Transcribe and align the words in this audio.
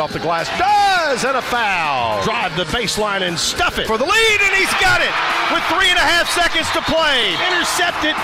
it 0.00 0.02
off 0.02 0.12
the 0.12 0.18
glass. 0.18 0.48
Does 0.58 1.24
and 1.24 1.36
a 1.36 1.42
foul. 1.42 2.22
Drive 2.24 2.56
the 2.56 2.64
baseline 2.64 3.22
and 3.22 3.38
stuff 3.38 3.78
it. 3.78 3.86
For 3.86 3.98
the 3.98 4.04
lead, 4.04 4.40
and 4.40 4.54
he's 4.54 4.72
got 4.80 5.00
it 5.00 5.12
with 5.52 5.62
three 5.64 5.88
and 5.88 5.98
a 5.98 6.06
half 6.08 6.28
seconds 6.30 6.70
to 6.72 6.80
play. 6.82 7.36
Intercepted, 7.52 8.16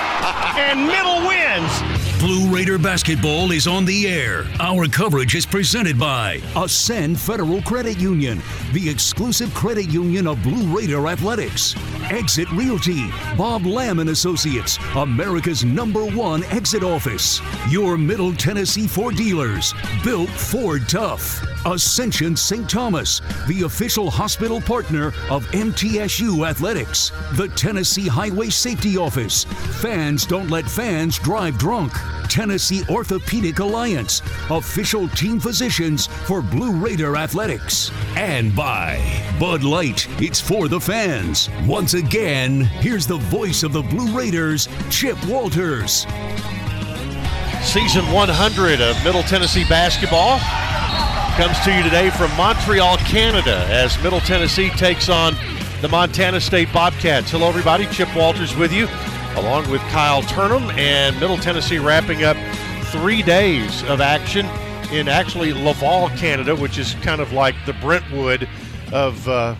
and 0.56 0.86
middle 0.86 1.26
wins. 1.26 2.16
Blue 2.18 2.52
Raider 2.52 2.78
basketball 2.78 3.52
is 3.52 3.66
on 3.66 3.84
the 3.84 4.08
air. 4.08 4.46
Our 4.58 4.88
coverage 4.88 5.34
is 5.34 5.44
presented 5.44 5.98
by 5.98 6.40
Ascend 6.56 7.20
Federal 7.20 7.60
Credit 7.62 7.98
Union, 7.98 8.40
the 8.72 8.88
exclusive 8.88 9.52
credit 9.52 9.90
union 9.90 10.26
of 10.26 10.42
Blue 10.42 10.74
Raider 10.74 11.06
Athletics. 11.08 11.74
Exit 12.10 12.48
Realty, 12.52 13.10
Bob 13.36 13.66
Lamb 13.66 13.98
and 13.98 14.10
Associates, 14.10 14.78
America's 14.94 15.64
number 15.64 16.06
one 16.06 16.44
exit 16.44 16.84
office. 16.84 17.40
Your 17.68 17.98
Middle 17.98 18.32
Tennessee 18.32 18.86
Ford 18.86 19.16
dealers, 19.16 19.74
built 20.04 20.28
Ford 20.28 20.88
Tough. 20.88 21.44
Ascension 21.66 22.36
St. 22.36 22.70
Thomas, 22.70 23.20
the 23.48 23.62
official 23.62 24.08
hospital 24.08 24.60
partner 24.60 25.08
of 25.30 25.44
MTSU 25.46 26.48
Athletics. 26.48 27.10
The 27.32 27.48
Tennessee 27.48 28.06
Highway 28.06 28.50
Safety 28.50 28.96
Office. 28.96 29.44
Fans 29.80 30.24
don't 30.26 30.48
let 30.48 30.64
fans 30.70 31.18
drive 31.18 31.58
drunk. 31.58 31.92
Tennessee 32.28 32.82
Orthopedic 32.88 33.58
Alliance, 33.60 34.20
official 34.50 35.08
team 35.08 35.40
physicians 35.40 36.06
for 36.06 36.42
Blue 36.42 36.72
Raider 36.72 37.16
Athletics. 37.16 37.90
And 38.16 38.54
by 38.54 39.00
Bud 39.38 39.62
Light, 39.62 40.06
it's 40.20 40.40
for 40.40 40.68
the 40.68 40.80
fans. 40.80 41.48
Once 41.66 41.94
again, 41.96 42.60
here's 42.60 43.06
the 43.06 43.16
voice 43.16 43.62
of 43.62 43.72
the 43.72 43.82
Blue 43.82 44.16
Raiders, 44.16 44.68
Chip 44.90 45.16
Walters. 45.26 46.06
Season 47.62 48.04
100 48.12 48.80
of 48.80 49.04
Middle 49.04 49.22
Tennessee 49.22 49.64
basketball 49.68 50.38
comes 51.36 51.58
to 51.64 51.74
you 51.74 51.82
today 51.82 52.10
from 52.10 52.34
Montreal, 52.36 52.96
Canada, 52.98 53.66
as 53.68 54.00
Middle 54.02 54.20
Tennessee 54.20 54.70
takes 54.70 55.08
on 55.08 55.34
the 55.82 55.88
Montana 55.88 56.40
State 56.40 56.72
Bobcats. 56.72 57.30
Hello, 57.30 57.48
everybody. 57.48 57.86
Chip 57.86 58.14
Walters 58.16 58.56
with 58.56 58.72
you, 58.72 58.88
along 59.36 59.70
with 59.70 59.80
Kyle 59.82 60.22
Turnham, 60.22 60.70
and 60.70 61.18
Middle 61.20 61.36
Tennessee 61.36 61.78
wrapping 61.78 62.24
up 62.24 62.36
three 62.86 63.22
days 63.22 63.82
of 63.84 64.00
action 64.00 64.46
in 64.92 65.08
actually 65.08 65.52
Laval, 65.52 66.08
Canada, 66.10 66.54
which 66.56 66.78
is 66.78 66.94
kind 67.02 67.20
of 67.20 67.32
like 67.32 67.54
the 67.66 67.74
Brentwood 67.74 68.48
of 68.92 69.28
uh, 69.28 69.54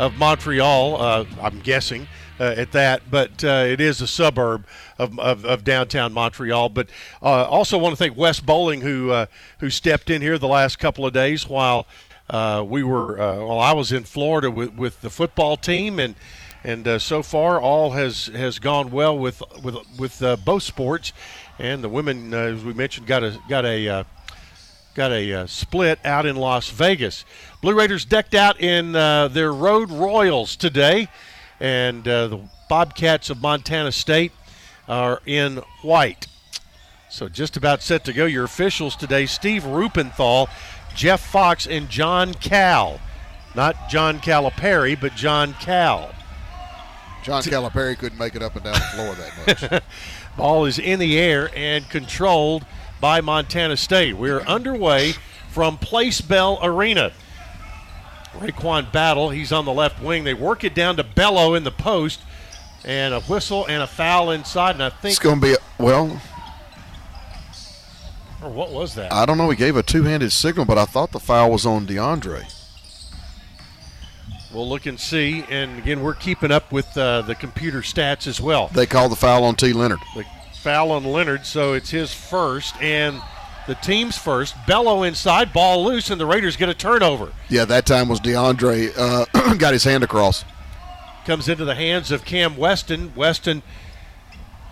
of 0.00 0.16
Montreal. 0.16 1.00
Uh, 1.00 1.24
I'm 1.42 1.60
guessing 1.60 2.08
uh, 2.40 2.54
at 2.56 2.72
that, 2.72 3.02
but 3.10 3.44
uh, 3.44 3.64
it 3.68 3.80
is 3.82 4.00
a 4.00 4.06
suburb 4.06 4.66
of, 4.98 5.18
of, 5.20 5.44
of 5.44 5.62
downtown 5.62 6.14
Montreal. 6.14 6.70
But 6.70 6.88
uh, 7.22 7.44
also 7.44 7.76
want 7.76 7.92
to 7.92 7.96
thank 7.96 8.16
Wes 8.16 8.40
Bowling 8.40 8.80
who 8.80 9.10
uh, 9.10 9.26
who 9.58 9.68
stepped 9.68 10.08
in 10.08 10.22
here 10.22 10.38
the 10.38 10.48
last 10.48 10.78
couple 10.78 11.04
of 11.04 11.12
days 11.12 11.46
while 11.46 11.86
uh, 12.30 12.64
we 12.66 12.82
were 12.82 13.20
uh, 13.20 13.36
well 13.36 13.60
I 13.60 13.72
was 13.72 13.92
in 13.92 14.04
Florida 14.04 14.50
with, 14.50 14.72
with 14.74 15.02
the 15.02 15.10
football 15.10 15.58
team 15.58 15.98
and 15.98 16.14
and 16.64 17.00
so 17.00 17.22
far 17.22 17.60
all 17.60 17.90
has 17.90 18.26
has 18.26 18.58
gone 18.58 18.90
well 18.90 19.16
with 19.18 19.42
with 19.62 19.76
with 19.98 20.22
both 20.44 20.62
sports 20.62 21.12
and 21.58 21.84
the 21.84 21.88
women 21.90 22.32
as 22.32 22.64
we 22.64 22.72
mentioned 22.72 23.06
got 23.06 23.22
a 23.22 23.38
got 23.48 23.66
a 23.66 24.06
got 24.94 25.12
a 25.12 25.46
split 25.46 25.98
out 26.04 26.26
in 26.26 26.36
Las 26.36 26.70
Vegas. 26.70 27.24
Blue 27.60 27.74
Raiders 27.74 28.06
decked 28.06 28.34
out 28.34 28.58
in 28.58 28.96
uh, 28.96 29.28
their 29.28 29.52
road 29.52 29.90
Royals 29.90 30.56
today, 30.56 31.08
and 31.60 32.08
uh, 32.08 32.28
the 32.28 32.40
Bobcats 32.70 33.28
of 33.28 33.42
Montana 33.42 33.92
State 33.92 34.32
are 34.88 35.20
in 35.26 35.58
white. 35.82 36.26
So 37.10 37.28
just 37.28 37.58
about 37.58 37.82
set 37.82 38.02
to 38.04 38.14
go. 38.14 38.24
Your 38.24 38.44
officials 38.44 38.96
today: 38.96 39.26
Steve 39.26 39.64
Rupenthal, 39.64 40.48
Jeff 40.94 41.20
Fox, 41.20 41.66
and 41.66 41.90
John 41.90 42.32
Cal. 42.32 42.98
Not 43.54 43.90
John 43.90 44.20
Calipari, 44.20 44.98
but 44.98 45.14
John 45.14 45.52
Cal. 45.54 46.14
John 47.22 47.42
Calipari 47.42 47.98
couldn't 47.98 48.18
make 48.18 48.34
it 48.34 48.42
up 48.42 48.54
and 48.54 48.64
down 48.64 48.74
the 48.74 48.80
floor 48.80 49.14
that 49.16 49.70
much. 49.72 49.82
Ball 50.38 50.64
is 50.64 50.78
in 50.78 50.98
the 50.98 51.18
air 51.18 51.50
and 51.54 51.86
controlled 51.90 52.64
by 53.02 53.20
Montana 53.20 53.76
State. 53.76 54.16
We're 54.16 54.40
underway 54.40 55.12
from 55.50 55.76
Place 55.76 56.22
Bell 56.22 56.58
Arena. 56.62 57.12
RaeQuan 58.34 58.92
Battle, 58.92 59.30
he's 59.30 59.52
on 59.52 59.64
the 59.64 59.72
left 59.72 60.02
wing. 60.02 60.24
They 60.24 60.34
work 60.34 60.64
it 60.64 60.74
down 60.74 60.96
to 60.96 61.04
Belo 61.04 61.56
in 61.56 61.64
the 61.64 61.70
post, 61.70 62.20
and 62.84 63.12
a 63.12 63.20
whistle 63.20 63.66
and 63.66 63.82
a 63.82 63.86
foul 63.86 64.30
inside. 64.30 64.76
And 64.76 64.82
I 64.82 64.90
think, 64.90 65.12
it's 65.12 65.18
going 65.18 65.40
to 65.40 65.46
be, 65.46 65.52
a, 65.54 65.56
well, 65.78 66.20
or 68.42 68.50
what 68.50 68.70
was 68.70 68.94
that? 68.94 69.12
I 69.12 69.26
don't 69.26 69.36
know. 69.36 69.50
He 69.50 69.56
gave 69.56 69.76
a 69.76 69.82
two 69.82 70.04
handed 70.04 70.32
signal, 70.32 70.64
but 70.64 70.78
I 70.78 70.84
thought 70.84 71.12
the 71.12 71.20
foul 71.20 71.50
was 71.50 71.66
on 71.66 71.86
DeAndre. 71.86 72.56
We'll 74.52 74.68
look 74.68 74.86
and 74.86 74.98
see. 74.98 75.44
And 75.48 75.78
again, 75.78 76.02
we're 76.02 76.14
keeping 76.14 76.50
up 76.50 76.72
with 76.72 76.96
uh, 76.96 77.22
the 77.22 77.34
computer 77.34 77.82
stats 77.82 78.26
as 78.26 78.40
well. 78.40 78.68
They 78.68 78.86
call 78.86 79.08
the 79.08 79.16
foul 79.16 79.44
on 79.44 79.54
T. 79.56 79.72
Lenard. 79.72 80.00
The 80.16 80.24
foul 80.54 80.90
on 80.90 81.04
Lenard, 81.04 81.46
so 81.46 81.72
it's 81.74 81.90
his 81.90 82.12
first 82.12 82.74
and 82.82 83.20
the 83.66 83.74
team's 83.76 84.16
first. 84.16 84.54
Belo 84.66 85.06
inside, 85.06 85.52
ball 85.52 85.84
loose, 85.84 86.10
and 86.10 86.20
the 86.20 86.26
Raiders 86.26 86.56
get 86.56 86.68
a 86.68 86.74
turnover. 86.74 87.32
Yeah, 87.48 87.64
that 87.66 87.86
time 87.86 88.08
was 88.08 88.20
DeAndre 88.20 88.92
uh, 88.96 89.54
got 89.58 89.72
his 89.72 89.84
hand 89.84 90.02
across. 90.02 90.44
Comes 91.24 91.48
into 91.48 91.64
the 91.64 91.74
hands 91.74 92.10
of 92.10 92.24
Cam 92.24 92.56
Weston. 92.56 93.12
Weston 93.14 93.62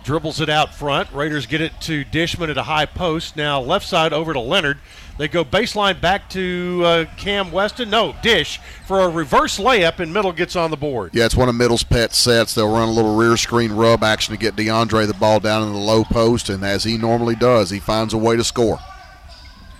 dribbles 0.03 0.41
it 0.41 0.49
out 0.49 0.73
front. 0.73 1.11
Raiders 1.11 1.45
get 1.45 1.61
it 1.61 1.79
to 1.81 2.03
Dishman 2.03 2.49
at 2.49 2.57
a 2.57 2.63
high 2.63 2.85
post. 2.85 3.35
Now 3.35 3.61
left 3.61 3.85
side 3.85 4.13
over 4.13 4.33
to 4.33 4.39
Lenard. 4.39 4.79
They 5.19 5.27
go 5.27 5.43
baseline 5.43 5.99
back 5.99 6.29
to 6.29 6.81
uh, 6.85 7.05
Cam 7.17 7.51
Weston. 7.51 7.89
No, 7.89 8.15
Dish 8.23 8.57
for 8.87 9.01
a 9.01 9.09
reverse 9.09 9.59
layup, 9.59 9.99
and 9.99 10.13
Middle 10.13 10.31
gets 10.31 10.55
on 10.55 10.71
the 10.71 10.77
board. 10.77 11.11
Yeah, 11.13 11.25
it's 11.25 11.35
one 11.35 11.49
of 11.49 11.55
Middle's 11.55 11.83
pet 11.83 12.15
sets. 12.15 12.55
They'll 12.55 12.71
run 12.71 12.87
a 12.87 12.91
little 12.91 13.17
rear 13.17 13.35
screen 13.35 13.73
rub 13.73 14.01
action 14.01 14.33
to 14.33 14.39
get 14.39 14.55
DeAndre 14.55 15.05
the 15.07 15.13
ball 15.13 15.41
down 15.41 15.67
in 15.67 15.73
the 15.73 15.77
low 15.77 16.05
post, 16.05 16.47
and 16.47 16.63
as 16.63 16.85
he 16.85 16.97
normally 16.97 17.35
does, 17.35 17.69
he 17.69 17.79
finds 17.79 18.13
a 18.13 18.17
way 18.17 18.37
to 18.37 18.45
score. 18.45 18.79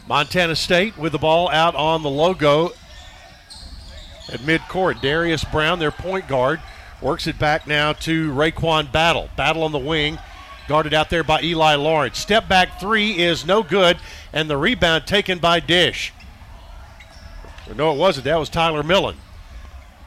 Montana 0.09 0.57
State 0.57 0.97
with 0.97 1.13
the 1.13 1.17
ball 1.17 1.49
out 1.51 1.73
on 1.73 2.03
the 2.03 2.09
logo 2.09 2.71
at 4.27 4.41
midcourt. 4.41 5.01
Darius 5.01 5.45
Brown, 5.45 5.79
their 5.79 5.89
point 5.89 6.27
guard, 6.27 6.59
works 7.01 7.27
it 7.27 7.39
back 7.39 7.65
now 7.65 7.93
to 7.93 8.33
RaeQuan 8.33 8.91
Battle. 8.91 9.29
Battle 9.37 9.63
on 9.63 9.71
the 9.71 9.79
wing, 9.79 10.19
guarded 10.69 10.93
out 10.93 11.09
there 11.09 11.23
by 11.23 11.41
Eli 11.41 11.73
Lawrence. 11.73 12.19
Step 12.19 12.47
back 12.47 12.79
three 12.79 13.17
is 13.17 13.43
no 13.43 13.63
good, 13.63 13.97
and 14.31 14.47
the 14.47 14.55
rebound 14.55 15.07
taken 15.07 15.39
by 15.39 15.59
Dish. 15.59 16.13
No, 17.75 17.91
it 17.91 17.97
wasn't. 17.97 18.25
That 18.25 18.37
was 18.37 18.49
Tyler 18.49 18.83
Millen. 18.83 19.17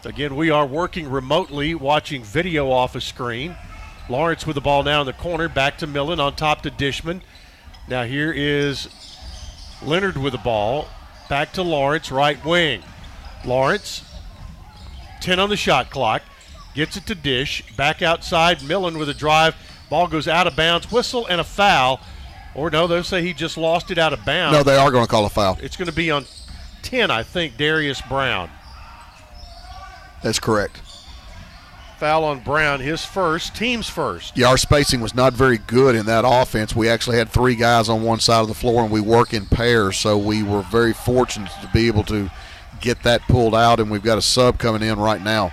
Again, 0.04 0.36
we 0.36 0.50
are 0.50 0.64
working 0.64 1.10
remotely, 1.10 1.74
watching 1.74 2.22
video 2.22 2.70
off 2.70 2.94
a 2.94 3.00
screen. 3.00 3.56
Lawrence 4.08 4.46
with 4.46 4.54
the 4.54 4.60
ball 4.60 4.84
now 4.84 5.00
in 5.00 5.06
the 5.06 5.12
corner, 5.12 5.48
back 5.48 5.78
to 5.78 5.86
Millen 5.88 6.20
on 6.20 6.36
top 6.36 6.62
to 6.62 6.70
Dishman. 6.70 7.22
Now 7.88 8.04
here 8.04 8.32
is 8.32 8.88
Lenard 9.82 10.16
with 10.16 10.32
the 10.32 10.38
ball, 10.38 10.86
back 11.28 11.52
to 11.54 11.62
Lawrence, 11.62 12.12
right 12.12 12.42
wing. 12.44 12.84
Lawrence, 13.44 14.04
10 15.22 15.40
on 15.40 15.50
the 15.50 15.56
shot 15.56 15.90
clock, 15.90 16.22
gets 16.74 16.96
it 16.96 17.06
to 17.06 17.16
Dish, 17.16 17.64
back 17.76 18.00
outside. 18.00 18.62
Millen 18.62 18.96
with 18.96 19.08
a 19.08 19.14
drive, 19.14 19.56
ball 19.92 20.08
goes 20.08 20.26
out 20.26 20.46
of 20.46 20.56
bounds, 20.56 20.90
whistle 20.90 21.26
and 21.26 21.38
a 21.38 21.44
foul. 21.44 22.00
Or 22.54 22.70
no, 22.70 22.86
they'll 22.86 23.04
say 23.04 23.22
he 23.22 23.34
just 23.34 23.58
lost 23.58 23.90
it 23.90 23.98
out 23.98 24.14
of 24.14 24.24
bounds. 24.24 24.56
No, 24.56 24.62
they 24.62 24.76
are 24.76 24.90
going 24.90 25.04
to 25.04 25.10
call 25.10 25.26
a 25.26 25.30
foul. 25.30 25.58
It's 25.62 25.76
going 25.76 25.86
to 25.88 25.94
be 25.94 26.10
on 26.10 26.24
10, 26.80 27.10
I 27.10 27.22
think, 27.22 27.58
Darius 27.58 28.00
Brown. 28.00 28.50
That's 30.22 30.38
correct. 30.38 30.80
Foul 31.98 32.24
on 32.24 32.40
Brown, 32.40 32.80
his 32.80 33.04
first, 33.04 33.54
team's 33.54 33.88
first. 33.88 34.36
Yeah, 34.36 34.48
our 34.48 34.56
spacing 34.56 35.00
was 35.00 35.14
not 35.14 35.34
very 35.34 35.58
good 35.58 35.94
in 35.94 36.06
that 36.06 36.24
offense. 36.26 36.74
We 36.74 36.88
actually 36.88 37.18
had 37.18 37.28
three 37.28 37.54
guys 37.54 37.88
on 37.88 38.02
one 38.02 38.18
side 38.18 38.40
of 38.40 38.48
the 38.48 38.54
floor, 38.54 38.82
and 38.82 38.90
we 38.90 39.00
work 39.00 39.34
in 39.34 39.44
pairs, 39.46 39.98
so 39.98 40.16
we 40.16 40.42
were 40.42 40.62
very 40.62 40.94
fortunate 40.94 41.52
to 41.60 41.70
be 41.72 41.86
able 41.86 42.02
to 42.04 42.30
get 42.80 43.02
that 43.02 43.20
pulled 43.28 43.54
out, 43.54 43.78
and 43.78 43.90
we've 43.90 44.02
got 44.02 44.18
a 44.18 44.22
sub 44.22 44.58
coming 44.58 44.82
in 44.82 44.98
right 44.98 45.22
now. 45.22 45.52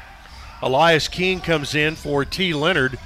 Elias 0.61 1.07
King 1.07 1.41
comes 1.41 1.75
in 1.75 1.95
for 1.95 2.25
T. 2.25 2.53
Lenard. 2.53 2.97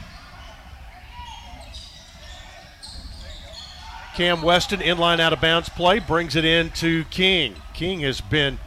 Cam 4.15 4.42
Weston, 4.42 4.80
inline 4.80 5.19
out 5.19 5.33
of 5.33 5.42
bounds 5.42 5.69
play, 5.69 6.00
brings 6.00 6.36
it 6.36 6.45
in 6.45 6.69
to 6.71 7.04
King. 7.06 7.56
King 7.74 8.01
has 8.01 8.21
been 8.21 8.60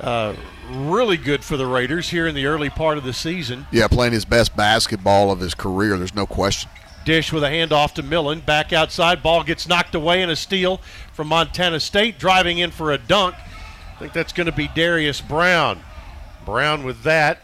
uh, 0.00 0.34
really 0.70 1.18
good 1.18 1.44
for 1.44 1.56
the 1.56 1.66
Raiders 1.66 2.08
here 2.08 2.26
in 2.26 2.34
the 2.34 2.46
early 2.46 2.70
part 2.70 2.96
of 2.96 3.04
the 3.04 3.12
season. 3.12 3.66
Yeah, 3.70 3.88
playing 3.88 4.14
his 4.14 4.24
best 4.24 4.56
basketball 4.56 5.30
of 5.30 5.40
his 5.40 5.54
career, 5.54 5.98
there's 5.98 6.14
no 6.14 6.26
question. 6.26 6.70
Dish 7.04 7.32
with 7.32 7.44
a 7.44 7.48
handoff 7.48 7.92
to 7.94 8.02
Millen. 8.02 8.40
Back 8.40 8.72
outside. 8.72 9.22
Ball 9.22 9.44
gets 9.44 9.68
knocked 9.68 9.94
away 9.94 10.22
in 10.22 10.30
a 10.30 10.34
steal 10.34 10.78
from 11.12 11.28
Montana 11.28 11.78
State. 11.78 12.18
Driving 12.18 12.58
in 12.58 12.72
for 12.72 12.92
a 12.92 12.98
dunk. 12.98 13.36
I 13.36 13.98
think 14.00 14.12
that's 14.12 14.32
going 14.32 14.46
to 14.46 14.52
be 14.52 14.68
Darius 14.74 15.20
Brown. 15.20 15.80
Brown 16.44 16.82
with 16.82 17.04
that. 17.04 17.42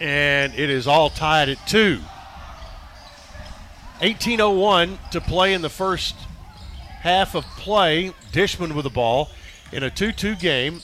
And 0.00 0.54
it 0.54 0.70
is 0.70 0.86
all 0.86 1.10
tied 1.10 1.50
at 1.50 1.58
two. 1.66 2.00
18.01 4.00 5.10
to 5.10 5.20
play 5.20 5.52
in 5.52 5.60
the 5.60 5.68
first 5.68 6.16
half 7.04 7.34
of 7.34 7.44
play. 7.56 8.12
Dishman 8.32 8.74
with 8.74 8.82
the 8.84 8.90
ball. 8.90 9.30
in 9.72 9.84
a 9.84 9.90
2 9.90 10.10
2 10.10 10.34
game. 10.34 10.80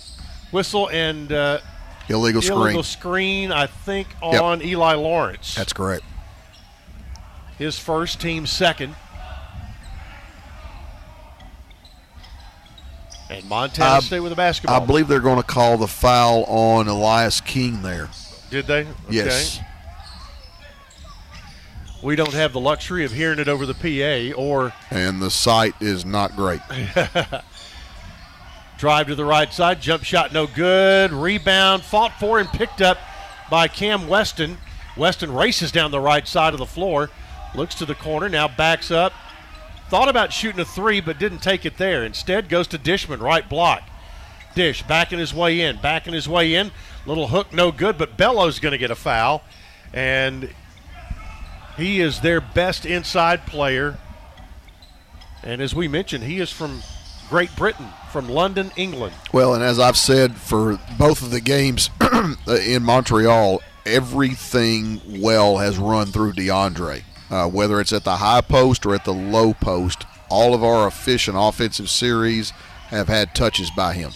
Whistle 0.53 0.89
and 0.91 1.33
uh, 1.33 1.61
illegal 2.09 2.43
screen. 2.43 2.59
Illegal 2.59 2.83
screen, 2.83 3.53
I 3.53 3.67
think, 3.67 4.09
on 4.23 4.61
yep. 4.61 4.69
Eli 4.69 4.95
Lawrence. 4.95 5.55
That's 5.55 5.73
correct. 5.73 6.05
His 7.59 7.79
first, 7.79 8.21
team 8.21 8.47
second. 8.47 8.95
And 13.29 13.49
Montana 13.49 13.97
I, 13.97 14.01
State 14.01 14.21
with 14.21 14.33
a 14.33 14.37
basketball. 14.37 14.83
I 14.83 14.85
believe 14.85 15.07
they're 15.07 15.21
going 15.21 15.37
to 15.37 15.47
call 15.47 15.77
the 15.77 15.87
foul 15.87 16.45
on 16.45 16.89
Elias 16.89 17.41
King 17.41 17.83
there. 17.83 18.09
Did 18.51 18.67
they? 18.67 18.81
Okay. 18.81 18.93
Yes. 19.11 19.61
We 22.03 22.17
don't 22.17 22.33
have 22.33 22.53
the 22.53 22.61
luxury 22.61 23.05
of 23.05 23.13
hearing 23.13 23.39
it 23.39 23.49
over 23.49 23.67
the 23.67 23.75
PA 23.75 24.35
or. 24.41 24.73
And 24.91 25.21
the 25.21 25.31
sight 25.31 25.75
is 25.81 26.05
not 26.05 26.35
great. 26.35 26.61
Drive 28.79 29.09
to 29.09 29.15
the 29.15 29.25
right 29.25 29.53
side, 29.53 29.83
jump 29.83 30.05
shot 30.05 30.33
no 30.33 30.47
good. 30.47 31.13
Rebound, 31.13 31.83
fought 31.83 32.13
for 32.19 32.39
and 32.39 32.49
picked 32.49 32.81
up 32.81 32.97
by 33.51 33.69
Cam 33.69 34.09
Weston. 34.09 34.57
Weston 34.97 35.33
races 35.33 35.71
down 35.71 35.91
the 35.91 36.01
right 36.01 36.27
side 36.27 36.55
of 36.55 36.59
the 36.59 36.67
floor, 36.67 37.11
looks 37.55 37.75
to 37.77 37.85
the 37.85 37.95
corner, 37.95 38.29
now 38.29 38.49
backs 38.49 38.91
up. 38.91 39.13
Thought 39.91 40.09
about 40.09 40.33
shooting 40.33 40.61
a 40.61 40.65
three, 40.65 41.01
but 41.01 41.19
didn't 41.19 41.41
take 41.41 41.67
it 41.67 41.77
there. 41.77 42.05
Instead, 42.05 42.49
goes 42.49 42.69
to 42.69 42.79
Dishman, 42.79 43.21
right 43.21 43.47
block. 43.49 43.83
Dish 44.55 44.83
backing 44.85 45.19
his 45.19 45.35
way 45.35 45.61
in, 45.61 45.79
backing 45.81 46.15
his 46.15 46.29
way 46.29 46.55
in. 46.55 46.71
Little 47.07 47.29
hook, 47.29 47.53
no 47.53 47.73
good, 47.73 47.99
but 47.99 48.17
Belo's 48.17 48.61
going 48.61 48.73
to 48.73 48.79
get 48.79 48.91
a 48.91 48.97
foul. 48.97 49.43
And 49.93 50.49
he 51.77 52.01
is 52.01 52.21
their 52.21 52.41
best 52.41 52.85
inside 52.85 53.47
player. 53.47 53.99
And 55.43 55.61
as 55.61 55.75
we 55.75 55.89
mentioned, 55.89 56.25
he 56.25 56.41
is 56.41 56.51
from 56.51 56.83
Great 57.29 57.55
Britain, 57.57 57.87
from 58.11 58.29
London, 58.29 58.73
England. 58.77 59.15
Well, 59.33 59.55
and 59.55 59.63
as 59.63 59.79
I've 59.79 59.97
said 59.97 60.37
for 60.37 60.79
both 60.99 61.23
of 61.23 61.31
the 61.31 61.41
games 61.41 61.91
in 62.49 62.83
Montreal, 62.83 63.63
everything 63.87 65.01
well 65.21 65.59
has 65.59 65.79
run 65.79 66.09
through 66.09 66.33
DeAndre. 66.33 67.05
Uh, 67.31 67.49
whether 67.49 67.81
it's 67.81 67.93
at 67.93 68.03
the 68.03 68.17
high 68.17 68.41
post 68.41 68.85
or 68.85 68.95
at 68.95 69.05
the 69.05 69.13
low 69.13 69.55
post, 69.55 70.05
all 70.29 70.53
of 70.55 70.65
our 70.65 70.89
efficient 70.89 71.37
offensive 71.39 71.89
series 71.89 72.51
have 72.89 73.07
had 73.07 73.35
touches 73.35 73.71
by 73.71 73.95
him. 73.95 74.11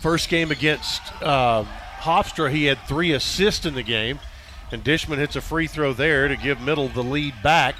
First 0.00 0.28
game 0.28 0.50
against 0.50 1.00
uh, 1.22 1.64
Hofstra, 2.00 2.50
he 2.50 2.64
had 2.64 2.78
three 2.86 3.12
assists 3.12 3.66
in 3.66 3.74
the 3.74 3.82
game, 3.82 4.18
and 4.72 4.82
Dishman 4.82 5.18
hits 5.18 5.36
a 5.36 5.40
free 5.40 5.66
throw 5.66 5.92
there 5.92 6.28
to 6.28 6.36
give 6.36 6.60
Middle 6.60 6.88
the 6.88 7.02
lead 7.02 7.34
back 7.42 7.76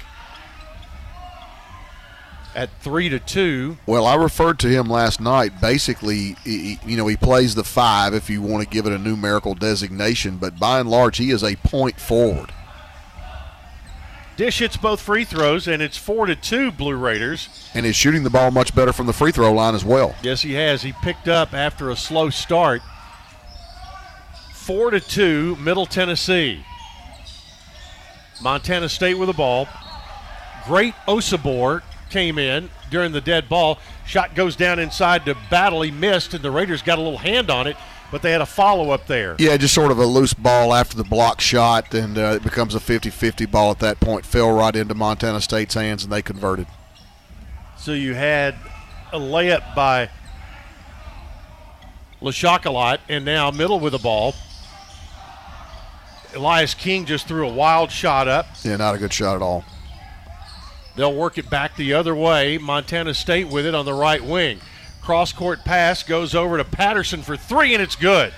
at 2.55 2.69
three 2.81 3.07
to 3.09 3.19
two. 3.19 3.77
Well, 3.85 4.05
I 4.05 4.15
referred 4.15 4.57
to 4.59 4.67
him 4.67 4.89
last 4.89 5.21
night. 5.21 5.61
Basically, 5.61 6.35
he, 6.43 6.79
you 6.85 6.97
know, 6.97 7.05
he 7.07 7.15
plays 7.15 7.53
the 7.55 7.63
five 7.63 8.13
if 8.13 8.29
you 8.29 8.41
want 8.41 8.63
to 8.63 8.69
give 8.69 8.87
it 8.87 8.91
a 8.91 8.97
numerical 8.97 9.53
designation, 9.53 10.37
but 10.37 10.59
by 10.59 10.79
and 10.79 10.89
large, 10.89 11.17
he 11.17 11.29
is 11.29 11.43
a 11.43 11.55
point 11.57 11.99
forward. 11.99 12.51
Dish 14.37 14.59
hits 14.59 14.77
both 14.77 15.01
free 15.01 15.23
throws, 15.23 15.67
and 15.67 15.81
it's 15.81 15.97
four 15.97 16.27
to 16.27 16.35
two 16.35 16.71
Blue 16.71 16.95
Raiders. 16.95 17.49
And 17.73 17.85
he's 17.85 17.95
shooting 17.95 18.23
the 18.23 18.29
ball 18.29 18.51
much 18.51 18.75
better 18.75 18.93
from 18.93 19.07
the 19.07 19.13
free 19.13 19.31
throw 19.31 19.51
line 19.51 19.73
as 19.73 19.83
well. 19.83 20.15
Yes, 20.21 20.43
he 20.43 20.53
has. 20.53 20.83
He 20.83 20.93
picked 20.93 21.27
up 21.27 21.53
after 21.53 21.89
a 21.89 21.95
slow 21.95 22.29
start. 22.29 22.81
Four 24.53 24.91
to 24.91 24.99
two, 24.99 25.55
Middle 25.55 25.87
Tennessee. 25.87 26.63
Montana 28.41 28.89
State 28.89 29.15
with 29.15 29.27
the 29.27 29.33
ball. 29.33 29.67
Great 30.65 30.93
Osobor 31.07 31.81
came 32.09 32.37
in 32.37 32.69
during 32.89 33.11
the 33.11 33.21
dead 33.21 33.49
ball. 33.49 33.79
Shot 34.05 34.35
goes 34.35 34.55
down 34.55 34.79
inside 34.79 35.25
to 35.25 35.35
battle. 35.49 35.81
He 35.81 35.91
missed, 35.91 36.33
and 36.33 36.43
the 36.43 36.51
Raiders 36.51 36.81
got 36.81 36.97
a 36.97 37.01
little 37.01 37.17
hand 37.17 37.49
on 37.49 37.67
it, 37.67 37.75
but 38.11 38.21
they 38.21 38.31
had 38.31 38.41
a 38.41 38.45
follow 38.45 38.91
up 38.91 39.07
there. 39.07 39.35
Yeah, 39.39 39.57
just 39.57 39.73
sort 39.73 39.91
of 39.91 39.99
a 39.99 40.05
loose 40.05 40.33
ball 40.33 40.73
after 40.73 40.95
the 40.95 41.03
block 41.03 41.41
shot, 41.41 41.93
and 41.93 42.17
uh, 42.17 42.33
it 42.35 42.43
becomes 42.43 42.75
a 42.75 42.79
50 42.79 43.09
50 43.09 43.45
ball 43.45 43.71
at 43.71 43.79
that 43.79 43.99
point. 43.99 44.25
Fell 44.25 44.51
right 44.51 44.75
into 44.75 44.93
Montana 44.93 45.41
State's 45.41 45.73
hands, 45.73 46.03
and 46.03 46.11
they 46.11 46.21
converted. 46.21 46.67
So 47.77 47.93
you 47.93 48.13
had 48.13 48.55
a 49.13 49.19
layup 49.19 49.75
by 49.75 50.09
Lecholat, 52.21 52.99
and 53.09 53.25
now 53.25 53.51
middle 53.51 53.79
with 53.79 53.93
the 53.93 53.99
ball. 53.99 54.33
Elias 56.35 56.73
King 56.73 57.05
just 57.05 57.27
threw 57.27 57.47
a 57.47 57.51
wild 57.51 57.91
shot 57.91 58.27
up. 58.27 58.47
Yeah, 58.63 58.75
not 58.75 58.95
a 58.95 58.97
good 58.97 59.13
shot 59.13 59.35
at 59.35 59.41
all. 59.41 59.63
They'll 60.95 61.13
work 61.13 61.37
it 61.37 61.49
back 61.49 61.75
the 61.75 61.93
other 61.93 62.15
way. 62.15 62.57
Montana 62.57 63.13
State 63.13 63.47
with 63.47 63.65
it 63.65 63.75
on 63.75 63.85
the 63.85 63.93
right 63.93 64.23
wing. 64.23 64.59
Cross 65.01 65.33
court 65.33 65.63
pass 65.63 66.03
goes 66.03 66.35
over 66.35 66.57
to 66.57 66.65
Patterson 66.65 67.21
for 67.21 67.37
three, 67.37 67.73
and 67.73 67.81
it's 67.81 67.95
good. 67.95 68.33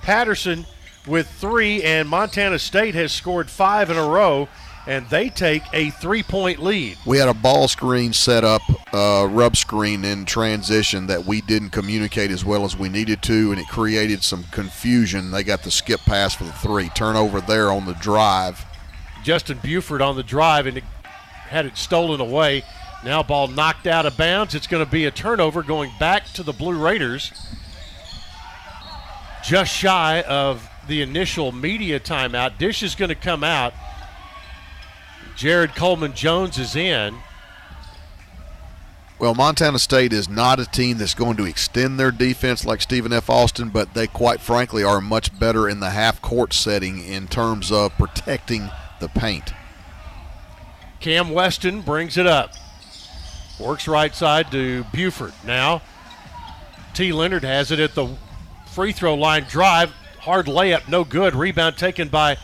Patterson 0.00 0.64
with 1.06 1.28
three, 1.28 1.82
and 1.82 2.08
Montana 2.08 2.58
State 2.58 2.94
has 2.94 3.12
scored 3.12 3.50
five 3.50 3.90
in 3.90 3.96
a 3.96 4.08
row, 4.08 4.48
and 4.88 5.06
they 5.10 5.28
take 5.28 5.62
a 5.74 5.90
three 5.90 6.22
point 6.22 6.60
lead. 6.60 6.96
We 7.04 7.18
had 7.18 7.28
a 7.28 7.34
ball 7.34 7.68
screen 7.68 8.14
set 8.14 8.42
up, 8.42 8.62
uh, 8.92 9.28
rub 9.30 9.54
screen 9.54 10.02
in 10.02 10.24
transition 10.24 11.06
that 11.08 11.26
we 11.26 11.42
didn't 11.42 11.70
communicate 11.70 12.30
as 12.30 12.42
well 12.42 12.64
as 12.64 12.76
we 12.76 12.88
needed 12.88 13.22
to, 13.24 13.52
and 13.52 13.60
it 13.60 13.68
created 13.68 14.24
some 14.24 14.44
confusion. 14.44 15.30
They 15.30 15.44
got 15.44 15.62
the 15.62 15.70
skip 15.70 16.00
pass 16.00 16.34
for 16.34 16.44
the 16.44 16.52
three. 16.52 16.88
Turnover 16.88 17.42
there 17.42 17.70
on 17.70 17.84
the 17.84 17.92
drive. 17.94 18.64
Justin 19.22 19.58
Bufford 19.62 20.00
on 20.00 20.16
the 20.16 20.22
drive, 20.22 20.66
and 20.66 20.78
it 20.78 20.84
had 21.48 21.66
it 21.66 21.76
stolen 21.76 22.20
away. 22.20 22.64
Now 23.04 23.22
ball 23.22 23.46
knocked 23.46 23.86
out 23.86 24.06
of 24.06 24.16
bounds. 24.16 24.54
It's 24.54 24.66
going 24.66 24.84
to 24.84 24.90
be 24.90 25.04
a 25.04 25.10
turnover 25.10 25.62
going 25.62 25.92
back 26.00 26.24
to 26.32 26.42
the 26.42 26.54
Blue 26.54 26.82
Raiders. 26.82 27.30
Just 29.44 29.72
shy 29.72 30.22
of 30.22 30.68
the 30.88 31.02
initial 31.02 31.52
media 31.52 32.00
timeout. 32.00 32.56
Dish 32.56 32.82
is 32.82 32.94
going 32.94 33.10
to 33.10 33.14
come 33.14 33.44
out. 33.44 33.74
Jared 35.38 35.76
Coleman 35.76 36.14
Jones 36.14 36.58
is 36.58 36.74
in. 36.74 37.14
Well, 39.20 39.36
Montana 39.36 39.78
State 39.78 40.12
is 40.12 40.28
not 40.28 40.58
a 40.58 40.66
team 40.66 40.98
that's 40.98 41.14
going 41.14 41.36
to 41.36 41.44
extend 41.44 41.98
their 41.98 42.10
defense 42.10 42.64
like 42.64 42.82
Stephen 42.82 43.12
F. 43.12 43.30
Austin, 43.30 43.68
but 43.68 43.94
they 43.94 44.08
quite 44.08 44.40
frankly 44.40 44.82
are 44.82 45.00
much 45.00 45.38
better 45.38 45.68
in 45.68 45.78
the 45.78 45.90
half 45.90 46.20
court 46.20 46.52
setting 46.52 47.04
in 47.04 47.28
terms 47.28 47.70
of 47.70 47.92
protecting 47.92 48.68
the 48.98 49.08
paint. 49.08 49.52
Cam 50.98 51.30
Weston 51.30 51.82
brings 51.82 52.16
it 52.16 52.26
up. 52.26 52.54
Works 53.60 53.86
right 53.86 54.12
side 54.12 54.50
to 54.50 54.84
Bufford. 54.92 55.34
Now, 55.46 55.82
T. 56.94 57.12
Lenard 57.12 57.44
has 57.44 57.70
it 57.70 57.78
at 57.78 57.94
the 57.94 58.16
free 58.72 58.90
throw 58.90 59.14
line 59.14 59.44
drive. 59.44 59.92
Hard 60.18 60.46
layup, 60.46 60.88
no 60.88 61.04
good. 61.04 61.36
Rebound 61.36 61.76
taken 61.76 62.08
by 62.08 62.38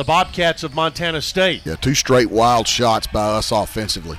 the 0.00 0.04
Bobcats 0.04 0.62
of 0.62 0.74
Montana 0.74 1.20
State. 1.20 1.60
Yeah, 1.66 1.76
two 1.76 1.94
straight 1.94 2.30
wild 2.30 2.66
shots 2.66 3.06
by 3.06 3.32
us 3.32 3.52
offensively. 3.52 4.18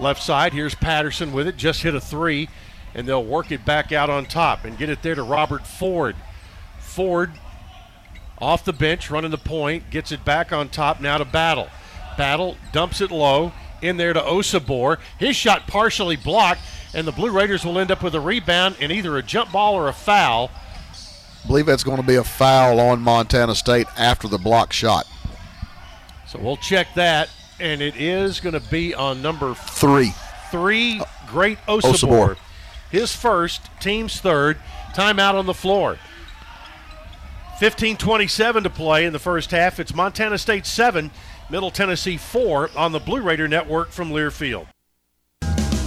Left 0.00 0.22
side, 0.22 0.54
here's 0.54 0.74
Patterson 0.74 1.34
with 1.34 1.46
it. 1.46 1.58
Just 1.58 1.82
hit 1.82 1.94
a 1.94 2.00
three, 2.00 2.48
and 2.94 3.06
they'll 3.06 3.22
work 3.22 3.52
it 3.52 3.66
back 3.66 3.92
out 3.92 4.08
on 4.08 4.24
top 4.24 4.64
and 4.64 4.78
get 4.78 4.88
it 4.88 5.02
there 5.02 5.14
to 5.14 5.22
Robert 5.22 5.66
Ford. 5.66 6.16
Ford 6.78 7.32
off 8.38 8.64
the 8.64 8.72
bench, 8.72 9.10
running 9.10 9.30
the 9.30 9.36
point, 9.36 9.90
gets 9.90 10.12
it 10.12 10.24
back 10.24 10.50
on 10.50 10.70
top 10.70 10.98
now 10.98 11.18
to 11.18 11.26
Battle. 11.26 11.68
Battle 12.16 12.56
dumps 12.72 13.02
it 13.02 13.10
low 13.10 13.52
in 13.82 13.98
there 13.98 14.14
to 14.14 14.20
Osobor. 14.20 14.96
His 15.18 15.36
shot 15.36 15.66
partially 15.66 16.16
blocked, 16.16 16.62
and 16.94 17.06
the 17.06 17.12
Blue 17.12 17.30
Raiders 17.30 17.66
will 17.66 17.78
end 17.78 17.90
up 17.90 18.02
with 18.02 18.14
a 18.14 18.20
rebound 18.20 18.76
and 18.80 18.90
either 18.90 19.18
a 19.18 19.22
jump 19.22 19.52
ball 19.52 19.74
or 19.74 19.88
a 19.88 19.92
foul. 19.92 20.50
I 21.42 21.46
believe 21.46 21.66
that's 21.66 21.84
going 21.84 22.00
to 22.00 22.06
be 22.06 22.16
a 22.16 22.24
foul 22.24 22.80
on 22.80 23.00
Montana 23.00 23.54
State 23.54 23.86
after 23.96 24.28
the 24.28 24.38
block 24.38 24.72
shot. 24.72 25.06
So 26.28 26.38
we'll 26.38 26.56
check 26.56 26.94
that, 26.94 27.30
and 27.58 27.80
it 27.80 27.96
is 27.96 28.40
going 28.40 28.52
to 28.52 28.70
be 28.70 28.94
on 28.94 29.22
number 29.22 29.54
three. 29.54 30.12
Three, 30.50 31.00
great 31.26 31.58
oh, 31.66 31.78
Osobor. 31.78 31.92
Osobor. 31.92 32.36
His 32.90 33.14
first, 33.14 33.62
team's 33.80 34.20
third. 34.20 34.58
Timeout 34.94 35.34
on 35.34 35.46
the 35.46 35.54
floor. 35.54 35.98
15 37.58 37.96
27 37.98 38.62
to 38.62 38.70
play 38.70 39.04
in 39.04 39.12
the 39.12 39.18
first 39.18 39.50
half. 39.50 39.78
It's 39.78 39.94
Montana 39.94 40.38
State 40.38 40.66
7, 40.66 41.10
Middle 41.50 41.70
Tennessee 41.70 42.16
4 42.16 42.70
on 42.76 42.92
the 42.92 42.98
Blue 42.98 43.20
Raider 43.20 43.48
Network 43.48 43.90
from 43.90 44.10
Learfield. 44.10 44.66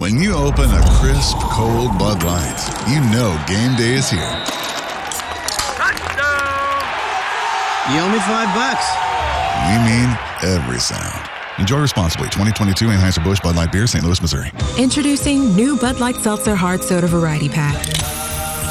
When 0.00 0.16
you 0.16 0.32
open 0.32 0.64
a 0.64 0.82
crisp, 0.98 1.36
cold 1.52 1.98
Bud 1.98 2.22
Light, 2.22 2.56
you 2.88 3.00
know 3.12 3.36
game 3.46 3.76
day 3.76 3.96
is 3.96 4.08
here. 4.08 4.32
Touchdown! 5.76 6.80
You 7.92 8.00
owe 8.00 8.08
me 8.10 8.18
five 8.20 8.48
bucks. 8.56 8.86
We 9.68 9.76
mean 9.84 10.16
every 10.42 10.80
sound. 10.80 11.28
Enjoy 11.58 11.80
responsibly. 11.80 12.28
2022 12.28 12.86
Anheuser-Busch 12.86 13.40
Bud 13.40 13.56
Light 13.56 13.72
Beer, 13.72 13.86
St. 13.86 14.02
Louis, 14.02 14.22
Missouri. 14.22 14.50
Introducing 14.78 15.54
new 15.54 15.76
Bud 15.76 16.00
Light 16.00 16.16
Seltzer 16.16 16.54
Hard 16.54 16.82
Soda 16.82 17.06
Variety 17.06 17.50
Pack. 17.50 17.76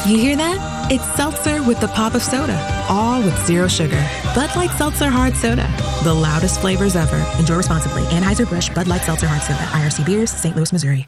You 0.07 0.17
hear 0.17 0.35
that? 0.35 0.89
It's 0.91 1.05
seltzer 1.15 1.61
with 1.61 1.79
the 1.79 1.89
pop 1.89 2.15
of 2.15 2.23
soda, 2.23 2.57
all 2.89 3.21
with 3.21 3.37
zero 3.45 3.67
sugar. 3.67 4.03
Bud 4.33 4.49
Light 4.55 4.71
Seltzer 4.79 5.11
Hard 5.11 5.35
Soda, 5.35 5.71
the 6.03 6.11
loudest 6.11 6.59
flavors 6.59 6.95
ever. 6.95 7.23
Enjoy 7.37 7.57
responsibly. 7.57 8.01
Anheuser-Busch 8.05 8.73
Bud 8.73 8.87
Light 8.87 9.01
Seltzer 9.01 9.27
Hard 9.27 9.43
Soda, 9.43 9.59
IRC 9.59 10.03
Beers, 10.07 10.31
St. 10.31 10.55
Louis, 10.55 10.73
Missouri. 10.73 11.07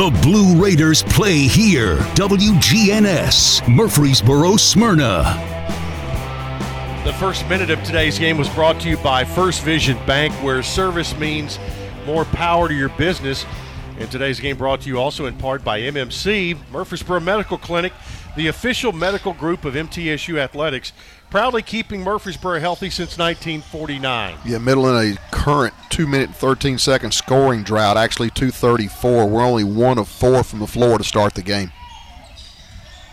The 0.00 0.18
Blue 0.22 0.58
Raiders 0.58 1.02
play 1.02 1.40
here. 1.40 1.98
WGNS, 2.14 3.68
Murfreesboro, 3.68 4.56
Smyrna. 4.56 5.24
The 7.04 7.12
first 7.18 7.46
minute 7.50 7.68
of 7.68 7.84
today's 7.84 8.18
game 8.18 8.38
was 8.38 8.48
brought 8.48 8.80
to 8.80 8.88
you 8.88 8.96
by 8.96 9.24
First 9.24 9.62
Vision 9.62 9.98
Bank, 10.06 10.32
where 10.42 10.62
service 10.62 11.14
means 11.18 11.58
more 12.06 12.24
power 12.24 12.66
to 12.66 12.72
your 12.72 12.88
business. 12.88 13.44
And 13.98 14.10
today's 14.10 14.40
game 14.40 14.56
brought 14.56 14.80
to 14.80 14.88
you 14.88 14.98
also 14.98 15.26
in 15.26 15.36
part 15.36 15.62
by 15.62 15.82
MMC, 15.82 16.56
Murfreesboro 16.70 17.20
Medical 17.20 17.58
Clinic, 17.58 17.92
the 18.36 18.46
official 18.46 18.92
medical 18.92 19.32
group 19.32 19.64
of 19.64 19.74
MTSU 19.74 20.38
Athletics, 20.38 20.92
proudly 21.30 21.62
keeping 21.62 22.02
Murfreesboro 22.02 22.60
healthy 22.60 22.90
since 22.90 23.18
1949. 23.18 24.38
Yeah, 24.44 24.58
middle 24.58 24.88
in 24.88 25.14
a 25.14 25.16
current 25.30 25.74
two 25.88 26.06
minute 26.06 26.30
13 26.34 26.78
second 26.78 27.12
scoring 27.12 27.62
drought, 27.62 27.96
actually 27.96 28.30
234. 28.30 29.28
We're 29.28 29.42
only 29.42 29.64
one 29.64 29.98
of 29.98 30.08
four 30.08 30.42
from 30.42 30.60
the 30.60 30.66
floor 30.66 30.98
to 30.98 31.04
start 31.04 31.34
the 31.34 31.42
game. 31.42 31.72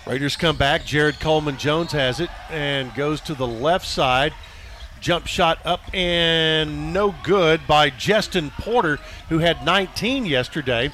Raiders 0.05 0.37
come 0.37 0.55
back. 0.55 0.85
Jared 0.85 1.19
Coleman 1.19 1.57
Jones 1.57 1.91
has 1.91 2.21
it 2.21 2.29
and 2.49 2.93
goes 2.95 3.19
to 3.21 3.33
the 3.33 3.47
left 3.47 3.85
side. 3.85 4.33
Jump 5.01 5.27
shot 5.27 5.59
up 5.65 5.81
and 5.93 6.93
no 6.93 7.13
good 7.23 7.61
by 7.67 7.89
Justin 7.89 8.51
Porter, 8.57 8.99
who 9.29 9.39
had 9.39 9.65
19 9.65 10.25
yesterday, 10.25 10.91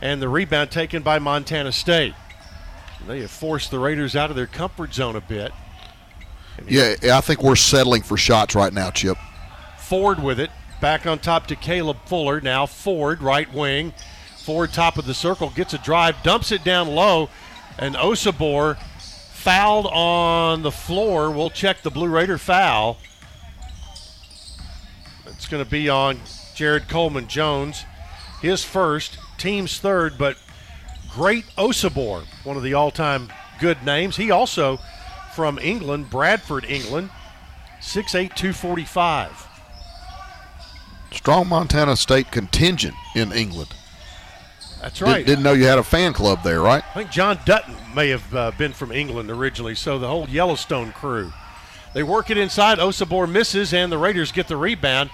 and 0.00 0.22
the 0.22 0.28
rebound 0.28 0.70
taken 0.70 1.02
by 1.02 1.18
Montana 1.18 1.72
State. 1.72 2.14
They 3.06 3.20
have 3.20 3.30
forced 3.30 3.70
the 3.70 3.78
Raiders 3.78 4.16
out 4.16 4.30
of 4.30 4.36
their 4.36 4.46
comfort 4.46 4.94
zone 4.94 5.16
a 5.16 5.20
bit. 5.20 5.52
Yeah, 6.68 6.94
I 7.12 7.20
think 7.20 7.42
we're 7.42 7.56
settling 7.56 8.02
for 8.02 8.16
shots 8.16 8.54
right 8.54 8.72
now, 8.72 8.90
Chip. 8.90 9.18
Ford 9.78 10.22
with 10.22 10.40
it. 10.40 10.50
Back 10.80 11.06
on 11.06 11.18
top 11.18 11.46
to 11.48 11.56
Caleb 11.56 11.98
Fuller. 12.06 12.40
Now 12.40 12.66
Ford, 12.66 13.22
right 13.22 13.52
wing. 13.52 13.92
Ford, 14.38 14.72
top 14.72 14.98
of 14.98 15.06
the 15.06 15.14
circle, 15.14 15.50
gets 15.50 15.72
a 15.72 15.78
drive, 15.78 16.22
dumps 16.22 16.52
it 16.52 16.62
down 16.64 16.88
low, 16.88 17.30
and 17.78 17.94
Osobor 17.94 18.76
fouled 19.32 19.86
on 19.86 20.62
the 20.62 20.70
floor. 20.70 21.30
We'll 21.30 21.50
check 21.50 21.82
the 21.82 21.90
Blue 21.90 22.08
Raider 22.08 22.38
foul. 22.38 22.98
It's 25.26 25.46
going 25.46 25.64
to 25.64 25.70
be 25.70 25.88
on 25.88 26.20
Jared 26.54 26.88
Coleman 26.88 27.26
Jones. 27.26 27.84
His 28.42 28.64
first, 28.64 29.18
team's 29.38 29.80
third, 29.80 30.18
but 30.18 30.36
great 31.14 31.44
Osobor, 31.56 32.24
one 32.44 32.56
of 32.56 32.62
the 32.62 32.74
all 32.74 32.90
time 32.90 33.28
good 33.60 33.82
names. 33.84 34.16
He 34.16 34.30
also 34.30 34.78
from 35.34 35.58
England, 35.58 36.10
Bradford, 36.10 36.64
England, 36.64 37.10
6'8, 37.80 38.34
245. 38.34 39.48
Strong 41.12 41.48
Montana 41.48 41.96
State 41.96 42.30
contingent 42.30 42.94
in 43.14 43.32
England. 43.32 43.72
That's 44.80 45.00
right. 45.00 45.14
Didn't, 45.14 45.26
didn't 45.26 45.44
know 45.44 45.52
you 45.52 45.64
had 45.64 45.78
a 45.78 45.84
fan 45.84 46.12
club 46.12 46.42
there, 46.42 46.60
right? 46.60 46.84
I 46.90 46.94
think 46.94 47.10
John 47.10 47.38
Dutton 47.44 47.74
may 47.94 48.10
have 48.10 48.34
uh, 48.34 48.50
been 48.58 48.72
from 48.72 48.92
England 48.92 49.30
originally, 49.30 49.74
so 49.74 49.98
the 49.98 50.08
whole 50.08 50.28
Yellowstone 50.28 50.92
crew. 50.92 51.32
They 51.94 52.02
work 52.02 52.30
it 52.30 52.36
inside. 52.36 52.78
Osobor 52.78 53.30
misses, 53.30 53.72
and 53.72 53.90
the 53.90 53.98
Raiders 53.98 54.32
get 54.32 54.48
the 54.48 54.56
rebound 54.56 55.10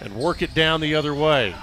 and 0.00 0.16
work 0.16 0.42
it 0.42 0.54
down 0.54 0.80
the 0.80 0.94
other 0.94 1.14
way. 1.14 1.54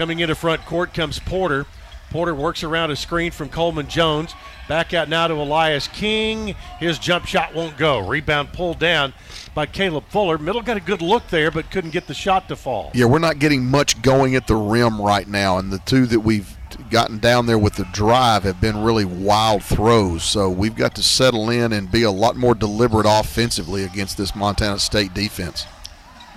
Coming 0.00 0.20
into 0.20 0.34
front 0.34 0.64
court 0.64 0.94
comes 0.94 1.18
Porter. 1.18 1.66
Porter 2.08 2.34
works 2.34 2.62
around 2.62 2.90
a 2.90 2.96
screen 2.96 3.30
from 3.32 3.50
Coleman 3.50 3.86
Jones. 3.86 4.32
Back 4.66 4.94
out 4.94 5.10
now 5.10 5.26
to 5.26 5.34
Elias 5.34 5.88
King. 5.88 6.54
His 6.78 6.98
jump 6.98 7.26
shot 7.26 7.54
won't 7.54 7.76
go. 7.76 8.08
Rebound 8.08 8.54
pulled 8.54 8.78
down 8.78 9.12
by 9.54 9.66
Caleb 9.66 10.04
Fuller. 10.08 10.38
Middle 10.38 10.62
got 10.62 10.78
a 10.78 10.80
good 10.80 11.02
look 11.02 11.28
there, 11.28 11.50
but 11.50 11.70
couldn't 11.70 11.90
get 11.90 12.06
the 12.06 12.14
shot 12.14 12.48
to 12.48 12.56
fall. 12.56 12.90
Yeah, 12.94 13.04
we're 13.04 13.18
not 13.18 13.40
getting 13.40 13.66
much 13.66 14.00
going 14.00 14.34
at 14.36 14.46
the 14.46 14.54
rim 14.54 14.98
right 14.98 15.28
now, 15.28 15.58
and 15.58 15.70
the 15.70 15.80
two 15.80 16.06
that 16.06 16.20
we've 16.20 16.56
gotten 16.90 17.18
down 17.18 17.44
there 17.44 17.58
with 17.58 17.74
the 17.74 17.86
drive 17.92 18.44
have 18.44 18.58
been 18.58 18.82
really 18.82 19.04
wild 19.04 19.62
throws. 19.62 20.24
So 20.24 20.48
we've 20.48 20.76
got 20.76 20.94
to 20.94 21.02
settle 21.02 21.50
in 21.50 21.74
and 21.74 21.92
be 21.92 22.04
a 22.04 22.10
lot 22.10 22.36
more 22.36 22.54
deliberate 22.54 23.04
offensively 23.06 23.84
against 23.84 24.16
this 24.16 24.34
Montana 24.34 24.78
State 24.78 25.12
defense. 25.12 25.66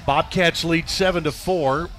Bobcats 0.05 0.65
lead 0.65 0.89
seven 0.89 1.23
to 1.23 1.31
four. 1.31 1.89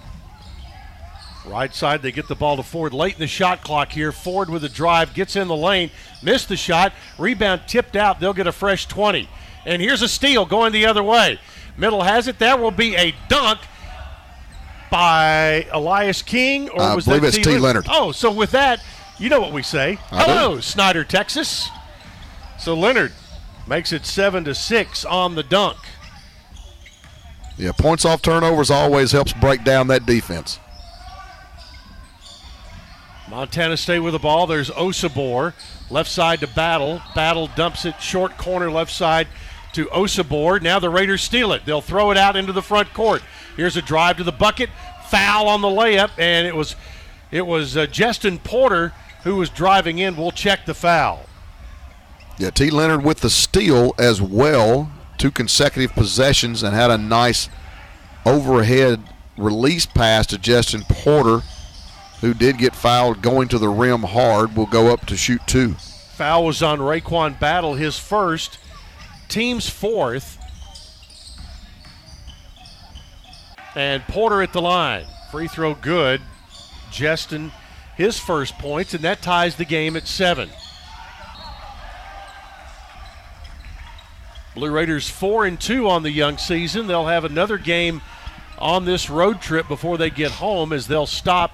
Right 1.47 1.75
side, 1.75 2.01
they 2.01 2.11
get 2.11 2.27
the 2.27 2.35
ball 2.35 2.57
to 2.57 2.63
Ford 2.63 2.95
late 2.95 3.15
in 3.15 3.21
the 3.21 3.27
shot 3.27 3.63
clock 3.63 3.93
here. 3.93 4.13
Ford 4.13 4.49
with 4.49 4.65
a 4.65 4.69
drive, 4.69 5.13
gets 5.13 5.37
in 5.37 5.47
the 5.47 5.57
lane, 5.57 5.91
missed 6.23 6.49
the 6.49 6.57
shot, 6.57 6.95
rebound 7.19 7.63
tipped 7.67 7.97
out. 7.97 8.19
They'll 8.19 8.33
get 8.33 8.47
a 8.47 8.53
fresh 8.53 8.87
20. 8.87 9.29
And 9.67 9.83
here's 9.83 10.01
a 10.01 10.09
steal 10.09 10.47
going 10.47 10.73
the 10.73 10.87
other 10.87 11.03
way. 11.03 11.39
Middle 11.77 12.03
has 12.03 12.29
it. 12.29 12.39
That 12.39 12.61
will 12.61 12.71
be 12.71 12.97
a 12.97 13.15
dunk 13.29 13.61
by 14.91 15.67
Elias 15.73 16.23
King, 16.23 16.71
or 16.71 16.81
I 16.81 16.95
was 16.95 17.05
believe 17.05 17.23
that 17.23 17.37
it's 17.37 17.47
T. 17.47 17.59
Lenard. 17.59 17.87
Oh, 17.91 18.13
so 18.13 18.33
with 18.33 18.53
that, 18.53 18.81
you 19.19 19.29
know 19.29 19.41
what 19.41 19.53
we 19.53 19.63
say. 19.63 19.99
I 20.11 20.25
do. 20.25 20.33
Hello, 20.33 20.61
Snyder, 20.61 21.05
Texas. 21.05 21.69
So 22.59 22.75
Lenard 22.75 23.13
makes 23.67 23.93
it 23.93 24.07
seven 24.07 24.45
to 24.45 24.55
six 24.55 25.05
on 25.05 25.35
the 25.35 25.43
dunk. 25.43 25.79
Yeah, 27.57 27.73
points 27.73 28.05
off 28.05 28.23
turnovers 28.23 28.71
always 28.71 29.13
helps 29.13 29.33
break 29.35 29.65
down 29.65 29.89
that 29.89 30.07
defense. 30.07 30.59
Montana 33.35 33.77
State 33.77 33.99
with 33.99 34.13
the 34.13 34.21
ball. 34.21 34.47
There's 34.47 34.71
Osobor. 34.71 35.55
Left 35.91 36.09
side 36.09 36.39
to 36.39 36.47
Battle. 36.47 37.03
Battle 37.17 37.49
dumps 37.57 37.85
it 37.85 38.01
short 38.01 38.39
corner 38.39 38.71
left 38.71 38.93
side 38.93 39.27
to 39.73 39.87
Osobor. 39.87 40.63
Now 40.63 40.79
the 40.79 40.89
Raiders 40.89 41.21
steal 41.21 41.53
it. 41.53 41.67
They'll 41.67 41.81
throw 41.81 42.13
it 42.13 42.17
out 42.17 42.37
into 42.37 42.53
the 42.53 42.63
front 42.63 42.95
court. 42.95 43.23
Here's 43.57 43.77
a 43.77 43.83
drive 43.83 44.19
to 44.19 44.25
the 44.25 44.31
bucket. 44.31 44.71
Foul 45.09 45.49
on 45.49 45.63
the 45.63 45.69
layup, 45.69 46.13
and 46.17 46.47
it 46.47 46.55
was 46.55 46.77
it 47.33 47.45
was 47.45 47.77
uh, 47.77 47.87
Justin 47.87 48.39
Porter 48.39 48.93
who 49.25 49.35
was 49.35 49.51
driving 49.51 49.99
in. 49.99 50.17
We'll 50.17 50.31
check 50.31 50.65
the 50.65 50.75
foul. 50.75 51.27
Yeah, 52.39 52.51
T. 52.51 52.71
Lenard 52.71 53.03
with 53.03 53.19
the 53.19 53.31
steal 53.31 53.97
as 53.99 54.23
well. 54.23 54.93
Two 55.19 55.33
consecutive 55.33 55.93
possessions 55.97 56.63
and 56.63 56.73
had 56.73 56.93
a 56.93 56.99
nice 56.99 57.49
overhead 58.25 59.03
release 59.37 59.87
pass 59.87 60.25
to 60.29 60.39
Justin 60.39 60.83
Porter, 60.89 61.43
who 62.25 62.33
did 62.33 62.57
get 62.57 62.75
fouled 62.75 63.21
going 63.21 63.49
to 63.49 63.59
the 63.59 63.69
rim 63.69 64.01
hard. 64.01 64.57
Will 64.57 64.65
go 64.65 64.91
up 64.91 65.05
to 65.07 65.17
shoot 65.17 65.43
two. 65.47 65.75
Foul 66.15 66.47
was 66.47 66.63
on 66.63 66.79
RaeQuan 66.79 67.39
Battle, 67.39 67.75
his 67.75 67.99
first, 67.99 68.59
team's 69.29 69.69
fourth. 69.69 70.39
And 73.77 74.03
Porter 74.05 74.41
at 74.41 74.55
the 74.55 74.63
line. 74.63 75.05
Free 75.31 75.49
throw 75.49 75.75
good. 75.75 76.23
Justin, 76.91 77.53
his 77.95 78.19
first 78.19 78.57
points, 78.59 78.95
and 78.95 79.05
that 79.05 79.21
ties 79.21 79.57
the 79.57 79.67
game 79.67 79.95
at 79.95 80.07
seven. 80.07 80.49
Blue 84.55 84.71
Raiders 84.71 85.11
four 85.11 85.45
and 85.45 85.61
two 85.61 85.91
on 85.91 86.03
the 86.05 86.13
young 86.13 86.39
season. 86.39 86.87
They'll 86.87 87.07
have 87.07 87.25
another 87.25 87.59
game 87.59 88.01
on 88.59 88.87
this 88.87 89.11
road 89.11 89.43
trip 89.43 89.69
before 89.69 89.99
they 89.99 90.09
get 90.09 90.31
home 90.31 90.73
as 90.73 90.87
they'll 90.87 91.05
stop 91.05 91.51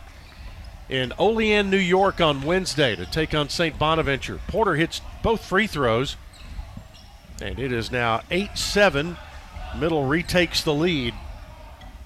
in 0.90 1.12
Olean, 1.18 1.70
New 1.70 1.78
York 1.78 2.20
on 2.20 2.42
Wednesday 2.42 2.96
to 2.96 3.06
take 3.06 3.34
on 3.34 3.48
St. 3.48 3.78
Bonaventure. 3.78 4.40
Porter 4.48 4.74
hits 4.74 5.00
both 5.22 5.44
free 5.44 5.66
throws, 5.66 6.16
and 7.40 7.58
it 7.58 7.72
is 7.72 7.90
now 7.90 8.20
8 8.30 8.58
7. 8.58 9.16
Middle 9.78 10.04
retakes 10.04 10.62
the 10.62 10.74
lead 10.74 11.14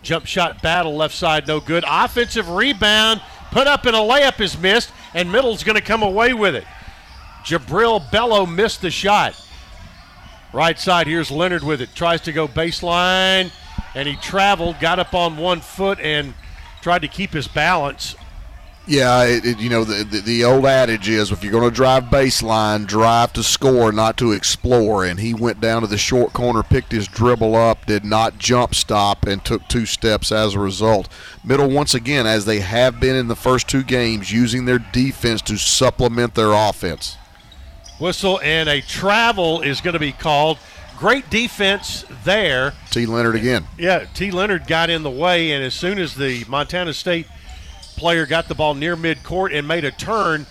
Jump 0.05 0.26
shot 0.26 0.61
battle 0.61 0.95
left 0.95 1.14
side, 1.14 1.49
no 1.49 1.61
good. 1.61 1.83
Offensive 1.88 2.50
rebound, 2.50 3.23
put 3.50 3.67
up 3.67 3.87
and 3.87 3.97
a 3.97 4.00
layup 4.00 4.38
is 4.38 4.57
missed, 4.59 4.93
and 5.14 5.33
Middle's 5.33 5.64
going 5.64 5.76
to 5.76 5.83
come 5.83 6.03
away 6.03 6.35
with 6.35 6.55
it. 6.55 6.64
Jubrile 7.43 8.00
Belo 8.11 8.50
missed 8.50 8.83
the 8.83 8.91
shot. 8.91 9.35
Right 10.53 10.79
side, 10.79 11.07
here's 11.07 11.31
Lenard 11.31 11.64
with 11.64 11.81
it. 11.81 11.95
Tries 11.95 12.21
to 12.23 12.33
go 12.33 12.47
baseline, 12.47 13.50
and 13.95 14.07
he 14.07 14.17
traveled, 14.17 14.79
got 14.79 14.99
up 14.99 15.14
on 15.14 15.38
one 15.38 15.62
foot, 15.62 15.99
and 16.00 16.35
tried 16.83 17.00
to 17.00 17.09
keep 17.09 17.31
his 17.31 17.49
balance. 17.49 18.14
Yeah, 18.87 19.25
it, 19.25 19.47
it, 19.47 19.59
you 19.61 19.71
know 19.71 19.83
the, 19.83 20.05
the 20.05 20.21
the 20.21 20.45
old 20.45 20.67
adage 20.67 21.09
is 21.09 21.33
if 21.33 21.43
you're 21.43 21.53
going 21.53 21.69
to 21.69 21.75
drive 21.75 22.05
baseline, 22.05 22.87
drive 22.87 23.33
to 23.33 23.43
score, 23.43 23.93
not 23.93 24.19
to 24.19 24.33
explore. 24.33 25.07
And 25.07 25.21
he 25.21 25.33
went 25.33 25.61
down 25.61 25.81
to 25.81 25.88
the 25.88 25.97
short 25.97 26.35
corner, 26.35 26.62
picked 26.62 26.93
his 26.93 27.09
dribble 27.09 27.57
up, 27.57 27.87
did 27.87 28.05
not 28.05 28.38
jump 28.38 28.75
stop, 28.75 29.26
and 29.26 29.43
took 29.43 29.67
two 29.69 29.87
steps 29.87 30.31
as 30.31 30.55
a 30.55 30.59
result. 30.59 31.09
Middle 31.43 31.71
once 31.71 31.95
again, 31.95 32.26
as 32.26 32.45
they 32.45 32.61
have 32.61 33.00
been 33.00 33.17
in 33.17 33.29
the 33.29 33.37
first 33.37 33.69
two 33.69 33.83
games, 33.83 34.31
using 34.31 34.67
their 34.67 34.79
defense 34.79 35.41
to 35.43 35.57
supplement 35.57 36.35
their 36.35 36.53
offense. 36.53 37.17
Whistle 37.99 38.38
and 38.43 38.69
a 38.69 38.83
travel 38.83 39.62
is 39.62 39.81
going 39.81 39.95
to 39.95 40.00
be 40.00 40.12
called. 40.12 40.59
Great 40.99 41.29
defense 41.31 42.05
there. 42.25 42.75
T. 42.91 43.07
Lenard 43.07 43.35
again. 43.35 43.67
Yeah, 43.79 44.05
T. 44.12 44.31
Lenard 44.31 44.67
got 44.67 44.91
in 44.91 45.03
the 45.03 45.11
way, 45.11 45.53
and 45.53 45.64
as 45.64 45.75
soon 45.75 45.99
as 45.99 46.14
the 46.14 46.45
Montana 46.49 46.93
State 46.93 47.26
player 47.97 48.27
got 48.27 48.49
the 48.49 48.55
ball 48.55 48.75
near 48.75 48.97
midcourt 48.97 49.57
and 49.57 49.67
made 49.67 49.85
a 49.85 49.91
turn, 49.91 50.47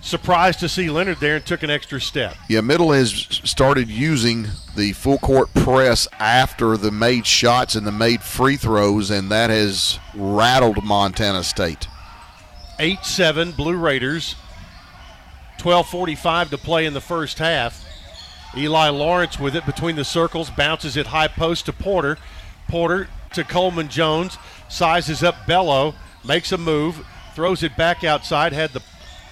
surprised 0.00 0.60
to 0.60 0.68
see 0.68 0.90
Lenard 0.90 1.18
there 1.20 1.36
and 1.36 1.46
took 1.46 1.62
an 1.62 1.70
extra 1.70 2.00
step. 2.00 2.34
Yeah, 2.48 2.60
Middle 2.60 2.92
has 2.92 3.12
started 3.44 3.88
using 3.88 4.46
the 4.76 4.92
full 4.92 5.18
court 5.18 5.52
press 5.54 6.08
after 6.18 6.76
the 6.76 6.90
made 6.90 7.26
shots 7.26 7.74
and 7.74 7.86
the 7.86 7.92
made 7.92 8.22
free 8.22 8.56
throws, 8.56 9.10
and 9.10 9.30
that 9.30 9.50
has 9.50 9.98
rattled 10.14 10.82
Montana 10.84 11.42
State. 11.44 11.86
8 12.78 13.04
7 13.04 13.52
Blue 13.52 13.76
Raiders. 13.76 14.36
12.45 15.58 16.50
to 16.50 16.58
play 16.58 16.86
in 16.86 16.94
the 16.94 17.00
first 17.02 17.38
half. 17.38 17.84
Eli 18.56 18.88
Lawrence 18.88 19.38
with 19.38 19.54
it 19.54 19.66
between 19.66 19.94
the 19.94 20.04
circles, 20.04 20.50
bounces 20.50 20.96
it 20.96 21.08
high 21.08 21.28
post 21.28 21.66
to 21.66 21.72
Porter. 21.72 22.16
Porter 22.68 23.08
to 23.34 23.44
Coleman 23.44 23.88
Jones, 23.88 24.38
sizes 24.68 25.22
up 25.22 25.34
Belo, 25.46 25.94
makes 26.24 26.52
a 26.52 26.58
move, 26.58 27.04
throws 27.34 27.62
it 27.62 27.76
back 27.76 28.04
outside, 28.04 28.52
had 28.52 28.70
the 28.70 28.82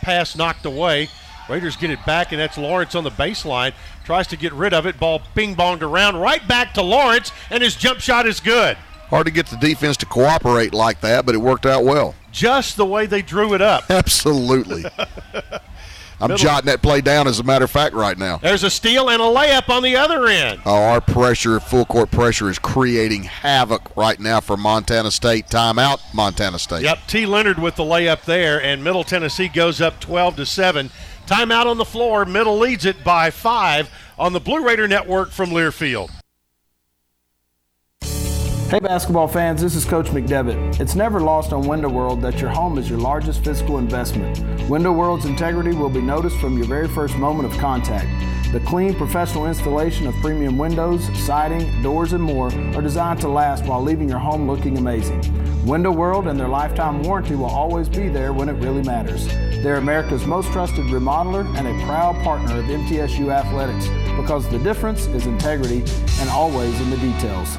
pass 0.01 0.37
knocked 0.37 0.65
away. 0.65 1.09
Raiders 1.49 1.77
get 1.77 1.91
it 1.91 2.05
back, 2.05 2.33
and 2.33 2.41
that's 2.41 2.59
Lawrence 2.59 2.95
on 2.95 3.05
the 3.05 3.11
baseline. 3.11 3.73
Tries 4.05 4.27
to 4.29 4.37
get 4.37 4.53
rid 4.53 4.75
of 4.75 4.87
it. 4.87 5.01
Ball 5.01 5.23
ping 5.35 5.57
bonged 5.57 5.83
around 5.83 6.17
right 6.17 6.47
back 6.47 6.75
to 6.75 6.83
Lawrence, 6.83 7.33
and 7.51 7.63
his 7.63 7.75
jump 7.75 8.01
shot 8.01 8.27
is 8.27 8.41
good. 8.41 8.77
Hard 9.09 9.27
to 9.27 9.33
get 9.33 9.47
the 9.47 9.57
defense 9.57 9.97
to 9.99 10.07
cooperate 10.07 10.75
like 10.75 11.01
that, 11.01 11.25
but 11.25 11.35
it 11.35 11.39
worked 11.39 11.65
out 11.65 11.85
well. 11.85 12.15
Just 12.31 12.77
the 12.77 12.85
way 12.85 13.07
they 13.07 13.23
drew 13.23 13.55
it 13.55 13.63
up. 13.63 13.85
Absolutely. 13.91 14.85
I'm 16.21 16.29
Middle. 16.29 16.43
jotting 16.45 16.67
that 16.67 16.83
play 16.83 17.01
down 17.01 17.29
as 17.29 17.39
a 17.39 17.45
matter 17.45 17.65
of 17.65 17.71
fact 17.71 17.95
right 17.95 18.19
now. 18.19 18.39
There's 18.39 18.65
a 18.65 18.71
steal 18.71 19.09
and 19.09 19.23
a 19.23 19.25
layup 19.25 19.69
on 19.69 19.83
the 19.83 19.97
other 19.97 20.27
end. 20.27 20.61
Oh, 20.67 20.75
our 20.75 21.01
pressure, 21.01 21.61
full 21.61 21.85
court 21.85 22.11
pressure, 22.11 22.51
is 22.51 22.59
creating 22.59 23.23
havoc 23.25 23.97
right 23.97 24.19
now 24.19 24.41
for 24.41 24.57
Montana 24.57 25.11
State. 25.13 25.47
Timeout, 25.49 26.01
Montana 26.13 26.59
State. 26.59 26.83
Yep, 26.83 26.99
T. 27.07 27.25
Lenard 27.27 27.59
with 27.61 27.77
the 27.77 27.85
layup 27.85 28.23
there, 28.25 28.61
and 28.61 28.83
Middle 28.83 29.05
Tennessee 29.05 29.49
goes 29.49 29.81
up 29.81 30.01
12 30.01 30.37
to 30.37 30.47
7. 30.47 30.91
Timeout 31.27 31.67
on 31.67 31.79
the 31.79 31.85
floor. 31.85 32.25
Middle 32.25 32.59
leads 32.59 32.85
it 32.85 33.05
by 33.05 33.31
five 33.31 33.91
on 34.19 34.33
the 34.33 34.41
Blue 34.41 34.65
Raider 34.65 34.89
Network 34.89 35.31
from 35.31 35.51
Learfield. 35.51 36.11
Hey 38.71 38.81
basketball 38.81 39.29
fans, 39.29 39.63
this 39.63 39.75
is 39.75 39.87
Coach 39.87 40.09
McDevitt. 40.09 40.79
It's 40.79 40.95
never 40.95 41.21
lost 41.21 41.55
on 41.55 41.67
Window 41.67 41.89
World 41.89 42.21
that 42.21 42.39
your 42.39 42.51
home 42.51 42.77
is 42.77 42.87
your 42.87 42.99
largest 42.99 43.43
physical 43.43 43.79
investment. 43.79 44.39
Window 44.69 44.93
World's 44.93 45.25
integrity 45.25 45.73
will 45.73 45.89
be 45.89 46.03
noticed 46.03 46.37
from 46.37 46.59
your 46.59 46.67
very 46.67 46.87
first 46.87 47.17
moment 47.17 47.51
of 47.51 47.59
contact. 47.59 48.09
The 48.53 48.61
clean, 48.61 48.95
professional 48.95 49.47
installation 49.47 50.07
of 50.07 50.15
premium 50.17 50.59
windows, 50.59 51.03
siding, 51.25 51.83
doors, 51.83 52.13
and 52.13 52.23
more 52.23 52.53
are 52.77 52.83
designed 52.83 53.23
to 53.23 53.29
last 53.29 53.65
while 53.65 53.83
leaving 53.83 54.07
your 54.07 54.19
home 54.19 54.47
looking 54.47 54.77
amazing. 54.77 55.23
Window 55.65 55.91
World 55.91 56.27
and 56.27 56.39
their 56.39 56.47
lifetime 56.47 57.03
warranty 57.03 57.37
will 57.37 57.47
always 57.47 57.89
be 57.89 58.11
there 58.11 58.35
when 58.35 58.51
it 58.51 58.63
really 58.63 58.83
matters. 58.83 59.29
They're 59.63 59.77
America's 59.77 60.27
most 60.27 60.53
trusted 60.53 60.85
remodeler 60.89 61.47
and 61.57 61.67
a 61.67 61.87
proud 61.87 62.23
partner 62.23 62.59
of 62.59 62.67
MTSU 62.67 63.33
Athletics 63.33 63.89
because 64.21 64.47
the 64.51 64.59
difference 64.59 65.07
is 65.07 65.25
integrity 65.25 65.85
and 66.21 66.29
always 66.29 66.79
in 66.83 66.91
the 66.91 66.99
details. 66.99 67.59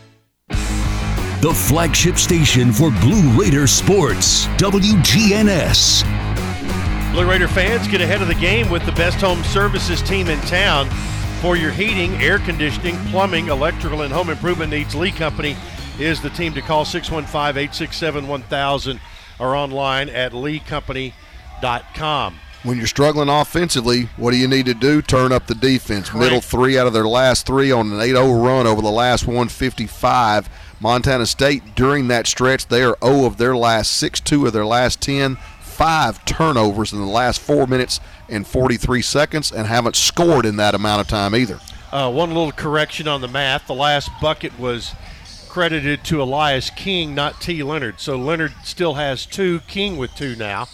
The 1.41 1.51
flagship 1.51 2.17
station 2.17 2.71
for 2.71 2.91
Blue 2.91 3.27
Raider 3.31 3.65
sports, 3.65 4.45
WGNS. 4.57 6.03
Blue 7.13 7.27
Raider 7.27 7.47
fans 7.47 7.87
get 7.87 7.99
ahead 7.99 8.21
of 8.21 8.27
the 8.27 8.35
game 8.35 8.69
with 8.69 8.85
the 8.85 8.91
best 8.91 9.19
home 9.19 9.43
services 9.45 10.03
team 10.03 10.27
in 10.27 10.39
town. 10.41 10.87
For 11.41 11.55
your 11.55 11.71
heating, 11.71 12.13
air 12.21 12.37
conditioning, 12.37 12.95
plumbing, 13.07 13.47
electrical, 13.47 14.03
and 14.03 14.13
home 14.13 14.29
improvement 14.29 14.69
needs, 14.69 14.93
Lee 14.93 15.09
Company 15.09 15.57
is 15.97 16.21
the 16.21 16.29
team 16.29 16.53
to 16.53 16.61
call 16.61 16.85
615 16.85 17.59
867 17.59 18.27
1000 18.27 18.99
or 19.39 19.55
online 19.55 20.09
at 20.09 20.33
leecompany.com. 20.33 22.35
When 22.61 22.77
you're 22.77 22.85
struggling 22.85 23.29
offensively, 23.29 24.03
what 24.17 24.29
do 24.29 24.37
you 24.37 24.47
need 24.47 24.67
to 24.67 24.75
do? 24.75 25.01
Turn 25.01 25.31
up 25.31 25.47
the 25.47 25.55
defense. 25.55 26.13
Middle 26.13 26.41
three 26.41 26.77
out 26.77 26.85
of 26.85 26.93
their 26.93 27.07
last 27.07 27.47
three 27.47 27.71
on 27.71 27.91
an 27.91 27.99
8 27.99 28.09
0 28.09 28.33
run 28.33 28.67
over 28.67 28.83
the 28.83 28.91
last 28.91 29.25
155. 29.25 30.47
Montana 30.81 31.27
State, 31.27 31.75
during 31.75 32.07
that 32.07 32.25
stretch, 32.25 32.67
they 32.67 32.81
are 32.81 32.97
0 33.03 33.25
of 33.25 33.37
their 33.37 33.55
last 33.55 33.91
6, 33.93 34.19
2 34.19 34.47
of 34.47 34.53
their 34.53 34.65
last 34.65 34.99
10, 35.01 35.35
five 35.61 36.25
turnovers 36.25 36.91
in 36.91 36.99
the 36.99 37.05
last 37.05 37.39
four 37.39 37.67
minutes 37.67 37.99
and 38.27 38.47
43 38.47 39.01
seconds, 39.03 39.51
and 39.51 39.67
haven't 39.67 39.95
scored 39.95 40.43
in 40.43 40.55
that 40.55 40.73
amount 40.73 41.01
of 41.01 41.07
time 41.07 41.35
either. 41.35 41.59
Uh, 41.91 42.11
one 42.11 42.29
little 42.29 42.51
correction 42.51 43.07
on 43.07 43.21
the 43.21 43.27
math. 43.27 43.67
The 43.67 43.75
last 43.75 44.09
bucket 44.19 44.57
was 44.57 44.95
credited 45.49 46.03
to 46.05 46.23
Elias 46.23 46.71
King, 46.71 47.13
not 47.13 47.39
T. 47.39 47.61
Lenard. 47.61 47.99
So 47.99 48.17
Lenard 48.17 48.53
still 48.63 48.95
has 48.95 49.27
two, 49.27 49.59
King 49.67 49.97
with 49.97 50.15
two 50.15 50.35
now. 50.35 50.67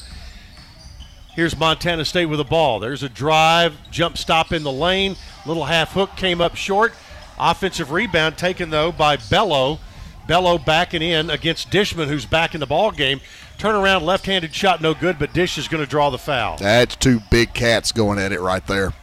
Here's 1.35 1.57
Montana 1.57 2.05
State 2.05 2.27
with 2.27 2.39
a 2.39 2.45
ball. 2.45 2.79
There's 2.79 3.03
a 3.03 3.09
drive, 3.09 3.75
jump 3.91 4.17
stop 4.17 4.53
in 4.53 4.63
the 4.63 4.71
lane. 4.71 5.17
Little 5.45 5.65
half 5.65 5.91
hook 5.93 6.11
came 6.15 6.39
up 6.39 6.55
short. 6.55 6.93
Offensive 7.37 7.91
rebound 7.91 8.37
taken, 8.37 8.69
though, 8.69 8.91
by 8.91 9.17
Belo. 9.17 9.79
Belo 10.27 10.63
backing 10.63 11.01
in 11.01 11.29
against 11.29 11.69
Dishman, 11.71 12.07
who's 12.07 12.25
back 12.25 12.53
in 12.53 12.59
the 12.59 12.65
ball 12.65 12.91
game. 12.91 13.21
Turn 13.57 13.75
around, 13.75 14.05
left-handed 14.05 14.53
shot, 14.53 14.81
no 14.81 14.93
good, 14.93 15.17
but 15.17 15.33
Dish 15.33 15.57
is 15.57 15.67
going 15.67 15.83
to 15.83 15.89
draw 15.89 16.09
the 16.09 16.17
foul. 16.17 16.57
That's 16.57 16.95
two 16.95 17.21
big 17.31 17.53
cats 17.53 17.91
going 17.91 18.19
at 18.19 18.31
it 18.31 18.41
right 18.41 18.65
there. 18.67 18.93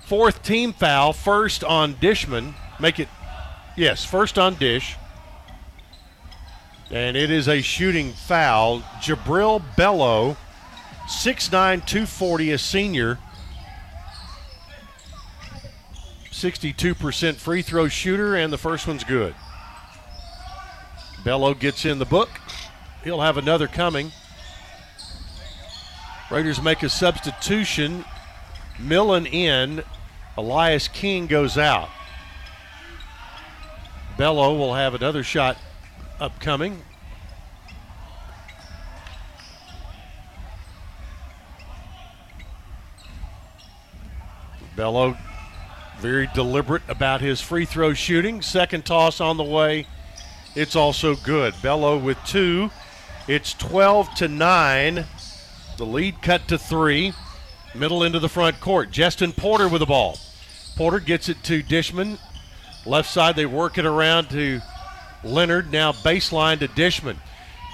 Fourth 0.00 0.42
team 0.42 0.74
foul, 0.74 1.12
first 1.14 1.64
on 1.64 1.94
Dishman. 1.94 2.54
Make 2.78 3.00
it, 3.00 3.08
yes, 3.76 4.04
first 4.04 4.38
on 4.38 4.54
Dish. 4.56 4.96
And 6.90 7.16
it 7.16 7.30
is 7.30 7.48
a 7.48 7.62
shooting 7.62 8.12
foul. 8.12 8.80
Jubrile 9.00 9.62
Belo, 9.76 10.36
6'9, 11.06 11.50
240, 11.86 12.52
a 12.52 12.58
senior. 12.58 13.18
62% 16.30 17.36
free 17.36 17.62
throw 17.62 17.88
shooter, 17.88 18.36
and 18.36 18.52
the 18.52 18.58
first 18.58 18.86
one's 18.86 19.04
good. 19.04 19.34
Belo 21.24 21.58
gets 21.58 21.86
in 21.86 21.98
the 21.98 22.04
book. 22.04 22.28
He'll 23.02 23.22
have 23.22 23.38
another 23.38 23.66
coming. 23.66 24.12
Raiders 26.30 26.60
make 26.60 26.82
a 26.82 26.90
substitution. 26.90 28.04
Millen 28.78 29.24
in. 29.24 29.82
Elias 30.36 30.86
King 30.88 31.26
goes 31.26 31.56
out. 31.56 31.88
Belo 34.18 34.58
will 34.58 34.74
have 34.74 34.94
another 34.94 35.22
shot 35.22 35.56
upcoming. 36.20 36.82
Belo 44.76 45.16
very 46.00 46.28
deliberate 46.34 46.82
about 46.86 47.20
his 47.22 47.40
free 47.40 47.64
throw 47.64 47.94
shooting. 47.94 48.42
Second 48.42 48.84
toss 48.84 49.20
on 49.20 49.38
the 49.38 49.44
way. 49.44 49.86
It's 50.54 50.76
also 50.76 51.16
good. 51.16 51.54
Belo 51.54 52.00
with 52.02 52.18
two. 52.24 52.70
It's 53.26 53.54
12 53.54 54.14
to 54.16 54.28
9. 54.28 55.04
The 55.76 55.86
lead 55.86 56.22
cut 56.22 56.46
to 56.48 56.58
three. 56.58 57.12
Middle 57.74 58.04
into 58.04 58.20
the 58.20 58.28
front 58.28 58.60
court. 58.60 58.90
Justin 58.90 59.32
Porter 59.32 59.68
with 59.68 59.80
the 59.80 59.86
ball. 59.86 60.18
Porter 60.76 61.00
gets 61.00 61.28
it 61.28 61.42
to 61.44 61.62
Dishman. 61.62 62.18
Left 62.86 63.10
side, 63.10 63.34
they 63.34 63.46
work 63.46 63.78
it 63.78 63.86
around 63.86 64.30
to 64.30 64.60
Lenard. 65.24 65.72
Now 65.72 65.90
baseline 65.90 66.60
to 66.60 66.68
Dishman. 66.68 67.16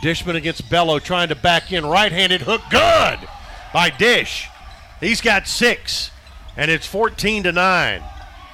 Dishman 0.02 0.36
against 0.36 0.70
Belo 0.70 1.02
trying 1.02 1.28
to 1.28 1.34
back 1.34 1.72
in. 1.72 1.84
Right 1.84 2.12
handed 2.12 2.42
hook. 2.42 2.62
Good 2.70 3.18
by 3.74 3.90
Dish. 3.90 4.48
He's 5.00 5.20
got 5.20 5.46
six. 5.46 6.10
And 6.56 6.70
it's 6.70 6.86
14 6.86 7.44
to 7.44 7.52
9. 7.52 8.02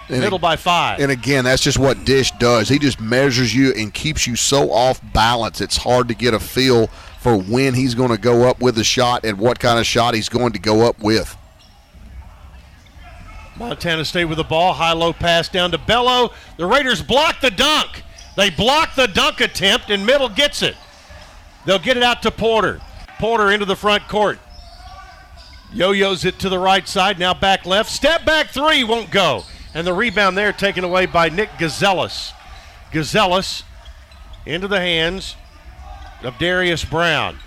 And 0.09 0.21
Middle 0.21 0.38
by 0.38 0.57
five. 0.57 1.01
And 1.01 1.11
again, 1.11 1.45
that's 1.45 1.62
just 1.62 1.79
what 1.79 2.05
Dish 2.05 2.31
does. 2.33 2.69
He 2.69 2.79
just 2.79 3.01
measures 3.01 3.55
you 3.55 3.73
and 3.73 3.92
keeps 3.92 4.27
you 4.27 4.37
so 4.37 4.71
off 4.71 5.01
balance. 5.12 5.61
It's 5.61 5.77
hard 5.77 6.09
to 6.09 6.14
get 6.14 6.33
a 6.33 6.38
feel 6.38 6.87
for 7.19 7.37
when 7.37 7.75
he's 7.75 7.95
going 7.95 8.11
to 8.11 8.19
go 8.19 8.49
up 8.49 8.61
with 8.61 8.79
a 8.79 8.85
shot 8.85 9.25
and 9.25 9.38
what 9.38 9.59
kind 9.59 9.81
of 9.81 9.87
shot 9.87 10.14
he's 10.14 10.29
going 10.29 10.53
to 10.53 10.61
go 10.61 10.87
up 10.87 11.01
with. 11.01 11.37
Montana 13.57 14.05
State 14.05 14.27
with 14.27 14.38
the 14.38 14.45
ball. 14.45 14.75
High 14.75 14.92
low 14.92 15.12
pass 15.12 15.49
down 15.49 15.71
to 15.73 15.79
Belo. 15.79 16.33
The 16.57 16.66
Raiders 16.66 17.03
block 17.03 17.40
the 17.40 17.51
dunk. 17.51 18.03
They 18.37 18.51
block 18.51 18.95
the 18.95 19.09
dunk 19.09 19.40
attempt, 19.40 19.90
and 19.90 20.05
Middle 20.05 20.29
gets 20.29 20.62
it. 20.62 20.77
They'll 21.64 21.79
get 21.79 21.97
it 21.97 22.03
out 22.03 22.23
to 22.23 22.31
Porter. 22.31 22.81
Porter 23.19 23.51
into 23.51 23.64
the 23.64 23.75
front 23.75 24.07
court. 24.09 24.38
Yo 25.73 25.90
yo's 25.90 26.25
it 26.25 26.38
to 26.40 26.49
the 26.49 26.59
right 26.59 26.87
side. 26.87 27.19
Now 27.19 27.35
back 27.35 27.66
left. 27.66 27.90
Step 27.90 28.25
back 28.25 28.49
three 28.49 28.85
won't 28.85 29.11
go. 29.11 29.42
And 29.77 29.87
the 29.87 29.93
rebound 29.93 30.39
there 30.39 30.55
taken 30.55 30.85
away 30.85 31.05
by 31.05 31.29
Nick 31.29 31.51
Gazelas. 31.59 32.33
Gazelas 32.93 33.62
into 34.47 34.69
the 34.69 34.81
hands 34.81 35.37
of 36.23 36.39
Darius 36.39 36.83
Brown. 36.83 37.41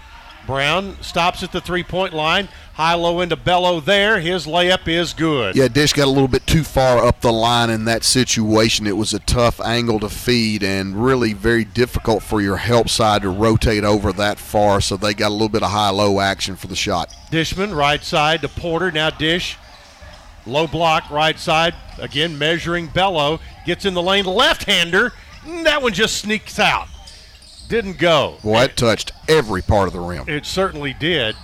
Brown 0.45 0.95
stops 1.01 1.41
at 1.41 1.51
the 1.51 1.59
three 1.59 1.81
point 1.81 2.13
line. 2.13 2.47
High 2.75 2.93
low 2.93 3.21
into 3.21 3.35
Belo 3.35 3.83
there. 3.83 4.19
His 4.19 4.45
layup 4.45 4.87
is 4.87 5.13
good. 5.13 5.55
Yeah, 5.55 5.69
Dish 5.69 5.93
got 5.93 6.05
a 6.05 6.11
little 6.11 6.27
bit 6.27 6.45
too 6.45 6.63
far 6.63 7.03
up 7.03 7.19
the 7.21 7.33
line 7.33 7.71
in 7.71 7.85
that 7.85 8.03
situation. 8.03 8.85
It 8.85 8.95
was 8.95 9.11
a 9.11 9.19
tough 9.19 9.59
angle 9.59 9.99
to 10.01 10.09
feed 10.09 10.61
and 10.61 11.03
really 11.03 11.33
very 11.33 11.65
difficult 11.65 12.21
for 12.21 12.41
your 12.41 12.57
help 12.57 12.89
side 12.89 13.23
to 13.23 13.29
rotate 13.29 13.83
over 13.83 14.13
that 14.13 14.37
far. 14.37 14.81
So 14.81 14.97
they 14.97 15.15
got 15.15 15.29
a 15.29 15.33
little 15.33 15.49
bit 15.49 15.63
of 15.63 15.71
high 15.71 15.89
low 15.89 16.19
action 16.19 16.55
for 16.55 16.67
the 16.67 16.75
shot. 16.75 17.11
Dishman, 17.31 17.75
right 17.75 18.03
side 18.03 18.43
to 18.43 18.47
Porter. 18.47 18.91
Now 18.91 19.09
Dish. 19.09 19.57
Low 20.49 20.67
block, 20.67 21.09
right 21.09 21.37
side. 21.37 21.75
Again, 21.99 22.37
measuring 22.37 22.87
Belo. 22.87 23.39
Gets 23.65 23.85
in 23.85 23.93
the 23.93 24.01
lane. 24.01 24.25
Left 24.25 24.63
hander. 24.63 25.13
That 25.63 25.81
one 25.81 25.93
just 25.93 26.17
sneaks 26.17 26.59
out. 26.59 26.87
Didn't 27.67 27.99
go. 27.99 28.37
Boy, 28.43 28.63
it 28.63 28.77
touched 28.77 29.11
every 29.27 29.61
part 29.61 29.87
of 29.87 29.93
the 29.93 29.99
rim. 29.99 30.27
It 30.27 30.45
certainly 30.45 30.93
did. 30.93 31.35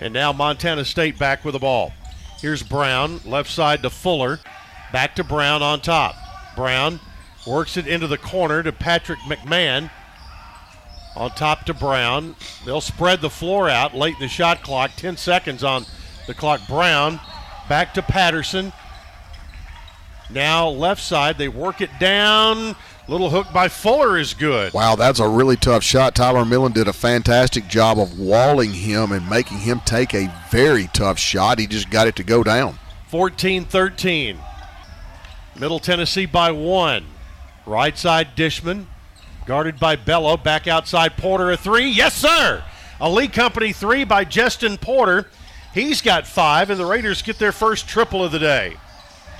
And 0.00 0.14
now 0.14 0.32
Montana 0.32 0.84
State 0.84 1.18
back 1.18 1.44
with 1.44 1.54
the 1.54 1.58
ball. 1.58 1.92
Here's 2.40 2.62
Brown, 2.62 3.20
left 3.24 3.50
side 3.50 3.82
to 3.82 3.90
Fuller. 3.90 4.38
Back 4.92 5.16
to 5.16 5.24
Brown 5.24 5.62
on 5.62 5.80
top. 5.80 6.14
Brown 6.54 7.00
works 7.46 7.76
it 7.76 7.86
into 7.86 8.06
the 8.06 8.18
corner 8.18 8.62
to 8.62 8.70
Patrick 8.70 9.18
McMahon. 9.20 9.90
On 11.16 11.30
top 11.30 11.64
to 11.66 11.74
Brown. 11.74 12.36
They'll 12.64 12.80
spread 12.80 13.20
the 13.20 13.30
floor 13.30 13.68
out 13.68 13.94
late 13.94 14.14
in 14.14 14.20
the 14.20 14.28
shot 14.28 14.62
clock. 14.62 14.92
10 14.96 15.16
seconds 15.16 15.64
on 15.64 15.86
the 16.26 16.34
clock. 16.34 16.60
Brown 16.68 17.20
back 17.68 17.94
to 17.94 18.02
Patterson. 18.02 18.72
Now 20.30 20.68
left 20.68 21.02
side. 21.02 21.38
They 21.38 21.48
work 21.48 21.80
it 21.80 21.90
down. 21.98 22.76
Little 23.06 23.28
hook 23.28 23.48
by 23.52 23.68
Fuller 23.68 24.16
is 24.16 24.32
good. 24.32 24.72
Wow, 24.72 24.96
that's 24.96 25.20
a 25.20 25.28
really 25.28 25.56
tough 25.56 25.82
shot. 25.82 26.14
Tyler 26.14 26.46
Millen 26.46 26.72
did 26.72 26.88
a 26.88 26.92
fantastic 26.92 27.68
job 27.68 27.98
of 27.98 28.18
walling 28.18 28.72
him 28.72 29.12
and 29.12 29.28
making 29.28 29.58
him 29.58 29.80
take 29.84 30.14
a 30.14 30.32
very 30.50 30.88
tough 30.94 31.18
shot. 31.18 31.58
He 31.58 31.66
just 31.66 31.90
got 31.90 32.06
it 32.06 32.16
to 32.16 32.24
go 32.24 32.42
down. 32.42 32.78
14 33.08 33.66
13. 33.66 34.38
Middle 35.56 35.78
Tennessee 35.78 36.26
by 36.26 36.50
one. 36.50 37.04
Right 37.66 37.96
side 37.96 38.34
Dishman, 38.36 38.86
guarded 39.46 39.78
by 39.78 39.96
Belo. 39.96 40.42
Back 40.42 40.66
outside 40.66 41.16
Porter, 41.16 41.50
a 41.50 41.56
three. 41.56 41.88
Yes, 41.88 42.14
sir. 42.14 42.64
A 43.00 43.10
Lee 43.10 43.28
Company 43.28 43.72
three 43.72 44.04
by 44.04 44.24
Justin 44.24 44.78
Porter. 44.78 45.28
He's 45.74 46.00
got 46.00 46.26
five, 46.26 46.70
and 46.70 46.78
the 46.78 46.86
Raiders 46.86 47.20
get 47.22 47.38
their 47.38 47.52
first 47.52 47.88
triple 47.88 48.24
of 48.24 48.30
the 48.32 48.38
day. 48.38 48.76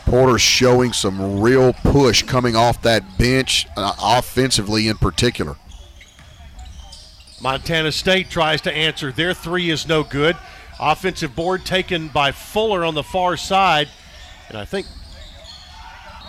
Porter's 0.05 0.43
showing 0.43 0.93
some 0.93 1.41
real 1.41 1.73
push 1.73 2.23
coming 2.25 2.57
off 2.57 2.83
that 2.83 3.17
bench, 3.17 3.67
uh, 3.77 3.93
offensively 4.03 4.89
in 4.89 4.99
particular. 4.99 5.57
Montana 7.41 7.93
State 7.93 8.31
tries 8.31 8.61
to 8.63 8.73
answer. 8.73 9.13
Their 9.13 9.33
three 9.33 9.71
is 9.71 9.87
no 9.89 10.03
good. 10.03 10.37
Offensive 10.81 11.37
board 11.37 11.65
taken 11.65 12.09
by 12.09 12.33
Fuller 12.33 12.85
on 12.85 12.95
the 12.95 13.03
far 13.03 13.37
side, 13.37 13.89
and 14.49 14.59
I 14.59 14.65
think 14.65 14.87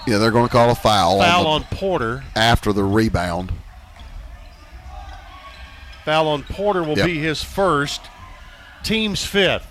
Yeah, 0.08 0.20
they're 0.20 0.30
going 0.32 0.46
to 0.48 0.52
call 0.52 0.70
a 0.70 0.76
foul, 0.76 1.20
foul 1.20 1.44
the- 1.44 1.50
on 1.50 1.64
Porter. 1.64 2.24
after 2.36 2.72
the 2.72 2.84
rebound. 2.84 3.52
Foul 6.06 6.28
on 6.28 6.44
Porter 6.44 6.84
will 6.84 6.96
Yep. 6.98 7.06
be 7.08 7.20
his 7.20 7.42
first, 7.44 8.02
team's 8.84 9.26
fifth. 9.26 9.66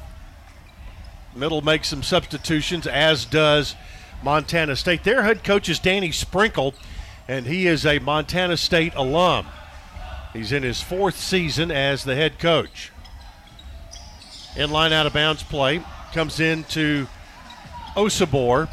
Middle 1.36 1.62
makes 1.62 1.88
some 1.88 2.02
substitutions, 2.02 2.86
as 2.86 3.24
does 3.24 3.74
Montana 4.22 4.76
State. 4.76 5.04
Their 5.04 5.22
head 5.22 5.42
coach 5.42 5.68
is 5.68 5.78
Danny 5.78 6.12
Sprinkle, 6.12 6.74
and 7.26 7.46
he 7.46 7.66
is 7.66 7.84
a 7.84 7.98
Montana 7.98 8.56
State 8.56 8.94
alum. 8.94 9.46
He's 10.32 10.52
in 10.52 10.62
his 10.62 10.80
fourth 10.80 11.16
season 11.16 11.70
as 11.70 12.04
the 12.04 12.14
head 12.14 12.38
coach. 12.38 12.90
In 14.56 14.70
line 14.70 14.92
out 14.92 15.06
of 15.06 15.12
bounds 15.12 15.42
play 15.42 15.82
comes 16.12 16.38
in 16.38 16.64
to 16.64 17.08
Osobor. 17.96 18.68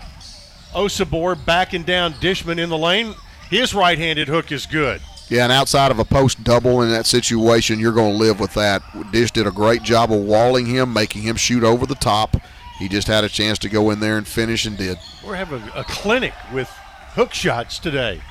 Osobor 0.74 1.36
backing 1.46 1.84
down 1.84 2.14
Dishman 2.14 2.60
in 2.60 2.70
the 2.70 2.78
lane. 2.78 3.16
His 3.50 3.74
right 3.74 3.98
handed 3.98 4.28
hook 4.28 4.52
is 4.52 4.66
good. 4.66 5.02
Yeah, 5.32 5.44
and 5.44 5.52
outside 5.54 5.92
of 5.92 6.00
a 6.00 6.04
post 6.04 6.44
double 6.44 6.82
in 6.82 6.90
that 6.90 7.06
situation, 7.06 7.80
you're 7.80 7.94
going 7.94 8.12
to 8.12 8.18
live 8.18 8.42
with 8.42 8.54
that. 8.56 8.84
Dish 9.14 9.32
did 9.32 9.48
a 9.48 9.52
great 9.52 9.82
job 9.82 10.12
of 10.12 10.20
walling 10.20 10.66
him, 10.66 10.92
making 10.92 11.22
him 11.22 11.38
shoot 11.38 11.64
over 11.64 11.86
the 11.86 11.96
top. 11.96 12.36
He 12.80 12.90
just 12.90 13.08
had 13.08 13.24
a 13.24 13.30
chance 13.30 13.58
to 13.60 13.70
go 13.70 13.92
in 13.92 14.02
there 14.02 14.18
and 14.18 14.28
finish 14.28 14.66
and 14.66 14.78
did. 14.78 14.98
We're 15.26 15.36
having 15.36 15.64
a 15.74 15.86
clinic 15.86 16.34
with 16.52 16.68
hook 17.14 17.34
shots 17.34 17.80
today. 17.80 18.22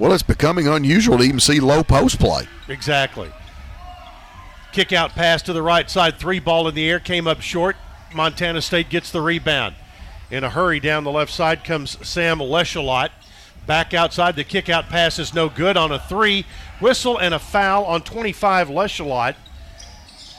Well, 0.00 0.12
it's 0.12 0.24
becoming 0.24 0.66
unusual 0.66 1.18
to 1.18 1.22
even 1.22 1.38
see 1.38 1.60
low 1.60 1.84
post 1.84 2.18
play. 2.18 2.48
Exactly. 2.66 3.30
Kick 4.72 4.92
out 4.92 5.12
pass 5.12 5.42
to 5.42 5.52
the 5.52 5.62
right 5.62 5.88
side. 5.88 6.18
Three 6.18 6.40
ball 6.40 6.66
in 6.66 6.74
the 6.74 6.90
air. 6.90 6.98
Came 6.98 7.28
up 7.28 7.40
short. 7.40 7.76
Montana 8.12 8.62
State 8.62 8.88
gets 8.88 9.12
the 9.12 9.20
rebound. 9.20 9.76
In 10.28 10.42
a 10.42 10.50
hurry 10.50 10.80
down 10.80 11.04
the 11.04 11.12
left 11.12 11.32
side 11.32 11.62
comes 11.62 12.04
Sam 12.04 12.38
Lecholat. 12.40 13.10
Back 13.66 13.94
outside. 13.94 14.36
The 14.36 14.44
kick 14.44 14.68
out 14.68 14.88
pass 14.88 15.18
is 15.18 15.34
no 15.34 15.48
good 15.48 15.76
on 15.76 15.92
a 15.92 15.98
three. 15.98 16.44
Whistle 16.80 17.18
and 17.18 17.32
a 17.32 17.38
foul 17.38 17.84
on 17.84 18.02
25 18.02 18.68
Lecholat. 18.68 19.36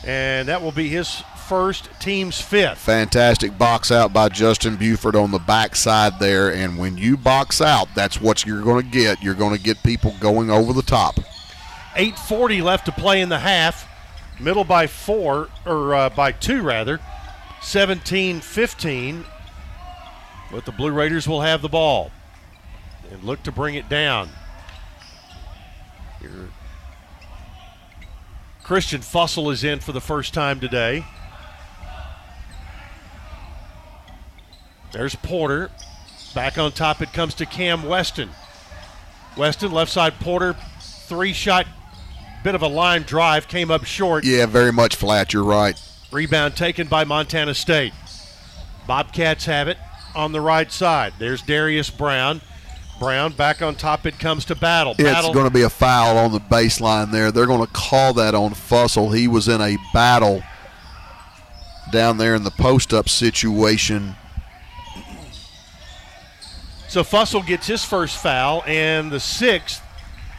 And 0.05 0.49
that 0.49 0.61
will 0.61 0.73
be 0.73 0.89
his 0.89 1.23
first, 1.47 1.89
team's 1.99 2.41
fifth. 2.41 2.79
Fantastic 2.79 3.57
box 3.57 3.91
out 3.91 4.11
by 4.11 4.27
Justin 4.27 4.75
Buford 4.75 5.15
on 5.15 5.31
the 5.31 5.39
backside 5.39 6.19
there. 6.19 6.53
And 6.53 6.77
when 6.77 6.97
you 6.97 7.15
box 7.15 7.61
out, 7.61 7.87
that's 7.95 8.19
what 8.19 8.45
you're 8.45 8.61
going 8.61 8.83
to 8.83 8.91
get. 8.91 9.21
You're 9.21 9.33
going 9.33 9.55
to 9.55 9.61
get 9.61 9.81
people 9.83 10.13
going 10.19 10.49
over 10.49 10.73
the 10.73 10.81
top. 10.81 11.15
8.40 11.95 12.61
left 12.63 12.85
to 12.87 12.91
play 12.91 13.21
in 13.21 13.29
the 13.29 13.39
half. 13.39 13.87
Middle 14.39 14.63
by 14.63 14.87
four, 14.87 15.49
or 15.65 15.93
uh, 15.93 16.09
by 16.09 16.31
two 16.31 16.61
rather. 16.61 16.99
17 17.61 18.41
15. 18.41 19.25
But 20.51 20.65
the 20.65 20.71
Blue 20.71 20.91
Raiders 20.91 21.27
will 21.27 21.41
have 21.41 21.61
the 21.61 21.69
ball 21.69 22.11
and 23.13 23.23
look 23.23 23.43
to 23.43 23.51
bring 23.51 23.75
it 23.75 23.87
down. 23.87 24.27
Here. 26.19 26.49
Christian 28.63 29.01
Fussell 29.01 29.51
is 29.51 29.63
in 29.63 29.79
for 29.79 29.91
the 29.91 30.01
first 30.01 30.33
time 30.33 30.59
today. 30.59 31.05
There's 34.91 35.15
Porter. 35.15 35.69
Back 36.33 36.57
on 36.57 36.71
top, 36.71 37.01
it 37.01 37.13
comes 37.13 37.35
to 37.35 37.45
Cam 37.45 37.83
Weston. 37.83 38.29
Weston, 39.37 39.71
left 39.71 39.91
side 39.91 40.15
Porter, 40.19 40.55
three 40.79 41.33
shot, 41.33 41.67
bit 42.43 42.55
of 42.55 42.63
a 42.63 42.67
line 42.67 43.03
drive, 43.03 43.47
came 43.47 43.69
up 43.69 43.83
short. 43.83 44.23
Yeah, 44.23 44.47
very 44.47 44.71
much 44.71 44.95
flat. 44.95 45.33
You're 45.33 45.43
right. 45.43 45.79
Rebound 46.11 46.55
taken 46.55 46.87
by 46.87 47.03
Montana 47.03 47.53
State. 47.53 47.93
Bobcats 48.87 49.45
have 49.45 49.67
it 49.67 49.77
on 50.15 50.31
the 50.31 50.41
right 50.41 50.71
side. 50.71 51.13
There's 51.19 51.41
Darius 51.41 51.89
Brown. 51.89 52.41
Brown 52.99 53.33
back 53.33 53.61
on 53.61 53.75
top. 53.75 54.05
It 54.05 54.19
comes 54.19 54.45
to 54.45 54.55
Battle. 54.55 54.93
Battle 54.93 55.25
It's 55.29 55.33
going 55.33 55.47
to 55.47 55.53
be 55.53 55.63
a 55.63 55.69
foul 55.69 56.17
on 56.17 56.31
the 56.31 56.39
baseline 56.39 57.11
there. 57.11 57.31
They're 57.31 57.45
going 57.47 57.65
to 57.65 57.71
call 57.73 58.13
that 58.13 58.33
on 58.35 58.51
Fussell. 58.51 59.15
He 59.15 59.27
was 59.27 59.47
in 59.47 59.61
a 59.61 59.77
battle 59.93 60.43
down 61.91 62.17
there 62.17 62.35
in 62.35 62.43
the 62.43 62.51
post 62.51 62.93
up 62.93 63.09
situation. 63.09 64.15
So 66.87 67.03
Fussell 67.03 67.45
gets 67.45 67.67
his 67.67 67.83
first 67.83 68.21
foul 68.21 68.63
and 68.67 69.11
the 69.11 69.19
sixth 69.19 69.81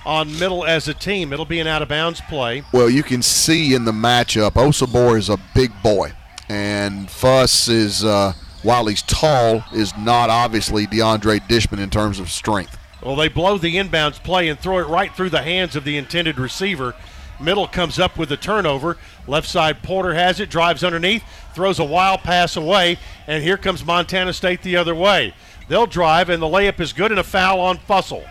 on 0.06 0.38
middle 0.38 0.64
as 0.64 0.86
a 0.86 0.94
team. 0.94 1.32
It'll 1.32 1.44
be 1.44 1.58
an 1.60 1.66
out 1.66 1.82
of 1.82 1.88
bounds 1.88 2.20
play. 2.22 2.62
Well, 2.72 2.88
you 2.88 3.02
can 3.02 3.22
see 3.22 3.74
in 3.74 3.84
the 3.84 3.92
matchup, 3.92 4.52
Osobor 4.52 5.18
is 5.18 5.28
a 5.28 5.38
big 5.54 5.72
boy, 5.82 6.12
and 6.48 7.10
Fuss 7.10 7.68
is, 7.68 8.04
uh, 8.04 8.34
while 8.64 8.86
he's 8.86 9.02
tall, 9.02 9.62
is 9.72 9.96
not 9.96 10.30
obviously 10.30 10.86
DeAndre 10.86 11.46
Dishman 11.46 11.78
in 11.78 11.90
terms 11.90 12.18
of 12.18 12.30
strength. 12.30 12.76
Well, 13.02 13.14
they 13.14 13.28
blow 13.28 13.58
the 13.58 13.76
inbounds 13.76 14.20
play 14.20 14.48
and 14.48 14.58
throw 14.58 14.78
it 14.78 14.88
right 14.88 15.14
through 15.14 15.30
the 15.30 15.42
hands 15.42 15.76
of 15.76 15.84
the 15.84 15.98
intended 15.98 16.38
receiver. 16.38 16.94
Middle 17.38 17.68
comes 17.68 17.98
up 17.98 18.16
with 18.16 18.30
the 18.30 18.38
turnover. 18.38 18.96
Left 19.26 19.46
side 19.46 19.82
Porter 19.82 20.14
has 20.14 20.40
it, 20.40 20.48
drives 20.48 20.82
underneath, 20.82 21.22
throws 21.54 21.78
a 21.78 21.84
wild 21.84 22.20
pass 22.20 22.56
away, 22.56 22.98
and 23.26 23.44
here 23.44 23.58
comes 23.58 23.84
Montana 23.84 24.32
State 24.32 24.62
the 24.62 24.76
other 24.76 24.94
way. 24.94 25.34
They'll 25.68 25.86
drive, 25.86 26.30
and 26.30 26.42
the 26.42 26.46
layup 26.46 26.80
is 26.80 26.94
good, 26.94 27.10
and 27.10 27.20
a 27.20 27.24
foul 27.24 27.60
on 27.60 27.76
Fussell. 27.76 28.26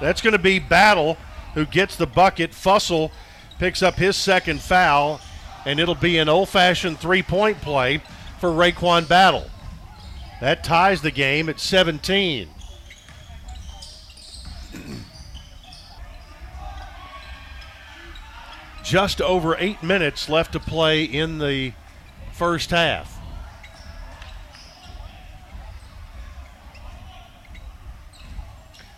That's 0.00 0.20
going 0.20 0.32
to 0.32 0.38
be 0.38 0.60
Battle 0.60 1.16
who 1.54 1.66
gets 1.66 1.96
the 1.96 2.06
bucket. 2.06 2.52
Fussell 2.52 3.10
picks 3.58 3.82
up 3.82 3.96
his 3.96 4.16
second 4.16 4.60
foul, 4.60 5.20
and 5.66 5.80
it'll 5.80 5.96
be 5.96 6.18
an 6.18 6.28
old 6.28 6.48
fashioned 6.48 7.00
three 7.00 7.22
point 7.22 7.60
play 7.60 8.00
for 8.40 8.48
RaeQuan 8.48 9.06
Battle. 9.06 9.50
That 10.40 10.64
ties 10.64 11.02
the 11.02 11.10
game 11.10 11.50
at 11.50 11.60
17. 11.60 12.48
Just 18.82 19.20
over 19.20 19.56
eight 19.58 19.82
minutes 19.82 20.28
left 20.28 20.52
to 20.52 20.58
play 20.58 21.04
in 21.04 21.38
the 21.38 21.74
first 22.32 22.70
half. 22.70 23.18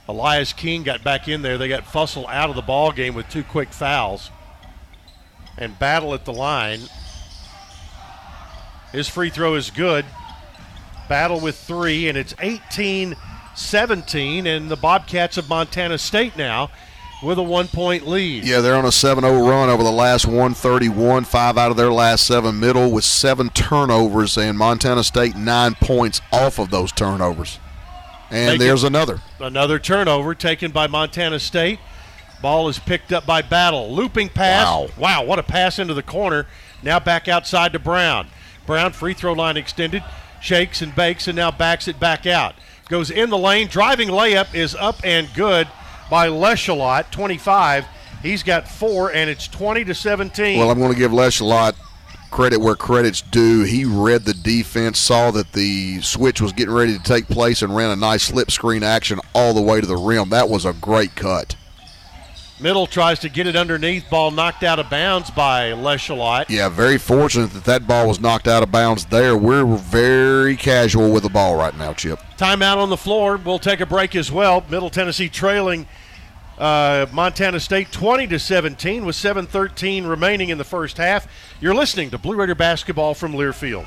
Elias 0.08 0.52
King 0.52 0.84
got 0.84 1.02
back 1.02 1.26
in 1.26 1.42
there. 1.42 1.58
They 1.58 1.68
got 1.68 1.84
Fussell 1.84 2.28
out 2.28 2.48
of 2.48 2.56
the 2.56 2.62
ball 2.62 2.92
game 2.92 3.14
with 3.14 3.28
two 3.28 3.42
quick 3.42 3.72
fouls. 3.72 4.30
And 5.58 5.78
battle 5.78 6.14
at 6.14 6.24
the 6.24 6.32
line. 6.32 6.80
His 8.92 9.08
free 9.08 9.30
throw 9.30 9.54
is 9.54 9.70
good. 9.70 10.04
Battle 11.08 11.40
with 11.40 11.56
three, 11.56 12.08
and 12.08 12.16
it's 12.16 12.34
18 12.38 13.16
17. 13.54 14.46
And 14.46 14.70
the 14.70 14.76
Bobcats 14.76 15.36
of 15.36 15.48
Montana 15.48 15.98
State 15.98 16.36
now 16.36 16.70
with 17.22 17.38
a 17.38 17.42
one 17.42 17.68
point 17.68 18.06
lead. 18.06 18.44
Yeah, 18.44 18.60
they're 18.60 18.76
on 18.76 18.84
a 18.84 18.92
7 18.92 19.22
0 19.22 19.46
run 19.46 19.68
over 19.68 19.82
the 19.82 19.92
last 19.92 20.26
131, 20.26 21.24
five 21.24 21.56
out 21.56 21.70
of 21.70 21.76
their 21.76 21.92
last 21.92 22.26
seven 22.26 22.58
middle 22.58 22.90
with 22.90 23.04
seven 23.04 23.48
turnovers, 23.50 24.36
and 24.36 24.58
Montana 24.58 25.04
State 25.04 25.36
nine 25.36 25.74
points 25.74 26.20
off 26.32 26.58
of 26.58 26.70
those 26.70 26.92
turnovers. 26.92 27.58
And 28.30 28.60
there's 28.60 28.82
another. 28.82 29.20
Another 29.40 29.78
turnover 29.78 30.34
taken 30.34 30.70
by 30.70 30.86
Montana 30.86 31.38
State. 31.38 31.78
Ball 32.40 32.68
is 32.68 32.78
picked 32.78 33.12
up 33.12 33.26
by 33.26 33.42
Battle. 33.42 33.94
Looping 33.94 34.30
pass. 34.30 34.66
Wow. 34.66 34.88
Wow, 34.96 35.24
what 35.24 35.38
a 35.38 35.42
pass 35.42 35.78
into 35.78 35.94
the 35.94 36.02
corner. 36.02 36.46
Now 36.82 36.98
back 36.98 37.28
outside 37.28 37.74
to 37.74 37.78
Brown. 37.78 38.26
Brown 38.66 38.92
free 38.92 39.14
throw 39.14 39.32
line 39.32 39.56
extended. 39.56 40.02
Shakes 40.40 40.82
and 40.82 40.94
bakes 40.94 41.28
and 41.28 41.36
now 41.36 41.50
backs 41.50 41.86
it 41.86 42.00
back 42.00 42.26
out. 42.26 42.54
Goes 42.88 43.10
in 43.10 43.30
the 43.30 43.38
lane. 43.38 43.68
Driving 43.68 44.08
layup 44.08 44.54
is 44.54 44.74
up 44.74 44.96
and 45.04 45.28
good 45.34 45.68
by 46.10 46.28
Lecholat, 46.28 47.10
25. 47.10 47.86
He's 48.22 48.42
got 48.42 48.68
four, 48.68 49.12
and 49.12 49.28
it's 49.30 49.48
20 49.48 49.84
to 49.84 49.94
17. 49.94 50.58
Well, 50.58 50.70
I'm 50.70 50.78
going 50.78 50.92
to 50.92 50.98
give 50.98 51.12
Lesh 51.12 51.40
a 51.40 51.44
lot 51.44 51.74
credit 52.32 52.60
where 52.60 52.74
credit's 52.74 53.20
due. 53.20 53.62
He 53.62 53.84
read 53.84 54.24
the 54.24 54.34
defense, 54.34 54.98
saw 54.98 55.30
that 55.32 55.52
the 55.52 56.00
switch 56.00 56.40
was 56.40 56.52
getting 56.52 56.74
ready 56.74 56.96
to 56.96 57.02
take 57.02 57.28
place, 57.28 57.62
and 57.62 57.76
ran 57.76 57.90
a 57.90 57.96
nice 57.96 58.24
slip 58.24 58.50
screen 58.50 58.82
action 58.82 59.20
all 59.34 59.54
the 59.54 59.60
way 59.60 59.80
to 59.80 59.86
the 59.86 59.96
rim. 59.96 60.30
That 60.30 60.48
was 60.48 60.64
a 60.64 60.72
great 60.72 61.14
cut. 61.14 61.54
Middle 62.62 62.86
tries 62.86 63.18
to 63.18 63.28
get 63.28 63.48
it 63.48 63.56
underneath. 63.56 64.08
Ball 64.08 64.30
knocked 64.30 64.62
out 64.62 64.78
of 64.78 64.88
bounds 64.88 65.32
by 65.32 65.72
Lecholat. 65.72 66.48
Yeah, 66.48 66.68
very 66.68 66.96
fortunate 66.96 67.52
that 67.54 67.64
that 67.64 67.88
ball 67.88 68.06
was 68.06 68.20
knocked 68.20 68.46
out 68.46 68.62
of 68.62 68.70
bounds 68.70 69.04
there. 69.06 69.36
We're 69.36 69.64
very 69.64 70.56
casual 70.56 71.10
with 71.10 71.24
the 71.24 71.28
ball 71.28 71.56
right 71.56 71.76
now, 71.76 71.92
Chip. 71.92 72.20
Timeout 72.38 72.76
on 72.76 72.88
the 72.88 72.96
floor. 72.96 73.36
We'll 73.36 73.58
take 73.58 73.80
a 73.80 73.86
break 73.86 74.14
as 74.14 74.30
well. 74.30 74.64
Middle 74.70 74.90
Tennessee 74.90 75.28
trailing 75.28 75.88
uh, 76.56 77.06
Montana 77.12 77.58
State 77.58 77.90
20 77.90 78.28
to 78.28 78.38
17 78.38 79.04
with 79.04 79.16
7:13 79.16 80.08
remaining 80.08 80.50
in 80.50 80.58
the 80.58 80.64
first 80.64 80.98
half. 80.98 81.26
You're 81.60 81.74
listening 81.74 82.10
to 82.10 82.18
Blue 82.18 82.36
Raider 82.36 82.54
basketball 82.54 83.14
from 83.14 83.32
Learfield. 83.32 83.86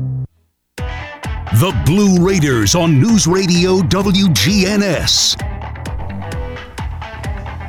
The 1.55 1.77
Blue 1.85 2.25
Raiders 2.25 2.75
on 2.75 2.97
News 2.97 3.27
Radio 3.27 3.79
WGNS. 3.79 5.35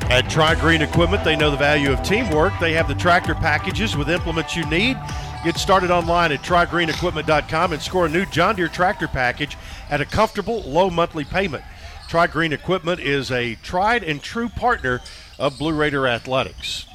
At 0.09 0.31
Tri 0.31 0.55
Green 0.55 0.83
Equipment, 0.83 1.25
they 1.25 1.35
know 1.35 1.51
the 1.51 1.57
value 1.57 1.93
of 1.93 2.01
teamwork. 2.05 2.53
They 2.61 2.75
have 2.75 2.87
the 2.87 2.95
tractor 2.95 3.35
packages 3.35 3.97
with 3.97 4.09
implements 4.09 4.55
you 4.55 4.65
need. 4.67 4.97
Get 5.43 5.57
started 5.57 5.91
online 5.91 6.31
at 6.31 6.43
trygreenequipment.com 6.43 7.73
and 7.73 7.83
score 7.83 8.07
a 8.07 8.09
new 8.09 8.25
John 8.27 8.55
Deere 8.55 8.69
tractor 8.69 9.09
package 9.09 9.57
at 9.91 10.01
a 10.01 10.07
comfortable, 10.07 10.63
low 10.63 10.89
monthly 10.89 11.25
payment. 11.25 11.65
Tri 12.09 12.29
Green 12.29 12.53
Equipment 12.53 13.01
is 13.01 13.33
a 13.33 13.57
tried 13.57 14.05
and 14.05 14.23
true 14.23 14.49
partner 14.49 15.01
of 15.41 15.59
Blue 15.59 15.75
Raider 15.75 16.07
Athletics. 16.07 16.87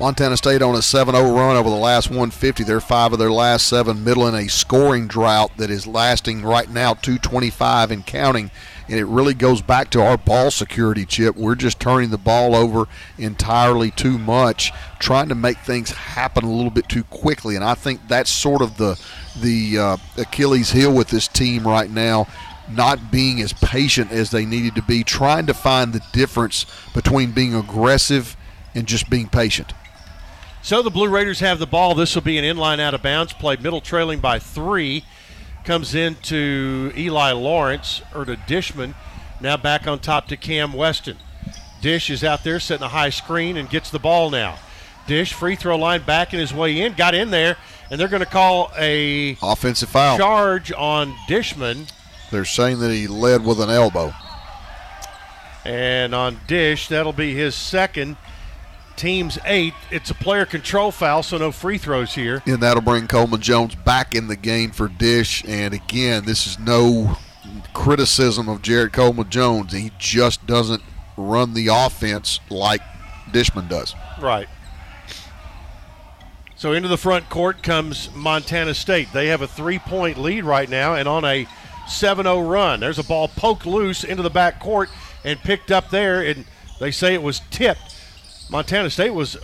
Montana 0.00 0.36
State 0.36 0.60
on 0.60 0.74
a 0.74 0.82
7 0.82 1.14
0 1.14 1.36
run 1.36 1.56
over 1.56 1.70
the 1.70 1.76
last 1.76 2.08
150. 2.08 2.64
They're 2.64 2.80
five 2.80 3.12
of 3.12 3.20
their 3.20 3.30
last 3.30 3.68
seven, 3.68 4.02
middle 4.02 4.26
in 4.26 4.34
a 4.34 4.48
scoring 4.48 5.06
drought 5.06 5.56
that 5.56 5.70
is 5.70 5.86
lasting 5.86 6.42
right 6.42 6.68
now 6.68 6.94
225 6.94 7.92
and 7.92 8.04
counting 8.04 8.50
And 8.88 8.98
it 8.98 9.04
really 9.04 9.34
goes 9.34 9.62
back 9.62 9.90
to 9.90 10.02
our 10.02 10.18
ball 10.18 10.50
security, 10.50 11.06
Chip. 11.06 11.36
We're 11.36 11.54
just 11.54 11.78
turning 11.78 12.10
the 12.10 12.18
ball 12.18 12.56
over 12.56 12.88
entirely 13.18 13.92
too 13.92 14.18
much, 14.18 14.72
trying 14.98 15.28
to 15.28 15.36
make 15.36 15.58
things 15.58 15.92
happen 15.92 16.44
a 16.44 16.50
little 16.50 16.72
bit 16.72 16.88
too 16.88 17.04
quickly. 17.04 17.54
And 17.54 17.64
I 17.64 17.74
think 17.74 18.00
that's 18.08 18.30
sort 18.30 18.62
of 18.62 18.76
the 18.76 19.00
the 19.40 19.78
uh, 19.78 19.96
Achilles 20.16 20.72
heel 20.72 20.92
with 20.92 21.08
this 21.08 21.28
team 21.28 21.66
right 21.66 21.90
now 21.90 22.26
not 22.68 23.10
being 23.12 23.40
as 23.42 23.52
patient 23.52 24.10
as 24.10 24.30
they 24.30 24.46
needed 24.46 24.74
to 24.74 24.82
be, 24.82 25.04
trying 25.04 25.46
to 25.46 25.52
find 25.52 25.92
the 25.92 26.02
difference 26.12 26.64
between 26.94 27.30
being 27.30 27.54
aggressive 27.54 28.36
and 28.74 28.86
just 28.86 29.10
being 29.10 29.28
patient. 29.28 29.72
So 30.64 30.80
the 30.80 30.88
Blue 30.88 31.10
Raiders 31.10 31.40
have 31.40 31.58
the 31.58 31.66
ball. 31.66 31.94
This 31.94 32.14
will 32.14 32.22
be 32.22 32.38
an 32.38 32.44
inline 32.44 32.80
out 32.80 32.94
of 32.94 33.02
bounds 33.02 33.34
play. 33.34 33.56
Middle 33.56 33.82
trailing 33.82 34.20
by 34.20 34.38
three. 34.38 35.04
Comes 35.62 35.94
into 35.94 36.90
Eli 36.96 37.32
Lawrence 37.32 38.00
or 38.14 38.24
to 38.24 38.36
Dishman. 38.36 38.94
Now 39.42 39.58
back 39.58 39.86
on 39.86 39.98
top 39.98 40.26
to 40.28 40.38
Cam 40.38 40.72
Weston. 40.72 41.18
Dish 41.82 42.08
is 42.08 42.24
out 42.24 42.44
there 42.44 42.58
setting 42.58 42.82
a 42.82 42.88
high 42.88 43.10
screen 43.10 43.58
and 43.58 43.68
gets 43.68 43.90
the 43.90 43.98
ball 43.98 44.30
now. 44.30 44.58
Dish 45.06 45.34
free 45.34 45.54
throw 45.54 45.76
line 45.76 46.00
back 46.00 46.32
in 46.32 46.40
his 46.40 46.54
way 46.54 46.80
in, 46.80 46.94
got 46.94 47.14
in 47.14 47.30
there, 47.30 47.58
and 47.90 48.00
they're 48.00 48.08
going 48.08 48.20
to 48.20 48.26
call 48.26 48.72
a 48.78 49.36
offensive 49.42 49.90
foul 49.90 50.16
charge 50.16 50.72
on 50.72 51.14
Dishman. 51.28 51.92
They're 52.30 52.46
saying 52.46 52.80
that 52.80 52.90
he 52.90 53.06
led 53.06 53.44
with 53.44 53.60
an 53.60 53.68
elbow. 53.68 54.14
And 55.62 56.14
on 56.14 56.40
Dish, 56.46 56.88
that'll 56.88 57.12
be 57.12 57.34
his 57.34 57.54
second. 57.54 58.16
Team's 58.96 59.38
eight. 59.44 59.74
It's 59.90 60.10
a 60.10 60.14
player 60.14 60.46
control 60.46 60.90
foul, 60.90 61.22
so 61.22 61.38
no 61.38 61.52
free 61.52 61.78
throws 61.78 62.14
here. 62.14 62.42
And 62.46 62.62
that'll 62.62 62.82
bring 62.82 63.06
Coleman 63.06 63.40
Jones 63.40 63.74
back 63.74 64.14
in 64.14 64.28
the 64.28 64.36
game 64.36 64.70
for 64.70 64.88
Dish. 64.88 65.44
And 65.46 65.74
again, 65.74 66.24
this 66.24 66.46
is 66.46 66.58
no 66.58 67.16
criticism 67.72 68.48
of 68.48 68.62
Jared 68.62 68.92
Coleman 68.92 69.28
Jones. 69.30 69.72
He 69.72 69.92
just 69.98 70.46
doesn't 70.46 70.82
run 71.16 71.54
the 71.54 71.68
offense 71.68 72.40
like 72.50 72.80
Dishman 73.30 73.68
does. 73.68 73.94
Right. 74.20 74.48
So 76.56 76.72
into 76.72 76.88
the 76.88 76.96
front 76.96 77.28
court 77.28 77.62
comes 77.62 78.08
Montana 78.14 78.74
State. 78.74 79.08
They 79.12 79.26
have 79.26 79.42
a 79.42 79.48
three 79.48 79.78
point 79.78 80.18
lead 80.18 80.44
right 80.44 80.68
now 80.68 80.94
and 80.94 81.08
on 81.08 81.24
a 81.24 81.46
7 81.88 82.24
0 82.24 82.40
run. 82.40 82.80
There's 82.80 82.98
a 82.98 83.04
ball 83.04 83.28
poked 83.28 83.66
loose 83.66 84.04
into 84.04 84.22
the 84.22 84.30
back 84.30 84.60
court 84.60 84.88
and 85.24 85.38
picked 85.38 85.70
up 85.70 85.90
there, 85.90 86.22
and 86.22 86.44
they 86.80 86.90
say 86.90 87.14
it 87.14 87.22
was 87.22 87.40
tipped. 87.50 87.93
Montana 88.54 88.88
State 88.88 89.10
was 89.10 89.36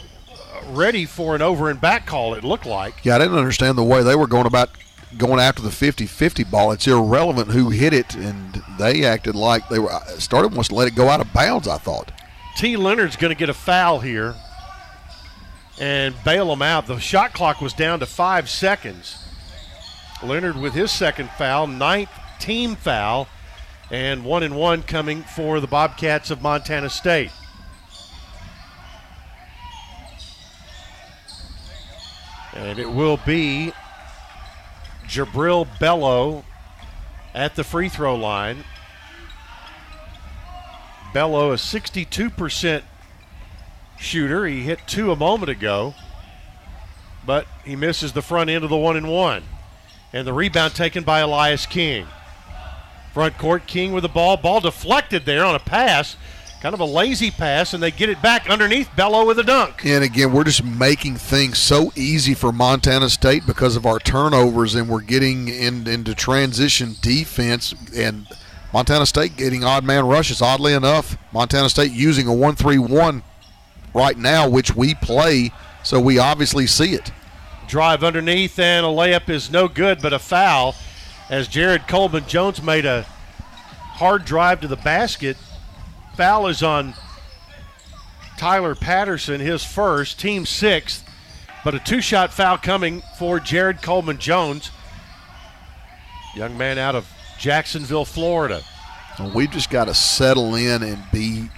ready 0.69 1.05
for 1.05 1.35
an 1.35 1.43
over 1.43 1.69
and 1.69 1.81
back 1.81 2.07
call, 2.07 2.33
it 2.35 2.45
looked 2.45 2.65
like. 2.65 3.05
Yeah, 3.05 3.17
I 3.17 3.19
didn't 3.19 3.39
understand 3.39 3.77
the 3.77 3.83
way 3.83 4.05
they 4.05 4.15
were 4.15 4.29
going 4.29 4.47
about 4.47 4.71
going 5.19 5.41
after 5.41 5.61
the 5.63 5.73
50 5.73 6.07
50 6.07 6.45
ball. 6.45 6.71
It's 6.71 6.87
irrelevant 6.87 7.49
who 7.49 7.71
hit 7.71 7.93
it, 7.93 8.15
and 8.15 8.63
they 8.79 9.05
acted 9.05 9.35
like 9.35 9.69
they 9.69 9.81
were 9.81 9.91
uh, 9.91 10.05
started 10.21 10.55
wants 10.55 10.69
to 10.69 10.77
let 10.77 10.87
it 10.87 10.95
go 10.95 11.09
out 11.09 11.21
of 11.21 11.33
bounds, 11.33 11.67
I 11.67 11.79
thought. 11.79 12.13
T. 12.57 12.77
Lenard's 12.77 13.17
going 13.17 13.33
to 13.33 13.37
get 13.37 13.49
a 13.49 13.55
foul 13.55 13.99
here 13.99 14.37
and 15.81 16.15
bail 16.25 16.53
him 16.53 16.63
out. 16.63 16.87
The 16.87 17.01
shot 17.01 17.33
clock 17.33 17.61
was 17.61 17.73
down 17.73 17.99
to 17.99 18.07
five 18.07 18.49
seconds. 18.49 19.19
Lenard 20.23 20.57
with 20.57 20.75
his 20.75 20.93
second 20.93 21.31
foul, 21.31 21.67
ninth 21.67 22.13
team 22.39 22.77
foul, 22.77 23.27
and 23.91 24.25
one 24.25 24.45
and 24.45 24.55
one 24.55 24.85
coming 24.85 25.25
for 25.25 25.59
the 25.59 25.67
Bobcats 25.67 26.31
of 26.31 26.43
Montana 26.43 26.89
State. 26.89 27.33
And 32.55 32.79
it 32.79 32.91
will 32.91 33.17
be 33.17 33.73
Jubrile 35.07 35.67
Belo 35.79 36.45
at 37.35 37.55
the 37.57 37.65
free 37.65 37.89
throw 37.89 38.15
line. 38.17 38.65
Belo, 41.13 41.51
a 41.51 41.57
62% 41.57 42.83
shooter. 43.99 44.47
He 44.47 44.63
hit 44.63 44.81
two 44.87 45.11
a 45.11 45.17
moment 45.17 45.51
ago, 45.51 45.95
but 47.25 47.47
he 47.65 47.77
misses 47.77 48.13
the 48.13 48.23
front 48.23 48.51
end 48.51 48.65
of 48.65 48.71
the 48.71 48.77
one 48.77 48.97
and 48.97 49.11
one. 49.11 49.43
And 50.13 50.27
the 50.27 50.33
rebound 50.33 50.75
taken 50.75 51.05
by 51.05 51.21
Elias 51.21 51.67
King. 51.67 52.07
Front 53.13 53.39
court, 53.39 53.67
King 53.67 53.93
with 53.93 54.03
the 54.03 54.09
ball. 54.09 54.37
Ball 54.37 54.61
deflected 54.61 55.25
there 55.25 55.45
on 55.45 55.55
a 55.55 55.61
pass. 55.61 56.17
Kind 56.61 56.75
of 56.75 56.81
a 56.81 56.85
lazy 56.85 57.31
pass, 57.31 57.73
and 57.73 57.83
they 57.83 57.91
get 57.91 58.11
it 58.11 58.21
back 58.21 58.51
underneath 58.51 58.91
Belo 58.91 59.27
with 59.27 59.39
a 59.39 59.43
dunk. 59.43 59.83
And 59.87 60.05
again, 60.05 60.31
we're 60.31 60.45
just 60.45 60.63
making 60.63 61.17
things 61.17 61.59
so 61.59 61.91
easy 61.97 62.35
for 62.35 62.53
Montana 62.53 63.09
State 63.09 63.47
because 63.47 63.77
of 63.77 63.87
our 63.87 63.99
turnovers, 63.99 64.75
and 64.75 64.87
we're 64.87 65.01
getting 65.01 65.49
in, 65.49 65.87
into 65.87 66.15
transition 66.15 66.97
defense. 67.01 67.75
And 67.97 68.27
Montana 68.75 69.07
State 69.07 69.39
getting 69.39 69.65
odd 69.65 69.85
man 69.85 70.07
rushes. 70.07 70.43
Oddly 70.43 70.75
enough, 70.75 71.17
Montana 71.33 71.71
State 71.71 71.93
using 71.93 72.27
a 72.27 72.35
1 72.35 72.57
3 72.57 72.77
1 72.77 73.23
right 73.95 74.19
now, 74.19 74.47
which 74.47 74.77
we 74.77 74.95
play, 74.95 75.53
so 75.83 75.99
we 75.99 76.19
obviously 76.19 76.67
see 76.67 76.93
it. 76.93 77.11
Drive 77.69 78.05
underneath, 78.05 78.59
and 78.59 78.85
a 78.85 78.89
layup 78.91 79.31
is 79.31 79.51
no 79.51 79.67
good, 79.67 80.03
but 80.03 80.13
a 80.13 80.19
foul 80.19 80.75
as 81.31 81.49
Jared 81.49 81.89
Coleman 81.89 82.27
Jones 82.27 82.63
made 82.63 82.85
a 82.85 83.07
hard 83.95 84.27
drive 84.27 84.61
to 84.61 84.69
the 84.69 84.77
basket. 84.77 85.39
Foul 86.21 86.49
is 86.49 86.63
on 86.63 86.93
Tyler 88.37 88.75
Patterson, 88.75 89.41
his 89.41 89.65
first, 89.65 90.21
team 90.21 90.45
sixth, 90.45 91.03
but 91.65 91.75
a 91.75 91.79
two 91.79 92.03
shot 92.03 92.31
foul 92.31 92.59
coming 92.59 93.03
for 93.19 93.41
Jared 93.41 93.81
Coleman 93.81 94.19
Jones, 94.19 94.71
young 96.37 96.59
man 96.59 96.77
out 96.77 96.95
of 96.95 97.11
Jacksonville, 97.39 98.05
Florida. 98.05 98.63
We've 99.35 99.51
just 99.51 99.71
got 99.71 99.87
to 99.87 99.95
settle 99.95 100.55
in 100.57 100.83
and 100.83 101.03
be 101.11 101.49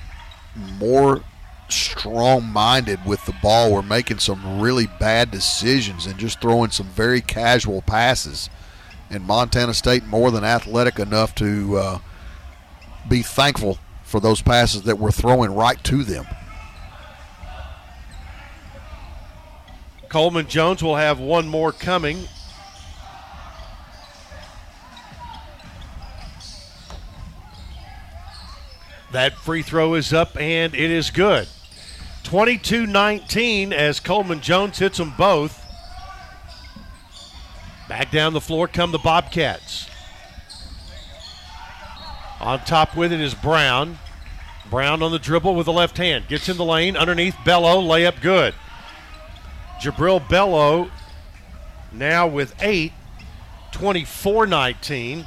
more 0.78 1.24
strong 1.68 2.44
minded 2.44 3.04
with 3.04 3.26
the 3.26 3.34
ball. 3.42 3.72
We're 3.72 3.82
making 3.82 4.20
some 4.20 4.60
really 4.60 4.86
bad 4.86 5.32
decisions 5.32 6.06
and 6.06 6.20
just 6.20 6.40
throwing 6.40 6.70
some 6.70 6.86
very 6.86 7.20
casual 7.20 7.82
passes. 7.82 8.48
And 9.10 9.24
Montana 9.24 9.74
State 9.74 10.04
more 10.04 10.30
than 10.30 10.44
athletic 10.44 11.00
enough 11.00 11.34
to 11.34 11.78
uh, 11.78 11.98
be 13.08 13.22
thankful 13.22 13.80
for 14.12 14.20
those 14.20 14.42
passes 14.42 14.82
that 14.82 14.98
we're 14.98 15.10
throwing 15.10 15.54
right 15.54 15.82
to 15.84 16.04
them. 16.04 16.26
Coleman 20.10 20.46
Jones 20.46 20.82
will 20.82 20.96
have 20.96 21.18
one 21.18 21.48
more 21.48 21.72
coming. 21.72 22.18
That 29.12 29.32
free 29.38 29.62
throw 29.62 29.94
is 29.94 30.12
up 30.12 30.38
and 30.38 30.74
it 30.74 30.90
is 30.90 31.10
good. 31.10 31.48
22 32.24 32.86
19 32.86 33.72
as 33.72 33.98
Coleman 33.98 34.42
Jones 34.42 34.78
hits 34.78 34.98
them 34.98 35.14
both. 35.16 35.58
Back 37.88 38.10
down 38.10 38.34
the 38.34 38.42
floor 38.42 38.68
come 38.68 38.92
the 38.92 38.98
Bobcats. 38.98 39.88
On 42.40 42.58
top 42.60 42.94
with 42.94 43.10
it 43.10 43.20
is 43.20 43.34
Brown. 43.34 43.98
Brown 44.72 45.02
on 45.02 45.12
the 45.12 45.18
dribble 45.18 45.54
with 45.54 45.66
the 45.66 45.72
left 45.72 45.98
hand. 45.98 46.26
Gets 46.28 46.48
in 46.48 46.56
the 46.56 46.64
lane 46.64 46.96
underneath 46.96 47.34
Belo. 47.44 47.86
Layup 47.86 48.22
good. 48.22 48.54
Jubrile 49.82 50.18
Belo 50.26 50.90
now 51.92 52.26
with 52.26 52.54
eight. 52.62 52.92
24 53.72 54.46
19. 54.46 55.26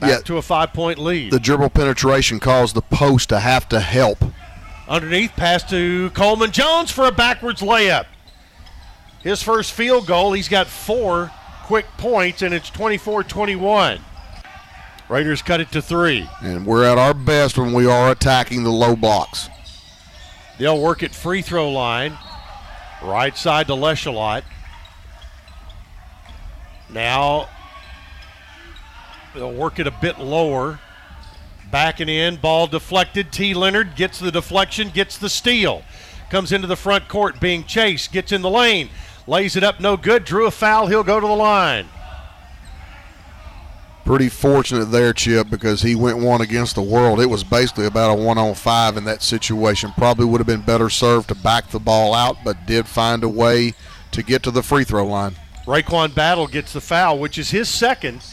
Back 0.00 0.10
Yeah. 0.10 0.18
to 0.24 0.38
a 0.38 0.42
five 0.42 0.72
point 0.72 0.98
lead. 0.98 1.30
The 1.30 1.38
dribble 1.38 1.70
penetration 1.70 2.40
caused 2.40 2.74
the 2.74 2.82
post 2.82 3.28
to 3.28 3.38
have 3.38 3.68
to 3.68 3.78
help. 3.78 4.24
Underneath, 4.88 5.36
pass 5.36 5.62
to 5.70 6.10
Coleman 6.10 6.50
Jones 6.50 6.90
for 6.90 7.06
a 7.06 7.12
backwards 7.12 7.60
layup. 7.60 8.06
His 9.22 9.40
first 9.40 9.72
field 9.72 10.08
goal, 10.08 10.32
he's 10.32 10.48
got 10.48 10.66
four 10.66 11.30
quick 11.64 11.86
points, 11.96 12.42
and 12.42 12.52
it's 12.52 12.70
24 12.70 13.22
21. 13.22 14.00
Raiders 15.08 15.40
cut 15.40 15.60
it 15.60 15.72
to 15.72 15.80
three. 15.80 16.28
And 16.42 16.66
we're 16.66 16.84
at 16.84 16.98
our 16.98 17.14
best 17.14 17.56
when 17.56 17.72
we 17.72 17.86
are 17.86 18.10
attacking 18.10 18.62
the 18.62 18.70
low 18.70 18.94
blocks. 18.94 19.48
They'll 20.58 20.80
work 20.80 21.02
at 21.02 21.14
free 21.14 21.40
throw 21.40 21.70
line. 21.70 22.18
Right 23.02 23.36
side 23.36 23.68
to 23.68 23.74
Lecholat. 23.74 24.42
Now 26.90 27.48
they'll 29.34 29.52
work 29.52 29.78
it 29.78 29.86
a 29.86 29.90
bit 29.90 30.18
lower. 30.18 30.80
Backing 31.70 32.08
in, 32.08 32.36
ball 32.36 32.66
deflected. 32.66 33.30
T. 33.30 33.54
Lenard 33.54 33.94
gets 33.94 34.18
the 34.18 34.32
deflection, 34.32 34.88
gets 34.90 35.18
the 35.18 35.28
steal. 35.28 35.82
Comes 36.30 36.50
into 36.50 36.66
the 36.66 36.76
front 36.76 37.08
court, 37.08 37.40
being 37.40 37.64
chased, 37.64 38.12
gets 38.12 38.32
in 38.32 38.42
the 38.42 38.50
lane, 38.50 38.90
lays 39.26 39.54
it 39.54 39.62
up, 39.62 39.80
no 39.80 39.96
good. 39.96 40.24
Drew 40.24 40.46
a 40.46 40.50
foul, 40.50 40.86
he'll 40.86 41.04
go 41.04 41.20
to 41.20 41.26
the 41.26 41.32
line. 41.32 41.86
Pretty 44.08 44.30
fortunate 44.30 44.86
there, 44.86 45.12
Chip, 45.12 45.50
because 45.50 45.82
he 45.82 45.94
went 45.94 46.16
one 46.16 46.40
against 46.40 46.76
the 46.76 46.80
world. 46.80 47.20
It 47.20 47.28
was 47.28 47.44
basically 47.44 47.84
about 47.84 48.18
a 48.18 48.22
one 48.22 48.38
on 48.38 48.54
five 48.54 48.96
in 48.96 49.04
that 49.04 49.22
situation. 49.22 49.92
Probably 49.98 50.24
would 50.24 50.40
have 50.40 50.46
been 50.46 50.62
better 50.62 50.88
served 50.88 51.28
to 51.28 51.34
back 51.34 51.68
the 51.68 51.78
ball 51.78 52.14
out, 52.14 52.38
but 52.42 52.64
did 52.64 52.86
find 52.86 53.22
a 53.22 53.28
way 53.28 53.74
to 54.12 54.22
get 54.22 54.42
to 54.44 54.50
the 54.50 54.62
free 54.62 54.84
throw 54.84 55.06
line. 55.06 55.36
RaeQuan 55.66 56.14
Battle 56.14 56.46
gets 56.46 56.72
the 56.72 56.80
foul, 56.80 57.18
which 57.18 57.36
is 57.36 57.50
his 57.50 57.68
second. 57.68 58.24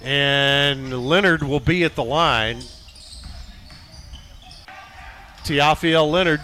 And 0.00 1.06
Lenard 1.06 1.42
will 1.42 1.60
be 1.60 1.84
at 1.84 1.94
the 1.94 2.04
line. 2.04 2.62
Teafale 5.44 6.10
Lenard. 6.10 6.40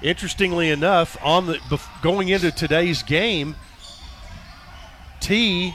Interestingly 0.00 0.70
enough, 0.70 1.16
on 1.24 1.46
the 1.46 1.80
going 2.02 2.28
into 2.28 2.52
today's 2.52 3.02
game, 3.02 3.56
T 5.20 5.74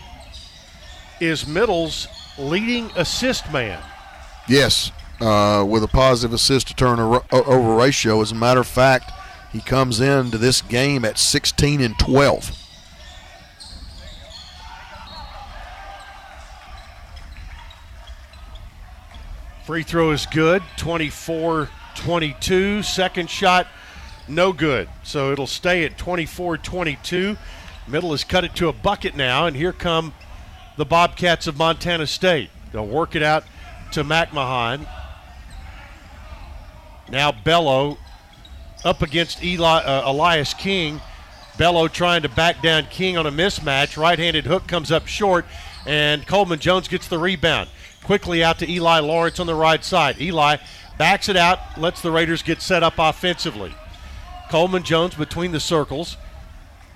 is 1.19 1.47
Middle's 1.47 2.07
leading 2.37 2.91
assist 2.95 3.51
man. 3.51 3.81
Yes, 4.47 4.91
uh, 5.21 5.65
with 5.67 5.83
a 5.83 5.87
positive 5.87 6.33
assist 6.33 6.67
to 6.67 6.75
turnover 6.75 7.75
ratio. 7.75 8.21
As 8.21 8.31
a 8.31 8.35
matter 8.35 8.59
of 8.59 8.67
fact, 8.67 9.11
he 9.51 9.61
comes 9.61 9.99
into 9.99 10.37
this 10.37 10.61
game 10.61 11.05
at 11.05 11.17
16 11.17 11.81
and 11.81 11.97
12. 11.97 12.51
Free 19.65 19.81
throw 19.81 20.11
is 20.11 20.27
good, 20.27 20.61
24 20.77 21.69
22. 21.95 22.83
Second 22.83 23.29
shot, 23.29 23.67
no 24.27 24.53
good. 24.53 24.87
So 25.03 25.31
it'll 25.31 25.47
stay 25.47 25.85
at 25.85 25.97
24 25.97 26.57
22. 26.57 27.37
Middle 27.87 28.11
has 28.11 28.23
cut 28.23 28.43
it 28.43 28.55
to 28.55 28.67
a 28.67 28.73
bucket 28.73 29.15
now, 29.15 29.45
and 29.45 29.55
here 29.55 29.73
come 29.73 30.13
the 30.77 30.85
Bobcats 30.85 31.47
of 31.47 31.57
Montana 31.57 32.07
State. 32.07 32.49
They'll 32.71 32.87
work 32.87 33.15
it 33.15 33.23
out 33.23 33.43
to 33.91 34.03
McMahon. 34.03 34.87
Now 37.09 37.31
Belo 37.31 37.97
up 38.83 39.01
against 39.01 39.43
Eli, 39.43 39.83
uh, 39.83 40.09
Elias 40.09 40.53
King. 40.53 40.99
Belo 41.57 41.89
trying 41.91 42.23
to 42.23 42.29
back 42.29 42.61
down 42.61 42.87
King 42.89 43.17
on 43.17 43.25
a 43.25 43.31
mismatch. 43.31 43.97
Right 43.97 44.19
handed 44.19 44.45
hook 44.45 44.67
comes 44.67 44.91
up 44.91 45.07
short, 45.07 45.45
and 45.85 46.25
Coleman 46.25 46.59
Jones 46.59 46.87
gets 46.87 47.07
the 47.07 47.19
rebound. 47.19 47.69
Quickly 48.03 48.43
out 48.43 48.59
to 48.59 48.69
Eli 48.69 48.99
Lawrence 48.99 49.39
on 49.39 49.47
the 49.47 49.55
right 49.55 49.83
side. 49.83 50.19
Eli 50.19 50.57
backs 50.97 51.29
it 51.29 51.37
out, 51.37 51.59
lets 51.77 52.01
the 52.01 52.11
Raiders 52.11 52.41
get 52.41 52.61
set 52.61 52.83
up 52.83 52.95
offensively. 52.97 53.73
Coleman 54.49 54.83
Jones 54.83 55.15
between 55.15 55.51
the 55.51 55.59
circles. 55.59 56.17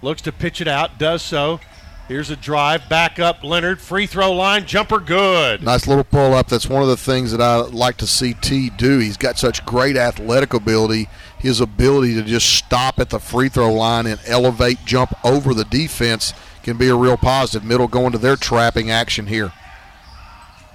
Looks 0.02 0.22
to 0.24 0.32
pitch 0.32 0.62
it 0.62 0.68
out, 0.68 0.98
does 0.98 1.22
so. 1.22 1.60
Here's 2.08 2.32
a 2.32 2.36
drive, 2.36 2.90
back 2.90 3.20
up 3.20 3.44
Lenard, 3.44 3.80
free 3.80 4.08
throw 4.08 4.32
line, 4.32 4.66
jumper 4.66 5.00
good. 5.00 5.62
Nice 5.62 5.86
little 5.86 6.04
pull 6.04 6.34
up. 6.34 6.48
That's 6.48 6.68
one 6.68 6.82
of 6.82 6.88
the 6.88 6.98
things 6.98 7.32
that 7.32 7.42
I 7.42 7.58
like 7.58 7.98
to 7.98 8.08
see 8.08 8.34
T 8.34 8.72
do. 8.72 8.98
He's 8.98 9.18
got 9.18 9.38
such 9.38 9.64
great 9.66 9.96
athletic 9.96 10.54
ability. 10.56 11.08
His 11.38 11.62
ability 11.62 12.16
to 12.16 12.24
just 12.24 12.50
stop 12.50 13.00
at 13.00 13.12
the 13.12 13.20
free 13.20 13.48
throw 13.48 13.72
line 13.72 14.08
and 14.08 14.20
elevate, 14.26 14.80
jump 14.86 15.14
over 15.24 15.54
the 15.54 15.66
defense 15.66 16.34
can 16.64 16.78
be 16.78 16.90
a 16.90 16.96
real 16.96 17.18
positive. 17.18 17.68
Middle 17.68 17.88
going 17.88 18.12
to 18.12 18.18
their 18.18 18.36
trapping 18.36 18.92
action 18.92 19.28
here. 19.28 19.52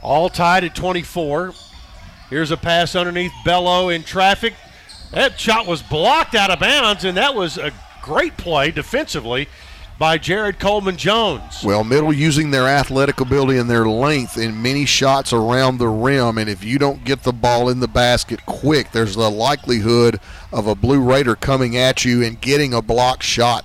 All 0.02 0.28
tied 0.28 0.64
at 0.64 0.74
24. 0.74 1.52
Here's 2.30 2.50
a 2.50 2.56
pass 2.56 2.96
underneath 2.96 3.32
Belo 3.44 3.94
in 3.94 4.02
traffic. 4.02 4.54
That 5.12 5.38
shot 5.38 5.66
was 5.66 5.82
blocked 5.82 6.34
out 6.34 6.50
of 6.50 6.58
bounds, 6.58 7.04
and 7.04 7.16
that 7.16 7.34
was 7.34 7.58
a 7.58 7.70
great 8.04 8.36
play 8.36 8.70
defensively 8.70 9.48
by 9.98 10.18
Jared 10.18 10.58
Coleman 10.58 10.98
Jones. 10.98 11.62
Well, 11.64 11.84
Middle 11.84 12.12
using 12.12 12.50
their 12.50 12.68
athletic 12.68 13.18
ability 13.18 13.58
and 13.58 13.70
their 13.70 13.86
length 13.86 14.36
in 14.36 14.60
many 14.60 14.84
shots 14.84 15.32
around 15.32 15.78
the 15.78 15.88
rim, 15.88 16.36
and 16.36 16.50
if 16.50 16.62
you 16.62 16.78
don't 16.78 17.02
get 17.04 17.22
the 17.22 17.32
ball 17.32 17.70
in 17.70 17.80
the 17.80 17.88
basket 17.88 18.44
quick, 18.44 18.92
there's 18.92 19.14
the 19.14 19.30
likelihood 19.30 20.20
of 20.52 20.66
a 20.66 20.74
Blue 20.74 21.00
Raider 21.00 21.34
coming 21.34 21.78
at 21.78 22.04
you 22.04 22.22
and 22.22 22.38
getting 22.38 22.74
a 22.74 22.82
block 22.82 23.22
shot. 23.22 23.64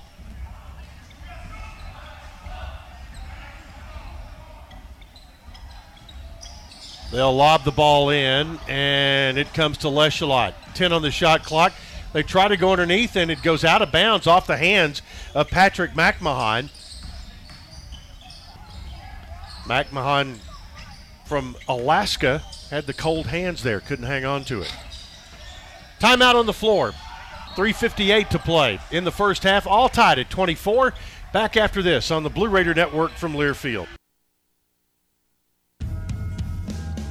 They'll 7.12 7.36
lob 7.36 7.66
the 7.66 7.72
ball 7.72 8.10
in, 8.10 8.58
and 8.70 9.38
it 9.38 9.54
comes 9.54 9.80
to 9.80 9.88
Lecholat. 9.88 10.54
10 10.76 10.94
on 10.94 11.02
the 11.02 11.12
shot 11.12 11.44
clock. 11.44 11.74
They 12.12 12.24
try 12.24 12.48
to 12.48 12.58
go 12.58 12.72
underneath, 12.72 13.16
and 13.16 13.30
it 13.30 13.44
goes 13.44 13.64
out 13.64 13.82
of 13.82 13.92
bounds 13.92 14.26
off 14.26 14.48
the 14.48 14.58
hands 14.58 15.02
of 15.36 15.50
Patrick 15.50 15.94
McMahon. 15.94 16.70
McMahon 19.66 20.38
from 21.26 21.56
Alaska 21.68 22.42
had 22.72 22.88
the 22.88 22.94
cold 22.94 23.28
hands 23.28 23.62
there, 23.62 23.80
couldn't 23.80 24.06
hang 24.06 24.26
on 24.26 24.44
to 24.46 24.62
it. 24.62 24.74
Timeout 26.00 26.36
on 26.36 26.48
the 26.48 26.54
floor. 26.54 26.94
3.58 27.56 28.30
to 28.30 28.40
play 28.40 28.80
in 28.90 29.04
the 29.04 29.12
first 29.12 29.44
half, 29.44 29.68
all 29.68 29.90
tied 29.90 30.18
at 30.18 30.30
24. 30.30 30.94
Back 31.34 31.58
after 31.58 31.84
this 31.84 32.10
on 32.10 32.24
the 32.24 32.30
Blue 32.30 32.48
Raider 32.48 32.74
Network 32.74 33.12
from 33.12 33.34
Learfield. 33.34 33.88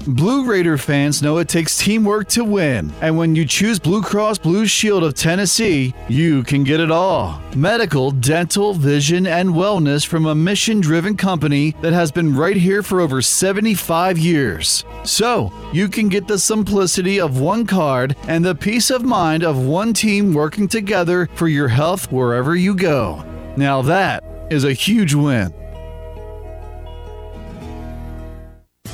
Blue 0.09 0.51
Raider 0.51 0.79
fans 0.79 1.21
know 1.21 1.37
it 1.37 1.51
takes 1.51 1.77
teamwork 1.77 2.29
to 2.29 2.43
win, 2.43 2.91
and 3.03 3.19
when 3.19 3.37
you 3.37 3.45
choose 3.45 3.79
Blue 3.79 4.01
Cross 4.01 4.39
Blue 4.39 4.67
Shield 4.67 5.05
of 5.05 5.13
Tennessee, 5.13 5.93
you 6.09 6.43
can 6.45 6.65
get 6.65 6.81
it 6.81 6.91
all. 6.91 7.43
Medical, 7.55 8.11
dental, 8.13 8.73
vision, 8.73 9.27
and 9.27 9.51
wellness 9.51 10.07
from 10.07 10.25
a 10.25 10.35
mission 10.35 10.81
driven 10.81 11.15
company 11.15 11.77
that 11.83 11.93
has 11.93 12.11
been 12.11 12.35
right 12.35 12.57
here 12.57 12.83
for 12.83 13.03
over 13.03 13.21
75 13.21 14.17
years. 14.17 14.83
So, 15.05 15.53
you 15.75 15.89
can 15.89 16.09
get 16.09 16.27
the 16.27 16.39
simplicity 16.39 17.21
of 17.21 17.39
one 17.39 17.67
card 17.67 18.17
and 18.29 18.43
the 18.43 18.55
peace 18.55 18.89
of 18.89 19.05
mind 19.05 19.45
of 19.45 19.59
one 19.59 19.93
team 19.93 20.33
working 20.33 20.69
together 20.69 21.29
for 21.35 21.49
your 21.49 21.69
health 21.69 22.11
wherever 22.11 22.57
you 22.57 22.75
go. 22.75 23.23
Now, 23.59 23.83
that 23.83 24.25
is 24.51 24.65
a 24.65 24.73
huge 24.73 25.13
win. 25.13 25.53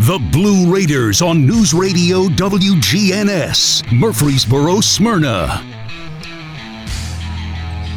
The 0.00 0.18
Blue 0.32 0.74
Raiders 0.74 1.22
on 1.22 1.46
News 1.46 1.72
Radio 1.72 2.24
WGNS, 2.24 3.92
Murfreesboro, 3.92 4.80
Smyrna. 4.80 5.62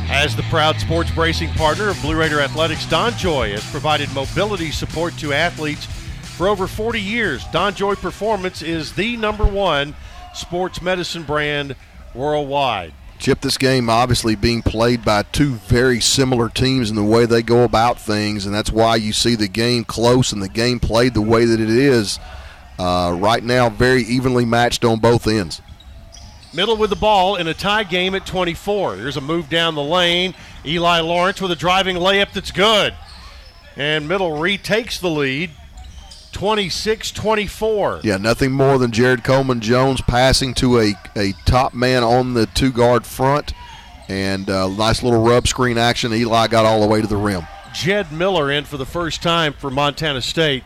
As 0.07 0.35
the 0.35 0.43
proud 0.43 0.79
sports 0.79 1.09
bracing 1.09 1.49
partner 1.53 1.89
of 1.89 1.99
Blue 2.01 2.15
Raider 2.15 2.39
Athletics, 2.39 2.85
DonJoy 2.85 3.51
has 3.53 3.67
provided 3.71 4.13
mobility 4.13 4.69
support 4.69 5.17
to 5.17 5.33
athletes 5.33 5.85
for 5.85 6.47
over 6.47 6.67
40 6.67 7.01
years. 7.01 7.43
DonJoy 7.45 7.95
Performance 7.95 8.61
is 8.61 8.93
the 8.93 9.17
number 9.17 9.45
one 9.45 9.95
sports 10.35 10.83
medicine 10.83 11.23
brand 11.23 11.75
worldwide. 12.13 12.93
Chip, 13.19 13.41
this 13.41 13.57
game 13.57 13.89
obviously 13.89 14.35
being 14.35 14.61
played 14.61 15.03
by 15.03 15.23
two 15.23 15.53
very 15.53 15.99
similar 15.99 16.49
teams 16.49 16.89
in 16.89 16.95
the 16.95 17.03
way 17.03 17.25
they 17.25 17.41
go 17.41 17.63
about 17.63 17.99
things, 17.99 18.45
and 18.45 18.53
that's 18.53 18.71
why 18.71 18.95
you 18.95 19.11
see 19.11 19.35
the 19.35 19.47
game 19.47 19.83
close 19.83 20.31
and 20.31 20.41
the 20.41 20.49
game 20.49 20.79
played 20.79 21.13
the 21.13 21.21
way 21.21 21.45
that 21.45 21.59
it 21.59 21.69
is. 21.69 22.19
Uh, 22.77 23.17
right 23.19 23.43
now, 23.43 23.69
very 23.69 24.03
evenly 24.03 24.45
matched 24.45 24.85
on 24.85 24.99
both 24.99 25.27
ends. 25.27 25.61
Middle 26.53 26.77
with 26.77 26.89
the 26.91 26.95
ball 26.95 27.35
in 27.35 27.47
a 27.47 27.53
tie 27.53 27.83
game 27.83 28.15
at 28.15 28.25
24. 28.25 28.95
Here's 28.95 29.17
a 29.17 29.21
move 29.21 29.49
down 29.49 29.75
the 29.75 29.83
lane. 29.83 30.33
Eli 30.65 30.99
Lawrence 31.01 31.41
with 31.41 31.51
a 31.51 31.55
driving 31.55 31.97
layup 31.97 32.33
that's 32.33 32.51
good. 32.51 32.93
And 33.75 34.07
Middle 34.07 34.37
retakes 34.39 34.99
the 34.99 35.09
lead 35.09 35.51
26 36.37 37.13
24. 37.13 38.01
Yeah, 38.03 38.17
nothing 38.17 38.51
more 38.51 38.77
than 38.77 38.91
Jared 38.91 39.23
Coleman 39.23 39.59
Jones 39.59 40.01
passing 40.01 40.53
to 40.53 40.77
a, 40.77 40.93
a 41.15 41.31
top 41.47 41.73
man 41.73 42.03
on 42.03 42.35
the 42.35 42.45
two 42.45 42.71
guard 42.71 43.07
front. 43.07 43.53
And 44.07 44.47
uh, 44.47 44.67
nice 44.67 45.01
little 45.01 45.23
rub 45.23 45.47
screen 45.47 45.79
action. 45.79 46.13
Eli 46.13 46.45
got 46.45 46.63
all 46.63 46.79
the 46.79 46.85
way 46.85 47.01
to 47.01 47.07
the 47.07 47.17
rim. 47.17 47.47
Jed 47.73 48.11
Miller 48.11 48.51
in 48.51 48.65
for 48.65 48.77
the 48.77 48.85
first 48.85 49.23
time 49.23 49.51
for 49.51 49.71
Montana 49.71 50.21
State. 50.21 50.63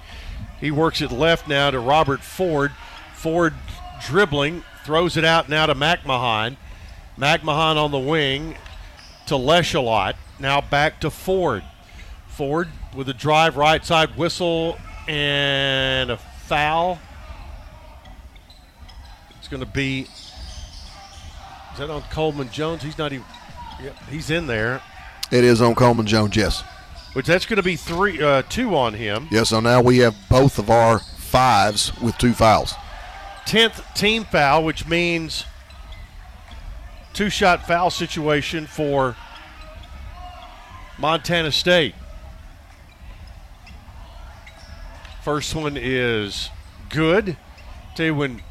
He 0.60 0.72
works 0.72 1.00
it 1.00 1.10
left 1.10 1.48
now 1.48 1.72
to 1.72 1.80
Robert 1.80 2.20
Ford. 2.20 2.74
Ford 3.16 3.54
dribbling, 4.06 4.66
throws 4.84 5.16
it 5.16 5.24
out 5.24 5.48
now 5.48 5.68
to 5.68 5.74
McMahon. 5.74 6.58
McMahon 7.18 7.78
on 7.78 7.92
the 7.92 7.98
wing 7.98 8.58
to 9.28 9.36
Lecholat. 9.36 10.16
Now 10.38 10.60
back 10.60 11.00
to 11.00 11.10
Ford. 11.10 11.64
Ford 12.28 12.68
with 12.94 13.08
a 13.08 13.14
drive 13.14 13.56
right 13.56 13.86
side 13.86 14.18
whistle 14.18 14.78
and 15.08 16.12
a 16.12 16.18
foul. 16.18 17.00
It's 19.40 19.48
going 19.48 19.64
to 19.64 19.70
be. 19.70 20.08
Is 21.74 21.78
that 21.78 21.90
on 21.90 22.02
Coleman 22.04 22.50
Jones? 22.52 22.84
He's 22.84 22.98
not 22.98 23.14
even. 23.14 23.26
Yep, 23.82 23.96
he's 24.10 24.30
in 24.30 24.48
there. 24.48 24.82
It 25.32 25.44
is 25.44 25.62
on 25.62 25.76
Coleman 25.76 26.06
Jones, 26.06 26.36
yes. 26.36 26.64
Which 27.14 27.26
that's 27.26 27.46
going 27.46 27.58
to 27.58 27.64
be 27.64 27.76
three, 27.76 28.22
uh, 28.22 28.44
two 28.44 28.76
on 28.76 28.94
him. 28.94 29.28
Yeah, 29.32 29.44
so 29.44 29.60
now 29.60 29.82
we 29.82 29.98
have 30.00 30.16
both 30.30 30.60
of 30.60 30.70
our 30.70 31.00
fives 31.00 31.98
with 32.00 32.18
two 32.18 32.34
fouls. 32.34 32.74
Tenth 33.46 33.84
team 33.96 34.24
foul, 34.24 34.64
which 34.64 34.88
means 34.88 35.46
two 37.14 37.30
shot 37.30 37.66
foul 37.66 37.90
situation 37.90 38.68
for 38.68 39.16
Montana 40.98 41.52
State. 41.52 41.96
First 45.24 45.54
one 45.54 45.78
is 45.78 46.50
good. 46.90 47.38
Tell 47.96 48.06
you 48.08 48.16
when 48.16 48.42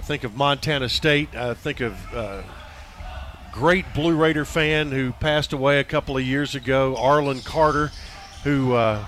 I 0.00 0.02
think 0.02 0.24
of 0.24 0.34
Montana 0.34 0.88
State, 0.88 1.36
I 1.36 1.54
think 1.54 1.80
of 1.80 1.94
uh, 2.12 2.42
great 3.52 3.84
Blue 3.94 4.16
Raider 4.16 4.44
fan 4.44 4.90
who 4.90 5.12
passed 5.12 5.52
away 5.52 5.78
a 5.78 5.84
couple 5.84 6.16
of 6.16 6.24
years 6.24 6.56
ago, 6.56 6.96
Arlen 6.96 7.40
Carter, 7.40 7.92
who 8.42 8.72
uh, 8.72 9.06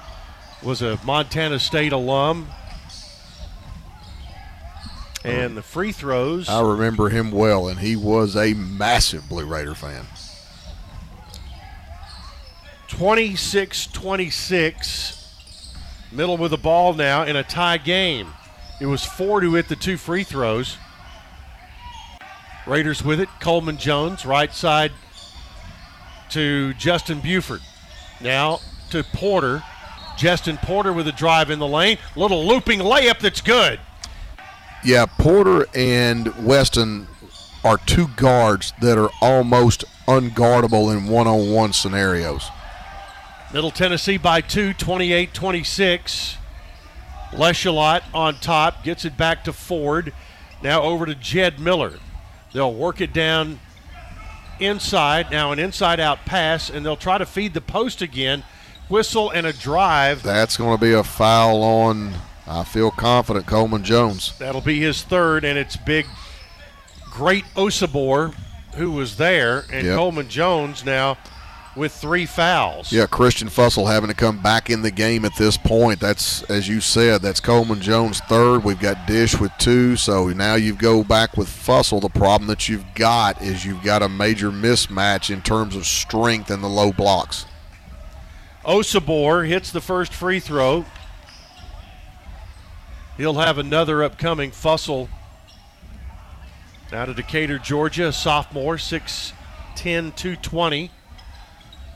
was 0.63 0.83
a 0.83 1.01
Montana 1.05 1.59
State 1.59 1.93
alum. 1.93 2.47
And 5.25 5.57
the 5.57 5.63
free 5.63 5.91
throws. 5.91 6.49
I 6.49 6.61
remember 6.61 7.09
him 7.09 7.33
well, 7.33 7.67
and 7.67 7.81
he 7.81 7.97
was 7.97 8.37
a 8.37 8.55
massive 8.55 9.29
Blue 9.29 9.47
Raider 9.47 9.75
fan. 9.75 10.07
26 12.87 13.89
26. 13.89 15.24
Middle 16.15 16.37
with 16.37 16.53
the 16.53 16.57
ball 16.57 16.95
now 16.95 17.25
in 17.25 17.35
a 17.35 17.43
tie 17.43 17.79
game. 17.79 18.29
It 18.81 18.87
was 18.87 19.05
Ford 19.05 19.43
who 19.43 19.55
hit 19.55 19.69
the 19.69 19.77
two 19.77 19.97
free 19.97 20.23
throws. 20.23 20.79
Raiders 22.67 23.05
with 23.05 23.21
it. 23.21 23.29
Coleman 23.41 23.77
Jones, 23.77 24.25
right 24.25 24.53
side 24.53 24.93
to 26.31 26.73
Justin 26.75 27.21
Bufford. 27.21 27.61
Now 28.21 28.61
to 28.91 29.03
Porter. 29.03 29.63
Justin 30.17 30.57
Porter 30.59 30.93
with 30.93 31.09
a 31.09 31.13
drive 31.13 31.51
in 31.51 31.59
the 31.59 31.67
lane. 31.67 31.99
Little 32.15 32.47
looping 32.47 32.79
layup 32.79 33.19
that's 33.19 33.41
good. 33.41 33.81
Yeah, 34.85 35.07
Porter 35.07 35.67
and 35.75 36.47
Weston 36.47 37.09
are 37.65 37.79
two 37.79 38.09
guards 38.17 38.73
that 38.81 38.99
are 38.99 39.11
almost 39.21 39.85
unguardable 40.07 40.97
in 40.97 41.07
one 41.07 41.27
on 41.27 41.51
one 41.53 41.73
scenarios. 41.73 42.49
Middle 43.55 43.71
Tennessee 43.71 44.17
by 44.17 44.41
two, 44.41 44.73
28 44.73 45.33
26. 45.33 46.39
Lecholat 47.31 48.03
on 48.13 48.35
top, 48.41 48.83
gets 48.83 49.05
it 49.05 49.17
back 49.17 49.45
to 49.45 49.53
Ford. 49.53 50.13
Now 50.61 50.83
over 50.83 51.07
to 51.07 51.15
Jed 51.15 51.61
Miller. 51.61 52.01
They'll 52.53 52.75
work 52.75 53.01
it 53.01 53.13
down 53.13 53.61
inside. 54.59 55.31
Now 55.31 55.53
an 55.53 55.61
inside 55.61 56.01
out 56.01 56.27
pass, 56.27 56.69
and 56.69 56.85
they'll 56.85 56.97
try 56.97 57.17
to 57.17 57.25
feed 57.25 57.55
the 57.55 57.61
post 57.61 58.03
again. 58.03 58.43
Whistle 58.89 59.31
and 59.31 59.47
a 59.47 59.53
drive. 59.53 60.25
That's 60.25 60.57
going 60.57 60.77
to 60.77 60.81
be 60.81 60.93
a 60.93 61.05
foul 61.05 61.63
on, 61.63 62.13
I 62.49 62.65
feel 62.65 62.91
confident, 62.91 63.47
Coleman 63.47 63.85
Jones. 63.85 64.37
That'll 64.37 64.63
be 64.63 64.81
his 64.81 65.05
third, 65.05 65.45
and 65.45 65.57
it's 65.57 65.77
big, 65.77 66.07
Great 67.09 67.45
Osobor 67.55 68.35
who 68.75 68.91
was 68.91 69.17
there, 69.17 69.65
and 69.73 69.87
Yep. 69.87 69.97
Coleman 69.97 70.29
Jones 70.29 70.85
now 70.85 71.17
with 71.77 71.93
three 71.93 72.27
fouls. 72.27 72.93
Yeah, 72.93 73.07
Christian 73.07 73.49
Fussell 73.49 73.87
having 73.87 74.09
to 74.09 74.15
come 74.15 74.41
back 74.41 74.71
in 74.71 74.83
the 74.83 74.91
game 74.91 75.25
at 75.25 75.37
this 75.37 75.57
point. 75.57 76.01
That's, 76.01 76.43
as 76.45 76.69
you 76.69 76.81
said, 76.81 77.23
that's 77.23 77.41
Coleman 77.41 77.81
Jones' 77.81 78.21
third. 78.21 78.65
We've 78.65 78.79
got 78.79 79.07
Dish 79.07 79.39
with 79.39 79.53
two, 79.59 79.97
so 79.97 80.29
now 80.29 80.55
you 80.55 80.75
go 80.75 81.03
back 81.03 81.37
with 81.37 81.49
Fussell. 81.49 82.01
The 82.01 82.09
problem 82.09 82.47
that 82.49 82.69
you've 82.69 82.95
got 82.95 83.43
is 83.43 83.65
you've 83.65 83.83
got 83.83 84.03
a 84.03 84.09
major 84.09 84.51
mismatch 84.51 85.31
in 85.31 85.43
terms 85.43 85.75
of 85.75 85.87
strength 85.87 86.51
and 86.51 86.63
the 86.63 86.69
low 86.69 86.93
blocks. 86.93 87.47
Osobor 88.65 89.47
hits 89.47 89.71
the 89.71 89.81
first 89.81 90.15
free 90.15 90.41
throw. 90.41 90.85
He'll 93.17 93.35
have 93.35 93.59
another 93.59 94.03
upcoming. 94.03 94.51
Fussell 94.51 95.09
out 96.93 97.09
of 97.09 97.17
Decatur, 97.17 97.59
Georgia, 97.59 98.09
a 98.09 98.13
sophomore, 98.13 98.77
6'10, 98.77 99.33
220. 99.77 100.91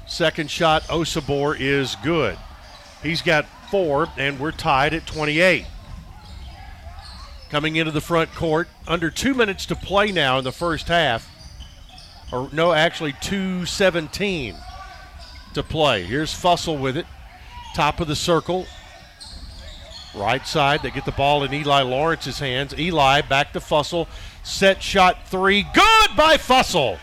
Second 0.08 0.50
shot, 0.50 0.82
Osobor 0.84 1.54
is 1.60 1.94
good. 2.02 2.38
He's 3.02 3.20
got 3.20 3.46
four, 3.70 4.08
and 4.16 4.40
we're 4.40 4.52
tied 4.52 4.94
at 4.94 5.06
28. 5.06 5.66
Coming 7.50 7.76
into 7.76 7.92
the 7.92 8.00
front 8.00 8.34
court, 8.34 8.68
under 8.86 9.10
two 9.10 9.34
minutes 9.34 9.66
to 9.66 9.76
play 9.76 10.10
now 10.10 10.38
in 10.38 10.44
the 10.44 10.52
first 10.52 10.88
half. 10.88 11.30
Or 12.32 12.48
no, 12.52 12.72
actually 12.72 13.14
217 13.20 14.54
to 15.54 15.62
play. 15.62 16.04
Here's 16.04 16.32
Fussell 16.32 16.78
with 16.78 16.96
it. 16.96 17.06
Top 17.74 18.00
of 18.00 18.08
the 18.08 18.16
circle. 18.16 18.66
Right 20.14 20.46
side. 20.46 20.82
They 20.82 20.90
get 20.90 21.04
the 21.04 21.12
ball 21.12 21.44
in 21.44 21.52
Eli 21.52 21.82
Lawrence's 21.82 22.38
hands. 22.38 22.74
Eli 22.78 23.20
back 23.22 23.52
to 23.52 23.60
Fussell. 23.60 24.08
Set 24.42 24.82
shot 24.82 25.28
three. 25.28 25.62
Good 25.74 26.16
by 26.16 26.36
Fussell. 26.38 26.98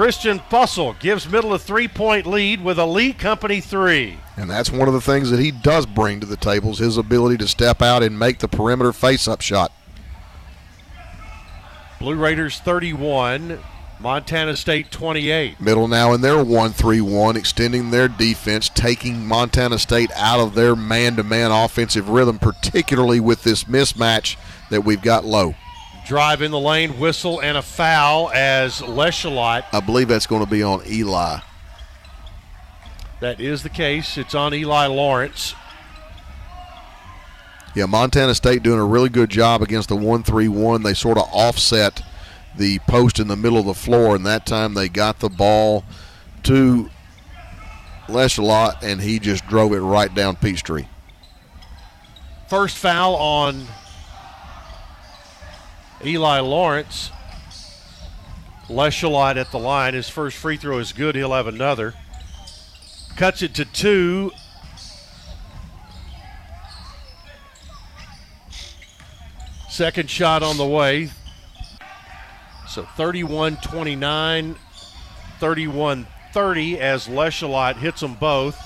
Christian 0.00 0.38
Fussell 0.38 0.98
gives 0.98 1.28
Middle 1.28 1.52
a 1.52 1.58
three 1.58 1.86
point 1.86 2.24
lead 2.24 2.64
with 2.64 2.78
a 2.78 2.86
Lee 2.86 3.12
Company 3.12 3.60
three. 3.60 4.18
And 4.38 4.48
that's 4.48 4.70
one 4.70 4.88
of 4.88 4.94
the 4.94 5.00
things 5.02 5.30
that 5.30 5.40
he 5.40 5.50
does 5.50 5.84
bring 5.84 6.20
to 6.20 6.26
the 6.26 6.38
tables 6.38 6.78
his 6.78 6.96
ability 6.96 7.36
to 7.36 7.46
step 7.46 7.82
out 7.82 8.02
and 8.02 8.18
make 8.18 8.38
the 8.38 8.48
perimeter 8.48 8.94
face-up 8.94 9.42
shot. 9.42 9.70
Blue 11.98 12.14
Raiders 12.14 12.60
31, 12.60 13.58
Montana 14.00 14.56
State 14.56 14.90
28. 14.90 15.60
Middle 15.60 15.86
now 15.86 16.14
in 16.14 16.22
their 16.22 16.42
1-3-1, 16.42 17.36
extending 17.36 17.90
their 17.90 18.08
defense, 18.08 18.70
taking 18.70 19.26
Montana 19.26 19.78
State 19.78 20.10
out 20.16 20.40
of 20.40 20.54
their 20.54 20.74
man-to-man 20.74 21.50
offensive 21.50 22.08
rhythm, 22.08 22.38
particularly 22.38 23.20
with 23.20 23.42
this 23.42 23.64
mismatch 23.64 24.38
that 24.70 24.80
we've 24.80 25.02
got 25.02 25.26
low. 25.26 25.54
Drive 26.10 26.42
in 26.42 26.50
the 26.50 26.58
lane, 26.58 26.98
whistle, 26.98 27.40
and 27.40 27.56
a 27.56 27.62
foul 27.62 28.32
as 28.34 28.80
Lecholat. 28.80 29.62
I 29.72 29.78
believe 29.78 30.08
that's 30.08 30.26
going 30.26 30.44
to 30.44 30.50
be 30.50 30.60
on 30.60 30.82
Eli. 30.84 31.38
That 33.20 33.38
is 33.38 33.62
the 33.62 33.68
case. 33.68 34.18
It's 34.18 34.34
on 34.34 34.52
Eli 34.52 34.86
Lawrence. 34.86 35.54
Yeah, 37.76 37.86
Montana 37.86 38.34
State 38.34 38.64
doing 38.64 38.80
a 38.80 38.84
really 38.84 39.08
good 39.08 39.30
job 39.30 39.62
against 39.62 39.88
the 39.88 39.94
1-3-1. 39.94 40.82
They 40.82 40.94
sort 40.94 41.16
of 41.16 41.28
offset 41.32 42.02
the 42.56 42.80
post 42.88 43.20
in 43.20 43.28
the 43.28 43.36
middle 43.36 43.60
of 43.60 43.66
the 43.66 43.72
floor, 43.72 44.16
and 44.16 44.26
that 44.26 44.46
time 44.46 44.74
they 44.74 44.88
got 44.88 45.20
the 45.20 45.28
ball 45.28 45.84
to 46.42 46.90
Lecholat, 48.08 48.82
and 48.82 49.00
he 49.00 49.20
just 49.20 49.46
drove 49.46 49.72
it 49.72 49.78
right 49.78 50.12
down 50.12 50.34
Peachtree. 50.34 50.86
First 52.48 52.78
foul 52.78 53.14
on 53.14 53.68
Eli 56.04 56.40
Lawrence. 56.40 57.10
Lecholat 58.68 59.36
at 59.36 59.50
the 59.50 59.58
line. 59.58 59.94
His 59.94 60.08
first 60.08 60.36
free 60.36 60.56
throw 60.56 60.78
is 60.78 60.92
good. 60.92 61.16
He'll 61.16 61.32
have 61.32 61.46
another. 61.46 61.94
Cuts 63.16 63.42
it 63.42 63.54
to 63.54 63.64
two. 63.64 64.30
Second 69.68 70.08
shot 70.08 70.42
on 70.42 70.56
the 70.56 70.66
way. 70.66 71.10
So 72.68 72.84
31 72.96 73.56
29, 73.56 74.56
31 75.40 76.06
30 76.32 76.78
as 76.78 77.08
Lecholat 77.08 77.76
hits 77.76 78.00
them 78.00 78.14
both. 78.14 78.58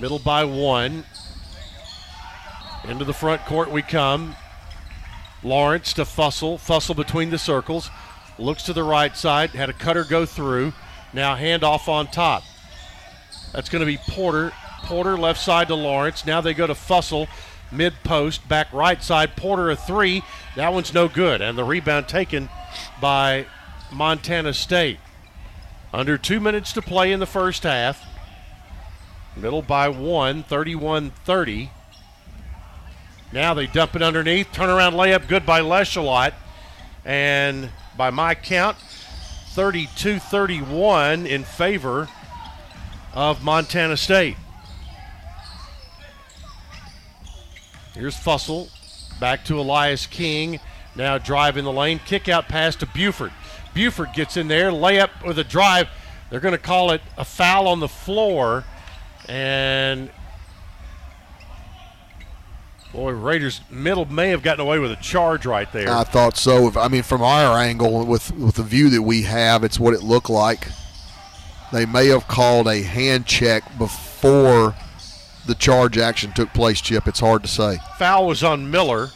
Middle 0.00 0.18
by 0.18 0.44
one. 0.44 1.04
Into 2.84 3.04
the 3.04 3.12
front 3.12 3.44
court 3.46 3.70
we 3.70 3.82
come. 3.82 4.34
Lawrence 5.42 5.92
to 5.94 6.02
Fussell. 6.04 6.58
Fussell 6.58 6.96
between 6.96 7.30
the 7.30 7.38
circles. 7.38 7.90
Looks 8.38 8.64
to 8.64 8.72
the 8.72 8.82
right 8.82 9.16
side. 9.16 9.50
Had 9.50 9.70
a 9.70 9.72
cutter 9.72 10.04
go 10.04 10.26
through. 10.26 10.72
Now 11.12 11.36
handoff 11.36 11.88
on 11.88 12.08
top. 12.08 12.42
That's 13.52 13.68
going 13.68 13.80
to 13.80 13.86
be 13.86 13.98
Porter. 13.98 14.52
Porter 14.84 15.16
left 15.16 15.40
side 15.40 15.68
to 15.68 15.74
Lawrence. 15.74 16.26
Now 16.26 16.40
they 16.40 16.54
go 16.54 16.66
to 16.66 16.74
Fussell. 16.74 17.28
Mid 17.70 17.94
post. 18.02 18.48
Back 18.48 18.72
right 18.72 19.02
side. 19.02 19.36
Porter 19.36 19.70
a 19.70 19.76
three. 19.76 20.22
That 20.56 20.72
one's 20.72 20.92
no 20.92 21.08
good. 21.08 21.40
And 21.40 21.56
the 21.56 21.64
rebound 21.64 22.08
taken 22.08 22.48
by 23.00 23.46
Montana 23.92 24.54
State. 24.54 24.98
Under 25.92 26.16
two 26.18 26.40
minutes 26.40 26.72
to 26.72 26.82
play 26.82 27.12
in 27.12 27.20
the 27.20 27.26
first 27.26 27.62
half. 27.62 28.04
Middle 29.36 29.62
by 29.62 29.88
one, 29.88 30.42
31 30.42 31.10
30. 31.10 31.70
Now 33.32 33.54
they 33.54 33.66
dump 33.66 33.96
it 33.96 34.02
underneath. 34.02 34.52
Turnaround 34.52 34.92
layup, 34.92 35.26
good 35.26 35.46
by 35.46 35.60
Lecholat. 35.60 36.34
And 37.04 37.70
by 37.96 38.10
my 38.10 38.34
count, 38.34 38.76
32 39.52 40.18
31 40.18 41.26
in 41.26 41.44
favor 41.44 42.08
of 43.14 43.42
Montana 43.42 43.96
State. 43.96 44.36
Here's 47.94 48.16
Fussell. 48.16 48.70
Back 49.20 49.44
to 49.46 49.58
Elias 49.58 50.06
King. 50.06 50.60
Now 50.96 51.18
driving 51.18 51.64
the 51.64 51.72
lane. 51.72 52.00
Kick 52.04 52.28
out 52.28 52.48
pass 52.48 52.76
to 52.76 52.86
Bufford. 52.86 53.32
Bufford 53.74 54.10
gets 54.14 54.36
in 54.36 54.48
there. 54.48 54.70
Layup 54.70 55.26
with 55.26 55.38
a 55.38 55.44
drive. 55.44 55.88
They're 56.30 56.40
going 56.40 56.52
to 56.52 56.58
call 56.58 56.90
it 56.92 57.02
a 57.16 57.24
foul 57.24 57.68
on 57.68 57.80
the 57.80 57.88
floor. 57.88 58.64
And 59.28 60.10
boy, 62.92 63.12
Raiders 63.12 63.60
middle 63.70 64.04
may 64.04 64.28
have 64.30 64.42
gotten 64.42 64.60
away 64.60 64.78
with 64.78 64.92
a 64.92 64.96
charge 64.96 65.46
right 65.46 65.70
there. 65.72 65.90
I 65.90 66.04
thought 66.04 66.36
so. 66.36 66.68
If- 66.68 66.76
I 66.76 66.88
mean, 66.88 67.02
from 67.02 67.22
our 67.22 67.58
angle, 67.58 68.04
with 68.06 68.32
with 68.36 68.56
the 68.56 68.62
view 68.62 68.90
that 68.90 69.02
we 69.02 69.22
have, 69.22 69.64
it's 69.64 69.80
what 69.80 69.94
it 69.94 70.02
looked 70.02 70.30
like. 70.30 70.68
They 71.72 71.86
may 71.86 72.08
have 72.08 72.28
called 72.28 72.68
a 72.68 72.82
hand 72.82 73.26
check 73.26 73.78
before 73.78 74.74
the 75.46 75.54
charge 75.54 75.96
action 75.98 76.32
took 76.32 76.52
place. 76.52 76.80
Chip, 76.80 77.08
it's 77.08 77.20
hard 77.20 77.42
to 77.42 77.48
say. 77.48 77.78
Foul 77.98 78.26
was 78.26 78.44
on 78.44 78.70
Miller. 78.70 79.08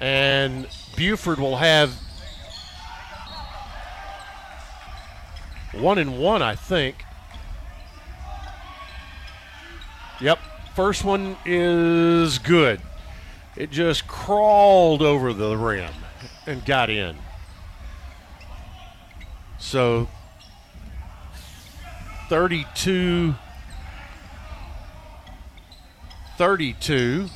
And 0.00 0.66
Bufford 0.96 1.38
will 1.38 1.58
have 1.58 1.92
one 5.72 5.98
and 5.98 6.18
one, 6.18 6.40
I 6.42 6.54
think. 6.54 7.04
Yep. 10.20 10.38
First 10.80 11.04
one 11.04 11.36
is 11.44 12.38
good. 12.38 12.80
It 13.54 13.70
just 13.70 14.08
crawled 14.08 15.02
over 15.02 15.34
the 15.34 15.54
rim 15.54 15.92
and 16.46 16.64
got 16.64 16.88
in. 16.88 17.18
So 19.58 20.08
32 22.30 23.34
32. 26.38 27.28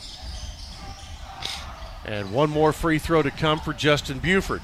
And 2.06 2.32
one 2.32 2.48
more 2.48 2.72
free 2.72 2.98
throw 2.98 3.20
to 3.20 3.30
come 3.30 3.60
for 3.60 3.74
Justin 3.74 4.20
Bufford. 4.20 4.62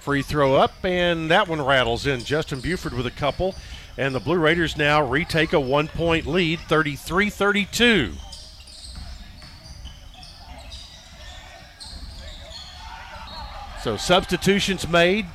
Free 0.00 0.20
throw 0.20 0.54
up, 0.54 0.84
and 0.84 1.30
that 1.30 1.48
one 1.48 1.62
rattles 1.62 2.06
in. 2.06 2.20
Justin 2.20 2.60
Bufford 2.60 2.92
with 2.92 3.06
a 3.06 3.10
couple. 3.10 3.54
And 3.96 4.14
the 4.14 4.20
Blue 4.20 4.38
Raiders 4.38 4.76
now 4.76 5.06
retake 5.06 5.52
a 5.52 5.60
one 5.60 5.88
point 5.88 6.26
lead, 6.26 6.60
33 6.60 7.30
32. 7.30 8.12
So 13.82 13.96
substitutions 13.96 14.88
made. 14.88 15.26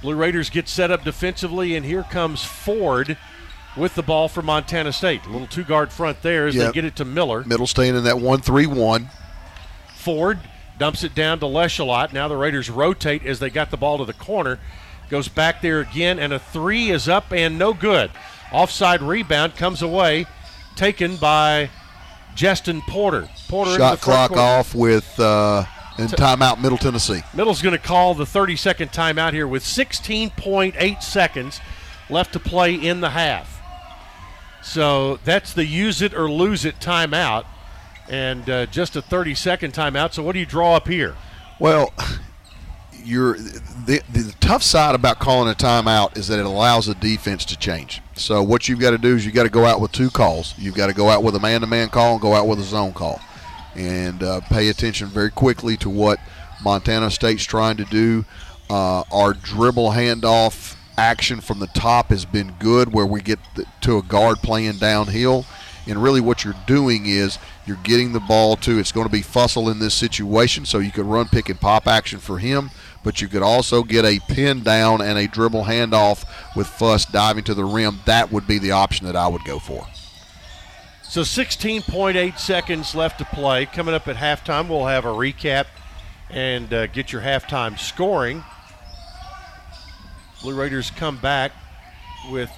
Blue 0.00 0.16
Raiders 0.16 0.50
get 0.50 0.68
set 0.68 0.90
up 0.90 1.04
defensively, 1.04 1.76
and 1.76 1.84
here 1.84 2.02
comes 2.02 2.42
Ford 2.42 3.16
with 3.76 3.94
the 3.94 4.02
ball 4.02 4.28
for 4.28 4.42
Montana 4.42 4.92
State. 4.92 5.24
A 5.26 5.30
little 5.30 5.46
two 5.46 5.62
guard 5.62 5.92
front 5.92 6.22
there 6.22 6.46
as 6.46 6.54
they 6.54 6.72
get 6.72 6.84
it 6.84 6.96
to 6.96 7.04
Miller. 7.04 7.44
Middle 7.44 7.66
staying 7.66 7.94
in 7.94 8.04
that 8.04 8.18
1 8.18 8.40
3 8.40 8.66
1. 8.66 9.10
Ford 9.94 10.40
dumps 10.78 11.04
it 11.04 11.14
down 11.14 11.38
to 11.40 11.46
Lecholat. 11.46 12.12
Now 12.12 12.26
the 12.26 12.36
Raiders 12.36 12.68
rotate 12.68 13.24
as 13.24 13.38
they 13.38 13.50
got 13.50 13.70
the 13.70 13.76
ball 13.76 13.98
to 13.98 14.04
the 14.04 14.12
corner. 14.12 14.58
Goes 15.12 15.28
back 15.28 15.60
there 15.60 15.80
again, 15.80 16.18
and 16.18 16.32
a 16.32 16.38
three 16.38 16.88
is 16.88 17.06
up 17.06 17.34
and 17.34 17.58
no 17.58 17.74
good. 17.74 18.10
Offside 18.50 19.02
rebound 19.02 19.54
comes 19.56 19.82
away, 19.82 20.24
taken 20.74 21.16
by 21.16 21.68
Justin 22.34 22.80
Porter. 22.88 23.28
Porter 23.46 23.76
Shot 23.76 24.00
clock 24.00 24.30
off 24.30 24.74
with 24.74 25.20
uh, 25.20 25.66
and 25.98 26.08
timeout 26.08 26.62
Middle 26.62 26.78
Tennessee. 26.78 27.20
Middle's 27.34 27.60
going 27.60 27.76
to 27.76 27.78
call 27.78 28.14
the 28.14 28.24
30 28.24 28.56
second 28.56 28.90
timeout 28.90 29.34
here 29.34 29.46
with 29.46 29.64
16.8 29.64 31.02
seconds 31.02 31.60
left 32.08 32.32
to 32.32 32.40
play 32.40 32.74
in 32.74 33.02
the 33.02 33.10
half. 33.10 33.60
So 34.62 35.18
that's 35.24 35.52
the 35.52 35.66
use 35.66 36.00
it 36.00 36.14
or 36.14 36.30
lose 36.30 36.64
it 36.64 36.80
timeout, 36.80 37.44
and 38.08 38.48
uh, 38.48 38.64
just 38.64 38.96
a 38.96 39.02
30 39.02 39.34
second 39.34 39.74
timeout. 39.74 40.14
So 40.14 40.22
what 40.22 40.32
do 40.32 40.38
you 40.38 40.46
draw 40.46 40.74
up 40.74 40.88
here? 40.88 41.16
Well, 41.58 41.92
you're 43.04 43.34
the, 43.34 44.02
the 44.12 44.34
tough 44.40 44.62
side 44.62 44.94
about 44.94 45.18
calling 45.18 45.50
a 45.50 45.54
timeout 45.54 46.16
is 46.16 46.28
that 46.28 46.38
it 46.38 46.46
allows 46.46 46.86
the 46.86 46.94
defense 46.94 47.44
to 47.46 47.58
change. 47.58 48.00
So 48.14 48.42
what 48.42 48.68
you've 48.68 48.80
got 48.80 48.90
to 48.90 48.98
do 48.98 49.14
is 49.14 49.24
you've 49.24 49.34
got 49.34 49.44
to 49.44 49.50
go 49.50 49.64
out 49.64 49.80
with 49.80 49.92
two 49.92 50.10
calls. 50.10 50.54
You've 50.58 50.74
got 50.74 50.88
to 50.88 50.94
go 50.94 51.08
out 51.08 51.22
with 51.22 51.34
a 51.34 51.40
man-to-man 51.40 51.88
call 51.88 52.12
and 52.12 52.20
go 52.20 52.34
out 52.34 52.46
with 52.46 52.58
a 52.58 52.64
zone 52.64 52.92
call, 52.92 53.20
and 53.74 54.22
uh, 54.22 54.40
pay 54.42 54.68
attention 54.68 55.08
very 55.08 55.30
quickly 55.30 55.76
to 55.78 55.90
what 55.90 56.18
Montana 56.62 57.10
State's 57.10 57.44
trying 57.44 57.76
to 57.78 57.84
do. 57.84 58.24
Uh, 58.70 59.02
our 59.12 59.34
dribble 59.34 59.90
handoff 59.90 60.76
action 60.96 61.40
from 61.40 61.58
the 61.58 61.66
top 61.68 62.08
has 62.08 62.24
been 62.24 62.54
good, 62.58 62.92
where 62.92 63.06
we 63.06 63.20
get 63.20 63.38
the, 63.56 63.66
to 63.80 63.98
a 63.98 64.02
guard 64.02 64.38
playing 64.38 64.76
downhill. 64.76 65.44
And 65.86 66.00
really, 66.00 66.20
what 66.20 66.44
you're 66.44 66.54
doing 66.66 67.06
is 67.06 67.38
you're 67.66 67.78
getting 67.82 68.12
the 68.12 68.20
ball 68.20 68.56
to. 68.58 68.78
It's 68.78 68.92
going 68.92 69.06
to 69.06 69.12
be 69.12 69.20
Fussell 69.22 69.68
in 69.70 69.80
this 69.80 69.94
situation, 69.94 70.64
so 70.64 70.78
you 70.78 70.92
can 70.92 71.08
run 71.08 71.26
pick 71.26 71.48
and 71.48 71.60
pop 71.60 71.88
action 71.88 72.20
for 72.20 72.38
him. 72.38 72.70
But 73.04 73.20
you 73.20 73.28
could 73.28 73.42
also 73.42 73.82
get 73.82 74.04
a 74.04 74.20
pin 74.28 74.62
down 74.62 75.00
and 75.00 75.18
a 75.18 75.26
dribble 75.26 75.64
handoff 75.64 76.24
with 76.54 76.66
Fuss 76.66 77.04
diving 77.04 77.44
to 77.44 77.54
the 77.54 77.64
rim. 77.64 78.00
That 78.06 78.30
would 78.30 78.46
be 78.46 78.58
the 78.58 78.72
option 78.72 79.06
that 79.06 79.16
I 79.16 79.26
would 79.26 79.44
go 79.44 79.58
for. 79.58 79.86
So 81.02 81.22
16.8 81.22 82.38
seconds 82.38 82.94
left 82.94 83.18
to 83.18 83.24
play. 83.24 83.66
Coming 83.66 83.94
up 83.94 84.08
at 84.08 84.16
halftime, 84.16 84.68
we'll 84.68 84.86
have 84.86 85.04
a 85.04 85.08
recap 85.08 85.66
and 86.30 86.72
uh, 86.72 86.86
get 86.86 87.12
your 87.12 87.20
halftime 87.22 87.78
scoring. 87.78 88.42
Blue 90.40 90.54
Raiders 90.54 90.90
come 90.90 91.18
back 91.18 91.52
with 92.30 92.50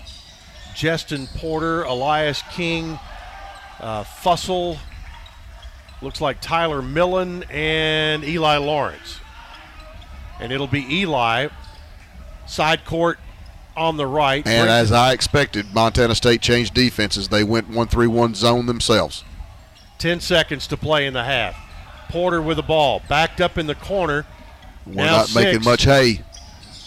Justin 0.75 1.27
Porter, 1.37 1.83
Elias 1.83 2.43
King, 2.53 2.99
uh, 3.81 4.05
Fussell, 4.05 4.79
looks 6.01 6.21
like 6.21 6.41
Tyler 6.41 6.81
Millen, 6.81 7.45
and 7.51 8.25
Eli 8.25 8.59
Lawrence. 8.59 9.21
And 10.41 10.53
it'll 10.53 10.67
be 10.67 10.85
Eli, 10.93 11.49
side 12.47 12.85
court 12.85 13.19
on 13.77 13.97
the 13.97 14.07
right. 14.07 14.47
And 14.47 14.69
as 14.69 14.93
I 14.93 15.13
expected, 15.13 15.75
Montana 15.75 16.15
State 16.15 16.41
changed 16.41 16.75
defenses. 16.75 17.29
They 17.29 17.45
went 17.45 17.69
1 17.69 17.89
3 17.89 18.07
1 18.07 18.35
zone 18.35 18.67
themselves. 18.67 19.25
10 19.99 20.21
seconds 20.21 20.67
to 20.69 20.77
play 20.77 21.07
in 21.07 21.15
the 21.15 21.25
half. 21.25 21.57
Porter 22.09 22.43
with 22.43 22.57
the 22.57 22.63
ball, 22.63 23.03
backed 23.09 23.41
up 23.41 23.59
in 23.59 23.67
the 23.67 23.75
corner. 23.75 24.27
We're 24.87 24.95
Now 24.95 25.19
not 25.19 25.35
making 25.35 25.65
much 25.65 25.85
hay. 25.85 26.23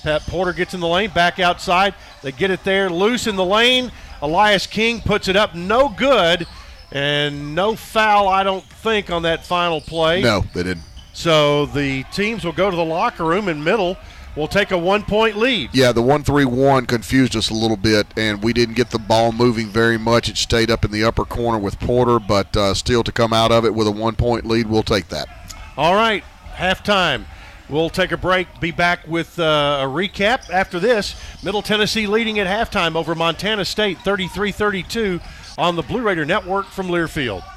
Pat 0.04 0.22
Porter 0.22 0.54
gets 0.54 0.74
in 0.74 0.80
the 0.80 0.88
lane, 0.88 1.10
back 1.10 1.40
outside. 1.40 1.96
They 2.22 2.32
get 2.32 2.52
it 2.52 2.64
there, 2.64 2.90
loose 2.90 3.28
in 3.28 3.36
the 3.36 3.46
lane. 3.46 3.92
Elias 4.22 4.68
King 4.68 5.02
puts 5.02 5.28
it 5.28 5.36
up, 5.36 5.56
no 5.56 5.90
good, 5.90 6.48
and 6.92 7.56
no 7.56 7.76
foul, 7.76 8.28
I 8.28 8.44
don't 8.44 8.64
think, 8.64 9.10
on 9.10 9.24
that 9.24 9.46
final 9.46 9.82
play. 9.82 10.22
No, 10.22 10.46
they 10.54 10.64
didn't. 10.64 10.84
So 11.18 11.66
the 11.66 12.04
teams 12.12 12.46
will 12.46 12.52
go 12.52 12.70
to 12.70 12.76
the 12.76 12.86
locker 12.86 13.26
room, 13.26 13.48
and 13.48 13.66
middle 13.66 13.98
will 14.36 14.48
take 14.48 14.70
a 14.70 14.78
one 14.78 15.02
point 15.02 15.36
lead. 15.36 15.72
Yeah, 15.74 15.92
the 15.92 16.04
1 16.04 16.24
3 16.24 16.46
1 16.46 16.86
confused 16.86 17.36
us 17.36 17.50
a 17.50 17.56
little 17.56 17.76
bit, 17.76 18.06
and 18.16 18.44
we 18.44 18.54
didn't 18.54 18.76
get 18.76 18.92
the 18.92 19.00
ball 19.00 19.32
moving 19.32 19.66
very 19.66 19.98
much. 19.98 20.30
It 20.30 20.38
stayed 20.38 20.70
up 20.70 20.86
in 20.86 20.92
the 20.92 21.04
upper 21.04 21.26
corner 21.26 21.58
with 21.58 21.80
Porter, 21.80 22.20
but 22.20 22.56
uh, 22.56 22.76
still 22.76 23.04
to 23.04 23.12
come 23.12 23.34
out 23.34 23.52
of 23.52 23.66
it 23.66 23.74
with 23.74 23.88
a 23.88 23.92
one 23.92 24.16
point 24.16 24.46
lead, 24.46 24.68
we'll 24.68 24.84
take 24.84 25.08
that. 25.08 25.28
All 25.76 25.96
right, 25.96 26.24
halftime. 26.54 27.26
We'll 27.68 27.90
take 27.90 28.12
a 28.12 28.18
break, 28.18 28.48
be 28.60 28.70
back 28.70 29.08
with 29.08 29.40
uh, 29.40 29.80
a 29.82 29.88
recap 29.88 30.52
after 30.52 30.80
this. 30.80 31.20
Middle 31.44 31.64
Tennessee 31.64 32.06
leading 32.06 32.38
at 32.38 32.46
halftime 32.46 32.96
over 32.96 33.16
Montana 33.16 33.66
State 33.66 33.98
33 34.02 34.52
32 34.52 35.20
on 35.58 35.76
the 35.76 35.82
Blue 35.82 36.04
Raider 36.04 36.26
Network 36.26 36.68
from 36.68 36.90
Learfield. 36.90 37.57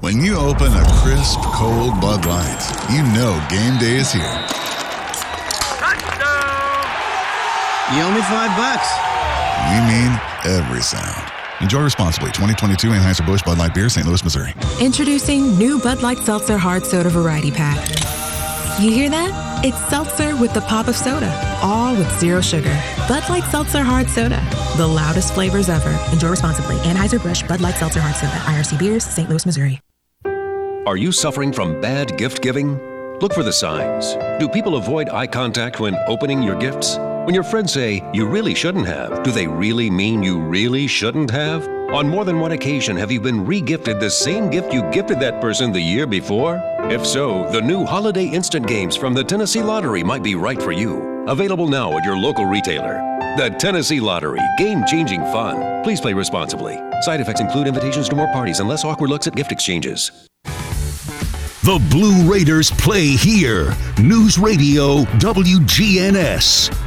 When 0.00 0.20
you 0.20 0.36
open 0.36 0.72
a 0.72 0.84
crisp, 1.00 1.38
cold 1.40 2.00
Bud 2.00 2.26
Light, 2.26 2.62
you 2.90 3.02
know 3.14 3.32
game 3.48 3.78
day 3.78 3.96
is 3.96 4.12
here. 4.12 4.22
You 7.92 8.02
owe 8.02 8.12
me 8.12 8.20
five 8.22 8.52
bucks. 8.56 8.88
We 9.70 9.78
mean 9.88 10.20
every 10.44 10.82
sound. 10.82 11.30
Enjoy 11.60 11.80
responsibly. 11.82 12.30
2022 12.32 12.88
Anheuser-Busch 12.88 13.44
Bud 13.44 13.58
Light 13.58 13.72
Beer, 13.74 13.88
St. 13.88 14.06
Louis, 14.06 14.22
Missouri. 14.24 14.52
Introducing 14.80 15.56
new 15.56 15.78
Bud 15.78 16.02
Light 16.02 16.18
Seltzer 16.18 16.58
Hard 16.58 16.84
Soda 16.84 17.08
Variety 17.08 17.50
Pack. 17.50 17.78
You 18.80 18.90
hear 18.90 19.08
that? 19.10 19.53
It's 19.66 19.82
seltzer 19.88 20.36
with 20.36 20.52
the 20.52 20.60
pop 20.60 20.88
of 20.88 20.94
soda, 20.94 21.32
all 21.62 21.96
with 21.96 22.20
zero 22.20 22.42
sugar. 22.42 22.78
Bud 23.08 23.26
Light 23.30 23.44
Seltzer 23.44 23.82
Hard 23.82 24.10
Soda, 24.10 24.46
the 24.76 24.86
loudest 24.86 25.32
flavors 25.32 25.70
ever. 25.70 25.98
Enjoy 26.12 26.28
responsibly. 26.28 26.76
Anheuser-Busch 26.80 27.48
Bud 27.48 27.62
Light 27.62 27.74
Seltzer 27.76 28.00
Hard 28.02 28.14
Soda, 28.14 28.34
IRC 28.44 28.78
Beers, 28.78 29.04
St. 29.04 29.26
Louis, 29.30 29.46
Missouri. 29.46 29.80
Are 30.86 30.98
you 30.98 31.12
suffering 31.12 31.50
from 31.50 31.80
bad 31.80 32.18
gift 32.18 32.42
giving? 32.42 32.78
Look 33.20 33.32
for 33.32 33.42
the 33.42 33.54
signs. 33.54 34.16
Do 34.38 34.50
people 34.50 34.76
avoid 34.76 35.08
eye 35.08 35.28
contact 35.28 35.80
when 35.80 35.96
opening 36.08 36.42
your 36.42 36.56
gifts? 36.56 36.98
When 37.24 37.34
your 37.34 37.42
friends 37.42 37.72
say, 37.72 38.02
you 38.12 38.26
really 38.26 38.54
shouldn't 38.54 38.86
have, 38.86 39.22
do 39.22 39.30
they 39.30 39.46
really 39.46 39.88
mean 39.88 40.22
you 40.22 40.38
really 40.38 40.86
shouldn't 40.86 41.30
have? 41.30 41.66
On 41.90 42.06
more 42.06 42.22
than 42.22 42.38
one 42.38 42.52
occasion, 42.52 42.98
have 42.98 43.10
you 43.10 43.18
been 43.18 43.46
regifted 43.46 43.98
the 43.98 44.10
same 44.10 44.50
gift 44.50 44.74
you 44.74 44.82
gifted 44.90 45.20
that 45.20 45.40
person 45.40 45.72
the 45.72 45.80
year 45.80 46.06
before? 46.06 46.60
If 46.90 47.06
so, 47.06 47.50
the 47.50 47.62
new 47.62 47.86
Holiday 47.86 48.26
Instant 48.26 48.66
Games 48.66 48.94
from 48.94 49.14
the 49.14 49.24
Tennessee 49.24 49.62
Lottery 49.62 50.04
might 50.04 50.22
be 50.22 50.34
right 50.34 50.60
for 50.60 50.70
you. 50.70 51.24
Available 51.26 51.66
now 51.66 51.96
at 51.96 52.04
your 52.04 52.18
local 52.18 52.44
retailer. 52.44 53.00
The 53.38 53.56
Tennessee 53.58 54.00
Lottery, 54.00 54.42
game 54.58 54.84
changing 54.84 55.22
fun. 55.32 55.82
Please 55.82 56.02
play 56.02 56.12
responsibly. 56.12 56.78
Side 57.00 57.22
effects 57.22 57.40
include 57.40 57.68
invitations 57.68 58.06
to 58.10 58.16
more 58.16 58.30
parties 58.34 58.60
and 58.60 58.68
less 58.68 58.84
awkward 58.84 59.08
looks 59.08 59.26
at 59.26 59.34
gift 59.34 59.50
exchanges. 59.50 60.28
The 61.64 61.82
Blue 61.88 62.30
Raiders 62.30 62.70
play 62.70 63.06
here. 63.06 63.72
News 63.98 64.38
Radio 64.38 65.04
WGNS. 65.24 66.83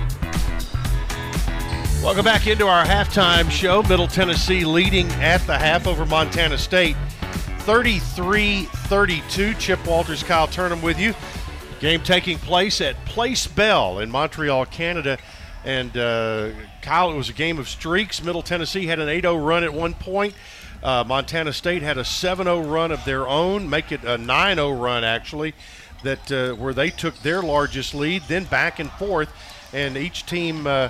Welcome 2.07 2.23
back 2.23 2.47
into 2.47 2.67
our 2.67 2.85
halftime 2.85 3.51
show. 3.51 3.83
Middle 3.83 4.07
Tennessee 4.07 4.63
leading 4.63 5.11
at 5.15 5.45
the 5.45 5.57
half 5.57 5.87
over 5.87 6.05
Montana 6.05 6.57
State. 6.57 6.95
33 7.63 8.63
32. 8.63 9.53
Chip 9.55 9.85
Walters, 9.85 10.23
Kyle 10.23 10.47
Turnham 10.47 10.81
with 10.81 10.97
you. 10.97 11.13
Game 11.81 12.01
taking 12.01 12.37
place 12.37 12.79
at 12.79 12.95
Place 13.03 13.45
Bell 13.45 13.99
in 13.99 14.09
Montreal, 14.09 14.67
Canada. 14.67 15.17
And 15.65 15.97
uh, 15.97 16.51
Kyle, 16.81 17.11
it 17.11 17.17
was 17.17 17.27
a 17.27 17.33
game 17.33 17.59
of 17.59 17.67
streaks. 17.67 18.23
Middle 18.23 18.41
Tennessee 18.41 18.85
had 18.85 18.99
an 18.99 19.09
8 19.09 19.23
0 19.23 19.35
run 19.35 19.65
at 19.65 19.73
one 19.73 19.93
point. 19.93 20.33
Uh, 20.81 21.03
Montana 21.05 21.51
State 21.51 21.81
had 21.81 21.97
a 21.97 22.05
7 22.05 22.45
0 22.45 22.61
run 22.61 22.93
of 22.93 23.03
their 23.03 23.27
own, 23.27 23.69
make 23.69 23.91
it 23.91 24.05
a 24.05 24.17
9 24.17 24.55
0 24.55 24.71
run, 24.71 25.03
actually, 25.03 25.53
that 26.03 26.31
uh, 26.31 26.53
where 26.53 26.73
they 26.73 26.89
took 26.89 27.17
their 27.17 27.41
largest 27.41 27.93
lead, 27.93 28.23
then 28.29 28.45
back 28.45 28.79
and 28.79 28.89
forth. 28.91 29.29
And 29.73 29.97
each 29.97 30.25
team 30.25 30.65
uh, 30.65 30.87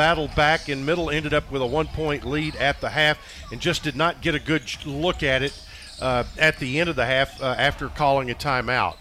battled 0.00 0.34
back, 0.34 0.70
in 0.70 0.82
Middle 0.86 1.10
ended 1.10 1.34
up 1.34 1.52
with 1.52 1.60
a 1.60 1.66
one 1.66 1.86
point 1.86 2.24
lead 2.24 2.56
at 2.56 2.80
the 2.80 2.88
half 2.88 3.18
and 3.52 3.60
just 3.60 3.82
did 3.82 3.94
not 3.94 4.22
get 4.22 4.34
a 4.34 4.38
good 4.38 4.62
look 4.86 5.22
at 5.22 5.42
it 5.42 5.52
uh, 6.00 6.24
at 6.38 6.58
the 6.58 6.80
end 6.80 6.88
of 6.88 6.96
the 6.96 7.04
half 7.04 7.38
uh, 7.42 7.54
after 7.58 7.88
calling 7.88 8.30
a 8.30 8.34
timeout. 8.34 8.96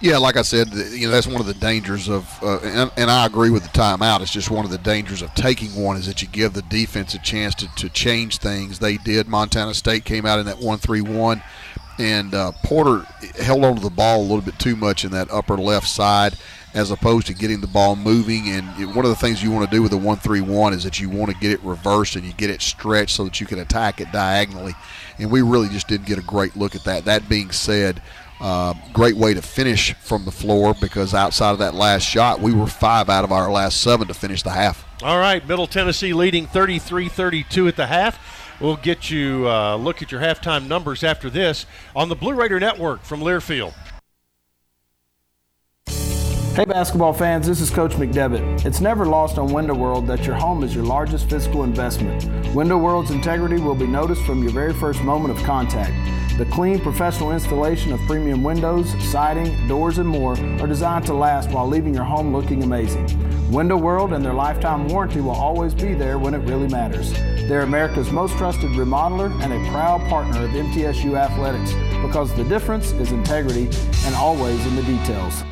Yeah, 0.00 0.18
like 0.18 0.36
I 0.36 0.42
said, 0.42 0.68
you 0.72 1.08
know 1.08 1.10
that's 1.10 1.26
one 1.26 1.40
of 1.40 1.48
the 1.48 1.54
dangers 1.54 2.08
of, 2.08 2.32
uh, 2.44 2.60
and, 2.60 2.92
and, 2.96 3.10
I 3.10 3.26
agree 3.26 3.50
with 3.50 3.64
the 3.64 3.76
timeout. 3.76 4.20
It's 4.20 4.30
just 4.30 4.48
one 4.48 4.64
of 4.64 4.70
the 4.70 4.78
dangers 4.78 5.20
of 5.20 5.34
taking 5.34 5.74
one 5.74 5.96
is 5.96 6.06
that 6.06 6.22
you 6.22 6.28
give 6.28 6.52
the 6.52 6.62
defense 6.62 7.12
a 7.14 7.18
chance 7.18 7.56
to, 7.56 7.74
to 7.74 7.88
change 7.88 8.38
things. 8.38 8.78
They 8.78 8.98
did. 8.98 9.26
Montana 9.26 9.74
State 9.74 10.04
came 10.04 10.26
out 10.26 10.38
in 10.38 10.46
that 10.46 10.60
one-three-one, 10.60 11.42
and 11.98 12.34
uh, 12.36 12.52
Porter 12.62 13.04
held 13.40 13.64
onto 13.64 13.82
the 13.82 13.90
ball 13.90 14.20
a 14.20 14.22
little 14.22 14.42
bit 14.42 14.60
too 14.60 14.76
much 14.76 15.04
in 15.04 15.10
that 15.10 15.28
upper 15.32 15.56
left 15.56 15.88
side, 15.88 16.34
as 16.76 16.90
opposed 16.90 17.26
to 17.26 17.34
getting 17.34 17.60
the 17.60 17.66
ball 17.66 17.96
moving. 17.96 18.50
And 18.50 18.68
it, 18.80 18.86
one 18.86 19.04
of 19.04 19.08
the 19.08 19.16
things 19.16 19.42
you 19.42 19.50
want 19.50 19.68
to 19.68 19.74
do 19.74 19.82
with 19.82 19.90
the 19.90 19.96
one-three-one 19.96 20.74
is 20.74 20.84
that 20.84 21.00
you 21.00 21.08
want 21.08 21.32
to 21.32 21.36
get 21.38 21.50
it 21.50 21.60
reversed 21.62 22.14
and 22.16 22.24
you 22.24 22.34
get 22.34 22.50
it 22.50 22.60
stretched 22.60 23.16
so 23.16 23.24
that 23.24 23.40
you 23.40 23.46
can 23.46 23.58
attack 23.58 24.00
it 24.00 24.12
diagonally. 24.12 24.74
And 25.18 25.30
we 25.30 25.40
really 25.40 25.68
just 25.68 25.88
didn't 25.88 26.06
get 26.06 26.18
a 26.18 26.22
great 26.22 26.54
look 26.54 26.76
at 26.76 26.84
that. 26.84 27.06
That 27.06 27.28
being 27.28 27.50
said. 27.50 28.00
Uh, 28.38 28.74
great 28.92 29.16
way 29.16 29.32
to 29.32 29.40
finish 29.40 29.94
from 29.94 30.26
the 30.26 30.30
floor 30.30 30.74
because 30.78 31.14
outside 31.14 31.52
of 31.52 31.58
that 31.58 31.72
last 31.72 32.02
shot, 32.02 32.38
we 32.38 32.52
were 32.52 32.66
five 32.66 33.08
out 33.08 33.24
of 33.24 33.32
our 33.32 33.50
last 33.50 33.80
seven 33.80 34.06
to 34.06 34.12
finish 34.12 34.42
the 34.42 34.50
half. 34.50 34.84
All 35.02 35.18
right, 35.18 35.46
Middle 35.48 35.66
Tennessee 35.66 36.12
leading 36.12 36.46
33 36.46 37.08
32 37.08 37.68
at 37.68 37.76
the 37.76 37.86
half. 37.86 38.18
We'll 38.60 38.76
get 38.76 39.10
you 39.10 39.48
uh, 39.48 39.76
look 39.76 40.02
at 40.02 40.12
your 40.12 40.20
halftime 40.20 40.66
numbers 40.66 41.02
after 41.02 41.30
this 41.30 41.64
on 41.94 42.10
the 42.10 42.14
Blue 42.14 42.34
Raider 42.34 42.60
Network 42.60 43.02
from 43.02 43.20
Learfield. 43.20 43.72
Hey 46.56 46.64
basketball 46.64 47.12
fans, 47.12 47.46
this 47.46 47.60
is 47.60 47.68
Coach 47.68 47.92
McDevitt. 47.96 48.64
It's 48.64 48.80
never 48.80 49.04
lost 49.04 49.36
on 49.36 49.52
Window 49.52 49.74
World 49.74 50.06
that 50.06 50.24
your 50.24 50.36
home 50.36 50.64
is 50.64 50.74
your 50.74 50.84
largest 50.84 51.28
physical 51.28 51.64
investment. 51.64 52.24
Window 52.54 52.78
World's 52.78 53.10
integrity 53.10 53.60
will 53.60 53.74
be 53.74 53.86
noticed 53.86 54.22
from 54.22 54.42
your 54.42 54.52
very 54.52 54.72
first 54.72 55.02
moment 55.02 55.38
of 55.38 55.44
contact. 55.44 55.92
The 56.38 56.46
clean, 56.46 56.80
professional 56.80 57.32
installation 57.32 57.92
of 57.92 58.00
premium 58.06 58.42
windows, 58.42 58.90
siding, 59.04 59.68
doors, 59.68 59.98
and 59.98 60.08
more 60.08 60.32
are 60.58 60.66
designed 60.66 61.04
to 61.08 61.12
last 61.12 61.50
while 61.50 61.68
leaving 61.68 61.92
your 61.92 62.04
home 62.04 62.32
looking 62.32 62.62
amazing. 62.62 63.06
Window 63.52 63.76
World 63.76 64.14
and 64.14 64.24
their 64.24 64.32
lifetime 64.32 64.88
warranty 64.88 65.20
will 65.20 65.32
always 65.32 65.74
be 65.74 65.92
there 65.92 66.18
when 66.18 66.32
it 66.32 66.38
really 66.38 66.68
matters. 66.68 67.12
They're 67.12 67.64
America's 67.64 68.10
most 68.10 68.34
trusted 68.38 68.70
remodeler 68.70 69.30
and 69.42 69.52
a 69.52 69.70
proud 69.70 70.00
partner 70.08 70.42
of 70.42 70.50
MTSU 70.52 71.18
Athletics 71.18 71.74
because 72.00 72.34
the 72.34 72.44
difference 72.44 72.92
is 72.92 73.12
integrity 73.12 73.68
and 74.06 74.14
always 74.14 74.64
in 74.64 74.74
the 74.74 74.82
details. 74.84 75.44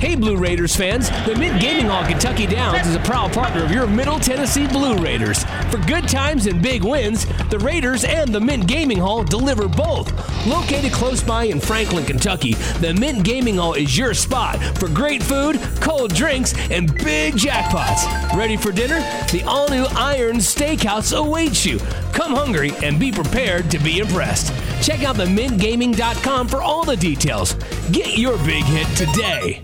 Hey 0.00 0.16
Blue 0.16 0.36
Raiders 0.36 0.76
fans, 0.76 1.08
the 1.24 1.34
Mint 1.34 1.62
Gaming 1.62 1.86
Hall 1.86 2.04
Kentucky 2.04 2.46
Downs 2.46 2.86
is 2.86 2.94
a 2.94 3.00
proud 3.00 3.32
partner 3.32 3.64
of 3.64 3.70
your 3.70 3.86
Middle 3.86 4.18
Tennessee 4.18 4.66
Blue 4.66 4.98
Raiders. 4.98 5.44
For 5.70 5.78
good 5.86 6.08
times 6.08 6.46
and 6.46 6.60
big 6.60 6.84
wins, 6.84 7.24
the 7.48 7.58
Raiders 7.60 8.04
and 8.04 8.34
the 8.34 8.40
Mint 8.40 8.66
Gaming 8.66 8.98
Hall 8.98 9.24
deliver 9.24 9.66
both. 9.66 10.12
Located 10.46 10.92
close 10.92 11.22
by 11.22 11.44
in 11.44 11.58
Franklin, 11.58 12.04
Kentucky, 12.04 12.52
the 12.80 12.92
Mint 12.92 13.24
Gaming 13.24 13.56
Hall 13.56 13.72
is 13.72 13.96
your 13.96 14.12
spot 14.12 14.62
for 14.78 14.88
great 14.88 15.22
food, 15.22 15.58
cold 15.80 16.12
drinks, 16.12 16.52
and 16.70 16.94
big 16.96 17.34
jackpots. 17.34 18.36
Ready 18.36 18.58
for 18.58 18.72
dinner? 18.72 19.00
The 19.32 19.42
all 19.46 19.70
new 19.70 19.86
Iron 19.96 20.36
Steakhouse 20.36 21.16
awaits 21.16 21.64
you. 21.64 21.78
Come 22.12 22.34
hungry 22.34 22.72
and 22.82 23.00
be 23.00 23.10
prepared 23.10 23.70
to 23.70 23.78
be 23.78 24.00
impressed. 24.00 24.52
Check 24.82 25.02
out 25.02 25.16
themintgaming.com 25.16 26.48
for 26.48 26.60
all 26.60 26.84
the 26.84 26.96
details. 26.96 27.54
Get 27.90 28.18
your 28.18 28.36
big 28.44 28.64
hit 28.64 28.88
today. 28.98 29.63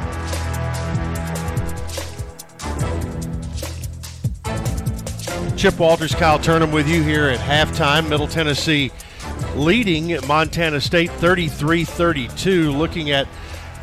Chip 5.61 5.77
Walters, 5.77 6.15
Kyle 6.15 6.39
Turnham 6.39 6.71
with 6.71 6.89
you 6.89 7.03
here 7.03 7.27
at 7.27 7.39
halftime. 7.39 8.09
Middle 8.09 8.27
Tennessee 8.27 8.91
leading 9.55 10.17
Montana 10.25 10.81
State 10.81 11.11
33 11.11 11.85
32. 11.85 12.71
Looking 12.71 13.11
at 13.11 13.27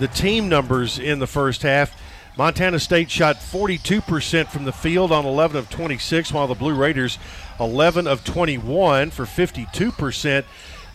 the 0.00 0.08
team 0.08 0.48
numbers 0.48 0.98
in 0.98 1.20
the 1.20 1.26
first 1.28 1.62
half, 1.62 1.96
Montana 2.36 2.80
State 2.80 3.12
shot 3.12 3.36
42% 3.36 4.48
from 4.48 4.64
the 4.64 4.72
field 4.72 5.12
on 5.12 5.24
11 5.24 5.56
of 5.56 5.70
26, 5.70 6.32
while 6.32 6.48
the 6.48 6.54
Blue 6.56 6.74
Raiders 6.74 7.16
11 7.60 8.08
of 8.08 8.24
21 8.24 9.10
for 9.10 9.24
52%. 9.24 10.44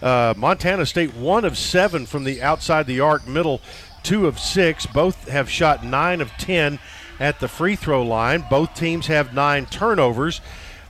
Uh, 0.01 0.34
Montana 0.36 0.86
State 0.86 1.13
one 1.13 1.45
of 1.45 1.57
seven 1.57 2.05
from 2.05 2.25
the 2.25 2.41
outside 2.41 2.88
the 2.88 2.99
arc, 2.99 3.25
middle 3.25 3.61
two 4.03 4.27
of 4.27 4.38
six. 4.38 4.86
Both 4.86 5.29
have 5.29 5.49
shot 5.49 5.86
nine 5.86 6.19
of 6.19 6.31
10 6.31 6.77
at 7.21 7.39
the 7.39 7.47
free 7.47 7.77
throw 7.77 8.03
line. 8.03 8.43
Both 8.49 8.75
teams 8.75 9.07
have 9.07 9.34
nine 9.34 9.65
turnovers. 9.65 10.41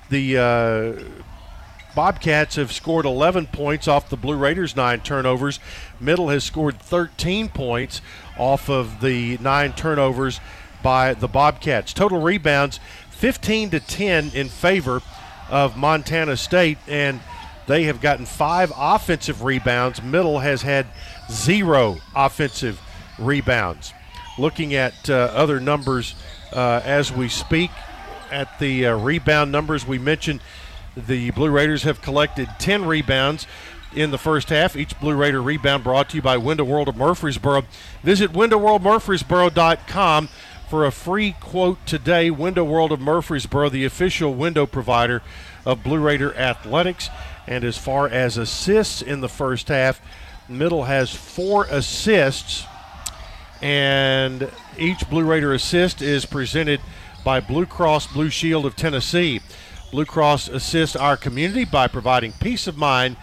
The 0.10 0.38
uh, 0.38 1.04
Bobcats 1.96 2.56
have 2.56 2.72
scored 2.72 3.06
11 3.06 3.48
points 3.48 3.88
off 3.88 4.10
the 4.10 4.18
Blue 4.18 4.36
Raiders' 4.36 4.76
nine 4.76 5.02
turnovers. 5.02 5.60
Middle 6.00 6.30
has 6.30 6.44
scored 6.44 6.80
13 6.80 7.50
points 7.50 8.02
off 8.38 8.70
of 8.70 9.02
the 9.02 9.38
nine 9.38 9.74
turnovers 9.74 10.40
by 10.82 11.14
the 11.14 11.28
Bobcats. 11.28 11.94
Total 11.94 12.20
rebounds 12.20 12.80
15 13.12 13.70
to 13.72 13.80
10 13.80 14.32
in 14.34 14.50
favor 14.50 15.02
of 15.50 15.78
Montana 15.78 16.36
State, 16.36 16.78
and 16.88 17.20
they 17.68 17.84
have 17.84 18.02
gotten 18.02 18.26
five 18.26 18.72
offensive 18.76 19.44
rebounds. 19.44 20.02
Middle 20.02 20.40
has 20.40 20.64
had 20.64 20.88
zero 21.32 21.98
offensive 22.16 22.82
rebounds. 23.20 23.94
Looking 24.38 24.74
at 24.74 25.10
uh, 25.10 25.14
other 25.14 25.60
numbers 25.60 26.16
uh, 26.52 26.82
as 26.84 27.12
we 27.12 27.30
speak, 27.30 27.70
at 28.34 28.60
the 28.60 28.88
uh, 28.88 28.98
rebound 28.98 29.52
numbers, 29.52 29.86
we 29.86 30.00
mentioned 30.00 30.42
the 30.98 31.32
Blue 31.32 31.50
Raiders 31.50 31.84
have 31.84 32.02
collected 32.02 32.50
10 32.60 32.86
rebounds 32.86 33.48
in 33.96 34.12
the 34.12 34.18
first 34.18 34.50
half. 34.50 34.76
Each 34.76 35.00
Blue 35.00 35.16
Raider 35.16 35.42
rebound 35.42 35.84
brought 35.84 36.10
to 36.10 36.16
you 36.16 36.22
by 36.22 36.38
Window 36.38 36.64
World 36.64 36.88
of 36.88 36.98
Murfreesboro. 36.98 37.64
Visit 38.02 38.34
windowworldmurfreesboro.com 38.34 40.30
for 40.70 40.86
a 40.86 40.92
free 40.92 41.36
quote 41.40 41.86
today. 41.86 42.32
Window 42.32 42.64
World 42.64 42.92
of 42.92 43.00
Murfreesboro, 43.00 43.70
the 43.70 43.86
official 43.86 44.34
window 44.34 44.66
provider 44.66 45.22
of 45.66 45.84
Blue 45.84 46.00
Raider 46.00 46.36
athletics. 46.36 47.10
And 47.46 47.64
as 47.64 47.78
far 47.78 48.08
as 48.08 48.38
assists 48.38 49.02
in 49.02 49.22
the 49.22 49.30
first 49.30 49.68
half, 49.68 50.02
Middle 50.50 50.86
has 50.86 51.14
four 51.14 51.66
assists, 51.66 52.66
and 53.62 54.50
each 54.78 55.10
Blue 55.10 55.24
Raider 55.24 55.54
assist 55.54 56.02
is 56.02 56.26
presented 56.26 56.82
by 57.24 57.40
Blue 57.40 57.66
Cross 57.66 58.08
Blue 58.08 58.30
Shield 58.30 58.66
of 58.66 58.76
Tennessee. 58.76 59.42
Blue 59.92 60.06
Cross 60.06 60.50
assists 60.50 60.96
our 60.96 61.16
community 61.16 61.66
by 61.66 61.88
providing 61.88 62.34
peace 62.34 62.68
of 62.68 62.78
mind 62.78 63.16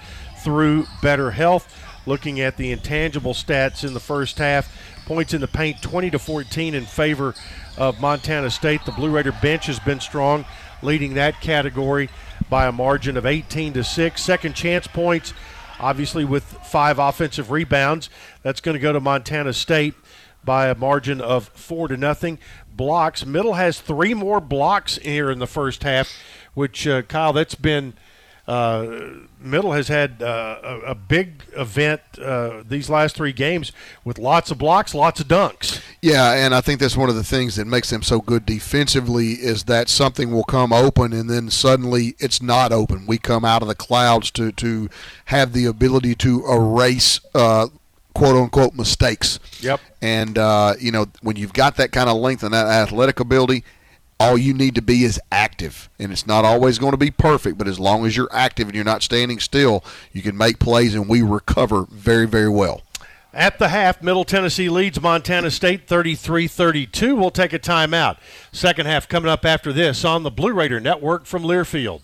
through 0.42 0.86
better 1.02 1.32
health. 1.32 1.76
Looking 2.06 2.40
at 2.40 2.56
the 2.56 2.72
intangible 2.72 3.34
stats 3.34 3.84
in 3.84 3.92
the 3.92 4.00
first 4.00 4.38
half, 4.38 4.74
points 5.04 5.34
in 5.34 5.40
the 5.40 5.48
paint 5.48 5.82
20 5.82 6.10
to 6.10 6.18
14 6.18 6.74
in 6.74 6.84
favor 6.84 7.34
of 7.76 8.00
Montana 8.00 8.50
State. 8.50 8.84
The 8.84 8.92
Blue 8.92 9.10
Raider 9.10 9.32
bench 9.42 9.66
has 9.66 9.78
been 9.80 10.00
strong, 10.00 10.46
leading 10.82 11.14
that 11.14 11.40
category 11.40 12.08
by 12.48 12.66
a 12.66 12.72
margin 12.72 13.16
of 13.16 13.26
18 13.26 13.74
to 13.74 13.84
6. 13.84 14.22
Second 14.22 14.54
chance 14.54 14.86
points, 14.86 15.34
obviously 15.78 16.24
with 16.24 16.44
five 16.44 16.98
offensive 16.98 17.50
rebounds, 17.50 18.08
that's 18.42 18.60
going 18.60 18.74
to 18.74 18.80
go 18.80 18.92
to 18.92 19.00
Montana 19.00 19.52
State 19.52 19.94
by 20.44 20.68
a 20.68 20.74
margin 20.74 21.20
of 21.20 21.48
four 21.48 21.88
to 21.88 21.96
nothing. 21.96 22.38
Blocks, 22.80 23.26
Middle 23.26 23.52
has 23.52 23.78
three 23.78 24.14
more 24.14 24.40
blocks 24.40 24.96
here 24.96 25.30
in 25.30 25.38
the 25.38 25.46
first 25.46 25.82
half, 25.82 26.10
which 26.54 26.86
uh, 26.86 27.02
Kyle, 27.02 27.34
that's 27.34 27.54
been. 27.54 27.92
Uh, 28.48 29.26
Middle 29.38 29.72
has 29.72 29.88
had 29.88 30.22
uh, 30.22 30.58
a, 30.62 30.78
a, 30.78 30.94
big 30.94 31.42
event 31.54 32.00
uh, 32.18 32.62
these 32.66 32.88
last 32.88 33.16
three 33.16 33.34
games 33.34 33.70
with 34.02 34.18
lots 34.18 34.50
of 34.50 34.56
blocks, 34.56 34.94
lots 34.94 35.20
of 35.20 35.28
dunks. 35.28 35.82
Yeah, 36.00 36.32
and 36.32 36.54
I 36.54 36.62
think 36.62 36.80
that's 36.80 36.96
one 36.96 37.10
of 37.10 37.16
the 37.16 37.22
things 37.22 37.56
that 37.56 37.66
makes 37.66 37.90
them 37.90 38.02
so 38.02 38.22
good 38.22 38.46
defensively 38.46 39.32
is 39.32 39.64
that 39.64 39.90
something 39.90 40.32
will 40.32 40.44
come 40.44 40.72
open 40.72 41.12
and 41.12 41.28
then 41.28 41.50
suddenly 41.50 42.16
it's 42.18 42.40
not 42.40 42.72
open. 42.72 43.06
We 43.06 43.18
come 43.18 43.44
out 43.44 43.60
of 43.60 43.68
the 43.68 43.74
clouds 43.74 44.30
to 44.32 44.52
to 44.52 44.88
have 45.26 45.52
the 45.52 45.66
ability 45.66 46.14
to 46.16 46.46
erase 46.46 47.20
uh, 47.34 47.68
quote 48.14 48.36
unquote 48.36 48.74
mistakes. 48.74 49.38
Yep. 49.60 49.80
And 50.02 50.38
uh, 50.38 50.74
you 50.78 50.92
know 50.92 51.06
when 51.22 51.36
you've 51.36 51.52
got 51.52 51.76
that 51.76 51.92
kind 51.92 52.08
of 52.08 52.16
length 52.16 52.42
and 52.42 52.54
that 52.54 52.66
athletic 52.66 53.20
ability, 53.20 53.64
all 54.18 54.36
you 54.36 54.54
need 54.54 54.74
to 54.74 54.82
be 54.82 55.04
is 55.04 55.20
active. 55.32 55.88
And 55.98 56.12
it's 56.12 56.26
not 56.26 56.44
always 56.44 56.78
going 56.78 56.92
to 56.92 56.98
be 56.98 57.10
perfect, 57.10 57.58
but 57.58 57.68
as 57.68 57.80
long 57.80 58.06
as 58.06 58.16
you're 58.16 58.28
active 58.32 58.68
and 58.68 58.74
you're 58.74 58.84
not 58.84 59.02
standing 59.02 59.40
still, 59.40 59.84
you 60.12 60.22
can 60.22 60.36
make 60.36 60.58
plays 60.58 60.94
and 60.94 61.08
we 61.08 61.22
recover 61.22 61.86
very 61.90 62.26
very 62.26 62.48
well. 62.48 62.82
At 63.32 63.60
the 63.60 63.68
half, 63.68 64.02
Middle 64.02 64.24
Tennessee 64.24 64.68
leads 64.68 65.00
Montana 65.00 65.52
State 65.52 65.86
33 65.86 66.48
32. 66.48 67.14
We'll 67.14 67.30
take 67.30 67.52
a 67.52 67.60
timeout. 67.60 68.18
Second 68.50 68.86
half 68.86 69.08
coming 69.08 69.30
up 69.30 69.44
after 69.44 69.72
this 69.72 70.04
on 70.04 70.24
the 70.24 70.32
Blue 70.32 70.52
Raider 70.52 70.80
Network 70.80 71.26
from 71.26 71.44
Learfield. 71.44 72.02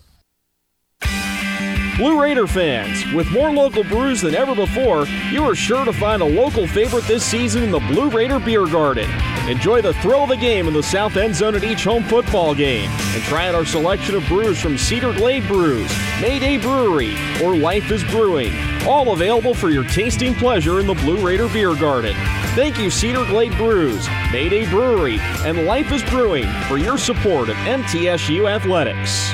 Blue 1.97 2.21
Raider 2.21 2.45
fans, 2.45 3.11
with 3.11 3.31
more 3.31 3.49
local 3.49 3.83
brews 3.83 4.21
than 4.21 4.35
ever 4.35 4.53
before, 4.53 5.07
you 5.31 5.43
are 5.43 5.55
sure 5.55 5.83
to 5.83 5.91
find 5.91 6.21
a 6.21 6.25
local 6.25 6.67
favorite 6.67 7.05
this 7.05 7.25
season 7.25 7.63
in 7.63 7.71
the 7.71 7.79
Blue 7.79 8.07
Raider 8.11 8.37
Beer 8.37 8.67
Garden. 8.67 9.09
Enjoy 9.49 9.81
the 9.81 9.95
thrill 9.95 10.21
of 10.21 10.29
the 10.29 10.37
game 10.37 10.67
in 10.67 10.75
the 10.75 10.83
south 10.83 11.17
end 11.17 11.35
zone 11.35 11.55
at 11.55 11.63
each 11.63 11.85
home 11.85 12.03
football 12.03 12.53
game, 12.53 12.91
and 12.91 13.23
try 13.23 13.47
out 13.47 13.55
our 13.55 13.65
selection 13.65 14.13
of 14.13 14.27
brews 14.27 14.61
from 14.61 14.77
Cedar 14.77 15.11
Glade 15.11 15.47
Brews, 15.47 15.91
Mayday 16.21 16.59
Brewery, 16.59 17.15
or 17.43 17.57
Life 17.57 17.89
is 17.89 18.03
Brewing, 18.03 18.53
all 18.85 19.13
available 19.13 19.55
for 19.55 19.71
your 19.71 19.83
tasting 19.85 20.35
pleasure 20.35 20.79
in 20.79 20.85
the 20.85 20.93
Blue 20.93 21.25
Raider 21.25 21.47
Beer 21.47 21.73
Garden. 21.73 22.15
Thank 22.53 22.77
you, 22.77 22.91
Cedar 22.91 23.25
Glade 23.25 23.57
Brews, 23.57 24.07
Mayday 24.31 24.69
Brewery, 24.69 25.17
and 25.43 25.65
Life 25.65 25.91
is 25.91 26.03
Brewing 26.03 26.45
for 26.67 26.77
your 26.77 26.99
support 26.99 27.49
of 27.49 27.55
MTSU 27.55 28.47
Athletics. 28.47 29.33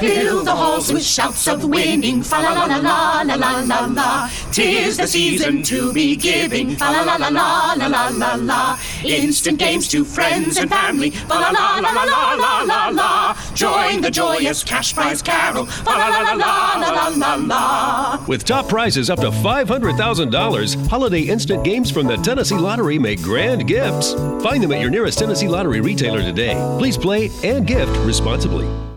Fill 0.00 0.44
the 0.44 0.54
halls 0.54 0.90
with 0.90 1.04
shouts 1.04 1.46
of 1.46 1.62
winning. 1.62 2.22
Fa 2.22 2.36
la 2.36 2.52
la 2.52 2.64
la 2.64 2.78
la 2.78 3.22
la 3.22 3.34
la 3.34 3.60
la 3.60 3.84
la. 3.84 4.30
Tis 4.50 4.96
the 4.96 5.06
season 5.06 5.62
to 5.64 5.92
be 5.92 6.16
giving. 6.16 6.74
Fa 6.76 6.84
la 6.84 7.02
la 7.02 7.16
la 7.16 7.28
la 7.28 7.74
la 7.74 7.86
la 7.86 8.08
la 8.08 8.34
la. 8.36 8.78
Instant 9.04 9.58
games 9.58 9.88
to 9.88 10.02
friends 10.02 10.56
and 10.56 10.70
family. 10.70 11.10
Fa 11.10 11.34
la 11.34 11.50
la 11.50 11.80
la 11.80 11.90
la 11.90 12.04
la 12.04 12.34
la 12.34 12.62
la 12.62 12.88
la. 12.88 13.36
Join 13.54 14.00
the 14.00 14.10
joyous 14.10 14.64
cash 14.64 14.94
prize 14.94 15.20
carol. 15.20 15.66
Fa 15.66 15.90
la 15.90 16.08
la 16.08 16.20
la 16.20 16.32
la 16.32 16.78
la 16.78 16.90
la 16.90 17.08
la 17.08 17.34
la. 17.34 18.24
With 18.26 18.46
top 18.46 18.70
prizes 18.70 19.10
up 19.10 19.20
to 19.20 19.30
$500,000, 19.30 20.88
Holiday 20.88 21.22
Instant 21.22 21.62
Games 21.62 21.90
from 21.90 22.06
the 22.06 22.16
Tennessee 22.16 22.56
Lottery 22.56 22.98
make 22.98 23.20
grand 23.20 23.68
gifts. 23.68 24.14
Find 24.42 24.62
them 24.62 24.72
at 24.72 24.80
your 24.80 24.90
nearest 24.90 25.18
Tennessee 25.18 25.48
Lottery 25.48 25.82
retailer 25.82 26.22
today. 26.22 26.54
Please 26.78 26.96
play 26.96 27.30
and 27.44 27.66
gift 27.66 27.94
responsibly. 27.98 28.89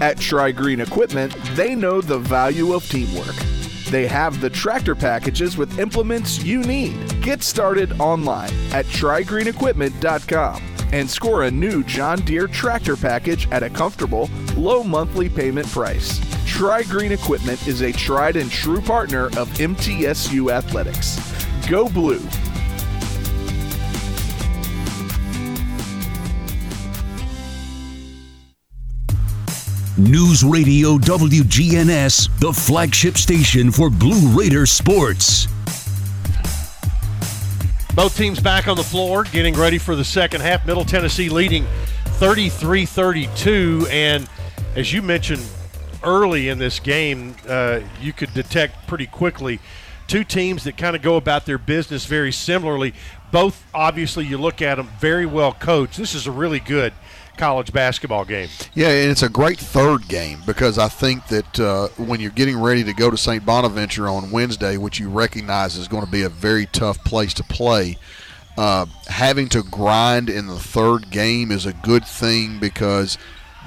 At 0.00 0.18
Tri 0.18 0.52
Green 0.52 0.80
Equipment, 0.80 1.34
they 1.54 1.74
know 1.74 2.00
the 2.00 2.18
value 2.18 2.72
of 2.72 2.88
teamwork. 2.88 3.34
They 3.90 4.06
have 4.06 4.40
the 4.40 4.48
tractor 4.48 4.94
packages 4.94 5.58
with 5.58 5.78
implements 5.78 6.42
you 6.42 6.62
need. 6.62 7.20
Get 7.20 7.42
started 7.42 8.00
online 8.00 8.52
at 8.72 8.86
trygreenequipment.com 8.86 10.62
and 10.92 11.08
score 11.08 11.42
a 11.42 11.50
new 11.50 11.84
John 11.84 12.20
Deere 12.22 12.46
tractor 12.46 12.96
package 12.96 13.46
at 13.50 13.62
a 13.62 13.68
comfortable, 13.68 14.30
low 14.56 14.82
monthly 14.82 15.28
payment 15.28 15.68
price. 15.68 16.18
Tri 16.46 16.82
Green 16.84 17.12
Equipment 17.12 17.66
is 17.68 17.82
a 17.82 17.92
tried 17.92 18.36
and 18.36 18.50
true 18.50 18.80
partner 18.80 19.26
of 19.26 19.48
MTSU 19.58 20.50
Athletics. 20.50 21.18
Go 21.68 21.88
Blue! 21.90 22.26
News 30.00 30.42
Radio 30.42 30.96
WGNS, 30.96 32.38
the 32.38 32.50
flagship 32.50 33.18
station 33.18 33.70
for 33.70 33.90
Blue 33.90 34.28
Raider 34.28 34.64
sports. 34.64 35.46
Both 37.94 38.16
teams 38.16 38.40
back 38.40 38.66
on 38.66 38.78
the 38.78 38.82
floor, 38.82 39.24
getting 39.24 39.54
ready 39.54 39.76
for 39.76 39.94
the 39.94 40.04
second 40.04 40.40
half. 40.40 40.64
Middle 40.66 40.86
Tennessee 40.86 41.28
leading 41.28 41.66
33 42.04 42.86
32. 42.86 43.88
And 43.90 44.26
as 44.74 44.90
you 44.90 45.02
mentioned 45.02 45.46
early 46.02 46.48
in 46.48 46.58
this 46.58 46.80
game, 46.80 47.36
uh, 47.46 47.80
you 48.00 48.14
could 48.14 48.32
detect 48.32 48.86
pretty 48.86 49.06
quickly 49.06 49.60
two 50.06 50.24
teams 50.24 50.64
that 50.64 50.78
kind 50.78 50.96
of 50.96 51.02
go 51.02 51.16
about 51.16 51.44
their 51.44 51.58
business 51.58 52.06
very 52.06 52.32
similarly. 52.32 52.94
Both, 53.32 53.66
obviously, 53.74 54.24
you 54.24 54.38
look 54.38 54.62
at 54.62 54.76
them 54.76 54.88
very 54.98 55.26
well 55.26 55.52
coached. 55.52 55.98
This 55.98 56.14
is 56.14 56.26
a 56.26 56.32
really 56.32 56.58
good 56.58 56.94
college 57.40 57.72
basketball 57.72 58.24
game. 58.24 58.48
Yeah, 58.74 58.88
and 58.88 59.10
it's 59.10 59.22
a 59.22 59.28
great 59.28 59.58
third 59.58 60.06
game 60.08 60.40
because 60.44 60.78
I 60.78 60.88
think 60.88 61.26
that 61.28 61.58
uh, 61.58 61.88
when 61.96 62.20
you're 62.20 62.30
getting 62.30 62.60
ready 62.60 62.84
to 62.84 62.92
go 62.92 63.10
to 63.10 63.16
St. 63.16 63.44
Bonaventure 63.44 64.08
on 64.08 64.30
Wednesday, 64.30 64.76
which 64.76 65.00
you 65.00 65.08
recognize 65.08 65.76
is 65.76 65.88
going 65.88 66.04
to 66.04 66.10
be 66.10 66.22
a 66.22 66.28
very 66.28 66.66
tough 66.66 67.02
place 67.02 67.32
to 67.34 67.42
play, 67.44 67.96
uh, 68.58 68.84
having 69.08 69.48
to 69.48 69.62
grind 69.62 70.28
in 70.28 70.46
the 70.48 70.58
third 70.58 71.10
game 71.10 71.50
is 71.50 71.64
a 71.64 71.72
good 71.72 72.04
thing 72.04 72.58
because 72.60 73.16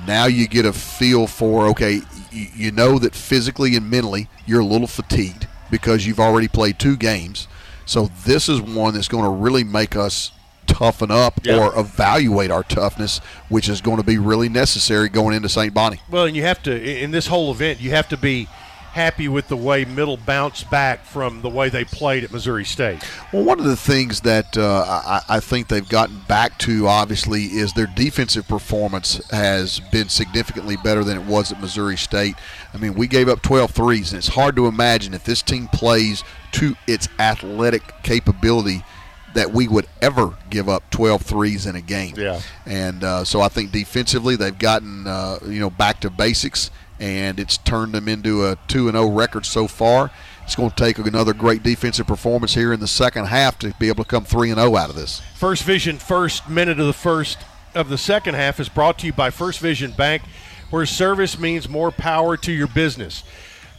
now 0.05 0.28
you 0.28 0.47
get 0.47 0.65
a 0.65 0.74
feel 0.74 1.26
for 1.26 1.65
okay, 1.67 2.01
you, 2.32 2.47
you 2.55 2.71
know 2.71 2.99
that 2.99 3.15
physically 3.15 3.76
and 3.76 3.89
mentally 3.89 4.28
you're 4.45 4.61
a 4.61 4.65
little 4.65 4.88
fatigued 4.88 5.47
because 5.71 6.05
you've 6.05 6.19
already 6.19 6.47
played 6.47 6.78
two 6.78 6.95
games. 6.95 7.47
So 7.88 8.11
this 8.24 8.47
is 8.47 8.61
one 8.61 8.93
that's 8.93 9.07
going 9.07 9.24
to 9.24 9.30
really 9.32 9.63
make 9.63 9.95
us 9.95 10.32
toughen 10.74 11.11
up 11.11 11.39
Yeah. 11.43 11.57
or 11.57 11.78
evaluate 11.80 12.51
our 12.51 12.63
toughness, 12.63 13.19
which 13.49 13.69
is 13.69 13.82
going 13.82 13.97
to 13.97 14.03
be 14.03 14.17
really 14.17 14.49
necessary 14.49 15.09
going 15.09 15.36
into 15.36 15.49
St. 15.49 15.74
Bonnie. 15.74 15.99
Well, 16.09 16.26
and 16.26 16.36
you 16.36 16.43
have 16.43 16.61
to 16.63 17.03
in 17.03 17.11
this 17.11 17.28
whole 17.28 17.51
event, 17.51 17.80
you 17.80 17.91
have 17.91 18.09
to 18.09 18.17
be 18.17 18.47
happy 18.93 19.28
with 19.28 19.47
the 19.47 19.57
way 19.57 19.84
Middle 19.86 20.17
bounced 20.17 20.69
back 20.69 21.03
from 21.03 21.41
the 21.41 21.49
way 21.49 21.67
they 21.67 21.84
played 21.84 22.24
at 22.24 22.32
Missouri 22.32 22.63
State. 22.63 23.01
Well, 23.32 23.43
one 23.43 23.59
of 23.59 23.65
the 23.65 23.76
things 23.76 24.21
that 24.21 24.55
uh, 24.55 24.86
I, 24.88 25.38
I 25.38 25.39
think 25.39 25.67
they've 25.67 25.88
gotten 25.89 26.19
back 26.28 26.59
to, 26.59 26.88
obviously, 26.88 27.45
is 27.45 27.74
their 27.74 27.88
defensive 27.88 28.47
performance 28.47 29.19
has 29.32 29.80
been 29.80 30.09
significantly 30.09 30.78
better 30.78 31.03
than 31.03 31.17
it 31.17 31.26
was 31.26 31.51
at 31.51 31.59
Missouri 31.59 31.97
State. 31.97 32.36
I 32.71 32.78
mean, 32.78 32.93
we 32.93 33.07
gave 33.07 33.28
up 33.30 33.41
12 33.41 33.71
threes, 33.71 34.11
and 34.11 34.19
it's 34.19 34.28
hard 34.28 34.55
to 34.57 34.67
imagine 34.67 35.15
if 35.15 35.24
this 35.24 35.41
team 35.41 35.69
plays 35.69 36.24
to 36.51 36.76
its 36.86 37.09
athletic 37.17 38.03
capability 38.03 38.84
that 39.34 39.51
we 39.51 39.67
would 39.67 39.88
ever 40.01 40.38
give 40.49 40.69
up 40.69 40.89
12 40.91 41.21
threes 41.21 41.65
in 41.65 41.75
a 41.75 41.81
game. 41.81 42.15
Yeah. 42.17 42.41
And 42.65 43.03
uh, 43.03 43.23
so 43.23 43.41
I 43.41 43.49
think 43.49 43.71
defensively 43.71 44.36
they've 44.36 44.57
gotten 44.57 45.07
uh, 45.07 45.39
you 45.45 45.59
know 45.59 45.69
back 45.69 45.99
to 46.01 46.09
basics, 46.09 46.71
and 46.99 47.39
it's 47.39 47.57
turned 47.57 47.93
them 47.93 48.07
into 48.07 48.45
a 48.45 48.57
2 48.67 48.91
0 48.91 49.07
record 49.09 49.45
so 49.45 49.67
far. 49.67 50.11
It's 50.43 50.55
going 50.55 50.71
to 50.71 50.75
take 50.75 50.97
another 50.97 51.34
great 51.34 51.63
defensive 51.63 52.05
performance 52.05 52.53
here 52.53 52.73
in 52.73 52.81
the 52.81 52.88
second 52.88 53.27
half 53.27 53.57
to 53.59 53.73
be 53.79 53.88
able 53.88 54.03
to 54.03 54.09
come 54.09 54.25
3 54.25 54.53
0 54.53 54.75
out 54.75 54.89
of 54.89 54.95
this. 54.95 55.21
First 55.36 55.63
Vision 55.63 55.97
first 55.97 56.49
minute 56.49 56.79
of 56.79 56.88
the 56.88 56.93
first 56.93 57.38
of 57.75 57.89
the 57.89 57.97
second 57.97 58.36
half 58.36 58.59
is 58.59 58.69
brought 58.69 58.99
to 58.99 59.07
you 59.07 59.13
by 59.13 59.29
First 59.29 59.59
Vision 59.59 59.91
Bank, 59.91 60.21
where 60.69 60.86
service 60.86 61.39
means 61.39 61.67
more 61.67 61.91
power 61.91 62.38
to 62.38 62.51
your 62.51 62.67
business. 62.67 63.23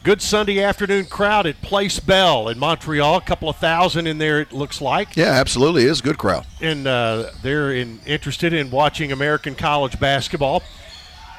Good 0.05 0.21
Sunday 0.21 0.63
afternoon 0.63 1.07
crowd 1.07 1.47
at 1.47 1.63
Place 1.63 1.99
Bell 1.99 2.51
in 2.51 2.59
Montreal. 2.59 3.17
A 3.17 3.21
couple 3.23 3.49
of 3.49 3.57
thousand 3.57 4.07
in 4.07 4.19
there, 4.19 4.39
it 4.39 4.53
looks 4.53 4.83
like. 4.83 5.17
Yeah, 5.17 5.31
absolutely. 5.31 5.85
It 5.85 5.91
is 5.93 6.01
a 6.01 6.03
good 6.03 6.19
crowd. 6.19 6.45
And 6.61 6.87
uh, 6.87 7.31
they're 7.41 7.73
in, 7.73 8.01
interested 8.05 8.53
in 8.53 8.71
watching 8.71 9.13
American 9.13 9.55
college 9.55 9.99
basketball. 9.99 10.63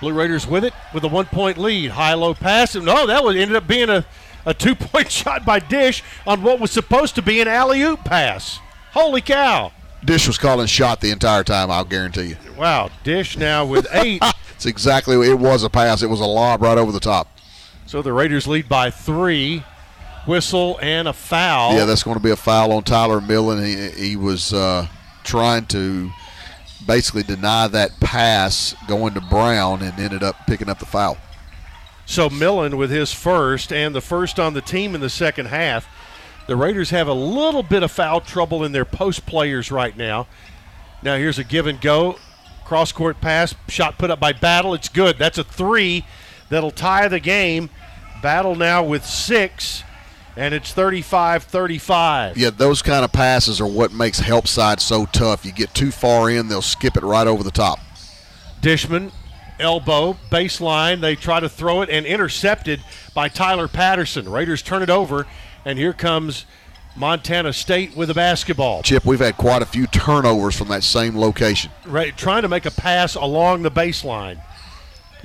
Blue 0.01 0.13
Raiders 0.13 0.47
with 0.47 0.65
it 0.65 0.73
with 0.95 1.03
a 1.03 1.07
one 1.07 1.27
point 1.27 1.59
lead. 1.59 1.91
High 1.91 2.15
low 2.15 2.33
pass. 2.33 2.73
No, 2.73 3.05
that 3.05 3.23
was 3.23 3.35
ended 3.35 3.55
up 3.55 3.67
being 3.67 3.91
a, 3.91 4.03
a 4.47 4.55
two 4.55 4.73
point 4.73 5.11
shot 5.11 5.45
by 5.45 5.59
Dish 5.59 6.03
on 6.25 6.41
what 6.41 6.59
was 6.59 6.71
supposed 6.71 7.13
to 7.15 7.21
be 7.21 7.41
an 7.41 7.47
alley 7.47 7.83
oop 7.83 8.03
pass. 8.03 8.57
Holy 8.93 9.21
cow. 9.21 9.73
Dish 10.03 10.25
was 10.25 10.39
calling 10.39 10.65
shot 10.65 11.01
the 11.01 11.11
entire 11.11 11.43
time, 11.43 11.69
I'll 11.69 11.85
guarantee 11.85 12.29
you. 12.29 12.37
Wow. 12.57 12.89
Dish 13.03 13.37
now 13.37 13.63
with 13.63 13.85
eight. 13.91 14.23
it's 14.55 14.65
exactly 14.65 15.15
it 15.29 15.37
was 15.37 15.61
a 15.61 15.69
pass. 15.69 16.01
It 16.01 16.09
was 16.09 16.19
a 16.19 16.25
lob 16.25 16.63
right 16.63 16.79
over 16.79 16.91
the 16.91 16.99
top. 16.99 17.27
So 17.85 18.01
the 18.01 18.13
Raiders 18.13 18.47
lead 18.47 18.67
by 18.67 18.89
three. 18.89 19.63
Whistle 20.25 20.79
and 20.81 21.07
a 21.07 21.13
foul. 21.13 21.75
Yeah, 21.75 21.85
that's 21.85 22.01
going 22.01 22.17
to 22.17 22.23
be 22.23 22.31
a 22.31 22.35
foul 22.35 22.71
on 22.71 22.83
Tyler 22.83 23.21
Millen. 23.21 23.63
He, 23.63 23.89
he 23.89 24.15
was 24.15 24.53
uh, 24.53 24.87
trying 25.23 25.67
to 25.67 26.09
basically 26.87 27.23
deny 27.23 27.67
that 27.67 27.99
pass 27.99 28.75
going 28.87 29.13
to 29.13 29.21
Brown 29.21 29.83
and 29.83 29.99
ended 29.99 30.23
up 30.23 30.35
picking 30.47 30.67
up 30.67 30.79
the 30.79 30.85
foul. 30.85 31.17
So 32.07 32.29
Millen 32.29 32.77
with 32.77 32.91
his 32.91 33.13
first 33.13 33.71
and 33.71 33.93
the 33.93 34.01
first 34.01 34.39
on 34.39 34.53
the 34.53 34.61
team 34.61 34.95
in 34.95 35.01
the 35.01 35.09
second 35.09 35.47
half. 35.47 35.87
The 36.47 36.55
Raiders 36.55 36.91
have 36.91 37.07
a 37.07 37.13
little 37.13 37.63
bit 37.63 37.81
of 37.81 37.91
foul 37.91 38.21
trouble 38.21 38.63
in 38.63 38.71
their 38.71 38.85
post 38.85 39.25
players 39.25 39.71
right 39.71 39.95
now. 39.97 40.27
Now 41.01 41.17
here's 41.17 41.39
a 41.39 41.43
give 41.43 41.65
and 41.65 41.81
go. 41.81 42.17
Cross 42.63 42.93
court 42.93 43.21
pass, 43.21 43.53
shot 43.67 43.97
put 43.97 44.11
up 44.11 44.19
by 44.19 44.33
Battle. 44.33 44.73
It's 44.73 44.89
good. 44.89 45.17
That's 45.17 45.37
a 45.37 45.43
three 45.43 46.05
that'll 46.49 46.71
tie 46.71 47.07
the 47.07 47.19
game. 47.19 47.69
Battle 48.21 48.55
now 48.55 48.83
with 48.83 49.05
six, 49.05 49.83
and 50.35 50.53
it's 50.53 50.71
35 50.71 51.43
35. 51.43 52.37
Yeah, 52.37 52.49
those 52.49 52.81
kind 52.81 53.05
of 53.05 53.11
passes 53.11 53.61
are 53.61 53.67
what 53.67 53.93
makes 53.93 54.19
help 54.19 54.47
side 54.47 54.79
so 54.79 55.05
tough. 55.05 55.45
You 55.45 55.51
get 55.51 55.73
too 55.73 55.91
far 55.91 56.29
in, 56.29 56.47
they'll 56.47 56.61
skip 56.61 56.97
it 56.97 57.03
right 57.03 57.27
over 57.27 57.43
the 57.43 57.51
top. 57.51 57.79
Dishman, 58.61 59.11
elbow, 59.59 60.17
baseline. 60.31 61.01
They 61.01 61.15
try 61.15 61.39
to 61.39 61.49
throw 61.49 61.81
it 61.81 61.89
and 61.89 62.05
intercepted 62.05 62.81
by 63.13 63.29
Tyler 63.29 63.67
Patterson. 63.67 64.29
Raiders 64.29 64.61
turn 64.61 64.81
it 64.81 64.89
over, 64.89 65.27
and 65.65 65.77
here 65.77 65.93
comes 65.93 66.45
Montana 66.95 67.53
State 67.53 67.95
with 67.95 68.09
a 68.09 68.13
basketball. 68.13 68.81
Chip, 68.81 69.05
we've 69.05 69.19
had 69.19 69.37
quite 69.37 69.61
a 69.61 69.65
few 69.65 69.85
turnovers 69.87 70.55
from 70.57 70.69
that 70.69 70.83
same 70.83 71.17
location. 71.17 71.71
Right, 71.85 72.15
trying 72.15 72.43
to 72.43 72.47
make 72.47 72.65
a 72.65 72.71
pass 72.71 73.15
along 73.15 73.63
the 73.63 73.71
baseline. 73.71 74.41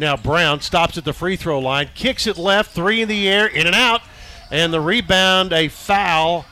Now 0.00 0.16
Brown 0.16 0.62
stops 0.62 0.96
at 0.96 1.04
the 1.04 1.12
free 1.12 1.36
throw 1.36 1.60
line, 1.60 1.90
kicks 1.94 2.26
it 2.26 2.38
left, 2.38 2.70
three 2.70 3.02
in 3.02 3.08
the 3.08 3.28
air, 3.28 3.46
in 3.46 3.66
and 3.66 3.76
out, 3.76 4.00
and 4.50 4.72
the 4.72 4.80
rebound, 4.80 5.52
a 5.52 5.68
foul. 5.68 6.46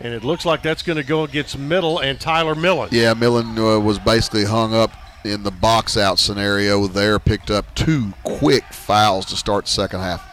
And 0.00 0.14
it 0.14 0.24
looks 0.24 0.46
like 0.46 0.62
that's 0.62 0.82
going 0.82 0.96
to 0.96 1.04
go 1.04 1.24
against 1.24 1.58
Middle 1.58 1.98
and 1.98 2.18
Tyler 2.18 2.54
Millen. 2.54 2.88
Yeah, 2.90 3.12
Millen 3.12 3.58
uh, 3.58 3.78
was 3.78 3.98
basically 3.98 4.46
hung 4.46 4.74
up 4.74 4.92
in 5.24 5.42
the 5.42 5.50
box 5.50 5.98
out 5.98 6.18
scenario 6.18 6.86
there, 6.86 7.18
picked 7.18 7.50
up 7.50 7.66
two 7.74 8.14
quick 8.24 8.64
fouls 8.72 9.26
to 9.26 9.36
start 9.36 9.66
the 9.66 9.70
second 9.70 10.00
half. 10.00 10.26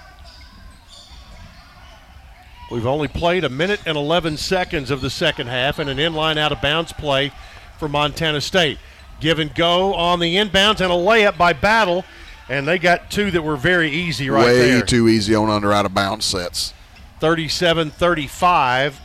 We've 2.71 2.87
only 2.87 3.09
played 3.09 3.43
a 3.43 3.49
minute 3.49 3.81
and 3.85 3.97
11 3.97 4.37
seconds 4.37 4.89
of 4.89 5.01
the 5.01 5.09
second 5.09 5.47
half 5.47 5.79
and 5.79 5.89
an 5.89 5.97
inline 5.97 6.37
out 6.37 6.53
of 6.53 6.61
bounds 6.61 6.93
play 6.93 7.33
for 7.77 7.89
Montana 7.89 8.39
State. 8.39 8.77
Give 9.19 9.37
and 9.39 9.53
go 9.53 9.93
on 9.95 10.21
the 10.21 10.37
inbounds 10.37 10.79
and 10.79 10.91
a 10.91 10.95
layup 10.95 11.37
by 11.37 11.51
Battle 11.51 12.05
and 12.49 12.67
they 12.67 12.77
got 12.77 13.11
two 13.11 13.31
that 13.31 13.41
were 13.41 13.57
very 13.57 13.89
easy 13.89 14.29
right 14.29 14.45
there. 14.45 14.53
Way 14.53 14.71
there. 14.71 14.85
too 14.85 15.07
easy 15.07 15.35
on 15.35 15.49
under 15.49 15.71
out 15.71 15.85
of 15.85 15.93
bounds 15.93 16.25
sets. 16.25 16.73
37 17.19 17.91
35. 17.91 18.99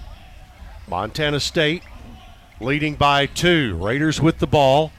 Montana 0.88 1.40
State 1.40 1.82
leading 2.60 2.94
by 2.94 3.26
two. 3.26 3.76
Raiders 3.76 4.20
with 4.20 4.38
the 4.38 4.46
ball. 4.46 4.92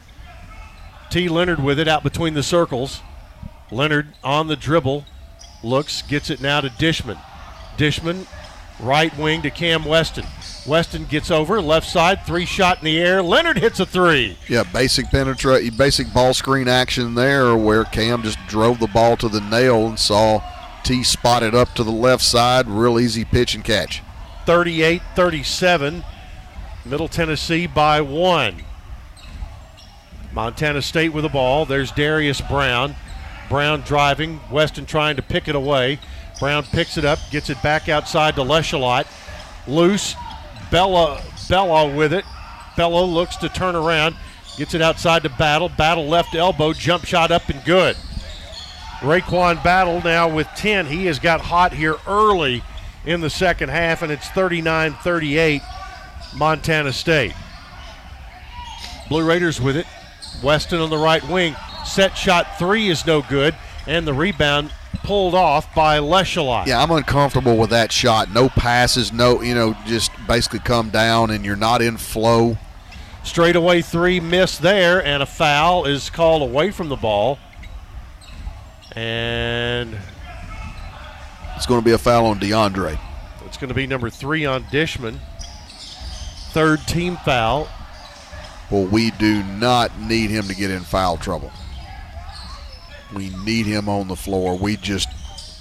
T. 1.09 1.29
Lenard 1.29 1.63
with 1.63 1.79
it 1.79 1.87
out 1.87 2.03
between 2.03 2.33
the 2.33 2.43
circles. 2.43 3.01
Lenard 3.71 4.13
on 4.23 4.47
the 4.47 4.55
dribble. 4.55 5.05
Looks, 5.63 6.01
gets 6.01 6.29
it 6.29 6.41
now 6.41 6.61
to 6.61 6.69
Dishman. 6.69 7.17
Dishman, 7.77 8.27
right 8.79 9.15
wing 9.17 9.41
to 9.43 9.49
Cam 9.49 9.85
Weston. 9.85 10.25
Weston 10.65 11.05
gets 11.05 11.29
over 11.29 11.61
left 11.61 11.87
side, 11.87 12.25
three 12.25 12.45
shot 12.45 12.79
in 12.79 12.85
the 12.85 12.97
air. 12.97 13.21
Lenard 13.21 13.57
hits 13.57 13.79
a 13.81 13.85
three. 13.85 14.37
Yeah, 14.47 14.63
basic 14.63 15.07
penetrate, 15.07 15.77
basic 15.77 16.13
ball 16.13 16.33
screen 16.33 16.67
action 16.69 17.15
there, 17.15 17.55
where 17.55 17.83
Cam 17.83 18.23
just 18.23 18.39
drove 18.47 18.79
the 18.79 18.87
ball 18.87 19.17
to 19.17 19.27
the 19.27 19.41
nail 19.41 19.87
and 19.87 19.99
saw 19.99 20.41
T 20.83 21.03
spotted 21.03 21.53
up 21.53 21.73
to 21.75 21.83
the 21.83 21.91
left 21.91 22.23
side. 22.23 22.67
Real 22.67 22.99
easy 22.99 23.25
pitch 23.25 23.55
and 23.55 23.63
catch. 23.63 24.01
38-37, 24.45 26.03
Middle 26.85 27.07
Tennessee 27.07 27.67
by 27.67 27.99
one. 28.01 28.63
Montana 30.33 30.81
State 30.81 31.09
with 31.09 31.23
the 31.23 31.29
ball. 31.29 31.65
There's 31.65 31.91
Darius 31.91 32.41
Brown. 32.41 32.95
Brown 33.49 33.81
driving. 33.81 34.39
Weston 34.49 34.85
trying 34.85 35.15
to 35.17 35.21
pick 35.21 35.47
it 35.47 35.55
away. 35.55 35.99
Brown 36.39 36.63
picks 36.63 36.97
it 36.97 37.05
up, 37.05 37.19
gets 37.31 37.49
it 37.49 37.61
back 37.61 37.87
outside 37.87 38.35
to 38.35 38.41
Lecholat. 38.41 39.05
Loose. 39.67 40.15
Belo 40.73 41.19
Belo 41.47 41.95
with 41.95 42.13
it. 42.13 42.25
Belo 42.75 43.07
looks 43.07 43.35
to 43.37 43.47
turn 43.47 43.75
around, 43.75 44.15
gets 44.57 44.73
it 44.73 44.81
outside 44.81 45.21
to 45.21 45.29
Battle. 45.29 45.69
Battle 45.69 46.07
left 46.07 46.33
elbow, 46.33 46.73
jump 46.73 47.05
shot 47.05 47.29
up 47.29 47.47
and 47.49 47.63
good. 47.63 47.95
RaeQuan 49.01 49.63
Battle 49.63 50.01
now 50.01 50.27
with 50.27 50.47
10. 50.55 50.87
He 50.87 51.05
has 51.05 51.19
got 51.19 51.41
hot 51.41 51.73
here 51.73 51.97
early 52.07 52.63
in 53.05 53.21
the 53.21 53.29
second 53.29 53.69
half, 53.69 54.01
and 54.01 54.11
it's 54.11 54.27
39 54.29 54.93
38 54.93 55.61
Montana 56.35 56.91
State. 56.91 57.33
Blue 59.09 59.23
Raiders 59.23 59.61
with 59.61 59.77
it. 59.77 59.85
Weston 60.41 60.79
on 60.79 60.89
the 60.89 60.97
right 60.97 61.23
wing. 61.29 61.55
Set 61.85 62.17
shot 62.17 62.57
three 62.57 62.89
is 62.89 63.05
no 63.05 63.21
good, 63.21 63.53
and 63.85 64.07
the 64.07 64.13
rebound 64.13 64.71
pulled 65.03 65.35
off 65.35 65.73
by 65.75 65.99
Lecholat. 65.99 66.65
Yeah, 66.65 66.81
I'm 66.81 66.91
uncomfortable 66.91 67.57
with 67.57 67.69
that 67.69 67.91
shot. 67.91 68.31
No 68.31 68.49
passes, 68.49 69.13
no, 69.13 69.41
you 69.41 69.53
know, 69.53 69.75
just 69.85 70.11
basically 70.27 70.59
come 70.59 70.89
down 70.89 71.29
and 71.29 71.45
you're 71.45 71.55
not 71.55 71.81
in 71.81 71.97
flow. 71.97 72.57
Straightaway 73.23 73.81
three 73.81 74.19
missed 74.19 74.61
there, 74.61 75.03
and 75.05 75.23
a 75.23 75.25
foul 75.25 75.85
is 75.85 76.09
called 76.09 76.41
away 76.41 76.71
from 76.71 76.89
the 76.89 76.95
ball. 76.95 77.39
And 78.95 79.97
it's 81.55 81.65
going 81.65 81.79
to 81.79 81.85
be 81.85 81.93
a 81.93 81.97
foul 81.97 82.25
on 82.25 82.39
DeAndre. 82.39 82.99
It's 83.45 83.57
going 83.57 83.69
to 83.69 83.73
be 83.73 83.87
number 83.87 84.09
three 84.09 84.45
on 84.45 84.63
Dishman. 84.65 85.19
Third 86.51 86.85
team 86.87 87.17
foul. 87.17 87.69
Well, 88.69 88.85
we 88.85 89.11
do 89.11 89.43
not 89.43 89.99
need 89.99 90.29
him 90.29 90.47
to 90.47 90.55
get 90.55 90.71
in 90.71 90.81
foul 90.81 91.17
trouble. 91.17 91.51
We 93.13 93.29
need 93.43 93.65
him 93.65 93.87
on 93.87 94.07
the 94.07 94.15
floor. 94.15 94.57
We 94.57 94.77
just 94.77 95.09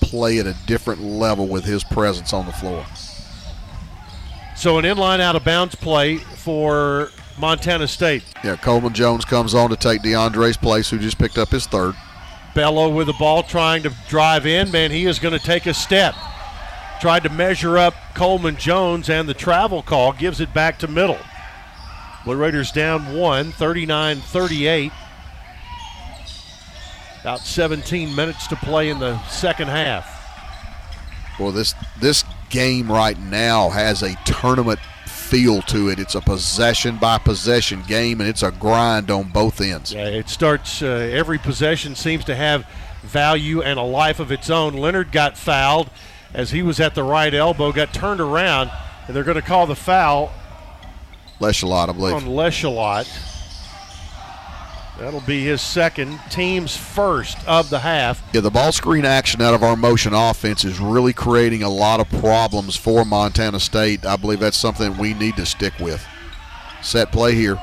play 0.01 0.39
at 0.39 0.47
a 0.47 0.57
different 0.66 1.03
level 1.03 1.47
with 1.47 1.65
his 1.65 1.85
presence 1.85 2.33
on 2.33 2.47
the 2.47 2.53
floor. 2.53 2.85
So 4.57 4.79
an 4.79 4.85
inline 4.85 5.20
out 5.20 5.37
of 5.37 5.45
bounds 5.45 5.74
play 5.74 6.19
for 6.19 7.11
Montana 7.39 7.89
State. 7.89 8.23
Yeah, 8.45 8.57
Coleman 8.57 8.93
Jones 8.93 9.24
comes 9.24 9.55
on 9.55 9.70
to 9.70 9.77
take 9.77 10.03
DeAndre's 10.03 10.57
place, 10.57 10.91
who 10.91 10.99
just 10.99 11.19
picked 11.19 11.39
up 11.39 11.49
his 11.49 11.66
third. 11.66 11.95
Belo 12.55 12.95
with 12.95 13.07
the 13.07 13.15
ball 13.15 13.43
trying 13.43 13.83
to 13.85 13.93
drive 14.09 14.47
in. 14.47 14.70
Man, 14.70 14.91
he 14.91 15.07
is 15.07 15.19
going 15.19 15.37
to 15.37 15.45
take 15.45 15.66
a 15.66 15.74
step. 15.74 16.15
Tried 17.01 17.23
to 17.24 17.31
measure 17.31 17.79
up 17.79 17.95
Coleman 18.15 18.57
Jones, 18.57 19.09
and 19.09 19.29
the 19.29 19.35
travel 19.35 19.83
call 19.83 20.12
gives 20.12 20.41
it 20.41 20.53
back 20.53 20.79
to 20.81 20.89
middle. 20.89 21.19
Blue 22.24 22.37
Raiders 22.37 22.70
down 22.70 23.16
one, 23.16 23.51
39 23.51 24.19
38. 24.19 24.93
About 27.23 27.40
17 27.40 28.15
minutes 28.15 28.49
to 28.49 28.57
play 28.57 28.90
in 28.90 28.99
the 28.99 29.23
second 29.28 29.69
half. 29.69 30.19
Well, 31.39 31.53
this 31.53 31.74
this 32.01 32.24
game 32.51 32.90
right 32.90 33.19
now 33.19 33.70
has 33.70 34.03
a 34.03 34.15
tournament 34.24 34.81
feel 35.07 35.62
to 35.62 35.89
it. 35.89 35.99
It's 35.99 36.15
a 36.15 36.20
possession 36.20 36.99
by 36.99 37.19
possession 37.19 37.82
game, 37.86 38.20
and 38.20 38.28
it's 38.28 38.43
a 38.43 38.51
grind 38.51 39.11
on 39.11 39.31
both 39.31 39.61
ends. 39.61 39.94
Yeah, 39.94 40.07
it 40.07 40.28
starts. 40.28 40.82
Uh, 40.82 40.86
every 40.86 41.39
possession 41.39 41.94
seems 41.94 42.24
to 42.24 42.35
have 42.35 42.66
value 43.03 43.62
and 43.62 43.78
a 43.78 43.82
life 43.82 44.20
of 44.20 44.31
its 44.31 44.51
own. 44.51 44.74
Lenard 44.74 45.12
got 45.12 45.39
fouled 45.39 45.90
as 46.35 46.51
he 46.51 46.62
was 46.62 46.81
at 46.81 46.94
the 46.94 47.03
right 47.03 47.32
elbow, 47.32 47.73
got 47.73 47.94
turned 47.94 48.20
around, 48.20 48.70
and 49.07 49.15
they're 49.15 49.24
going 49.24 49.36
to 49.36 49.43
call 49.43 49.66
the 49.66 49.77
foul. 49.77 50.32
Lecholat, 51.40 51.89
I 51.89 51.93
believe. 51.93 52.15
On 52.15 52.24
Lecholat. 52.24 53.09
That'll 55.03 55.20
be 55.23 55.43
his 55.43 55.61
second, 55.61 56.20
team's 56.31 56.77
first 56.77 57.37
of 57.49 57.70
the 57.70 57.81
half. 57.81 58.23
Yeah, 58.33 58.41
the 58.41 58.53
ball 58.53 58.70
screen 58.70 59.05
action 59.05 59.43
out 59.43 59.53
of 59.53 59.65
our 59.65 59.74
motion 59.74 60.15
offense 60.15 60.65
is 60.65 60.79
really 60.79 61.12
creating 61.12 61.65
a 61.65 61.69
lot 61.69 61.99
of 61.99 62.09
problems 62.20 62.77
for 62.77 63.05
Montana 63.05 63.59
State. 63.59 64.07
I 64.07 64.15
believe 64.15 64.39
that's 64.39 64.57
something 64.57 64.97
we 64.97 65.12
need 65.15 65.35
to 65.39 65.45
stick 65.45 65.77
with. 65.81 66.07
Set 66.83 67.11
play 67.11 67.35
here. 67.35 67.59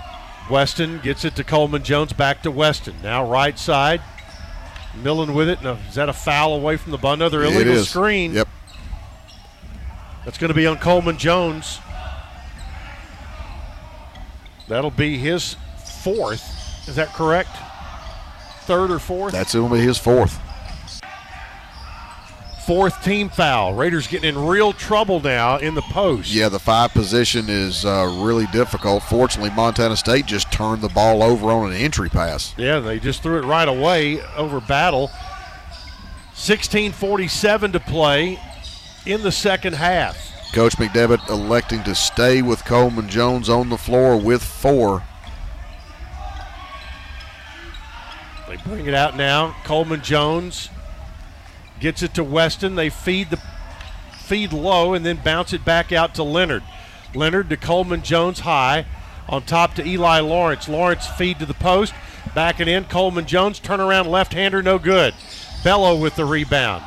Weston 0.52 1.00
gets 1.00 1.24
it 1.24 1.38
to 1.38 1.46
Coleman 1.46 1.82
Jones, 1.82 2.12
back 2.12 2.44
to 2.44 2.52
Weston. 2.52 2.96
Now 3.02 3.26
right 3.32 3.58
side. 3.58 4.02
Millen 5.02 5.34
with 5.34 5.48
it. 5.48 5.62
No, 5.64 5.78
is 5.88 5.96
that 5.96 6.10
a 6.10 6.14
foul 6.14 6.56
away 6.56 6.76
from 6.76 6.92
the 6.92 6.98
ball? 6.98 7.14
Another 7.14 7.42
It 7.44 7.54
illegal 7.54 7.76
is. 7.76 7.88
screen. 7.90 8.34
Yep. 8.34 8.50
That's 10.26 10.38
going 10.38 10.50
to 10.50 10.54
be 10.54 10.68
on 10.68 10.78
Coleman 10.78 11.18
Jones. 11.18 11.80
That'll 14.68 14.92
be 14.92 15.18
his 15.18 15.56
fourth. 16.04 16.58
Is 16.90 16.96
that 16.96 17.14
correct? 17.14 17.56
Third 18.62 18.90
or 18.90 18.98
fourth? 18.98 19.32
That's 19.32 19.54
going 19.54 19.70
to 19.70 19.76
be 19.76 19.82
his 19.82 20.00
fourth. 20.00 20.40
Fourth 22.66 23.04
team 23.04 23.30
foul. 23.30 23.76
Raiders 23.76 24.08
getting 24.08 24.30
in 24.30 24.46
real 24.46 24.74
trouble 24.74 25.20
now 25.20 25.58
in 25.58 25.76
the 25.76 25.82
post. 25.84 26.32
Yeah, 26.32 26.50
the 26.50 26.60
five 26.60 26.92
position 26.92 27.46
is 27.48 27.86
uh, 27.86 28.20
really 28.24 28.48
difficult. 28.48 29.04
Fortunately, 29.04 29.52
Montana 29.52 29.96
State 29.96 30.26
just 30.26 30.52
turned 30.52 30.82
the 30.82 30.90
ball 30.90 31.22
over 31.22 31.52
on 31.52 31.72
an 31.72 31.78
entry 31.78 32.10
pass. 32.10 32.56
Yeah, 32.58 32.80
they 32.80 33.00
just 33.00 33.22
threw 33.22 33.38
it 33.38 33.46
right 33.46 33.68
away 33.68 34.22
over 34.36 34.60
Battle. 34.60 35.12
16:47 36.34 37.74
to 37.74 37.80
play 37.80 38.40
in 39.06 39.22
the 39.22 39.32
second 39.32 39.74
half. 39.74 40.18
Coach 40.54 40.76
McDevitt 40.78 41.30
electing 41.30 41.84
to 41.84 41.94
stay 41.94 42.42
with 42.42 42.66
Coleman 42.66 43.10
Jones 43.10 43.48
on 43.48 43.70
the 43.70 43.78
floor 43.78 44.18
with 44.18 44.44
four. 44.44 45.04
They 48.50 48.58
bring 48.58 48.88
it 48.88 48.96
out 48.96 49.16
now. 49.16 49.56
Coleman 49.64 50.02
Jones 50.02 50.70
gets 51.80 52.02
it 52.02 52.16
to 52.16 52.24
Weston. 52.24 52.74
They 52.74 52.90
feed 52.90 53.30
the 53.30 53.40
feed 54.24 54.54
low 54.54 54.96
and 54.96 55.06
then 55.06 55.22
bounce 55.24 55.54
it 55.54 55.64
back 55.64 55.92
out 55.92 56.16
to 56.16 56.24
Lenard. 56.24 56.64
Lenard 57.14 57.50
to 57.52 57.58
Coleman 57.58 58.02
Jones 58.02 58.40
high. 58.40 58.88
On 59.28 59.44
top 59.44 59.76
to 59.76 59.86
Eli 59.86 60.20
Lawrence. 60.22 60.68
Lawrence 60.68 61.06
feed 61.06 61.38
to 61.38 61.46
the 61.46 61.54
post. 61.54 61.94
Back 62.26 62.58
Backing 62.58 62.68
in. 62.68 62.86
Coleman 62.86 63.28
Jones. 63.28 63.60
Turnaround 63.60 64.08
left 64.08 64.34
hander, 64.34 64.64
no 64.64 64.80
good. 64.80 65.14
Belo 65.62 66.02
with 66.02 66.16
the 66.16 66.26
rebound. 66.26 66.84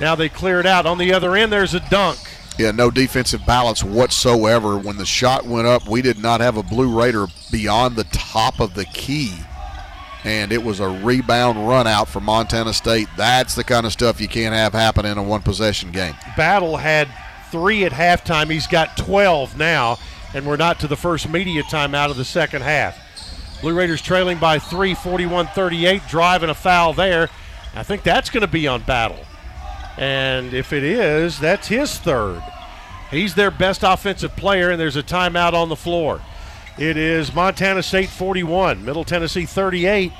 Now 0.00 0.14
they 0.14 0.28
clear 0.28 0.60
it 0.60 0.66
out. 0.66 0.86
On 0.86 0.98
the 0.98 1.12
other 1.12 1.34
end, 1.34 1.52
there's 1.52 1.74
a 1.74 1.80
dunk. 1.90 2.18
Yeah, 2.56 2.70
no 2.70 2.88
defensive 2.88 3.44
balance 3.44 3.82
whatsoever. 3.82 4.78
When 4.78 4.96
the 4.96 5.06
shot 5.06 5.44
went 5.44 5.66
up, 5.66 5.88
we 5.88 6.02
did 6.02 6.18
not 6.18 6.40
have 6.40 6.56
a 6.56 6.62
Blue 6.62 6.96
Raider 6.96 7.26
beyond 7.50 7.96
the 7.96 8.04
top 8.04 8.60
of 8.60 8.74
the 8.74 8.84
key. 8.84 9.34
And 10.24 10.52
it 10.52 10.62
was 10.62 10.78
a 10.78 10.88
rebound 10.88 11.68
run 11.68 11.86
out 11.86 12.08
for 12.08 12.20
Montana 12.20 12.72
State. 12.72 13.08
That's 13.16 13.54
the 13.54 13.64
kind 13.64 13.86
of 13.86 13.92
stuff 13.92 14.20
you 14.20 14.28
can't 14.28 14.54
have 14.54 14.72
happen 14.72 15.04
in 15.04 15.18
a 15.18 15.22
one 15.22 15.42
possession 15.42 15.90
game. 15.90 16.14
Battle 16.36 16.76
had 16.76 17.08
three 17.50 17.84
at 17.84 17.92
halftime. 17.92 18.50
He's 18.50 18.66
got 18.68 18.96
12 18.96 19.58
now, 19.58 19.98
and 20.32 20.46
we're 20.46 20.56
not 20.56 20.78
to 20.80 20.86
the 20.86 20.96
first 20.96 21.28
media 21.28 21.62
timeout 21.64 22.10
of 22.10 22.16
the 22.16 22.24
second 22.24 22.62
half. 22.62 22.98
Blue 23.60 23.74
Raiders 23.74 24.02
trailing 24.02 24.38
by 24.38 24.58
three, 24.58 24.94
41 24.94 25.48
38, 25.48 26.02
driving 26.08 26.50
a 26.50 26.54
foul 26.54 26.92
there. 26.92 27.28
I 27.74 27.82
think 27.82 28.02
that's 28.02 28.30
going 28.30 28.42
to 28.42 28.48
be 28.48 28.66
on 28.66 28.82
Battle. 28.82 29.24
And 29.96 30.54
if 30.54 30.72
it 30.72 30.82
is, 30.82 31.38
that's 31.38 31.68
his 31.68 31.98
third. 31.98 32.42
He's 33.10 33.34
their 33.34 33.50
best 33.50 33.82
offensive 33.82 34.34
player, 34.36 34.70
and 34.70 34.80
there's 34.80 34.96
a 34.96 35.02
timeout 35.02 35.52
on 35.52 35.68
the 35.68 35.76
floor. 35.76 36.20
It 36.78 36.96
is 36.96 37.34
Montana 37.34 37.82
State 37.82 38.08
41, 38.08 38.82
Middle 38.82 39.04
Tennessee 39.04 39.44
38. 39.44 40.10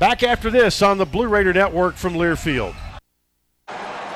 Back 0.00 0.24
after 0.24 0.50
this 0.50 0.82
on 0.82 0.98
the 0.98 1.06
Blue 1.06 1.28
Raider 1.28 1.52
Network 1.52 1.94
from 1.94 2.14
Learfield. 2.14 2.74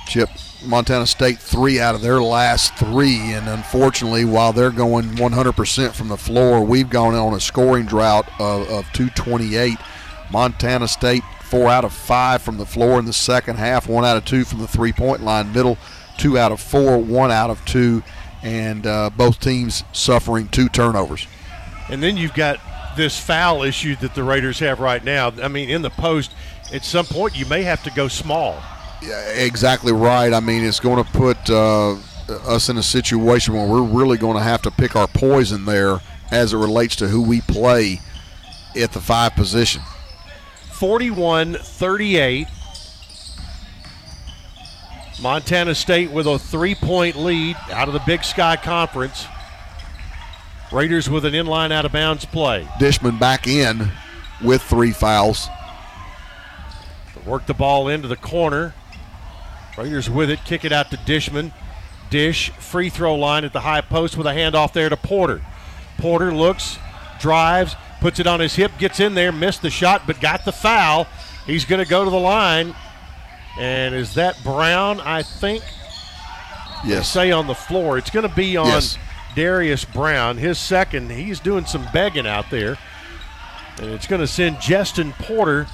Chip, 0.06 0.30
Montana 0.64 1.06
State 1.06 1.38
three 1.38 1.80
out 1.80 1.94
of 1.94 2.00
their 2.00 2.20
last 2.20 2.76
three, 2.76 3.18
and 3.32 3.48
unfortunately, 3.48 4.24
while 4.24 4.52
they're 4.52 4.70
going 4.70 5.04
100% 5.16 5.92
from 5.92 6.08
the 6.08 6.16
floor, 6.16 6.62
we've 6.62 6.90
gone 6.90 7.14
on 7.14 7.34
a 7.34 7.40
scoring 7.40 7.86
drought 7.86 8.28
of, 8.40 8.62
of 8.62 8.92
228. 8.92 9.76
Montana 10.30 10.88
State 10.88 11.22
four 11.42 11.68
out 11.68 11.84
of 11.84 11.92
five 11.92 12.42
from 12.42 12.58
the 12.58 12.66
floor 12.66 12.98
in 12.98 13.04
the 13.04 13.12
second 13.12 13.56
half, 13.56 13.88
one 13.88 14.04
out 14.04 14.16
of 14.16 14.24
two 14.24 14.44
from 14.44 14.58
the 14.58 14.66
three-point 14.66 15.22
line. 15.22 15.52
Middle 15.52 15.78
two 16.18 16.38
out 16.38 16.52
of 16.52 16.60
four, 16.60 16.98
one 16.98 17.30
out 17.30 17.50
of 17.50 17.64
two, 17.64 18.02
and 18.42 18.86
uh, 18.86 19.10
both 19.16 19.38
teams 19.38 19.84
suffering 19.92 20.48
two 20.48 20.68
turnovers. 20.68 21.26
And 21.88 22.02
then 22.02 22.16
you've 22.16 22.34
got 22.34 22.58
this 22.96 23.18
foul 23.18 23.62
issue 23.62 23.94
that 23.96 24.14
the 24.14 24.24
Raiders 24.24 24.58
have 24.58 24.80
right 24.80 25.04
now. 25.04 25.32
I 25.42 25.48
mean, 25.48 25.68
in 25.68 25.82
the 25.82 25.90
post, 25.90 26.32
at 26.72 26.84
some 26.84 27.06
point 27.06 27.36
you 27.38 27.46
may 27.46 27.62
have 27.62 27.82
to 27.84 27.90
go 27.90 28.08
small. 28.08 28.60
Yeah, 29.06 29.20
exactly 29.30 29.92
right. 29.92 30.32
I 30.32 30.40
mean, 30.40 30.64
it's 30.64 30.80
going 30.80 31.02
to 31.02 31.10
put 31.12 31.48
uh, 31.48 31.96
us 32.46 32.68
in 32.68 32.76
a 32.76 32.82
situation 32.82 33.54
where 33.54 33.66
we're 33.66 33.82
really 33.82 34.18
going 34.18 34.36
to 34.36 34.42
have 34.42 34.62
to 34.62 34.70
pick 34.70 34.96
our 34.96 35.06
poison 35.06 35.64
there 35.64 36.00
as 36.32 36.52
it 36.52 36.56
relates 36.56 36.96
to 36.96 37.08
who 37.08 37.22
we 37.22 37.40
play 37.40 38.00
at 38.74 38.92
the 38.92 39.00
five 39.00 39.34
position. 39.36 39.82
41 40.72 41.54
38. 41.54 42.48
Montana 45.22 45.74
State 45.74 46.10
with 46.10 46.26
a 46.26 46.38
three 46.38 46.74
point 46.74 47.16
lead 47.16 47.56
out 47.70 47.88
of 47.88 47.94
the 47.94 48.02
Big 48.06 48.24
Sky 48.24 48.56
Conference. 48.56 49.26
Raiders 50.72 51.08
with 51.08 51.24
an 51.24 51.32
inline 51.32 51.72
out 51.72 51.84
of 51.84 51.92
bounds 51.92 52.24
play. 52.24 52.68
Dishman 52.78 53.18
back 53.18 53.46
in 53.46 53.90
with 54.42 54.62
three 54.62 54.92
fouls. 54.92 55.48
Work 57.24 57.46
the 57.46 57.54
ball 57.54 57.88
into 57.88 58.06
the 58.06 58.16
corner. 58.16 58.74
Raiders 59.76 60.08
with 60.08 60.30
it, 60.30 60.44
kick 60.44 60.64
it 60.64 60.72
out 60.72 60.90
to 60.90 60.96
Dishman. 60.96 61.52
Dish, 62.10 62.50
free 62.50 62.88
throw 62.88 63.14
line 63.16 63.44
at 63.44 63.52
the 63.52 63.60
high 63.60 63.80
post 63.80 64.16
with 64.16 64.26
a 64.26 64.30
handoff 64.30 64.72
there 64.72 64.88
to 64.88 64.96
Porter. 64.96 65.42
Porter 65.98 66.32
looks, 66.32 66.78
drives, 67.20 67.74
puts 68.00 68.20
it 68.20 68.26
on 68.26 68.40
his 68.40 68.54
hip, 68.54 68.72
gets 68.78 69.00
in 69.00 69.14
there, 69.14 69.32
missed 69.32 69.62
the 69.62 69.70
shot, 69.70 70.02
but 70.06 70.20
got 70.20 70.44
the 70.44 70.52
foul. 70.52 71.06
He's 71.46 71.64
going 71.64 71.82
to 71.82 71.88
go 71.88 72.04
to 72.04 72.10
the 72.10 72.18
line. 72.18 72.74
And 73.58 73.94
is 73.94 74.14
that 74.14 74.42
Brown? 74.42 75.00
I 75.00 75.22
think. 75.22 75.62
Yes. 76.84 77.10
Say 77.10 77.32
on 77.32 77.46
the 77.46 77.54
floor. 77.54 77.98
It's 77.98 78.10
going 78.10 78.28
to 78.28 78.34
be 78.34 78.56
on 78.56 78.66
Yes. 78.66 78.98
Darius 79.34 79.84
Brown. 79.84 80.36
His 80.36 80.58
second. 80.58 81.10
He's 81.10 81.40
doing 81.40 81.64
some 81.64 81.86
begging 81.92 82.26
out 82.26 82.50
there. 82.50 82.78
And 83.78 83.90
it's 83.90 84.06
going 84.06 84.20
to 84.20 84.26
send 84.26 84.60
Justin 84.60 85.12
Porter 85.18 85.66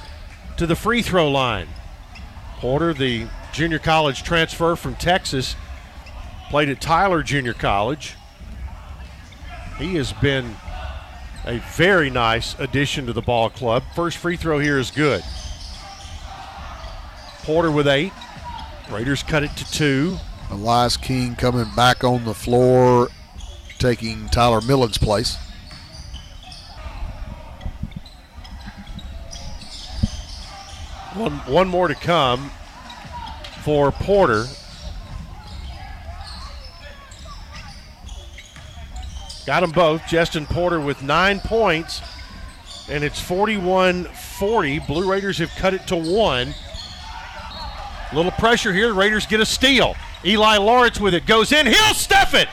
to 0.56 0.66
the 0.66 0.76
free 0.76 1.02
throw 1.02 1.30
line. 1.30 1.68
Porter, 2.58 2.94
the 2.94 3.26
junior 3.52 3.78
college 3.78 4.22
transfer 4.22 4.74
from 4.74 4.94
Texas, 4.96 5.54
played 6.48 6.68
at 6.68 6.80
Tyler 6.80 7.22
Junior 7.22 7.52
College. 7.52 8.16
He 9.78 9.94
has 9.96 10.12
been 10.14 10.56
a 11.44 11.58
very 11.58 12.10
nice 12.10 12.58
addition 12.58 13.06
to 13.06 13.12
the 13.12 13.22
ball 13.22 13.50
club. 13.50 13.82
First 13.94 14.16
free 14.18 14.36
throw 14.36 14.58
here 14.58 14.78
is 14.78 14.90
good. 14.90 15.22
Porter 17.42 17.70
with 17.70 17.88
eight. 17.88 18.12
Raiders 18.90 19.22
cut 19.22 19.42
it 19.42 19.56
to 19.56 19.70
two. 19.70 20.16
Elias 20.50 20.96
King 20.96 21.34
coming 21.34 21.66
back 21.74 22.04
on 22.04 22.24
the 22.24 22.34
floor, 22.34 23.08
taking 23.78 24.28
Tyler 24.28 24.60
Millen's 24.60 24.98
place. 24.98 25.36
One, 31.14 31.32
one 31.46 31.68
more 31.68 31.88
to 31.88 31.94
come 31.94 32.50
for 33.62 33.92
Porter. 33.92 34.44
Got 39.46 39.60
them 39.60 39.70
both. 39.70 40.06
Justin 40.06 40.46
Porter 40.46 40.80
with 40.80 41.02
nine 41.02 41.40
points, 41.40 42.00
and 42.88 43.02
it's 43.02 43.20
41 43.20 44.04
40. 44.04 44.78
Blue 44.80 45.10
Raiders 45.10 45.38
have 45.38 45.50
cut 45.50 45.74
it 45.74 45.86
to 45.88 45.96
one. 45.96 46.54
Little 48.12 48.30
pressure 48.32 48.72
here. 48.72 48.92
Raiders 48.92 49.26
get 49.26 49.40
a 49.40 49.46
steal. 49.46 49.94
Eli 50.24 50.58
Lawrence 50.58 51.00
with 51.00 51.14
it 51.14 51.26
goes 51.26 51.50
in. 51.52 51.66
He'll 51.66 51.94
stuff 51.94 52.34
it. 52.34 52.48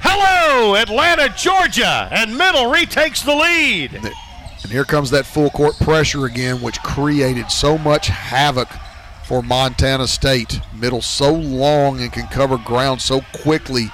Hello, 0.00 0.76
Atlanta, 0.76 1.28
Georgia, 1.36 2.08
and 2.10 2.36
Middle 2.36 2.70
retakes 2.70 3.22
the 3.22 3.34
lead. 3.34 3.94
And 3.94 4.72
here 4.72 4.84
comes 4.84 5.10
that 5.10 5.24
full 5.24 5.50
court 5.50 5.76
pressure 5.78 6.26
again, 6.26 6.60
which 6.60 6.82
created 6.82 7.50
so 7.50 7.78
much 7.78 8.08
havoc 8.08 8.68
for 9.26 9.42
Montana 9.42 10.06
State. 10.06 10.60
Middle 10.74 11.02
so 11.02 11.32
long 11.32 12.00
and 12.00 12.12
can 12.12 12.26
cover 12.28 12.58
ground 12.58 13.02
so 13.02 13.20
quickly. 13.42 13.90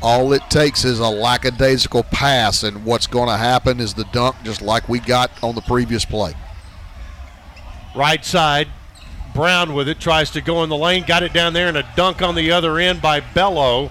All 0.00 0.32
it 0.32 0.42
takes 0.50 0.84
is 0.84 1.00
a 1.00 1.08
lackadaisical 1.08 2.04
pass, 2.04 2.62
and 2.62 2.84
what's 2.84 3.06
going 3.06 3.28
to 3.28 3.36
happen 3.36 3.80
is 3.80 3.94
the 3.94 4.04
dunk, 4.12 4.36
just 4.44 4.60
like 4.60 4.88
we 4.88 5.00
got 5.00 5.30
on 5.42 5.54
the 5.54 5.62
previous 5.62 6.04
play. 6.04 6.34
Right 7.96 8.24
side, 8.24 8.68
Brown 9.34 9.74
with 9.74 9.88
it, 9.88 9.98
tries 9.98 10.30
to 10.32 10.40
go 10.40 10.62
in 10.62 10.68
the 10.68 10.76
lane, 10.76 11.04
got 11.06 11.22
it 11.22 11.32
down 11.32 11.54
there, 11.54 11.68
and 11.68 11.76
a 11.76 11.88
dunk 11.96 12.22
on 12.22 12.34
the 12.34 12.52
other 12.52 12.78
end 12.78 13.00
by 13.02 13.20
Belo. 13.20 13.90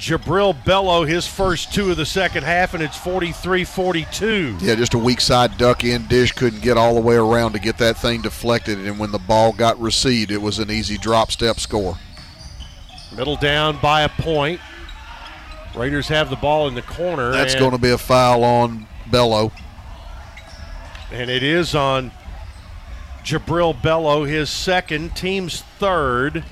Jubrile 0.00 0.54
Belo, 0.64 1.06
his 1.06 1.26
first 1.26 1.74
two 1.74 1.90
of 1.90 1.98
the 1.98 2.06
second 2.06 2.42
half, 2.42 2.72
and 2.72 2.82
it's 2.82 2.96
43 2.96 3.64
42. 3.64 4.56
Yeah, 4.58 4.74
just 4.74 4.94
a 4.94 4.98
weak 4.98 5.20
side 5.20 5.58
duck 5.58 5.84
in. 5.84 6.06
Dish 6.06 6.32
couldn't 6.32 6.62
get 6.62 6.78
all 6.78 6.94
the 6.94 7.02
way 7.02 7.16
around 7.16 7.52
to 7.52 7.58
get 7.58 7.76
that 7.78 7.98
thing 7.98 8.22
deflected, 8.22 8.78
and 8.78 8.98
when 8.98 9.12
the 9.12 9.18
ball 9.18 9.52
got 9.52 9.78
received, 9.78 10.30
it 10.30 10.40
was 10.40 10.58
an 10.58 10.70
easy 10.70 10.96
drop 10.96 11.30
step 11.30 11.60
score. 11.60 11.98
Middle 13.14 13.36
down 13.36 13.78
by 13.82 14.00
a 14.00 14.08
point. 14.08 14.58
Raiders 15.76 16.08
have 16.08 16.30
the 16.30 16.36
ball 16.36 16.66
in 16.66 16.74
the 16.74 16.82
corner. 16.82 17.30
That's 17.30 17.54
going 17.54 17.72
to 17.72 17.78
be 17.78 17.90
a 17.90 17.98
foul 17.98 18.42
on 18.42 18.86
Belo. 19.10 19.52
And 21.12 21.28
it 21.28 21.42
is 21.42 21.74
on 21.74 22.10
Jubrile 23.22 23.74
Belo, 23.74 24.26
his 24.26 24.48
second, 24.48 25.14
team's 25.14 25.60
third. 25.60 26.42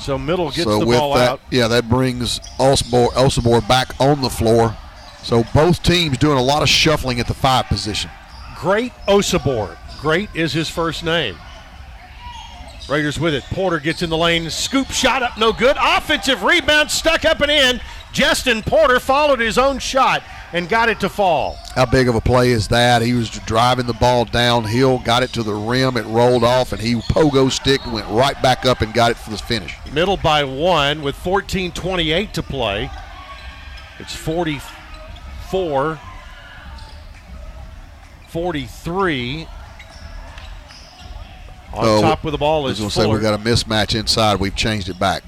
So 0.00 0.18
Middle 0.18 0.46
gets 0.46 0.64
so 0.64 0.78
the 0.78 0.86
with 0.86 0.98
ball 0.98 1.14
that, 1.14 1.28
out. 1.28 1.40
yeah, 1.50 1.68
that 1.68 1.88
brings 1.88 2.38
Osobor 2.58 3.66
back 3.68 4.00
on 4.00 4.20
the 4.22 4.30
floor. 4.30 4.76
So 5.22 5.44
both 5.54 5.82
teams 5.82 6.18
doing 6.18 6.38
a 6.38 6.42
lot 6.42 6.62
of 6.62 6.68
shuffling 6.68 7.20
at 7.20 7.26
the 7.26 7.34
five 7.34 7.66
position. 7.66 8.10
Great 8.56 8.92
Osobor. 9.06 9.76
Great 10.00 10.28
is 10.34 10.52
his 10.52 10.68
first 10.68 11.04
name. 11.04 11.36
Raiders 12.88 13.20
with 13.20 13.34
it. 13.34 13.44
Porter 13.44 13.80
gets 13.80 14.00
in 14.02 14.08
the 14.08 14.16
lane. 14.16 14.48
Scoop 14.48 14.90
shot 14.90 15.22
up, 15.22 15.36
no 15.36 15.52
good. 15.52 15.76
Offensive 15.78 16.42
rebound 16.42 16.90
stuck 16.90 17.24
up 17.24 17.40
and 17.40 17.50
in. 17.50 17.80
Justin 18.12 18.62
Porter 18.62 18.98
followed 18.98 19.40
his 19.40 19.58
own 19.58 19.78
shot 19.78 20.22
and 20.52 20.68
got 20.68 20.88
it 20.88 20.98
to 21.00 21.08
fall. 21.08 21.58
How 21.74 21.84
big 21.86 22.08
of 22.08 22.14
a 22.14 22.20
play 22.20 22.50
is 22.50 22.68
that? 22.68 23.02
He 23.02 23.12
was 23.12 23.28
driving 23.30 23.86
the 23.86 23.92
ball 23.94 24.24
downhill, 24.24 24.98
got 24.98 25.22
it 25.22 25.32
to 25.34 25.42
the 25.42 25.54
rim, 25.54 25.96
it 25.96 26.06
rolled 26.06 26.44
off, 26.44 26.72
and 26.72 26.80
he 26.80 26.94
pogo 26.94 27.50
stick 27.50 27.84
went 27.86 28.06
right 28.08 28.40
back 28.42 28.64
up 28.64 28.80
and 28.80 28.92
got 28.94 29.10
it 29.10 29.16
for 29.16 29.30
the 29.30 29.38
finish. 29.38 29.74
Middle 29.92 30.16
by 30.16 30.44
one 30.44 31.02
with 31.02 31.16
14:28 31.16 32.32
to 32.32 32.42
play. 32.42 32.90
It's 33.98 34.14
44 34.14 35.98
43. 38.28 39.48
On 41.74 41.84
So, 41.84 42.00
top 42.00 42.24
with 42.24 42.32
the 42.32 42.38
ball 42.38 42.66
is. 42.68 42.80
I 42.80 42.84
was 42.84 42.94
gonna 42.96 43.06
say 43.06 43.10
Fuller. 43.10 43.16
we 43.16 43.22
got 43.22 43.34
a 43.34 43.42
mismatch 43.42 43.98
inside. 43.98 44.40
We've 44.40 44.54
changed 44.54 44.88
it 44.88 44.98
back. 44.98 45.22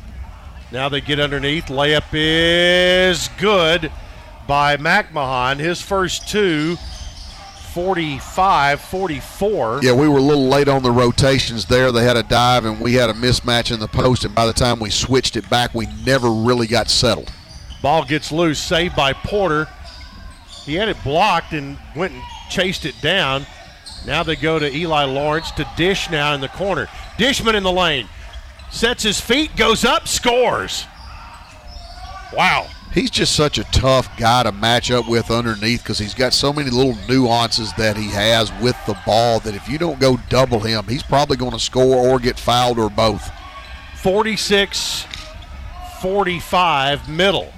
Now 0.73 0.89
they 0.89 1.01
get 1.01 1.21
underneath. 1.21 1.67
Layup 1.67 2.05
is 2.13 3.29
good 3.39 3.91
by 4.51 4.77
McMahon. 4.77 5.61
His 5.61 5.81
first 5.81 6.29
two, 6.29 6.75
45 7.73 8.81
44. 8.81 9.81
Yeah, 9.81 9.93
we 9.93 10.09
were 10.09 10.19
a 10.19 10.23
little 10.23 10.49
late 10.49 10.67
on 10.67 10.83
the 10.83 10.91
rotations 10.91 11.67
there. 11.67 11.93
They 11.93 12.03
had 12.03 12.17
a 12.17 12.25
dive, 12.25 12.65
and 12.65 12.81
we 12.81 12.95
had 12.95 13.11
a 13.11 13.13
mismatch 13.13 13.73
in 13.73 13.79
the 13.79 13.87
post. 13.87 14.25
And 14.25 14.35
by 14.35 14.47
the 14.47 14.53
time 14.53 14.81
we 14.81 14.91
switched 14.91 15.37
it 15.37 15.49
back, 15.49 15.73
we 15.73 15.87
never 16.05 16.29
really 16.29 16.67
got 16.67 16.91
settled. 16.91 17.33
Ball 17.81 18.05
gets 18.05 18.33
loose, 18.33 18.59
saved 18.59 18.97
by 18.97 19.13
Porter. 19.13 19.69
He 20.65 20.75
had 20.75 20.89
it 20.89 20.97
blocked 21.05 21.53
and 21.53 21.79
went 21.95 22.15
and 22.15 22.23
chased 22.51 22.85
it 22.85 23.01
down. 23.01 23.47
Now 24.05 24.25
they 24.25 24.35
go 24.35 24.59
to 24.59 24.69
Eli 24.75 25.05
Lawrence 25.05 25.53
to 25.53 25.69
Dish 25.77 26.11
now 26.11 26.35
in 26.35 26.41
the 26.41 26.49
corner. 26.49 26.89
Dishman 27.19 27.55
in 27.55 27.63
the 27.63 27.71
lane. 27.71 28.09
Sets 28.73 29.05
his 29.05 29.21
feet, 29.21 29.55
goes 29.55 29.85
up, 29.85 30.09
scores. 30.09 30.87
Wow. 32.33 32.67
He's 32.93 33.11
just 33.11 33.37
such 33.37 33.57
a 33.59 33.65
tough 33.65 34.09
guy 34.19 34.43
to 34.43 34.51
match 34.51 34.91
up 34.91 35.09
with 35.09 35.31
underneath 35.31 35.83
because 35.83 35.99
he's 35.99 36.15
got 36.15 36.33
so 36.33 36.53
many 36.53 36.71
little 36.71 36.97
nuances 37.09 37.73
that 37.75 37.97
he 37.97 38.09
has 38.09 38.53
with 38.61 38.77
the 38.87 38.99
ball 39.07 39.39
that 39.41 39.55
if 39.55 39.69
you 39.69 39.79
don't 39.79 40.01
go 40.01 40.19
double 40.29 40.59
him, 40.59 40.87
he's 40.89 41.05
probably 41.05 41.37
going 41.37 41.53
to 41.53 41.61
score 41.61 41.97
or 41.97 42.19
get 42.19 42.39
fouled 42.39 42.81
or 42.81 42.91
both. 42.91 43.31
46 43.97 45.07
45 46.01 47.09
middle. 47.09 47.53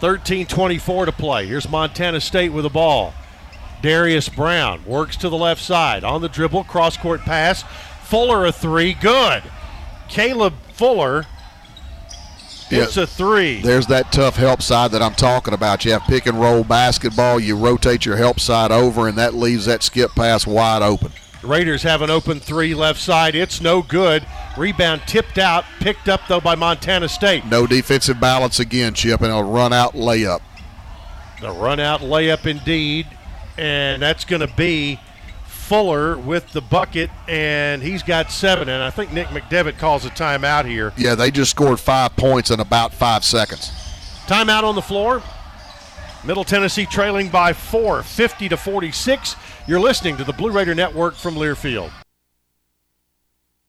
13 0.00 0.46
24 0.46 1.06
to 1.06 1.12
play. 1.12 1.46
Here's 1.46 1.68
Montana 1.68 2.20
State 2.20 2.50
with 2.50 2.64
the 2.64 2.70
ball. 2.70 3.12
Darius 3.82 4.28
Brown 4.28 4.84
works 4.84 5.16
to 5.16 5.28
the 5.28 5.36
left 5.36 5.62
side 5.62 6.04
on 6.04 6.20
the 6.20 6.28
dribble, 6.28 6.64
cross 6.64 6.96
court 6.96 7.22
pass. 7.22 7.64
Fuller 8.04 8.46
a 8.46 8.52
three, 8.52 8.94
good. 8.94 9.42
Caleb 10.08 10.54
Fuller 10.72 11.26
hits 12.68 12.96
Yeah. 12.96 13.02
a 13.04 13.06
three. 13.06 13.60
There's 13.62 13.86
that 13.86 14.12
tough 14.12 14.36
help 14.36 14.62
side 14.62 14.90
that 14.92 15.02
I'm 15.02 15.14
talking 15.14 15.54
about. 15.54 15.84
You 15.84 15.92
have 15.92 16.02
pick 16.02 16.26
and 16.26 16.40
roll 16.40 16.64
basketball, 16.64 17.38
you 17.40 17.56
rotate 17.56 18.04
your 18.04 18.16
help 18.16 18.40
side 18.40 18.70
over, 18.72 19.08
and 19.08 19.16
that 19.18 19.34
leaves 19.34 19.66
that 19.66 19.82
skip 19.82 20.14
pass 20.14 20.46
wide 20.46 20.82
open. 20.82 21.12
Raiders 21.42 21.82
have 21.84 22.02
an 22.02 22.10
open 22.10 22.40
three 22.40 22.74
left 22.74 23.00
side. 23.00 23.34
It's 23.36 23.60
no 23.60 23.80
good. 23.82 24.26
Rebound 24.56 25.02
tipped 25.06 25.38
out, 25.38 25.64
picked 25.80 26.08
up 26.08 26.22
though 26.28 26.40
by 26.40 26.54
Montana 26.56 27.08
State. 27.08 27.44
No 27.44 27.66
defensive 27.66 28.18
balance 28.18 28.58
again, 28.58 28.94
Chip, 28.94 29.20
and 29.20 29.32
a 29.32 29.42
run 29.44 29.72
out 29.72 29.92
layup. 29.94 30.40
The 31.40 31.52
run 31.52 31.78
out 31.78 32.00
layup 32.00 32.46
indeed. 32.46 33.06
And 33.58 34.02
that's 34.02 34.24
going 34.26 34.46
to 34.46 34.54
be 34.54 35.00
Fuller 35.66 36.16
with 36.16 36.52
the 36.52 36.60
bucket, 36.60 37.10
and 37.26 37.82
he's 37.82 38.04
got 38.04 38.30
seven. 38.30 38.68
And 38.68 38.82
I 38.82 38.90
think 38.90 39.12
Nick 39.12 39.26
McDevitt 39.28 39.78
calls 39.78 40.04
a 40.04 40.10
timeout 40.10 40.64
here. 40.64 40.92
Yeah, 40.96 41.16
they 41.16 41.32
just 41.32 41.50
scored 41.50 41.80
five 41.80 42.14
points 42.16 42.52
in 42.52 42.60
about 42.60 42.94
five 42.94 43.24
seconds. 43.24 43.72
Timeout 44.26 44.62
on 44.62 44.76
the 44.76 44.82
floor. 44.82 45.22
Middle 46.24 46.44
Tennessee 46.44 46.86
trailing 46.86 47.28
by 47.28 47.52
four, 47.52 48.02
50 48.02 48.48
to 48.48 48.56
46. 48.56 49.36
You're 49.66 49.80
listening 49.80 50.16
to 50.18 50.24
the 50.24 50.32
Blue 50.32 50.52
Raider 50.52 50.74
Network 50.74 51.14
from 51.14 51.34
Learfield. 51.34 51.90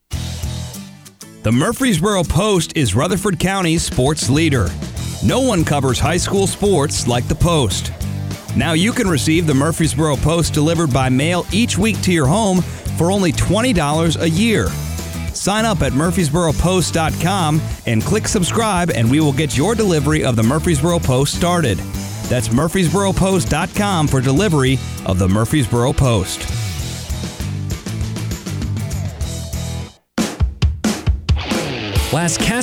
The 0.09 1.51
Murfreesboro 1.51 2.23
Post 2.25 2.75
is 2.75 2.93
Rutherford 2.93 3.39
County's 3.39 3.81
sports 3.81 4.29
leader. 4.29 4.67
No 5.23 5.39
one 5.39 5.63
covers 5.63 5.97
high 5.97 6.17
school 6.17 6.45
sports 6.45 7.07
like 7.07 7.27
the 7.27 7.35
Post. 7.35 7.91
Now 8.57 8.73
you 8.73 8.91
can 8.91 9.07
receive 9.07 9.45
the 9.45 9.53
Murfreesboro 9.53 10.15
Post 10.15 10.55
delivered 10.55 10.91
by 10.91 11.09
mail 11.09 11.45
each 11.51 11.77
week 11.77 12.01
to 12.01 12.11
your 12.11 12.25
home 12.25 12.63
for 12.97 13.11
only 13.11 13.31
$20 13.31 14.19
a 14.19 14.27
year. 14.27 14.69
Sign 15.33 15.63
up 15.63 15.83
at 15.83 15.91
murfreesboropost.com 15.91 17.61
and 17.85 18.01
click 18.01 18.27
subscribe, 18.27 18.89
and 18.89 19.11
we 19.11 19.19
will 19.19 19.31
get 19.31 19.55
your 19.55 19.75
delivery 19.75 20.23
of 20.23 20.35
the 20.35 20.41
Murfreesboro 20.41 20.97
Post 20.97 21.35
started. 21.35 21.77
That's 22.27 22.47
murfreesboropost.com 22.47 24.07
for 24.07 24.21
delivery 24.21 24.79
of 25.05 25.19
the 25.19 25.29
Murfreesboro 25.29 25.93
Post. 25.93 26.66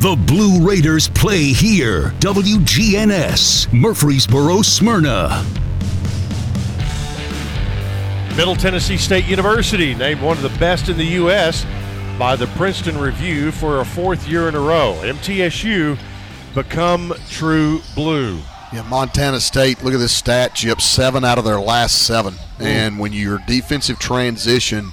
The 0.00 0.14
Blue 0.14 0.64
Raiders 0.64 1.08
play 1.08 1.46
here. 1.46 2.10
WGNS, 2.20 3.72
Murfreesboro, 3.72 4.62
Smyrna. 4.62 5.44
Middle 8.36 8.54
Tennessee 8.54 8.96
State 8.96 9.24
University 9.24 9.96
named 9.96 10.22
one 10.22 10.36
of 10.36 10.44
the 10.44 10.56
best 10.60 10.88
in 10.88 10.96
the 10.96 11.04
U.S. 11.04 11.66
by 12.16 12.36
the 12.36 12.46
Princeton 12.56 12.96
Review 12.96 13.50
for 13.50 13.80
a 13.80 13.84
fourth 13.84 14.28
year 14.28 14.48
in 14.48 14.54
a 14.54 14.60
row. 14.60 14.96
MTSU 15.02 15.98
become 16.54 17.12
true 17.28 17.80
blue. 17.96 18.38
Yeah, 18.72 18.82
Montana 18.82 19.40
State, 19.40 19.82
look 19.82 19.94
at 19.94 19.98
this 19.98 20.12
stat, 20.12 20.54
Chip. 20.54 20.80
Seven 20.80 21.24
out 21.24 21.38
of 21.38 21.44
their 21.44 21.58
last 21.58 22.06
seven. 22.06 22.34
And 22.60 23.00
when 23.00 23.12
your 23.12 23.40
defensive 23.48 23.98
transition 23.98 24.92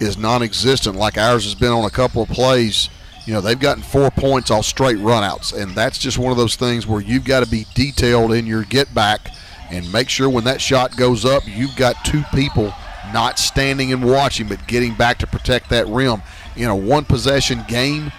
is 0.00 0.18
non 0.18 0.42
existent, 0.42 0.96
like 0.96 1.16
ours 1.16 1.44
has 1.44 1.54
been 1.54 1.72
on 1.72 1.86
a 1.86 1.90
couple 1.90 2.20
of 2.20 2.28
plays, 2.28 2.90
you 3.26 3.32
know, 3.32 3.40
they've 3.40 3.58
gotten 3.58 3.82
four 3.82 4.10
points 4.10 4.50
off 4.50 4.64
straight 4.64 4.98
runouts. 4.98 5.54
And 5.54 5.74
that's 5.74 5.98
just 5.98 6.18
one 6.18 6.30
of 6.30 6.36
those 6.36 6.56
things 6.56 6.86
where 6.86 7.00
you've 7.00 7.24
got 7.24 7.44
to 7.44 7.50
be 7.50 7.66
detailed 7.74 8.32
in 8.32 8.46
your 8.46 8.64
get 8.64 8.92
back 8.94 9.28
and 9.70 9.90
make 9.92 10.08
sure 10.08 10.28
when 10.28 10.44
that 10.44 10.60
shot 10.60 10.96
goes 10.96 11.24
up, 11.24 11.42
you've 11.46 11.74
got 11.76 11.96
two 12.04 12.22
people 12.34 12.72
not 13.12 13.38
standing 13.38 13.92
and 13.92 14.04
watching, 14.04 14.46
but 14.48 14.66
getting 14.66 14.94
back 14.94 15.18
to 15.18 15.26
protect 15.26 15.70
that 15.70 15.86
rim. 15.86 16.22
In 16.56 16.68
a 16.68 16.76
one 16.76 17.04
possession 17.04 17.64
game, 17.66 18.12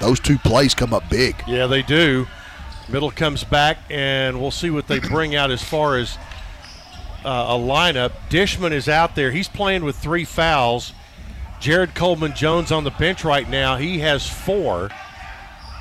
those 0.00 0.20
two 0.20 0.38
plays 0.38 0.74
come 0.74 0.92
up 0.92 1.08
big. 1.08 1.36
Yeah, 1.46 1.66
they 1.66 1.82
do. 1.82 2.26
Middle 2.88 3.10
comes 3.10 3.44
back, 3.44 3.78
and 3.90 4.40
we'll 4.40 4.50
see 4.50 4.70
what 4.70 4.86
they 4.86 4.98
bring 5.00 5.34
out 5.34 5.50
as 5.50 5.62
far 5.62 5.96
as 5.96 6.16
uh, 7.24 7.46
a 7.48 7.58
lineup. 7.58 8.12
Dishman 8.28 8.72
is 8.72 8.88
out 8.88 9.14
there. 9.14 9.30
He's 9.30 9.48
playing 9.48 9.84
with 9.84 9.96
three 9.96 10.24
fouls. 10.24 10.92
Jared 11.60 11.94
Coleman 11.94 12.34
Jones 12.34 12.70
on 12.70 12.84
the 12.84 12.90
bench 12.90 13.24
right 13.24 13.48
now. 13.48 13.76
He 13.76 13.98
has 14.00 14.28
four. 14.28 14.90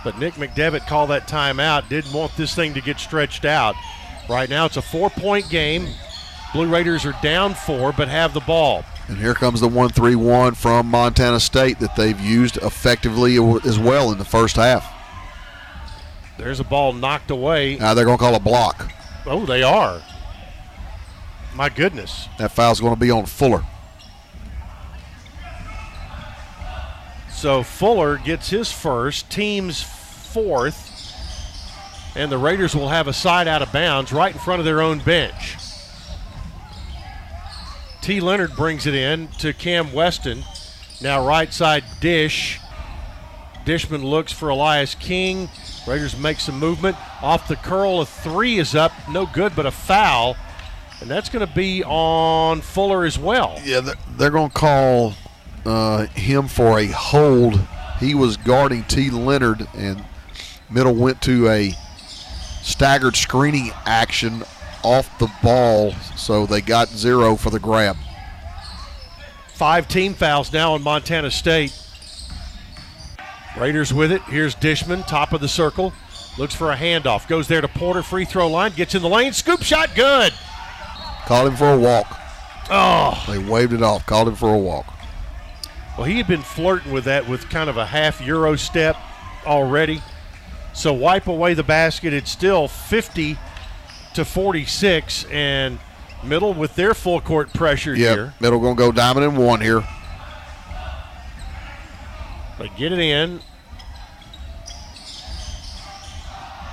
But 0.03 0.19
Nick 0.19 0.35
McDevitt 0.35 0.87
called 0.87 1.09
that 1.09 1.27
timeout. 1.27 1.89
Didn't 1.89 2.13
want 2.13 2.35
this 2.37 2.53
thing 2.53 2.73
to 2.75 2.81
get 2.81 2.99
stretched 2.99 3.43
out. 3.43 3.75
Right 4.29 4.49
now 4.49 4.65
it's 4.65 4.77
a 4.77 4.81
four 4.81 5.09
point 5.09 5.49
game. 5.49 5.87
Blue 6.53 6.67
Raiders 6.67 7.05
are 7.05 7.15
down 7.21 7.53
four, 7.53 7.91
but 7.91 8.07
have 8.07 8.33
the 8.33 8.39
ball. 8.41 8.85
And 9.07 9.17
here 9.17 9.33
comes 9.33 9.59
the 9.59 9.67
1 9.67 9.89
3 9.89 10.15
1 10.15 10.53
from 10.55 10.87
Montana 10.87 11.39
State 11.39 11.79
that 11.79 11.95
they've 11.95 12.19
used 12.19 12.57
effectively 12.57 13.37
as 13.65 13.77
well 13.77 14.11
in 14.11 14.17
the 14.17 14.25
first 14.25 14.55
half. 14.55 14.91
There's 16.37 16.59
a 16.59 16.63
ball 16.63 16.93
knocked 16.93 17.31
away. 17.31 17.77
Now 17.77 17.93
they're 17.93 18.05
going 18.05 18.17
to 18.17 18.23
call 18.23 18.35
a 18.35 18.39
block. 18.39 18.91
Oh, 19.25 19.45
they 19.45 19.63
are. 19.63 20.01
My 21.55 21.69
goodness. 21.69 22.27
That 22.37 22.51
foul's 22.51 22.79
going 22.79 22.93
to 22.93 22.99
be 22.99 23.11
on 23.11 23.25
Fuller. 23.25 23.63
So 27.45 27.61
Fuller 27.61 28.17
gets 28.17 28.49
his 28.49 28.71
first, 28.71 29.29
team's 29.29 29.79
fourth, 29.79 31.13
and 32.15 32.31
the 32.31 32.39
Raiders 32.39 32.75
will 32.75 32.87
have 32.87 33.07
a 33.07 33.13
side 33.13 33.47
out 33.47 33.61
of 33.61 33.71
bounds 33.71 34.11
right 34.11 34.33
in 34.33 34.39
front 34.39 34.61
of 34.61 34.65
their 34.65 34.81
own 34.81 34.97
bench. 34.97 35.55
T. 38.01 38.19
Lenard 38.19 38.55
brings 38.55 38.87
it 38.87 38.95
in 38.95 39.27
to 39.37 39.53
Cam 39.53 39.93
Weston. 39.93 40.43
Now 41.03 41.23
right 41.23 41.53
side 41.53 41.83
dish. 42.01 42.59
Dishman 43.63 44.03
looks 44.03 44.33
for 44.33 44.49
Elias 44.49 44.95
King. 44.95 45.47
Raiders 45.87 46.17
make 46.17 46.39
some 46.39 46.57
movement. 46.57 46.97
Off 47.21 47.47
the 47.47 47.57
curl, 47.57 48.01
a 48.01 48.07
three 48.07 48.57
is 48.57 48.73
up. 48.73 48.91
No 49.07 49.27
good, 49.27 49.55
but 49.55 49.67
a 49.67 49.71
foul. 49.71 50.35
And 50.99 51.07
that's 51.07 51.29
going 51.29 51.45
to 51.45 51.53
be 51.53 51.83
on 51.83 52.61
Fuller 52.61 53.05
as 53.05 53.19
well. 53.19 53.61
Yeah, 53.63 53.81
they're, 53.81 53.95
they're 54.17 54.31
going 54.31 54.49
to 54.49 54.55
call 54.55 55.13
uh, 55.65 56.07
him 56.07 56.47
for 56.47 56.79
a 56.79 56.87
hold. 56.87 57.59
He 57.99 58.13
was 58.13 58.37
guarding 58.37 58.83
T. 58.83 59.09
Lenard, 59.09 59.67
and 59.75 60.03
Middle 60.69 60.95
went 60.95 61.21
to 61.23 61.49
a 61.49 61.73
staggered 62.61 63.15
screening 63.15 63.71
action 63.85 64.43
off 64.83 65.17
the 65.19 65.31
ball, 65.41 65.93
so 66.15 66.45
they 66.45 66.61
got 66.61 66.89
zero 66.89 67.35
for 67.35 67.49
the 67.49 67.59
grab. 67.59 67.97
Five 69.49 69.87
team 69.87 70.13
fouls 70.13 70.51
now 70.51 70.73
on 70.73 70.83
Montana 70.83 71.31
State. 71.31 71.77
Raiders 73.57 73.93
with 73.93 74.11
it. 74.11 74.21
Here's 74.23 74.53
Dishman, 74.55 75.07
top 75.07 75.31
of 75.31 75.39
the 75.39 75.47
circle. 75.47 75.93
Looks 76.37 76.53
for 76.53 76.71
a 76.71 76.75
handoff. 76.75 77.27
Goes 77.27 77.47
there 77.47 77.61
to 77.61 77.67
Porter, 77.69 78.03
free 78.03 78.25
throw 78.25 78.49
line. 78.49 78.73
Gets 78.73 78.95
in 78.95 79.01
the 79.01 79.07
lane. 79.07 79.31
Scoop 79.31 79.63
shot, 79.63 79.95
good. 79.95 80.33
Called 81.25 81.47
him 81.47 81.55
for 81.55 81.73
a 81.73 81.77
walk. 81.77 82.19
Oh. 82.69 83.23
They 83.27 83.37
waved 83.37 83.71
it 83.71 83.81
off. 83.81 84.05
Called 84.05 84.27
him 84.27 84.35
for 84.35 84.53
a 84.53 84.57
walk. 84.57 84.94
Well, 85.97 86.05
he 86.05 86.17
had 86.17 86.27
been 86.27 86.41
flirting 86.41 86.91
with 86.91 87.05
that 87.05 87.27
with 87.27 87.49
kind 87.49 87.69
of 87.69 87.77
a 87.77 87.85
half 87.85 88.21
euro 88.21 88.55
step 88.55 88.97
already. 89.45 90.01
So 90.73 90.91
wipe 90.93 91.27
away 91.27 91.53
the 91.53 91.63
basket. 91.63 92.13
It's 92.13 92.29
still 92.29 92.67
50 92.67 93.37
to 94.13 94.25
46, 94.25 95.25
and 95.31 95.79
Middle 96.23 96.53
with 96.53 96.75
their 96.75 96.93
full 96.93 97.21
court 97.21 97.53
pressure 97.53 97.95
yep. 97.95 98.15
here. 98.15 98.33
Middle 98.39 98.59
going 98.59 98.75
to 98.75 98.79
go 98.79 98.91
diamond 98.91 99.25
and 99.25 99.37
one 99.37 99.61
here. 99.61 99.83
They 102.57 102.69
get 102.77 102.91
it 102.91 102.99
in. 102.99 103.39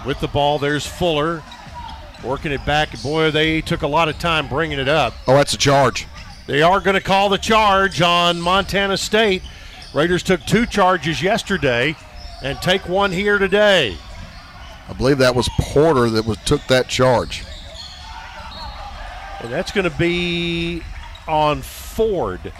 With 0.07 0.21
the 0.21 0.29
ball, 0.29 0.59
there's 0.59 0.87
Fuller 0.87 1.43
working 2.25 2.53
it 2.53 2.65
back. 2.65 3.01
Boy, 3.03 3.31
they 3.31 3.61
took 3.61 3.83
a 3.83 3.87
lot 3.87 4.09
of 4.09 4.19
time 4.19 4.49
bringing 4.49 4.79
it 4.79 4.89
up. 4.89 5.15
Oh, 5.29 5.35
that's 5.35 5.55
a 5.55 5.59
charge. 5.59 6.07
They 6.47 6.63
are 6.63 6.81
going 6.81 6.95
to 6.95 7.01
call 7.01 7.29
the 7.29 7.39
charge 7.39 8.03
on 8.03 8.41
Montana 8.41 8.97
State. 8.97 9.43
Raiders 9.95 10.23
took 10.23 10.41
two 10.43 10.67
charges 10.67 11.23
yesterday 11.23 11.95
and 12.43 12.61
take 12.61 12.89
one 12.89 13.13
here 13.13 13.39
today. 13.39 13.97
I 14.89 14.93
believe 14.93 15.19
that 15.19 15.35
was 15.35 15.49
Porter 15.61 16.11
that 16.11 16.27
was 16.27 16.39
took 16.39 16.67
that 16.67 16.89
charge. 16.89 17.45
And 19.41 19.53
that's 19.53 19.71
going 19.71 19.89
to 19.89 19.97
be 19.97 20.83
on 21.29 21.63
Ford. 21.63 22.53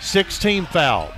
16 0.00 0.66
foul. 0.66 1.12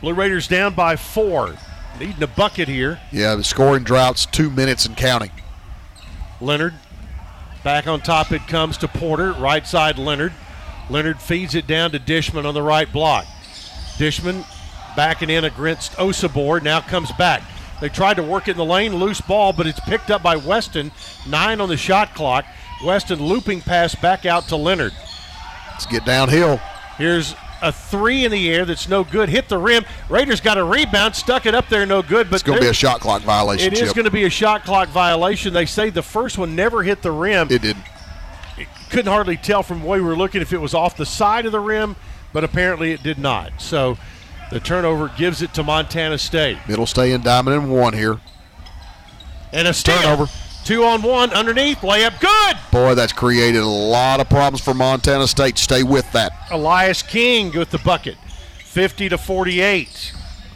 Blue 0.00 0.12
Raiders 0.12 0.46
down 0.46 0.74
by 0.74 0.96
four. 0.96 1.56
Needing 1.98 2.22
a 2.22 2.26
bucket 2.26 2.68
here. 2.68 3.00
Yeah, 3.10 3.34
the 3.36 3.44
scoring 3.44 3.84
drought's 3.84 4.26
two 4.26 4.50
minutes 4.50 4.84
and 4.84 4.96
counting. 4.96 5.30
Lenard 6.40 6.74
back 7.64 7.86
on 7.88 8.00
top. 8.00 8.30
It 8.30 8.46
comes 8.46 8.78
to 8.78 8.88
Porter. 8.88 9.32
Right 9.32 9.66
side 9.66 9.98
Lenard. 9.98 10.32
Lenard 10.90 11.20
feeds 11.20 11.54
it 11.54 11.66
down 11.66 11.90
to 11.92 11.98
Dishman 11.98 12.44
on 12.44 12.54
the 12.54 12.62
right 12.62 12.90
block. 12.92 13.24
Dishman 13.96 14.44
backing 14.94 15.30
in 15.30 15.44
against 15.44 15.92
Osobor. 15.92 16.62
Now 16.62 16.80
comes 16.80 17.10
back. 17.12 17.42
They 17.80 17.88
tried 17.88 18.14
to 18.14 18.22
work 18.22 18.46
it 18.46 18.52
in 18.52 18.56
the 18.56 18.64
lane, 18.64 18.94
loose 18.94 19.20
ball, 19.20 19.52
but 19.52 19.66
it's 19.66 19.80
picked 19.80 20.10
up 20.10 20.22
by 20.22 20.36
Weston. 20.36 20.92
Nine 21.28 21.60
on 21.60 21.68
the 21.68 21.76
shot 21.76 22.14
clock. 22.14 22.44
Weston 22.84 23.20
looping 23.20 23.62
pass 23.62 23.94
back 23.94 24.26
out 24.26 24.44
to 24.48 24.56
Lenard. 24.56 24.92
Let's 25.72 25.86
get 25.86 26.04
downhill. 26.04 26.60
Here's 26.98 27.34
a 27.64 27.72
three 27.72 28.24
in 28.24 28.30
the 28.30 28.52
air 28.52 28.64
that's 28.64 28.88
no 28.88 29.02
good. 29.02 29.28
Hit 29.28 29.48
the 29.48 29.58
rim. 29.58 29.84
Raiders 30.08 30.40
got 30.40 30.58
a 30.58 30.64
rebound, 30.64 31.16
stuck 31.16 31.46
it 31.46 31.54
up 31.54 31.68
there, 31.68 31.86
no 31.86 32.02
good. 32.02 32.28
But 32.30 32.36
it's 32.36 32.42
going 32.42 32.58
to 32.58 32.64
be 32.64 32.70
a 32.70 32.74
shot 32.74 33.00
clock 33.00 33.22
violation. 33.22 33.72
It 33.72 33.80
is 33.80 33.92
going 33.92 34.04
to 34.04 34.10
be 34.10 34.24
a 34.24 34.30
shot 34.30 34.64
clock 34.64 34.88
violation. 34.88 35.54
They 35.54 35.66
say 35.66 35.90
the 35.90 36.02
first 36.02 36.38
one 36.38 36.54
never 36.54 36.82
hit 36.82 37.02
the 37.02 37.10
rim. 37.10 37.48
It 37.50 37.62
didn't. 37.62 37.84
Couldn't 38.90 39.10
hardly 39.10 39.36
tell 39.36 39.62
from 39.62 39.80
the 39.80 39.86
way 39.86 39.98
we 39.98 40.06
were 40.06 40.16
looking 40.16 40.42
if 40.42 40.52
it 40.52 40.58
was 40.58 40.74
off 40.74 40.96
the 40.96 41.06
side 41.06 41.46
of 41.46 41.52
the 41.52 41.58
rim, 41.58 41.96
but 42.32 42.44
apparently 42.44 42.92
it 42.92 43.02
did 43.02 43.18
not. 43.18 43.60
So 43.60 43.96
the 44.52 44.60
turnover 44.60 45.10
gives 45.16 45.42
it 45.42 45.52
to 45.54 45.64
Montana 45.64 46.18
State. 46.18 46.58
Middle 46.68 46.86
staying 46.86 47.22
diamond 47.22 47.56
and 47.56 47.72
one 47.72 47.94
here. 47.94 48.20
And 49.52 49.66
a 49.66 49.72
steal. 49.72 49.96
Turnover. 49.96 50.26
Two 50.64 50.84
on 50.84 51.02
one 51.02 51.30
underneath, 51.32 51.78
layup 51.78 52.18
good. 52.20 52.56
Boy, 52.72 52.94
that's 52.94 53.12
created 53.12 53.62
a 53.62 53.66
lot 53.66 54.20
of 54.20 54.30
problems 54.30 54.62
for 54.64 54.72
Montana 54.72 55.28
State. 55.28 55.58
Stay 55.58 55.82
with 55.82 56.10
that. 56.12 56.32
Elias 56.50 57.02
King 57.02 57.52
with 57.52 57.70
the 57.70 57.78
bucket. 57.78 58.16
50 58.64 59.10
to 59.10 59.18
48. 59.18 60.12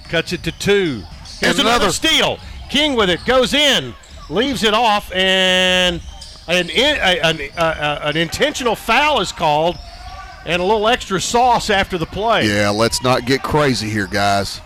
Cuts 0.09 0.33
it 0.33 0.43
to 0.45 0.53
two. 0.53 1.03
Here's 1.41 1.59
another. 1.59 1.77
another 1.77 1.93
steal. 1.93 2.39
King 2.71 2.97
with 2.97 3.11
it, 3.11 3.25
goes 3.27 3.53
in, 3.53 3.95
leaves 4.31 4.63
it 4.63 4.75
off, 4.75 5.13
and 5.13 6.01
an, 6.49 6.71
an, 6.71 7.41
an, 7.41 7.51
an 7.57 8.17
intentional 8.17 8.77
foul 8.77 9.21
is 9.21 9.31
called, 9.31 9.77
and 10.47 10.61
a 10.61 10.65
little 10.65 10.89
extra 10.89 11.21
sauce 11.21 11.71
after 11.71 11.99
the 11.99 12.07
play. 12.07 12.47
Yeah, 12.47 12.71
let's 12.71 13.03
not 13.03 13.27
get 13.27 13.43
crazy 13.43 13.89
here, 13.91 14.07
guys. 14.07 14.61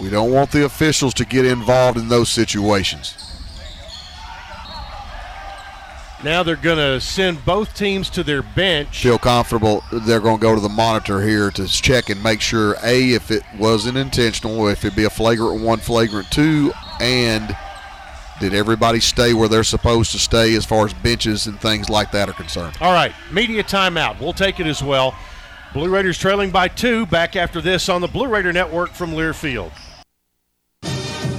We 0.00 0.08
don't 0.08 0.30
want 0.30 0.52
the 0.52 0.64
officials 0.64 1.14
to 1.14 1.24
get 1.24 1.44
involved 1.44 1.98
in 1.98 2.08
those 2.08 2.28
situations. 2.28 3.16
Now 6.24 6.42
they're 6.42 6.56
going 6.56 6.78
to 6.78 7.00
send 7.00 7.44
both 7.44 7.74
teams 7.74 8.08
to 8.10 8.24
their 8.24 8.42
bench. 8.42 9.02
Feel 9.02 9.18
comfortable. 9.18 9.84
They're 9.92 10.20
going 10.20 10.38
to 10.38 10.42
go 10.42 10.54
to 10.54 10.60
the 10.60 10.68
monitor 10.68 11.20
here 11.20 11.50
to 11.52 11.66
check 11.66 12.08
and 12.08 12.22
make 12.22 12.40
sure 12.40 12.76
A, 12.82 13.12
if 13.12 13.30
it 13.30 13.42
wasn't 13.58 13.98
intentional, 13.98 14.68
if 14.68 14.84
it 14.84 14.96
be 14.96 15.04
a 15.04 15.10
flagrant 15.10 15.62
one, 15.62 15.78
flagrant 15.78 16.30
two, 16.30 16.72
and 17.00 17.54
did 18.40 18.54
everybody 18.54 19.00
stay 19.00 19.34
where 19.34 19.48
they're 19.48 19.64
supposed 19.64 20.12
to 20.12 20.18
stay 20.18 20.54
as 20.56 20.64
far 20.64 20.86
as 20.86 20.94
benches 20.94 21.46
and 21.46 21.60
things 21.60 21.88
like 21.88 22.10
that 22.12 22.28
are 22.28 22.34
concerned? 22.34 22.76
All 22.80 22.92
right, 22.92 23.12
media 23.30 23.62
timeout. 23.62 24.20
We'll 24.20 24.32
take 24.32 24.58
it 24.58 24.66
as 24.66 24.82
well. 24.82 25.14
Blue 25.72 25.90
Raiders 25.90 26.18
trailing 26.18 26.50
by 26.50 26.68
two. 26.68 27.06
Back 27.06 27.36
after 27.36 27.60
this 27.60 27.88
on 27.88 28.00
the 28.00 28.08
Blue 28.08 28.28
Raider 28.28 28.52
Network 28.52 28.90
from 28.90 29.12
Learfield. 29.12 29.72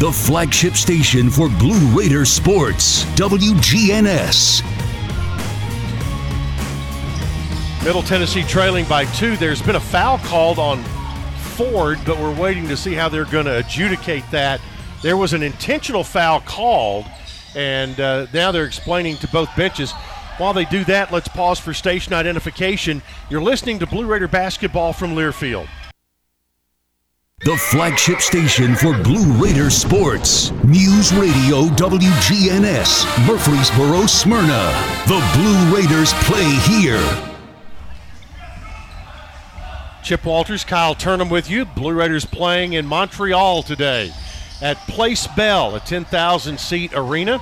the 0.00 0.10
flagship 0.10 0.76
station 0.76 1.28
for 1.28 1.50
Blue 1.50 1.86
Raider 1.94 2.24
sports, 2.24 3.04
WGNS. 3.16 4.64
Middle 7.84 8.02
Tennessee 8.02 8.42
trailing 8.44 8.86
by 8.86 9.04
two. 9.04 9.36
There's 9.36 9.60
been 9.60 9.76
a 9.76 9.80
foul 9.80 10.16
called 10.20 10.58
on 10.58 10.82
Ford, 11.54 11.98
but 12.06 12.18
we're 12.18 12.34
waiting 12.34 12.66
to 12.68 12.78
see 12.78 12.94
how 12.94 13.10
they're 13.10 13.26
going 13.26 13.44
to 13.44 13.58
adjudicate 13.58 14.24
that. 14.30 14.62
There 15.02 15.18
was 15.18 15.34
an 15.34 15.42
intentional 15.42 16.02
foul 16.02 16.40
called, 16.40 17.04
and 17.54 18.00
uh, 18.00 18.26
now 18.32 18.52
they're 18.52 18.64
explaining 18.64 19.18
to 19.18 19.28
both 19.28 19.54
benches. 19.54 19.92
While 20.38 20.54
they 20.54 20.64
do 20.64 20.82
that, 20.84 21.12
let's 21.12 21.28
pause 21.28 21.58
for 21.58 21.74
station 21.74 22.14
identification. 22.14 23.02
You're 23.28 23.42
listening 23.42 23.78
to 23.80 23.86
Blue 23.86 24.06
Raider 24.06 24.28
basketball 24.28 24.94
from 24.94 25.10
Learfield. 25.10 25.68
The 27.42 27.56
flagship 27.56 28.20
station 28.20 28.76
for 28.76 28.92
Blue 29.02 29.32
Raider 29.42 29.70
sports. 29.70 30.50
News 30.62 31.10
Radio 31.14 31.68
WGNS, 31.74 33.26
Murfreesboro, 33.26 34.04
Smyrna. 34.04 34.70
The 35.06 35.26
Blue 35.34 35.74
Raiders 35.74 36.12
play 36.24 36.44
here. 36.68 37.02
Chip 40.02 40.26
Walters, 40.26 40.64
Kyle 40.64 40.94
Turnham 40.94 41.30
with 41.30 41.48
you. 41.48 41.64
Blue 41.64 41.94
Raiders 41.94 42.26
playing 42.26 42.74
in 42.74 42.86
Montreal 42.86 43.62
today 43.62 44.12
at 44.60 44.76
Place 44.86 45.26
Bell, 45.28 45.74
a 45.74 45.80
10,000 45.80 46.60
seat 46.60 46.92
arena, 46.94 47.40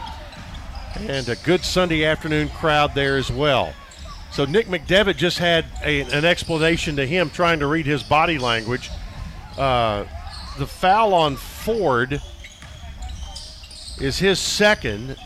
and 1.00 1.28
a 1.28 1.34
good 1.34 1.64
Sunday 1.64 2.04
afternoon 2.04 2.50
crowd 2.50 2.94
there 2.94 3.16
as 3.16 3.32
well. 3.32 3.74
So 4.30 4.44
Nick 4.44 4.68
McDevitt 4.68 5.16
just 5.16 5.38
had 5.38 5.64
a, 5.82 6.02
an 6.02 6.24
explanation 6.24 6.94
to 6.94 7.04
him 7.04 7.30
trying 7.30 7.58
to 7.58 7.66
read 7.66 7.86
his 7.86 8.04
body 8.04 8.38
language 8.38 8.90
uh, 9.58 10.06
the 10.58 10.66
foul 10.66 11.14
on 11.14 11.36
Ford 11.36 12.22
is 14.00 14.18
his 14.18 14.38
second, 14.38 15.16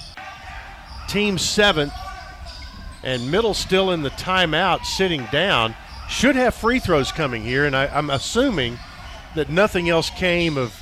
team 1.09 1.39
seventh, 1.39 1.93
and 3.03 3.31
Middle 3.31 3.55
still 3.55 3.91
in 3.91 4.03
the 4.03 4.11
timeout, 4.11 4.85
sitting 4.85 5.27
down. 5.31 5.75
Should 6.09 6.37
have 6.37 6.55
free 6.55 6.79
throws 6.79 7.13
coming 7.13 7.43
here, 7.43 7.65
and 7.65 7.77
I, 7.77 7.87
I'm 7.87 8.11
assuming 8.11 8.79
that 9.35 9.49
nothing 9.49 9.89
else 9.89 10.11
came 10.11 10.57
of 10.57 10.75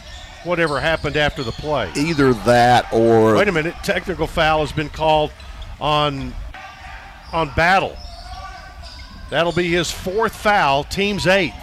whatever 0.45 0.81
happened 0.81 1.17
after 1.17 1.43
the 1.43 1.53
play. 1.53 1.91
Either 1.97 2.33
that 2.33 2.93
or 2.93 3.37
wait 3.37 3.49
a 3.49 3.53
minute, 3.53 3.75
technical 3.83 4.27
foul 4.27 4.61
has 4.61 4.73
been 4.73 4.89
called 4.89 5.33
on 5.81 6.35
on 7.33 7.53
Battle. 7.55 7.97
That'll 9.31 9.53
be 9.53 9.71
his 9.71 9.91
fourth 9.91 10.35
foul, 10.35 10.83
team's 10.85 11.27
eighth. 11.27 11.55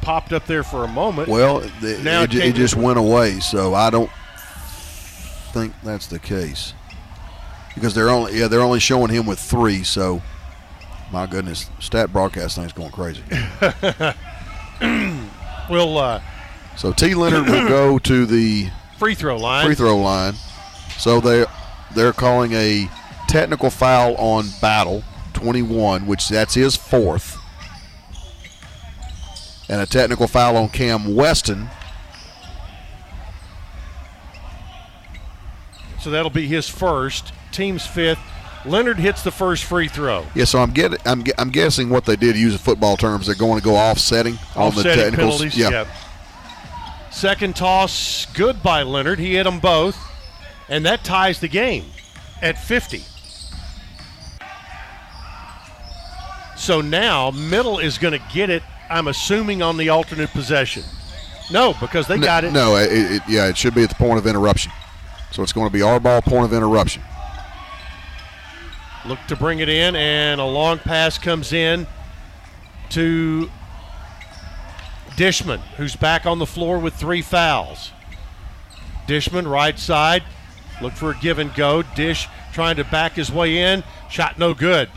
Popped 0.00 0.32
up 0.32 0.46
there 0.46 0.62
for 0.62 0.84
a 0.84 0.88
moment. 0.88 1.28
Well, 1.28 1.60
the, 1.80 2.00
now 2.02 2.22
it, 2.22 2.34
it, 2.34 2.44
it 2.44 2.54
just 2.54 2.76
went 2.76 2.98
away, 2.98 3.40
so 3.40 3.74
I 3.74 3.90
don't 3.90 4.10
think 5.52 5.72
that's 5.82 6.06
the 6.06 6.18
case 6.18 6.74
because 7.74 7.94
they're 7.94 8.10
only 8.10 8.38
yeah 8.38 8.48
they're 8.48 8.60
only 8.60 8.80
showing 8.80 9.10
him 9.10 9.26
with 9.26 9.38
three. 9.38 9.84
So 9.84 10.22
my 11.12 11.26
goodness, 11.26 11.70
stat 11.78 12.12
broadcast 12.12 12.56
thing's 12.56 12.72
going 12.72 12.90
crazy. 12.90 13.22
we'll. 15.70 15.98
Uh, 15.98 16.20
so 16.76 16.92
T. 16.92 17.14
Lenard 17.14 17.48
will 17.48 17.68
go 17.68 17.98
to 18.00 18.26
the 18.26 18.68
free 18.98 19.14
throw 19.14 19.36
line. 19.36 19.64
Free 19.66 19.74
throw 19.74 19.96
line. 19.96 20.34
So 20.98 21.20
they 21.20 21.46
they're 21.94 22.12
calling 22.12 22.52
a 22.52 22.90
technical 23.28 23.70
foul 23.70 24.14
on 24.16 24.46
Battle, 24.60 25.02
21, 25.34 26.06
which 26.06 26.28
that's 26.28 26.54
his 26.54 26.76
fourth. 26.76 27.38
And 29.68 29.80
a 29.80 29.86
technical 29.86 30.28
foul 30.28 30.56
on 30.56 30.68
Cam 30.68 31.14
Weston. 31.14 31.68
So 36.00 36.10
that'll 36.10 36.30
be 36.30 36.46
his 36.46 36.68
first, 36.68 37.32
team's 37.50 37.84
fifth. 37.84 38.20
Lenard 38.64 38.98
hits 38.98 39.22
the 39.22 39.30
first 39.30 39.64
free 39.64 39.88
throw. 39.88 40.26
Yeah, 40.34 40.44
so 40.44 40.60
I'm 40.60 40.70
getting, 40.70 40.98
I'm, 41.04 41.24
I'm 41.38 41.50
guessing 41.50 41.88
what 41.88 42.04
they 42.04 42.16
did 42.16 42.36
use 42.36 42.52
using 42.52 42.58
football 42.58 42.96
terms, 42.96 43.26
they're 43.26 43.34
going 43.34 43.58
to 43.58 43.64
go 43.64 43.74
offsetting 43.76 44.34
on 44.54 44.72
the 44.72 44.78
Offsetting 44.78 45.04
technicals. 45.04 45.38
penalties. 45.38 45.58
yeah. 45.58 45.70
yeah. 45.70 45.86
Second 47.10 47.56
toss, 47.56 48.26
good 48.34 48.62
by 48.62 48.82
Lenard. 48.82 49.18
He 49.18 49.34
hit 49.34 49.44
them 49.44 49.58
both, 49.58 49.96
and 50.68 50.84
that 50.84 51.02
ties 51.02 51.40
the 51.40 51.48
game 51.48 51.86
at 52.42 52.58
50. 52.58 53.02
So 56.56 56.80
now 56.80 57.30
Middle 57.30 57.78
is 57.78 57.96
going 57.98 58.12
to 58.18 58.24
get 58.32 58.50
it. 58.50 58.62
I'm 58.90 59.08
assuming 59.08 59.62
on 59.62 59.76
the 59.76 59.88
alternate 59.88 60.30
possession. 60.30 60.82
No, 61.50 61.74
because 61.80 62.06
they 62.06 62.18
No- 62.18 62.26
got 62.26 62.44
it. 62.44 62.52
No, 62.52 62.76
it, 62.76 62.90
it, 62.92 63.22
yeah, 63.28 63.46
it 63.46 63.56
should 63.56 63.74
be 63.74 63.82
at 63.82 63.88
the 63.88 63.94
point 63.94 64.18
of 64.18 64.26
interruption. 64.26 64.72
So 65.32 65.42
it's 65.42 65.52
going 65.52 65.66
to 65.66 65.72
be 65.72 65.82
our 65.82 66.00
ball, 66.00 66.22
point 66.22 66.44
of 66.44 66.52
interruption. 66.52 67.02
Look 69.04 69.18
to 69.28 69.36
bring 69.36 69.60
it 69.60 69.68
in, 69.68 69.94
and 69.94 70.40
a 70.40 70.44
long 70.44 70.78
pass 70.78 71.18
comes 71.18 71.52
in 71.52 71.86
to 72.90 73.48
Dishman, 75.16 75.60
who's 75.76 75.94
back 75.96 76.26
on 76.26 76.38
the 76.38 76.46
floor 76.46 76.78
with 76.78 76.94
three 76.94 77.22
fouls. 77.22 77.92
Dishman, 79.06 79.48
right 79.48 79.78
side, 79.78 80.24
look 80.82 80.92
for 80.94 81.10
a 81.12 81.14
give 81.20 81.38
and 81.38 81.54
go. 81.54 81.82
Dish 81.94 82.28
trying 82.52 82.76
to 82.76 82.84
back 82.84 83.12
his 83.12 83.30
way 83.30 83.58
in, 83.58 83.84
shot 84.10 84.38
no 84.38 84.54
good. 84.54 84.88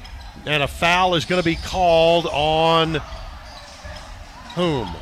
And 0.45 0.63
a 0.63 0.67
foul 0.67 1.13
is 1.15 1.25
going 1.25 1.41
to 1.41 1.45
be 1.45 1.55
called 1.57 2.25
on 2.31 2.99
whom? 4.55 4.93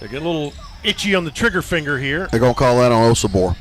They 0.00 0.08
get 0.08 0.22
a 0.22 0.24
little 0.24 0.52
itchy 0.82 1.14
on 1.14 1.24
the 1.24 1.30
trigger 1.30 1.62
finger 1.62 1.98
here. 1.98 2.26
They're 2.30 2.40
going 2.40 2.54
to 2.54 2.58
call 2.58 2.80
that 2.80 2.90
on 2.90 3.12
Osobor. 3.12 3.56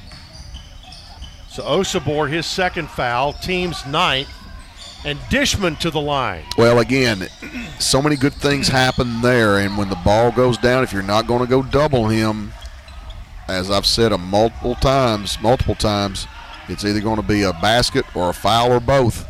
So 1.49 1.63
Osobor, 1.63 2.29
his 2.29 2.45
second 2.45 2.89
foul, 2.89 3.33
team's 3.33 3.85
ninth, 3.85 4.29
and 5.05 5.19
Dishman 5.29 5.75
to 5.79 5.91
the 5.91 6.01
line. 6.01 6.43
Well, 6.57 6.79
again, 6.79 7.27
so 7.79 8.01
many 8.01 8.15
good 8.15 8.33
things 8.33 8.67
happen 8.67 9.21
there, 9.21 9.59
and 9.59 9.77
when 9.77 9.89
the 9.89 9.97
ball 9.97 10.31
goes 10.31 10.57
down, 10.57 10.83
if 10.83 10.93
you're 10.93 11.03
not 11.03 11.27
going 11.27 11.41
to 11.41 11.47
go 11.47 11.61
double 11.61 12.07
him, 12.07 12.53
as 13.47 13.69
I've 13.69 13.85
said 13.85 14.11
a 14.11 14.17
multiple 14.17 14.75
times, 14.75 15.37
multiple 15.41 15.75
times, 15.75 16.27
it's 16.69 16.85
either 16.85 17.01
going 17.01 17.17
to 17.17 17.27
be 17.27 17.43
a 17.43 17.53
basket 17.53 18.05
or 18.15 18.29
a 18.29 18.33
foul 18.33 18.71
or 18.71 18.79
both. 18.79 19.27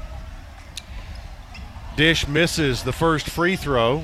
Dish 2.01 2.27
misses 2.27 2.81
the 2.81 2.91
first 2.91 3.29
free 3.29 3.55
throw. 3.55 4.03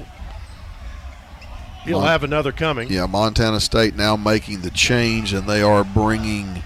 He'll 1.84 2.02
Mon- 2.02 2.08
have 2.08 2.24
another 2.24 2.52
coming. 2.52 2.92
Yeah, 2.92 3.08
Montana 3.08 3.60
State 3.60 3.96
now 3.96 4.16
making 4.16 4.62
the 4.62 4.70
change, 4.70 5.34
and 5.34 5.50
they 5.50 5.64
are 5.64 5.84
bringing 5.84 6.62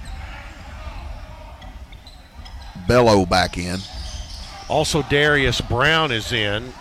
Belo 2.86 3.30
back 3.30 3.58
in. 3.58 3.80
Also, 4.68 5.04
Darius 5.04 5.62
Brown 5.62 6.12
is 6.12 6.34
in. 6.34 6.74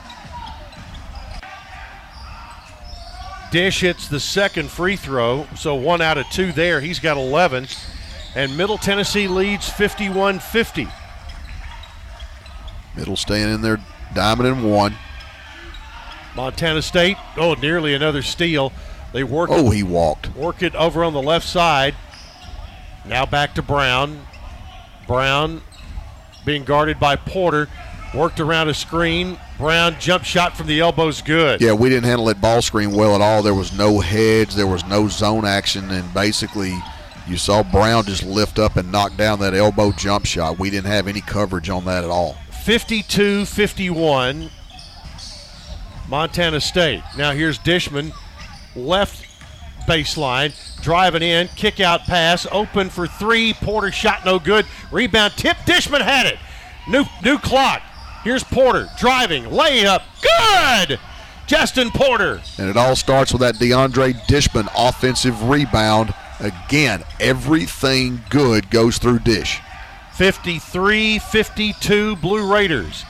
Dish 3.53 3.83
hits 3.83 4.09
the 4.09 4.19
second 4.19 4.69
free 4.69 4.97
throw, 4.97 5.47
so 5.55 5.77
one 5.77 6.01
out 6.01 6.19
of 6.19 6.27
two 6.31 6.51
there. 6.51 6.81
He's 6.81 6.99
got 6.99 7.17
11. 7.17 7.69
And 8.35 8.57
Middle 8.57 8.79
Tennessee 8.79 9.29
leads 9.29 9.69
51 9.69 10.41
50. 10.41 10.89
Middle 12.97 13.17
staying 13.17 13.55
in 13.55 13.63
there, 13.63 13.79
diamond 14.15 14.49
and 14.49 14.71
one. 14.71 14.95
Montana 16.37 16.83
State, 16.83 17.17
oh, 17.37 17.55
nearly 17.55 17.95
another 17.95 18.23
steal. 18.23 18.73
They 19.13 19.25
work 19.25 19.51
Oh, 19.53 19.71
he 19.71 19.83
walked. 19.83 20.35
work 20.37 20.63
it 20.63 20.75
over 20.77 21.03
on 21.03 21.13
the 21.13 21.23
left 21.23 21.47
side. 21.47 21.95
Now 23.05 23.27
back 23.27 23.55
to 23.57 23.63
Brown. 23.63 24.27
Brown 25.09 25.63
being 26.45 26.65
guarded 26.65 27.01
by 27.01 27.17
Porter. 27.17 27.69
Worked 28.15 28.41
around 28.41 28.69
a 28.69 28.75
screen. 28.75 29.39
Brown 29.59 29.97
jump 30.01 30.25
shot 30.25 30.57
from 30.57 30.67
the 30.67 30.81
elbows 30.81 31.23
good. 31.23 31.61
Yeah, 31.61 31.73
we 31.73 31.89
didn't 31.89 32.05
handle 32.07 32.27
that 32.27 32.41
ball 32.41 32.61
screen 32.63 32.93
well 32.93 33.15
at 33.15 33.21
all. 33.21 33.43
There 33.43 33.55
was 33.55 33.77
no 33.77 34.01
heads, 34.01 34.55
there 34.57 34.67
was 34.67 34.85
no 34.87 35.07
zone 35.09 35.45
action, 35.45 35.91
and 35.91 36.13
basically 36.15 36.77
you 37.29 37.37
saw 37.37 37.63
Brown 37.63 38.05
just 38.05 38.25
lift 38.25 38.59
up 38.59 38.77
and 38.77 38.91
knock 38.91 39.17
down 39.17 39.39
that 39.41 39.55
elbow 39.55 39.93
jump 39.93 40.27
shot. 40.27 40.59
We 40.59 40.71
didn't 40.71 40.91
have 40.91 41.07
any 41.09 41.21
coverage 41.21 41.71
on 41.71 41.85
that 41.85 42.03
at 42.03 42.11
all. 42.11 42.37
52 42.63 43.47
51. 43.47 44.51
Montana 46.09 46.61
State. 46.61 47.03
Now 47.17 47.33
here's 47.33 47.59
Dishman, 47.59 48.13
left 48.75 49.27
baseline, 49.87 50.53
driving 50.83 51.23
in, 51.23 51.49
kick 51.49 51.81
out 51.81 52.03
pass, 52.03 52.47
open 52.51 52.91
for 52.91 53.07
three. 53.07 53.55
Porter 53.55 53.93
shot 53.93 54.25
no 54.25 54.39
good. 54.39 54.67
Rebound 54.91 55.35
tip. 55.37 55.57
Dishman 55.59 56.03
had 56.03 56.27
it. 56.27 56.39
New 56.89 57.05
new 57.25 57.39
clock. 57.39 57.83
Here's 58.25 58.45
Porter 58.45 58.89
driving, 58.99 59.45
layup, 59.45 60.03
good. 60.21 60.99
Jestin 61.47 61.91
Porter. 61.91 62.41
And 62.59 62.69
it 62.69 62.77
all 62.77 62.95
starts 62.95 63.33
with 63.33 63.41
that 63.41 63.57
DeAndre 63.57 64.15
Dishman 64.27 64.69
offensive 64.77 65.49
rebound. 65.49 66.15
Again, 66.39 67.03
everything 67.19 68.23
good 68.31 68.71
goes 68.71 68.99
through 68.99 69.21
Dish. 69.21 69.61
53 70.21 71.19
52 71.19 72.17
Blue 72.17 72.53
Raiders. 72.53 73.07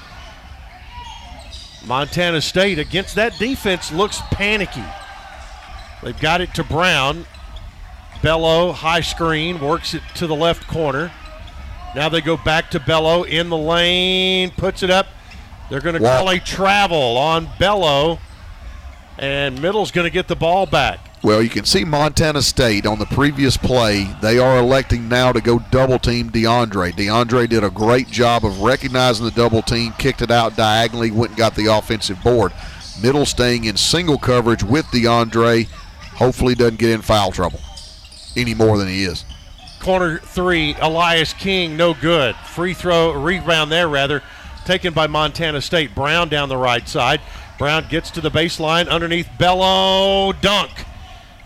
Montana 1.85 2.41
State 2.41 2.79
against 2.79 3.17
that 3.17 3.37
defense 3.37 3.91
looks 3.91 4.21
panicky. 4.31 4.85
They've 6.05 6.21
got 6.21 6.41
it 6.41 6.55
to 6.55 6.63
Brown. 6.63 7.27
Belo, 8.21 8.73
high 8.73 9.01
screen, 9.01 9.59
works 9.59 9.93
it 9.93 10.05
to 10.15 10.29
the 10.29 10.37
left 10.37 10.69
corner. 10.69 11.11
Now 11.97 12.09
they 12.09 12.21
go 12.21 12.37
back 12.37 12.71
to 12.71 12.79
Belo 12.79 13.27
in 13.27 13.49
the 13.49 13.59
lane, 13.59 14.53
puts 14.53 14.85
it 14.85 14.91
up. 14.91 15.09
They're 15.69 15.81
going 15.81 16.01
to 16.01 16.01
call 16.01 16.31
a 16.31 16.39
travel 16.39 17.19
on 17.19 17.47
Belo, 17.47 18.21
and 19.19 19.61
Middle's 19.61 19.91
going 19.91 20.07
to 20.07 20.13
get 20.13 20.29
the 20.29 20.37
ball 20.37 20.65
back. 20.65 21.10
Well, 21.23 21.43
you 21.43 21.51
can 21.51 21.67
see 21.67 21.85
Montana 21.85 22.41
State 22.41 22.87
on 22.87 22.99
the 22.99 23.05
previous 23.05 23.59
play. 23.59 24.05
They 24.23 24.39
are 24.39 24.59
electing 24.59 25.07
now 25.07 25.33
to 25.33 25.43
go 25.43 25.59
double 25.71 25.99
team 25.99 26.31
DeAndre. 26.31 26.93
DeAndre 26.95 27.47
did 27.47 27.63
a 27.63 27.69
great 27.69 28.09
job 28.09 28.43
of 28.47 28.63
recognizing 28.63 29.27
the 29.27 29.31
double 29.31 29.61
team, 29.61 29.93
kicked 29.99 30.23
it 30.23 30.31
out 30.31 30.57
diagonally, 30.57 31.11
went 31.11 31.33
and 31.33 31.39
got 31.39 31.55
the 31.55 31.67
offensive 31.67 32.23
board. 32.23 32.53
Middle 33.03 33.27
staying 33.27 33.65
in 33.65 33.77
single 33.77 34.17
coverage 34.17 34.63
with 34.63 34.87
DeAndre. 34.87 35.69
Hopefully, 36.15 36.55
doesn't 36.55 36.79
get 36.79 36.91
in 36.91 37.03
foul 37.03 37.33
trouble 37.33 37.61
any 38.35 38.55
more 38.55 38.79
than 38.79 38.89
he 38.89 39.05
is. 39.05 39.27
Corner 39.79 40.21
three, 40.21 40.75
Elias 40.81 41.35
King, 41.35 41.77
no 41.77 41.93
good. 41.93 42.35
Free 42.37 42.73
throw, 42.73 43.13
rebound 43.13 43.71
there 43.71 43.89
rather, 43.89 44.23
taken 44.65 44.95
by 44.95 45.07
Montana 45.07 45.61
State. 45.61 45.95
Brown 45.95 46.31
down 46.31 46.49
the 46.49 46.57
right 46.57 46.89
side. 46.89 47.21
Brown 47.59 47.87
gets 47.91 48.11
to 48.13 48.23
the 48.23 48.31
baseline 48.31 48.89
underneath 48.89 49.29
Belo, 49.39 50.39
dunk. 50.41 50.71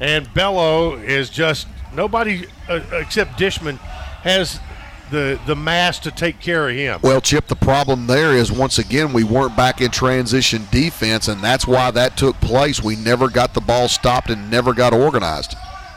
And 0.04 0.26
Belo 0.34 1.02
is 1.02 1.30
just 1.30 1.66
nobody 1.94 2.46
uh, 2.68 2.80
except 2.92 3.38
Dishman 3.38 3.78
has 4.22 4.60
the 5.10 5.40
the 5.46 5.56
mass 5.56 5.98
to 6.00 6.10
take 6.10 6.40
care 6.40 6.68
of 6.68 6.76
him. 6.76 7.00
Well, 7.02 7.22
Chip, 7.22 7.46
the 7.46 7.56
problem 7.56 8.06
there 8.06 8.34
is 8.34 8.52
once 8.52 8.78
again 8.78 9.14
we 9.14 9.24
weren't 9.24 9.56
back 9.56 9.80
in 9.80 9.90
transition 9.90 10.66
defense, 10.70 11.28
and 11.28 11.40
that's 11.40 11.66
why 11.66 11.90
that 11.92 12.18
took 12.18 12.38
place. 12.42 12.82
We 12.82 12.96
never 12.96 13.30
got 13.30 13.54
the 13.54 13.62
ball 13.62 13.88
stopped 13.88 14.28
and 14.28 14.50
never 14.50 14.74
got 14.74 14.92
organized. 14.92 15.54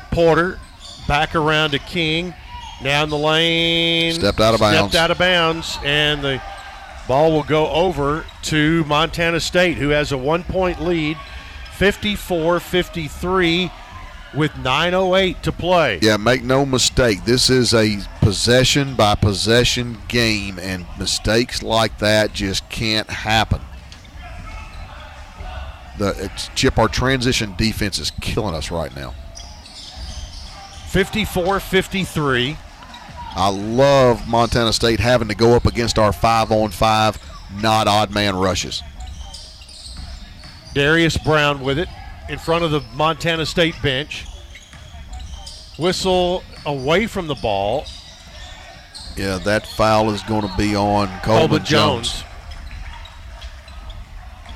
Porter 0.10 0.58
back 1.06 1.36
around 1.36 1.72
to 1.72 1.80
King. 1.80 2.34
Down 2.82 3.10
the 3.10 3.18
lane. 3.18 4.14
Stepped 4.14 4.40
out 4.40 4.54
of 4.54 4.62
bounds. 4.62 4.92
Stepped 4.92 4.96
out 4.96 5.12
of 5.12 5.18
bounds. 5.18 5.78
And 5.84 6.24
the 6.24 6.42
ball 7.10 7.34
will 7.34 7.44
go 7.44 7.68
over 7.72 8.24
to 8.44 8.86
Montana 8.86 9.42
State, 9.42 9.78
who 9.78 9.90
has 9.90 10.14
a 10.14 10.18
one 10.18 10.44
point 10.46 10.80
lead, 10.80 11.18
54 11.74 12.62
53, 12.62 13.72
with 14.38 14.52
9.08 14.52 15.42
to 15.42 15.52
play. 15.52 16.00
Yeah, 16.02 16.18
make 16.18 16.44
no 16.44 16.66
mistake. 16.66 17.26
This 17.26 17.50
is 17.50 17.74
a 17.74 17.98
possession 18.22 18.96
by 18.96 19.16
possession 19.16 19.98
game, 20.08 20.60
and 20.60 20.86
mistakes 21.00 21.64
like 21.64 21.98
that 21.98 22.34
just 22.34 22.70
can't 22.70 23.10
happen. 23.10 23.62
The 25.98 26.26
it's, 26.26 26.50
Chip, 26.50 26.78
our 26.78 26.88
transition 26.88 27.56
defense 27.58 27.98
is 27.98 28.12
killing 28.22 28.54
us 28.54 28.70
right 28.70 28.96
now. 28.96 29.16
54 30.90 31.60
53. 31.60 32.58
I 33.36 33.50
love 33.50 34.28
Montana 34.28 34.72
State 34.72 35.00
having 35.00 35.28
to 35.28 35.36
go 35.36 35.56
up 35.56 35.66
against 35.66 36.00
our 36.00 36.14
five 36.14 36.52
on 36.52 36.70
five, 36.70 37.20
not 37.62 37.88
odd 37.88 38.12
man 38.12 38.36
rushes. 38.36 38.84
Darius 40.74 41.18
Brown 41.18 41.62
with 41.62 41.80
it 41.80 41.90
in 42.30 42.38
front 42.38 42.64
of 42.64 42.72
the 42.72 42.82
Montana 42.96 43.46
State 43.46 43.76
bench. 43.82 44.26
Whistle 45.78 46.44
away 46.66 47.08
from 47.08 47.28
the 47.28 47.36
ball. 47.36 47.86
Yeah, 49.16 49.38
that 49.40 49.66
foul 49.66 50.12
is 50.12 50.22
going 50.24 50.48
to 50.48 50.58
be 50.58 50.76
on 50.76 51.08
Coleman 51.22 51.64
Jones. 51.64 52.12
Jones. 52.12 52.24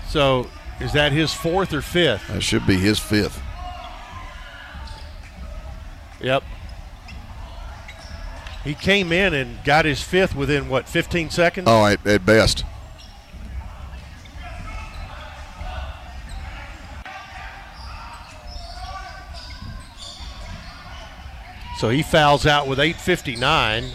So 0.10 0.48
is 0.80 0.94
that 0.94 1.12
his 1.12 1.34
fourth 1.34 1.74
or 1.74 1.82
fifth? 1.82 2.28
That 2.28 2.42
should 2.42 2.68
be 2.68 2.78
his 2.78 3.00
fifth. 3.00 3.42
Yep. 6.20 6.44
He 8.64 8.76
came 8.76 9.12
in 9.12 9.34
and 9.34 9.64
got 9.64 9.86
his 9.86 10.04
fifth 10.04 10.36
within 10.36 10.70
what, 10.70 10.88
15 10.88 11.32
seconds? 11.32 11.68
Oh, 11.68 11.86
at, 11.86 12.06
at 12.06 12.26
best. 12.26 12.64
So 21.82 21.90
he 21.90 22.04
fouls 22.04 22.46
out 22.46 22.68
with 22.68 22.78
8:59. 22.78 23.90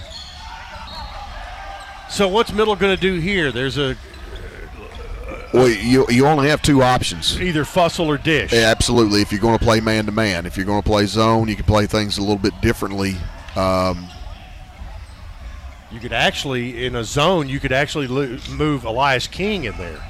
So 2.11 2.27
what's 2.27 2.51
Middle 2.53 2.75
going 2.75 2.93
to 2.97 3.01
do 3.01 3.21
here? 3.21 3.53
There's 3.53 3.79
a 3.79 3.97
Well, 5.55 5.69
you 5.69 6.05
you 6.09 6.27
only 6.27 6.49
have 6.49 6.61
two 6.63 6.83
options. 6.83 7.41
either 7.41 7.65
Fussell 7.65 8.07
or 8.07 8.19
Dish. 8.19 8.53
Yeah, 8.53 8.63
absolutely. 8.71 9.23
If 9.23 9.31
you're 9.31 9.41
going 9.41 9.57
to 9.57 9.65
play 9.65 9.79
man 9.79 10.07
to 10.07 10.11
man, 10.13 10.47
if 10.47 10.57
you're 10.57 10.67
going 10.67 10.83
to 10.83 10.89
play 10.89 11.07
zone, 11.07 11.47
you 11.47 11.55
can 11.55 11.65
play 11.65 11.87
things 11.87 12.19
a 12.19 12.23
little 12.23 12.39
bit 12.39 12.61
differently. 12.61 13.15
Um, 13.55 14.09
You 15.93 16.01
could 16.01 16.13
actually, 16.13 16.85
in 16.87 16.97
a 16.97 17.05
zone, 17.05 17.49
you 17.49 17.61
could 17.61 17.71
actually 17.73 18.09
lo- 18.09 18.37
move 18.51 18.85
Elias 18.85 19.29
King 19.29 19.63
in 19.63 19.79
there. 19.79 20.03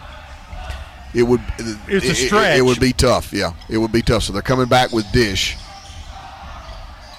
it 1.12 1.24
would 1.24 1.42
It's 1.58 1.68
a 1.88 1.96
it- 1.96 2.04
it- 2.04 2.26
stretch. 2.26 2.56
It, 2.58 2.62
would 2.62 2.80
be 2.80 2.94
tough. 2.94 3.34
Yeah, 3.34 3.52
it 3.68 3.76
would 3.76 3.92
be 3.92 4.00
tough. 4.00 4.22
So 4.22 4.32
they're 4.32 4.40
coming 4.40 4.66
back 4.66 4.92
with 4.92 5.04
Dish. 5.12 5.56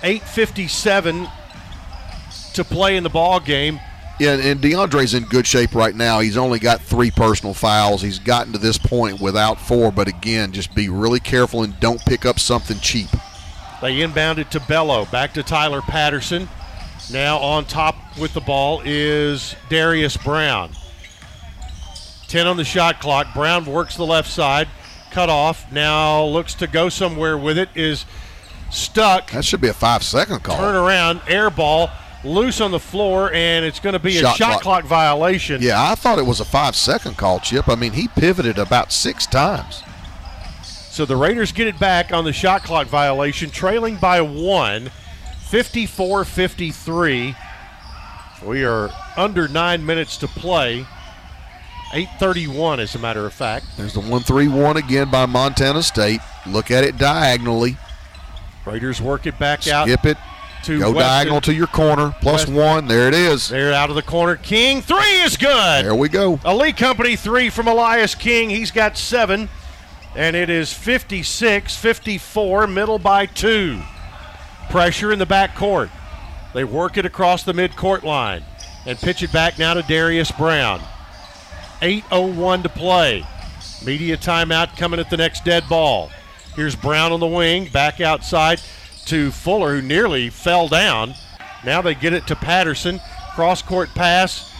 8:57 0.01 1.29
to 2.53 2.63
play 2.63 2.97
in 2.97 3.03
the 3.03 3.09
ball 3.09 3.39
game. 3.39 3.79
Yeah, 4.19 4.33
and 4.33 4.59
DeAndre's 4.59 5.13
in 5.13 5.25
good 5.25 5.45
shape 5.45 5.75
right 5.75 5.95
now. 5.95 6.19
He's 6.19 6.37
only 6.37 6.57
got 6.57 6.81
three 6.81 7.11
personal 7.11 7.53
fouls. 7.53 8.01
He's 8.01 8.17
gotten 8.17 8.51
to 8.53 8.57
this 8.57 8.79
point 8.79 9.21
without 9.21 9.61
four, 9.61 9.91
but 9.91 10.07
again, 10.07 10.51
just 10.51 10.73
be 10.73 10.89
really 10.89 11.19
careful 11.19 11.61
and 11.61 11.79
don't 11.79 12.03
pick 12.03 12.25
up 12.25 12.39
something 12.39 12.79
cheap. 12.79 13.09
They 13.79 13.99
inbounded 13.99 14.49
to 14.49 14.59
Belo. 14.59 15.09
Back 15.11 15.33
to 15.33 15.43
Tyler 15.43 15.81
Patterson. 15.81 16.49
Now 17.11 17.37
on 17.37 17.65
top 17.65 17.95
with 18.19 18.33
the 18.33 18.41
ball 18.41 18.81
is 18.83 19.55
Darius 19.69 20.17
Brown. 20.17 20.71
10 22.27 22.47
on 22.47 22.57
the 22.57 22.65
shot 22.65 22.99
clock. 22.99 23.27
Brown 23.35 23.65
works 23.65 23.95
the 23.95 24.05
left 24.05 24.29
side. 24.29 24.67
Cut 25.11 25.29
off. 25.29 25.71
Now 25.71 26.25
looks 26.25 26.55
to 26.55 26.67
go 26.67 26.89
somewhere 26.89 27.37
with 27.37 27.57
it. 27.57 27.69
Is 27.75 28.05
stuck. 28.69 29.31
That 29.31 29.45
should 29.45 29.61
be 29.61 29.68
a 29.68 29.73
five 29.73 30.03
second 30.03 30.44
call. 30.44 30.57
Turn 30.57 30.76
around. 30.76 31.22
Air 31.27 31.49
ball. 31.49 31.89
Loose 32.23 32.60
on 32.61 32.72
the 32.72 32.80
floor. 32.80 33.31
And 33.34 33.64
it's 33.65 33.80
going 33.80 33.94
to 33.94 33.99
be 33.99 34.18
a 34.18 34.22
Shot 34.22 34.35
shot 34.38 34.49
clock. 34.49 34.61
clock 34.61 34.85
violation. 34.85 35.61
Yeah, 35.61 35.81
I 35.91 35.95
thought 35.95 36.19
it 36.19 36.26
was 36.26 36.39
a 36.39 36.45
five 36.45 36.76
second 36.76 37.18
call, 37.18 37.39
Chip. 37.39 37.68
I 37.69 37.76
mean, 37.76 37.94
he 37.94 38.07
pivoted 38.07 38.57
about 38.57 38.91
six 38.91 39.26
times. 39.26 39.84
So 40.64 41.06
the 41.06 41.15
Raiders 41.15 41.52
get 41.52 41.68
it 41.68 41.77
back 41.80 42.11
on 42.11 42.23
the 42.23 42.34
shot 42.34 42.64
clock 42.64 42.88
violation, 42.88 43.52
trailing 43.52 43.98
by 43.98 44.19
one, 44.22 44.89
54 45.49 46.26
53. 46.26 47.35
We 48.44 48.65
are 48.65 48.89
under 49.15 49.48
nine 49.48 49.85
minutes 49.85 50.18
to 50.18 50.27
play. 50.27 50.85
831, 51.94 52.80
as 52.81 52.95
a 52.95 52.99
matter 52.99 53.26
of 53.26 53.34
fact. 53.34 53.65
There's 53.77 53.94
the 53.94 54.02
1 54.02 54.22
3 54.23 54.48
1 54.49 54.77
again 54.77 55.10
by 55.10 55.26
Montana 55.26 55.81
State. 55.81 56.19
Look 56.45 56.69
at 56.69 56.84
it 56.84 56.98
diagonally. 56.98 57.77
Raiders 58.68 59.02
work 59.02 59.26
it 59.26 59.39
back 59.39 59.68
out. 59.68 59.88
Skip 59.88 60.06
it. 60.06 60.18
to 60.64 60.80
Go 60.80 60.91
Weston. 60.91 60.99
diagonal 61.02 61.41
to 61.41 61.53
your 61.53 61.68
corner. 61.68 62.14
Plus 62.22 62.41
Weston. 62.48 62.56
one. 62.56 62.88
There 62.88 63.07
it 63.07 63.14
is. 63.14 63.48
They're 63.49 63.73
out 63.73 63.89
of 63.89 63.95
the 63.95 64.02
corner. 64.02 64.35
King, 64.35 64.81
three 64.81 65.22
is 65.22 65.38
good. 65.38 65.85
There 65.85 65.95
we 65.95 66.10
go. 66.10 66.39
a 66.44 66.53
Lee 66.56 66.73
Company 66.73 67.15
three 67.15 67.49
from 67.49 67.68
Elias 67.68 68.14
King. 68.15 68.49
He's 68.49 68.72
got 68.72 68.98
seven. 68.98 69.49
And 70.15 70.35
it 70.35 70.49
is 70.49 70.73
56 70.73 71.76
54, 71.76 72.68
middle 72.68 72.98
by 72.99 73.26
two. 73.27 73.80
Pressure 74.69 75.11
in 75.14 75.19
the 75.19 75.26
back 75.27 75.56
court. 75.56 75.89
They 76.53 76.64
work 76.64 76.98
it 76.98 77.06
across 77.06 77.44
the 77.44 77.53
midcourt 77.53 78.03
line 78.03 78.44
and 78.85 78.98
pitch 78.98 79.22
it 79.22 79.31
back 79.31 79.60
now 79.60 79.76
to 79.76 79.84
Darius 79.84 80.31
Brown. 80.31 80.81
8.01 81.81 82.64
to 82.64 82.69
play. 82.69 83.23
Media 83.85 84.18
timeout 84.18 84.76
coming 84.76 84.99
at 84.99 85.10
the 85.11 85.18
next 85.18 85.45
dead 85.45 85.64
ball. 85.69 86.10
Here's 86.57 86.75
Brown 86.75 87.11
on 87.11 87.19
the 87.19 87.27
wing, 87.27 87.67
back 87.67 88.01
outside 88.01 88.59
to 89.05 89.29
Fuller, 89.29 89.75
who 89.75 89.81
nearly 89.84 90.31
fell 90.31 90.67
down. 90.67 91.13
Now 91.63 91.84
they 91.84 91.93
get 91.93 92.13
it 92.13 92.25
to 92.25 92.35
Patterson. 92.35 92.99
Cross 93.35 93.61
court 93.61 93.89
pass. 93.93 94.51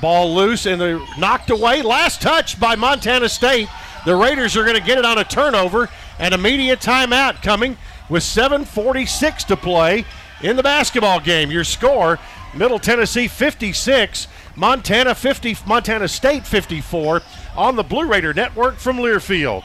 Ball 0.00 0.32
loose 0.32 0.66
and 0.66 0.80
they're 0.80 1.00
knocked 1.18 1.50
away. 1.50 1.82
Last 1.82 2.22
touch 2.22 2.60
by 2.60 2.76
Montana 2.76 3.28
State. 3.28 3.66
The 4.06 4.14
Raiders 4.14 4.56
are 4.56 4.62
going 4.62 4.76
to 4.76 4.86
get 4.86 4.98
it 4.98 5.04
on 5.04 5.18
a 5.18 5.24
turnover 5.24 5.88
and 6.20 6.32
immediate 6.32 6.78
timeout 6.78 7.42
coming 7.42 7.76
with 8.08 8.22
7.46 8.22 9.44
to 9.48 9.56
play 9.56 10.04
in 10.42 10.54
the 10.54 10.62
basketball 10.62 11.18
game. 11.18 11.50
Your 11.50 11.64
score 11.64 12.20
Middle 12.54 12.78
Tennessee 12.78 13.26
56, 13.26 14.28
Montana 14.54 15.16
50, 15.16 15.56
Montana 15.66 16.06
State 16.06 16.46
54 16.46 17.22
on 17.56 17.74
the 17.74 17.82
Blue 17.82 18.06
Raider 18.06 18.32
Network 18.32 18.76
from 18.76 18.98
Learfield. 18.98 19.64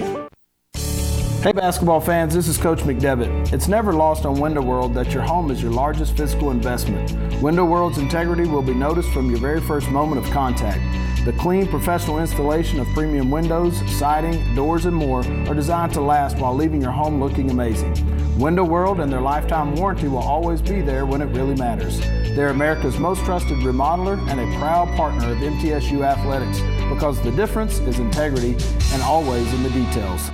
Hey 1.41 1.53
basketball 1.53 1.99
fans, 1.99 2.35
this 2.35 2.47
is 2.47 2.59
Coach 2.59 2.81
McDevitt. 2.81 3.51
It's 3.51 3.67
never 3.67 3.93
lost 3.93 4.27
on 4.27 4.39
Window 4.39 4.61
World 4.61 4.93
that 4.93 5.11
your 5.11 5.23
home 5.23 5.49
is 5.49 5.59
your 5.59 5.71
largest 5.71 6.15
physical 6.15 6.51
investment. 6.51 7.11
Window 7.41 7.65
World's 7.65 7.97
integrity 7.97 8.45
will 8.45 8.61
be 8.61 8.75
noticed 8.75 9.09
from 9.09 9.27
your 9.27 9.39
very 9.39 9.59
first 9.59 9.89
moment 9.89 10.23
of 10.23 10.31
contact. 10.31 10.79
The 11.25 11.33
clean, 11.33 11.67
professional 11.67 12.19
installation 12.19 12.79
of 12.79 12.85
premium 12.89 13.31
windows, 13.31 13.75
siding, 13.97 14.53
doors, 14.53 14.85
and 14.85 14.95
more 14.95 15.25
are 15.47 15.55
designed 15.55 15.93
to 15.93 16.01
last 16.01 16.37
while 16.37 16.53
leaving 16.53 16.79
your 16.79 16.91
home 16.91 17.19
looking 17.19 17.49
amazing. 17.49 17.95
Window 18.37 18.63
World 18.63 18.99
and 18.99 19.11
their 19.11 19.19
lifetime 19.19 19.73
warranty 19.73 20.09
will 20.09 20.19
always 20.19 20.61
be 20.61 20.81
there 20.81 21.07
when 21.07 21.23
it 21.23 21.35
really 21.35 21.55
matters. 21.55 21.99
They're 22.35 22.49
America's 22.49 22.99
most 22.99 23.25
trusted 23.25 23.57
remodeler 23.57 24.19
and 24.29 24.39
a 24.39 24.59
proud 24.59 24.95
partner 24.95 25.31
of 25.31 25.39
MTSU 25.39 26.05
Athletics 26.05 26.59
because 26.93 27.19
the 27.23 27.31
difference 27.31 27.79
is 27.79 27.97
integrity 27.97 28.55
and 28.93 29.01
always 29.01 29.51
in 29.55 29.63
the 29.63 29.71
details. 29.71 30.29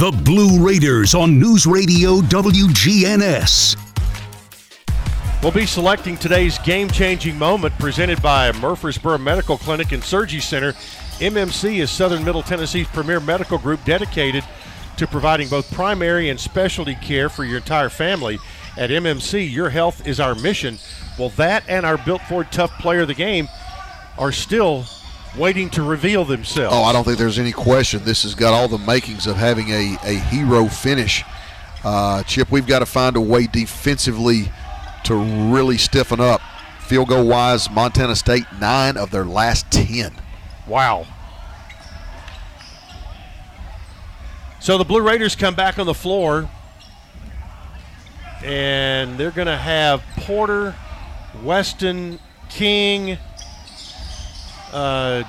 The 0.00 0.10
Blue 0.24 0.66
Raiders 0.66 1.14
on 1.14 1.38
News 1.38 1.66
Radio 1.66 2.22
WGNS. 2.22 3.76
We'll 5.42 5.52
be 5.52 5.66
selecting 5.66 6.16
today's 6.16 6.56
game 6.60 6.88
changing 6.88 7.36
moment 7.36 7.78
presented 7.78 8.22
by 8.22 8.50
Murfreesboro 8.52 9.18
Medical 9.18 9.58
Clinic 9.58 9.92
and 9.92 10.02
Surgery 10.02 10.40
Center. 10.40 10.72
MMC 11.18 11.80
is 11.80 11.90
Southern 11.90 12.24
Middle 12.24 12.42
Tennessee's 12.42 12.88
premier 12.88 13.20
medical 13.20 13.58
group 13.58 13.84
dedicated 13.84 14.42
to 14.96 15.06
providing 15.06 15.48
both 15.50 15.70
primary 15.70 16.30
and 16.30 16.40
specialty 16.40 16.94
care 16.94 17.28
for 17.28 17.44
your 17.44 17.58
entire 17.58 17.90
family. 17.90 18.38
At 18.78 18.88
MMC, 18.88 19.52
your 19.52 19.68
health 19.68 20.08
is 20.08 20.18
our 20.18 20.34
mission. 20.34 20.78
Well, 21.18 21.28
that 21.36 21.62
and 21.68 21.84
our 21.84 21.98
Built 21.98 22.22
Ford 22.22 22.50
Tough 22.50 22.72
Player 22.78 23.02
of 23.02 23.08
the 23.08 23.12
Game 23.12 23.48
are 24.16 24.32
still 24.32 24.86
waiting 25.36 25.70
to 25.70 25.82
reveal 25.82 26.24
themselves. 26.24 26.74
Oh, 26.76 26.82
I 26.82 26.92
don't 26.92 27.04
think 27.04 27.18
there's 27.18 27.38
any 27.38 27.52
question. 27.52 28.04
This 28.04 28.22
has 28.24 28.34
got 28.34 28.52
all 28.52 28.68
the 28.68 28.78
makings 28.78 29.26
of 29.26 29.36
having 29.36 29.68
a, 29.70 29.96
a 30.02 30.14
hero 30.14 30.66
finish. 30.66 31.24
Uh, 31.84 32.22
Chip, 32.24 32.50
we've 32.50 32.66
got 32.66 32.80
to 32.80 32.86
find 32.86 33.16
a 33.16 33.20
way 33.20 33.46
defensively 33.46 34.50
to 35.04 35.14
really 35.14 35.78
stiffen 35.78 36.20
up. 36.20 36.40
Field 36.80 37.08
goal 37.08 37.26
wise, 37.26 37.70
Montana 37.70 38.16
State, 38.16 38.44
nine 38.60 38.96
of 38.96 39.10
their 39.10 39.24
last 39.24 39.70
10. 39.70 40.12
Wow. 40.66 41.06
So 44.58 44.76
the 44.76 44.84
Blue 44.84 45.00
Raiders 45.00 45.36
come 45.36 45.54
back 45.54 45.78
on 45.78 45.86
the 45.86 45.94
floor, 45.94 46.50
and 48.44 49.16
they're 49.16 49.30
going 49.30 49.46
to 49.46 49.56
have 49.56 50.02
Porter, 50.18 50.74
Weston, 51.42 52.18
King, 52.50 53.16
uh, 54.72 55.22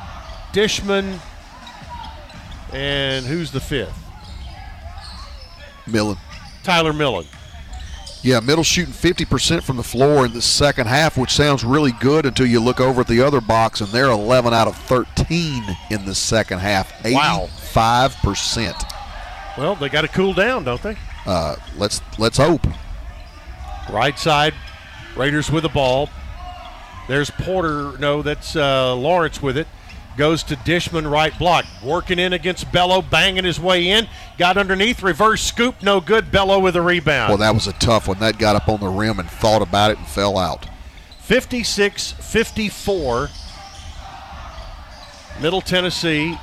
Dishman, 0.53 1.19
and 2.73 3.25
who's 3.25 3.51
the 3.51 3.59
fifth? 3.59 3.97
Millen. 5.87 6.17
Tyler 6.63 6.93
Millen. 6.93 7.25
Yeah, 8.23 8.39
middle 8.39 8.63
shooting 8.63 8.93
50% 8.93 9.63
from 9.63 9.77
the 9.77 9.83
floor 9.83 10.25
in 10.27 10.33
the 10.33 10.43
second 10.43 10.85
half, 10.85 11.17
which 11.17 11.31
sounds 11.31 11.63
really 11.63 11.93
good 11.93 12.27
until 12.27 12.45
you 12.45 12.59
look 12.59 12.79
over 12.79 13.01
at 13.01 13.07
the 13.07 13.19
other 13.21 13.41
box, 13.41 13.81
and 13.81 13.89
they're 13.89 14.11
11 14.11 14.53
out 14.53 14.67
of 14.67 14.77
13 14.77 15.63
in 15.89 16.05
the 16.05 16.13
second 16.13 16.59
half. 16.59 16.91
85%. 17.01 18.91
Well, 19.57 19.75
they 19.75 19.89
got 19.89 20.01
to 20.01 20.07
cool 20.07 20.33
down, 20.33 20.63
don't 20.63 20.83
they? 20.83 20.95
Uh, 21.25 21.55
let's 21.77 22.01
let's 22.17 22.37
hope. 22.37 22.65
Right 23.89 24.17
side, 24.17 24.53
Raiders 25.15 25.51
with 25.51 25.63
the 25.63 25.69
ball. 25.69 26.09
There's 27.11 27.29
Porter. 27.29 27.97
No, 27.97 28.21
that's 28.21 28.55
uh, 28.55 28.95
Lawrence 28.95 29.41
with 29.41 29.57
it. 29.57 29.67
Goes 30.15 30.43
to 30.43 30.55
Dishman, 30.55 31.11
right 31.11 31.37
block. 31.37 31.65
Working 31.83 32.19
in 32.19 32.31
against 32.31 32.67
Belo, 32.67 33.07
banging 33.07 33.43
his 33.43 33.59
way 33.59 33.89
in. 33.89 34.07
Got 34.37 34.55
underneath, 34.55 35.03
reverse 35.03 35.41
scoop, 35.41 35.83
no 35.83 35.99
good. 35.99 36.27
Belo 36.27 36.61
with 36.61 36.77
a 36.77 36.81
rebound. 36.81 37.31
Well, 37.31 37.37
that 37.39 37.53
was 37.53 37.67
a 37.67 37.73
tough 37.73 38.07
one. 38.07 38.19
That 38.19 38.37
got 38.37 38.55
up 38.55 38.69
on 38.69 38.79
the 38.79 38.87
rim 38.87 39.19
and 39.19 39.29
thought 39.29 39.61
about 39.61 39.91
it 39.91 39.97
and 39.97 40.07
fell 40.07 40.37
out. 40.37 40.67
56 41.19 42.13
54. 42.13 43.27
Middle 45.41 45.59
Tennessee 45.59 46.37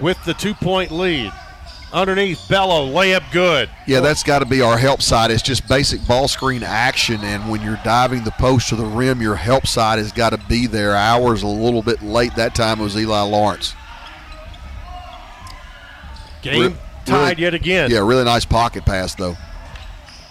with 0.00 0.16
the 0.24 0.32
two 0.32 0.54
point 0.54 0.90
lead. 0.90 1.30
Underneath, 1.92 2.38
Belo, 2.48 2.92
layup 2.92 3.32
good. 3.32 3.68
Yeah, 3.86 3.98
that's 3.98 4.22
got 4.22 4.38
to 4.38 4.46
be 4.46 4.62
our 4.62 4.78
help 4.78 5.02
side. 5.02 5.32
It's 5.32 5.42
just 5.42 5.66
basic 5.66 6.06
ball 6.06 6.28
screen 6.28 6.62
action, 6.62 7.20
and 7.22 7.50
when 7.50 7.62
you're 7.62 7.80
diving 7.82 8.22
the 8.22 8.30
post 8.32 8.68
to 8.68 8.76
the 8.76 8.84
rim, 8.84 9.20
your 9.20 9.34
help 9.34 9.66
side 9.66 9.98
has 9.98 10.12
got 10.12 10.30
to 10.30 10.38
be 10.48 10.68
there. 10.68 10.94
Hours 10.94 11.42
a 11.42 11.48
little 11.48 11.82
bit 11.82 12.00
late 12.00 12.34
that 12.36 12.54
time 12.54 12.78
was 12.78 12.96
Eli 12.96 13.22
Lawrence. 13.22 13.74
Game 16.42 16.78
tied 17.04 17.38
really- 17.38 17.42
yet 17.42 17.54
again. 17.54 17.90
Yeah, 17.90 17.98
really 17.98 18.24
nice 18.24 18.44
pocket 18.44 18.84
pass 18.84 19.14
though. 19.14 19.36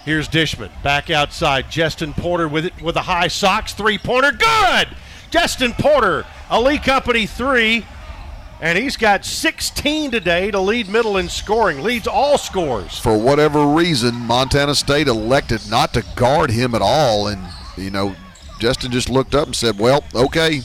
Here's 0.04 0.28
Dishman 0.28 0.70
back 0.82 1.10
outside. 1.10 1.66
Jestin 1.66 2.14
Porter 2.16 2.48
with 2.48 2.64
it 2.66 2.80
with 2.80 2.96
a 2.96 3.02
high 3.02 3.28
socks 3.28 3.74
three 3.74 3.98
pointer. 3.98 4.32
Good. 4.32 4.88
Jestin 5.30 5.74
Porter, 5.78 6.24
a 6.48 6.60
Lee 6.60 6.78
Company 6.78 7.26
three, 7.26 7.84
and 8.60 8.76
he's 8.78 8.96
got 8.96 9.24
16 9.24 10.10
today 10.10 10.50
to 10.50 10.60
lead 10.60 10.88
middle 10.88 11.16
in 11.16 11.28
scoring. 11.28 11.82
Leads 11.82 12.06
all 12.06 12.38
scores. 12.38 12.98
For 12.98 13.16
whatever 13.16 13.66
reason, 13.66 14.14
Montana 14.14 14.74
State 14.74 15.08
elected 15.08 15.68
not 15.70 15.92
to 15.94 16.04
guard 16.16 16.50
him 16.50 16.74
at 16.74 16.82
all, 16.82 17.26
and 17.28 17.40
you 17.76 17.90
know, 17.90 18.14
Jestin 18.58 18.90
just 18.90 19.08
looked 19.08 19.34
up 19.34 19.46
and 19.46 19.56
said, 19.56 19.78
"Well, 19.78 20.04
okay." 20.14 20.62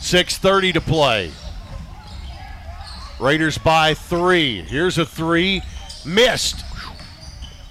6:30 0.00 0.72
to 0.72 0.80
play. 0.80 1.30
Raiders 3.18 3.58
by 3.58 3.92
three. 3.94 4.62
Here's 4.62 4.96
a 4.96 5.04
three, 5.04 5.62
missed. 6.06 6.64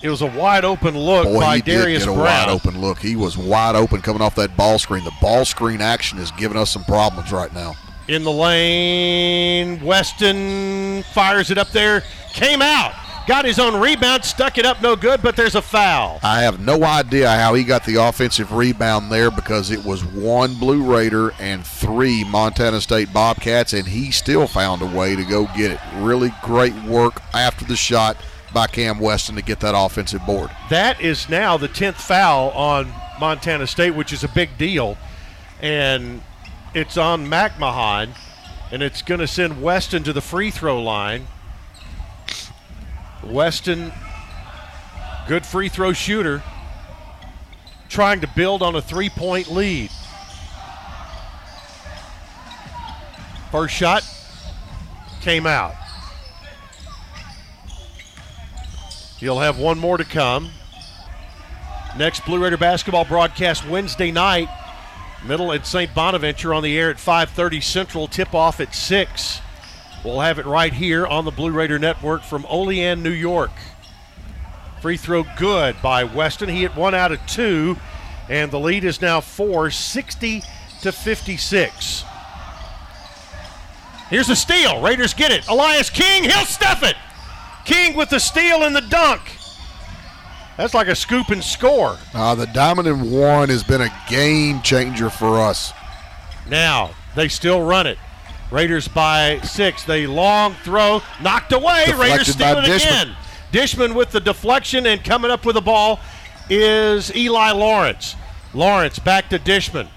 It 0.01 0.09
was 0.09 0.21
a 0.21 0.27
wide 0.27 0.63
open 0.63 0.97
look 0.97 1.25
Boy, 1.25 1.39
by 1.39 1.55
he 1.57 1.61
Darius 1.61 2.03
did 2.03 2.09
get 2.09 2.17
a 2.17 2.21
Brown. 2.21 2.47
wide 2.47 2.49
open 2.49 2.79
look. 2.79 2.99
He 2.99 3.15
was 3.15 3.37
wide 3.37 3.75
open 3.75 4.01
coming 4.01 4.21
off 4.21 4.35
that 4.35 4.55
ball 4.55 4.79
screen. 4.79 5.03
The 5.03 5.11
ball 5.19 5.43
screen 5.43 5.81
action 5.81 6.19
is 6.19 6.31
giving 6.31 6.57
us 6.57 6.69
some 6.69 6.83
problems 6.85 7.31
right 7.31 7.53
now. 7.53 7.75
In 8.09 8.23
the 8.23 8.31
lane. 8.31 9.79
Weston 9.85 11.03
fires 11.13 11.51
it 11.51 11.57
up 11.57 11.69
there. 11.69 12.03
Came 12.33 12.61
out. 12.61 12.93
Got 13.27 13.45
his 13.45 13.59
own 13.59 13.79
rebound. 13.79 14.25
Stuck 14.25 14.57
it 14.57 14.65
up. 14.65 14.81
No 14.81 14.95
good, 14.95 15.21
but 15.21 15.35
there's 15.35 15.53
a 15.53 15.61
foul. 15.61 16.19
I 16.23 16.41
have 16.41 16.59
no 16.59 16.83
idea 16.83 17.29
how 17.29 17.53
he 17.53 17.63
got 17.63 17.85
the 17.85 17.97
offensive 17.97 18.51
rebound 18.51 19.11
there 19.11 19.29
because 19.29 19.69
it 19.69 19.85
was 19.85 20.03
one 20.03 20.55
Blue 20.55 20.91
Raider 20.91 21.31
and 21.39 21.63
three 21.63 22.23
Montana 22.23 22.81
State 22.81 23.13
Bobcats, 23.13 23.73
and 23.73 23.87
he 23.87 24.09
still 24.09 24.47
found 24.47 24.81
a 24.81 24.87
way 24.87 25.15
to 25.15 25.23
go 25.23 25.45
get 25.55 25.69
it. 25.69 25.79
Really 25.97 26.33
great 26.41 26.73
work 26.85 27.21
after 27.35 27.65
the 27.65 27.75
shot 27.75 28.17
by 28.51 28.65
Cam 28.65 28.97
Weston 28.97 29.35
to 29.35 29.43
get 29.43 29.59
that 29.59 29.75
offensive 29.77 30.25
board. 30.25 30.49
That 30.71 30.99
is 30.99 31.29
now 31.29 31.57
the 31.57 31.69
10th 31.69 31.95
foul 31.95 32.49
on 32.51 32.91
Montana 33.19 33.67
State, 33.67 33.91
which 33.91 34.11
is 34.11 34.23
a 34.23 34.29
big 34.29 34.57
deal. 34.57 34.97
And 35.61 36.23
it's 36.79 36.95
on 36.95 37.25
McMahon, 37.25 38.15
and 38.71 38.81
it's 38.81 39.01
going 39.01 39.19
to 39.19 39.27
send 39.27 39.61
Weston 39.61 40.01
to 40.03 40.13
the 40.13 40.21
free 40.21 40.49
throw 40.49 40.81
line. 40.81 41.27
Weston, 43.21 43.91
good 45.27 45.45
free 45.45 45.67
throw 45.67 45.91
shooter, 45.91 46.41
trying 47.89 48.21
to 48.21 48.27
build 48.27 48.61
on 48.61 48.75
a 48.75 48.81
three 48.81 49.09
point 49.09 49.51
lead. 49.51 49.91
First 53.51 53.75
shot 53.75 54.03
came 55.21 55.45
out. 55.45 55.75
He'll 59.17 59.39
have 59.39 59.59
one 59.59 59.77
more 59.79 59.97
to 59.97 60.05
come. 60.05 60.51
Next 61.97 62.25
Blue 62.25 62.41
Raider 62.41 62.55
basketball 62.55 63.03
broadcast 63.03 63.67
Wednesday 63.67 64.11
night. 64.11 64.47
Middle 65.23 65.51
at 65.51 65.65
St. 65.65 65.93
Bonaventure 65.93 66.53
on 66.53 66.63
the 66.63 66.77
air 66.77 66.89
at 66.89 66.97
5:30 66.97 67.61
Central. 67.61 68.07
Tip 68.07 68.33
off 68.33 68.59
at 68.59 68.73
six. 68.73 69.41
We'll 70.03 70.21
have 70.21 70.39
it 70.39 70.45
right 70.45 70.71
here 70.71 71.05
on 71.05 71.25
the 71.25 71.31
Blue 71.31 71.51
Raider 71.51 71.77
Network 71.77 72.23
from 72.23 72.45
Olean, 72.47 73.03
New 73.03 73.09
York. 73.09 73.51
Free 74.81 74.95
throw 74.95 75.25
good 75.37 75.75
by 75.81 76.05
Weston. 76.05 76.47
He 76.47 76.61
hit 76.61 76.75
one 76.75 76.95
out 76.95 77.11
of 77.11 77.25
two, 77.27 77.77
and 78.29 78.49
the 78.49 78.59
lead 78.59 78.85
is 78.85 79.01
now 79.01 79.19
four, 79.19 79.69
60 79.69 80.41
to 80.81 80.91
56. 80.93 82.03
Here's 84.09 84.29
a 84.29 84.35
steal. 84.37 84.81
Raiders 84.81 85.13
get 85.13 85.31
it. 85.31 85.47
Elias 85.49 85.89
King, 85.89 86.23
he'll 86.23 86.45
stuff 86.45 86.81
it. 86.81 86.95
King 87.65 87.95
with 87.95 88.09
the 88.09 88.19
steal 88.19 88.63
and 88.63 88.73
the 88.75 88.81
dunk. 88.81 89.21
That's 90.59 90.73
like 90.73 90.89
a 90.89 90.95
scoop 90.95 91.29
and 91.29 91.41
score. 91.41 91.97
Uh, 92.13 92.35
the 92.35 92.45
Diamond 92.47 92.85
and 92.85 93.09
One 93.13 93.47
has 93.47 93.63
been 93.63 93.79
a 93.79 94.03
game 94.09 94.61
changer 94.61 95.09
for 95.09 95.39
us. 95.39 95.71
Now 96.49 96.91
they 97.15 97.29
still 97.29 97.61
run 97.61 97.87
it. 97.87 97.97
Raiders 98.51 98.89
by 98.89 99.39
six. 99.39 99.85
They 99.85 100.05
long 100.05 100.55
throw, 100.65 101.01
knocked 101.21 101.53
away. 101.53 101.85
Raiders 101.97 102.35
Deflected 102.35 102.35
steal 102.35 102.57
it 102.57 102.65
Dishman. 102.65 103.01
again. 103.03 103.15
Dishman 103.53 103.95
with 103.95 104.11
the 104.11 104.19
deflection 104.19 104.85
and 104.85 105.01
coming 105.01 105.31
up 105.31 105.45
with 105.45 105.55
the 105.55 105.61
ball 105.61 106.01
is 106.49 107.15
Eli 107.15 107.51
Lawrence. 107.51 108.17
Lawrence 108.53 108.99
back 108.99 109.29
to 109.29 109.39
Dishman. 109.39 109.87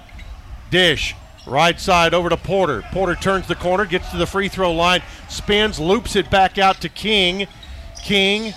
Dish 0.71 1.17
right 1.45 1.81
side 1.81 2.15
over 2.15 2.29
to 2.29 2.37
Porter. 2.37 2.85
Porter 2.93 3.17
turns 3.17 3.49
the 3.49 3.57
corner, 3.57 3.85
gets 3.85 4.13
to 4.13 4.17
the 4.17 4.27
free 4.27 4.47
throw 4.47 4.73
line, 4.73 5.03
spins, 5.29 5.81
loops 5.81 6.15
it 6.15 6.31
back 6.31 6.57
out 6.57 6.81
to 6.83 6.89
King. 6.89 7.49
King 8.05 8.55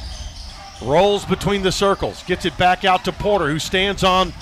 rolls 0.82 1.26
between 1.26 1.62
the 1.62 1.72
circles, 1.72 2.24
gets 2.24 2.46
it 2.46 2.58
back 2.58 2.86
out 2.86 3.06
to 3.06 3.12
Porter, 3.12 3.48
who 3.48 3.60
stands 3.60 4.04
on 4.04 4.34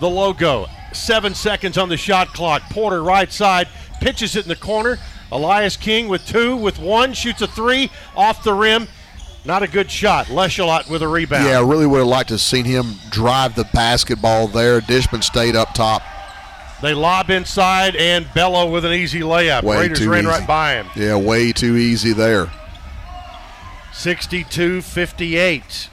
the 0.00 0.08
logo. 0.08 0.66
Seven 0.92 1.34
seconds 1.34 1.76
on 1.76 1.88
the 1.88 1.96
shot 1.96 2.28
clock. 2.28 2.62
Porter 2.70 3.02
right 3.02 3.30
side 3.30 3.68
pitches 4.00 4.36
it 4.36 4.44
in 4.44 4.48
the 4.48 4.56
corner. 4.56 4.98
Elias 5.32 5.76
King 5.76 6.08
with 6.08 6.26
two, 6.26 6.56
with 6.56 6.78
one, 6.78 7.12
shoots 7.12 7.42
a 7.42 7.46
three 7.46 7.90
off 8.16 8.44
the 8.44 8.54
rim. 8.54 8.88
Not 9.44 9.62
a 9.62 9.68
good 9.68 9.90
shot. 9.90 10.26
Lecholat 10.26 10.90
with 10.90 11.02
a 11.02 11.08
rebound. 11.08 11.44
Yeah, 11.44 11.58
I 11.58 11.62
really 11.62 11.86
would 11.86 11.98
have 11.98 12.08
liked 12.08 12.28
to 12.28 12.34
have 12.34 12.40
seen 12.40 12.64
him 12.64 12.94
drive 13.10 13.54
the 13.54 13.64
basketball 13.72 14.48
there. 14.48 14.80
Dishman 14.80 15.22
stayed 15.22 15.54
up 15.54 15.72
top. 15.72 16.02
They 16.82 16.94
lob 16.94 17.30
inside 17.30 17.96
and 17.96 18.26
Belo 18.26 18.70
with 18.70 18.84
an 18.84 18.92
easy 18.92 19.20
layup. 19.20 19.62
Way 19.62 19.82
Raiders 19.82 20.06
ran 20.06 20.24
easy. 20.24 20.28
right 20.28 20.46
by 20.46 20.74
him. 20.74 20.88
Yeah, 20.94 21.16
way 21.16 21.52
too 21.52 21.76
easy 21.76 22.12
there. 22.12 22.50
62 23.96 24.82
58. 24.82 25.90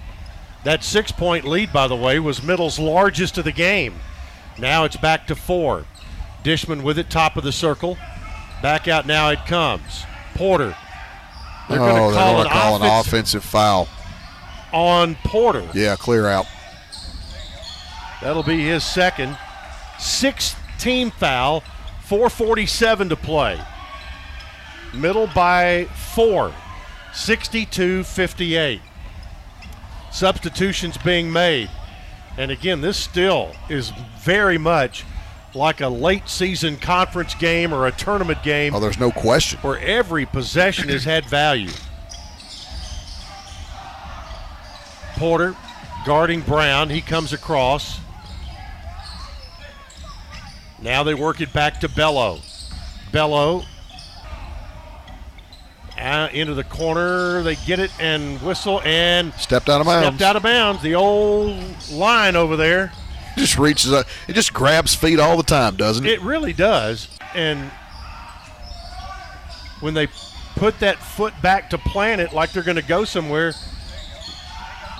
That 0.65 0.83
six 0.83 1.11
point 1.11 1.45
lead, 1.45 1.71
by 1.71 1.87
the 1.87 1.95
way, 1.95 2.19
was 2.19 2.43
Middle's 2.43 2.77
largest 2.77 3.37
of 3.37 3.45
the 3.45 3.51
game. 3.51 3.95
Now 4.59 4.83
it's 4.83 4.97
back 4.97 5.25
to 5.27 5.35
four. 5.35 5.85
Dishman 6.43 6.83
with 6.83 6.99
it, 6.99 7.09
top 7.09 7.37
of 7.37 7.43
the 7.43 7.51
circle. 7.51 7.97
Back 8.61 8.87
out 8.87 9.07
now 9.07 9.29
it 9.29 9.45
comes. 9.45 10.03
Porter. 10.35 10.75
They're 11.69 11.79
oh, 11.79 11.85
going 11.85 12.11
to 12.11 12.17
call, 12.17 12.41
an, 12.41 12.47
call 12.49 12.75
an 12.83 12.99
offensive 12.99 13.43
foul. 13.43 13.87
on 14.73 15.15
Porter. 15.23 15.67
Yeah, 15.73 15.95
clear 15.95 16.27
out. 16.27 16.45
That'll 18.21 18.43
be 18.43 18.63
his 18.63 18.83
second. 18.83 19.37
Sixth 19.97 20.57
team 20.77 21.09
foul, 21.09 21.61
447 22.01 23.09
to 23.09 23.15
play. 23.15 23.61
Middle 24.93 25.27
by 25.27 25.85
four, 26.13 26.53
62 27.13 28.03
58. 28.03 28.81
Substitutions 30.11 30.97
being 30.97 31.31
made. 31.31 31.69
And 32.37 32.51
again, 32.51 32.81
this 32.81 32.97
still 32.97 33.55
is 33.69 33.91
very 34.19 34.57
much 34.57 35.05
like 35.53 35.81
a 35.81 35.87
late 35.87 36.27
season 36.27 36.77
conference 36.77 37.35
game 37.35 37.73
or 37.73 37.85
a 37.85 37.91
tournament 37.91 38.41
game. 38.43 38.73
Oh, 38.73 38.79
there's 38.79 38.99
no 38.99 39.11
question. 39.11 39.59
Where 39.61 39.79
every 39.79 40.25
possession 40.25 40.89
has 40.89 41.03
had 41.03 41.25
value. 41.25 41.69
Porter 45.15 45.55
guarding 46.05 46.41
Brown. 46.41 46.89
He 46.89 47.01
comes 47.01 47.33
across. 47.33 47.99
Now 50.81 51.03
they 51.03 51.13
work 51.13 51.39
it 51.39 51.53
back 51.53 51.79
to 51.81 51.87
Belo. 51.87 52.41
Belo 53.11 53.65
into 55.97 56.53
the 56.53 56.63
corner. 56.63 57.43
They 57.43 57.55
get 57.55 57.79
it 57.79 57.91
and 57.99 58.41
whistle 58.41 58.81
and 58.81 59.33
stepped 59.35 59.69
out 59.69 59.81
of 59.81 59.87
bounds. 59.87 60.07
Stepped 60.07 60.21
out 60.21 60.35
of 60.35 60.43
bounds. 60.43 60.81
The 60.81 60.95
old 60.95 61.57
line 61.91 62.35
over 62.35 62.55
there. 62.55 62.91
Just 63.37 63.57
reaches 63.57 63.91
up. 63.91 64.05
It 64.27 64.33
just 64.33 64.53
grabs 64.53 64.93
feet 64.93 65.19
all 65.19 65.37
the 65.37 65.43
time, 65.43 65.75
doesn't 65.75 66.05
it? 66.05 66.11
It 66.11 66.21
really 66.21 66.53
does. 66.53 67.07
And 67.33 67.71
when 69.79 69.93
they 69.93 70.07
put 70.55 70.79
that 70.79 70.97
foot 70.97 71.33
back 71.41 71.69
to 71.71 71.77
plant 71.77 72.21
it 72.21 72.31
like 72.31 72.51
they're 72.51 72.63
going 72.63 72.75
to 72.77 72.83
go 72.83 73.05
somewhere, 73.05 73.53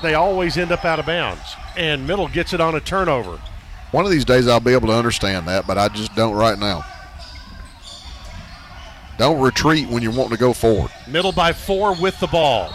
they 0.02 0.16
always 0.16 0.58
end 0.58 0.72
up 0.72 0.84
out 0.84 1.00
of 1.00 1.06
bounds. 1.06 1.56
And 1.78 2.08
Middle 2.08 2.28
gets 2.28 2.54
it 2.54 2.60
on 2.60 2.76
a 2.76 2.80
turnover. 2.80 3.40
One 3.92 4.06
of 4.06 4.12
these 4.12 4.26
days 4.26 4.48
I'll 4.48 4.60
be 4.60 4.74
able 4.74 4.88
to 4.88 4.96
understand 4.96 5.48
that, 5.48 5.68
but 5.68 5.78
I 5.78 5.88
just 5.90 6.16
don't 6.16 6.36
right 6.36 6.58
now. 6.58 6.84
Don't 9.18 9.40
retreat 9.42 9.88
when 9.90 10.02
you're 10.02 10.12
wanting 10.12 10.32
to 10.32 10.38
go 10.38 10.54
forward. 10.54 10.92
Middle 11.08 11.32
by 11.32 11.54
four 11.54 11.96
with 11.96 12.20
the 12.20 12.28
ball. 12.28 12.74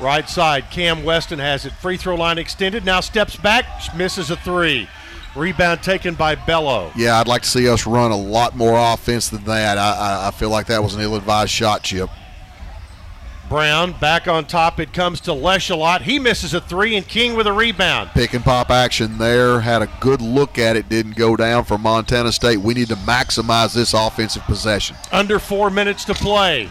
Right 0.00 0.28
side, 0.28 0.70
Cam 0.70 1.04
Weston 1.04 1.38
has 1.38 1.64
it. 1.64 1.72
Free 1.72 1.96
throw 1.96 2.16
line 2.16 2.38
extended. 2.38 2.84
Now 2.84 3.00
steps 3.00 3.36
back, 3.36 3.64
misses 3.94 4.30
a 4.30 4.36
three. 4.36 4.88
Rebound 5.36 5.82
taken 5.82 6.14
by 6.14 6.36
Belo. 6.36 6.92
Yeah, 6.96 7.18
I'd 7.18 7.28
like 7.28 7.42
to 7.42 7.48
see 7.48 7.68
us 7.68 7.86
run 7.86 8.10
a 8.10 8.16
lot 8.16 8.56
more 8.56 8.76
offense 8.76 9.28
than 9.30 9.44
that. 9.44 9.78
I, 9.78 9.92
I, 9.92 10.28
I 10.28 10.30
feel 10.30 10.50
like 10.50 10.66
that 10.66 10.82
was 10.82 10.94
an 10.94 11.00
ill-advised 11.00 11.50
shot, 11.50 11.82
Chip. 11.82 12.10
Brown 13.48 13.92
back 14.00 14.26
on 14.26 14.46
top. 14.46 14.80
It 14.80 14.92
comes 14.92 15.20
to 15.22 15.30
Lecholat. 15.30 16.02
He 16.02 16.18
misses 16.18 16.54
a 16.54 16.60
three, 16.60 16.96
and 16.96 17.06
King 17.06 17.34
with 17.34 17.46
a 17.46 17.52
rebound. 17.52 18.10
Pick 18.14 18.34
and 18.34 18.42
pop 18.42 18.70
action 18.70 19.18
there. 19.18 19.60
Had 19.60 19.82
a 19.82 19.90
good 20.00 20.20
look 20.20 20.58
at 20.58 20.76
it. 20.76 20.88
Didn't 20.88 21.16
go 21.16 21.36
down 21.36 21.64
for 21.64 21.78
Montana 21.78 22.32
State. 22.32 22.58
We 22.58 22.74
need 22.74 22.88
to 22.88 22.96
maximize 22.96 23.74
this 23.74 23.92
offensive 23.94 24.42
possession. 24.44 24.96
Under 25.12 25.38
four 25.38 25.70
minutes 25.70 26.04
to 26.06 26.14
play. 26.14 26.70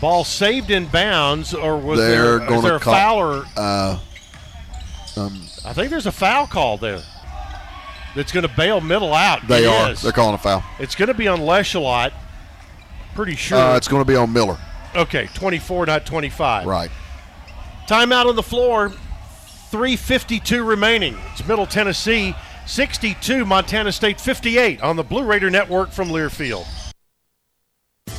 Ball 0.00 0.24
saved 0.24 0.70
in 0.70 0.86
bounds, 0.86 1.54
or 1.54 1.78
was 1.78 1.98
They're 1.98 2.38
there, 2.38 2.60
there 2.60 2.76
a 2.76 2.80
call, 2.80 2.94
foul? 2.94 3.18
Or, 3.18 3.44
uh, 3.56 3.98
um, 5.16 5.42
I 5.64 5.72
think 5.72 5.90
there's 5.90 6.06
a 6.06 6.12
foul 6.12 6.46
call 6.46 6.78
there. 6.78 7.00
That's 8.14 8.30
going 8.30 8.46
to 8.46 8.54
bail 8.54 8.80
middle 8.80 9.12
out. 9.12 9.46
They 9.48 9.64
it 9.64 9.68
are. 9.68 9.90
Is. 9.90 10.02
They're 10.02 10.12
calling 10.12 10.34
a 10.34 10.38
foul. 10.38 10.62
It's 10.78 10.94
going 10.94 11.08
to 11.08 11.14
be 11.14 11.26
on 11.26 11.40
Lecholat. 11.40 12.12
Pretty 13.14 13.34
sure. 13.34 13.58
Uh, 13.58 13.76
it's 13.76 13.88
going 13.88 14.02
to 14.02 14.06
be 14.06 14.16
on 14.16 14.32
Miller. 14.32 14.58
Okay, 14.96 15.28
24, 15.34 15.86
not 15.86 16.06
25. 16.06 16.66
Right. 16.66 16.90
Timeout 17.88 18.26
on 18.26 18.36
the 18.36 18.42
floor. 18.42 18.90
3.52 19.70 20.66
remaining. 20.66 21.16
It's 21.32 21.46
Middle 21.46 21.66
Tennessee 21.66 22.34
62, 22.66 23.44
Montana 23.44 23.90
State 23.90 24.20
58 24.20 24.80
on 24.82 24.96
the 24.96 25.02
Blue 25.02 25.24
Raider 25.24 25.50
Network 25.50 25.90
from 25.90 26.08
Learfield. 26.08 26.64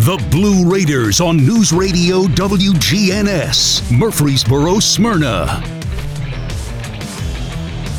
The 0.00 0.16
Blue 0.30 0.66
Raiders 0.66 1.20
on 1.20 1.36
News 1.36 1.74
Radio 1.74 2.22
WGNS, 2.22 3.94
Murfreesboro, 3.94 4.78
Smyrna. 4.78 5.62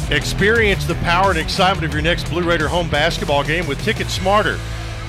Experience 0.09 0.85
the 0.85 0.95
power 1.03 1.29
and 1.29 1.37
excitement 1.37 1.85
of 1.85 1.93
your 1.93 2.01
next 2.01 2.27
Blue 2.31 2.41
Raider 2.41 2.67
home 2.67 2.89
basketball 2.89 3.43
game 3.43 3.67
with 3.67 3.79
Ticket 3.83 4.07
Smarter. 4.07 4.59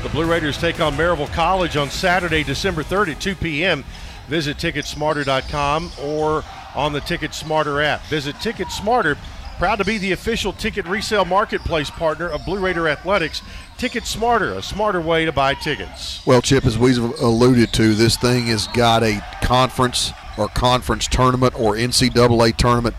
The 0.03 0.11
Blue 0.11 0.31
Raiders 0.31 0.59
take 0.59 0.81
on 0.83 0.93
Maryville 0.93 1.33
College 1.33 1.79
on 1.79 1.89
Saturday, 1.89 2.45
December 2.45 2.83
3rd 2.83 3.13
at 3.13 3.21
2 3.23 3.37
p.m. 3.37 3.87
Visit 4.29 4.59
Ticketsmarter.com 4.59 5.93
or 5.99 6.45
on 6.75 6.93
the 6.93 7.01
Ticket 7.01 7.33
Smarter 7.33 7.81
app. 7.81 8.03
Visit 8.03 8.39
Ticket 8.39 8.71
Smarter, 8.71 9.17
proud 9.63 9.77
to 9.77 9.85
be 9.85 9.97
the 9.97 10.11
official 10.11 10.53
ticket 10.53 10.85
resale 10.89 11.25
marketplace 11.25 11.89
partner 11.89 12.29
of 12.29 12.45
Blue 12.45 12.59
Raider 12.59 12.89
Athletics. 12.89 13.43
Ticket 13.79 14.05
Smarter, 14.05 14.55
a 14.55 14.61
smarter 14.61 15.01
way 15.01 15.25
to 15.25 15.31
buy 15.31 15.55
tickets. 15.55 16.21
Well, 16.27 16.43
Chip, 16.43 16.67
as 16.67 16.77
we've 16.77 16.99
alluded 16.99 17.73
to, 17.75 17.95
this 17.95 18.17
thing 18.17 18.47
has 18.47 18.67
got 18.67 19.05
a 19.05 19.25
conference 19.41 20.11
or 20.37 20.49
conference 20.49 21.07
tournament 21.07 21.55
or 21.55 21.77
NCAA 21.77 22.57
tournament 22.57 22.97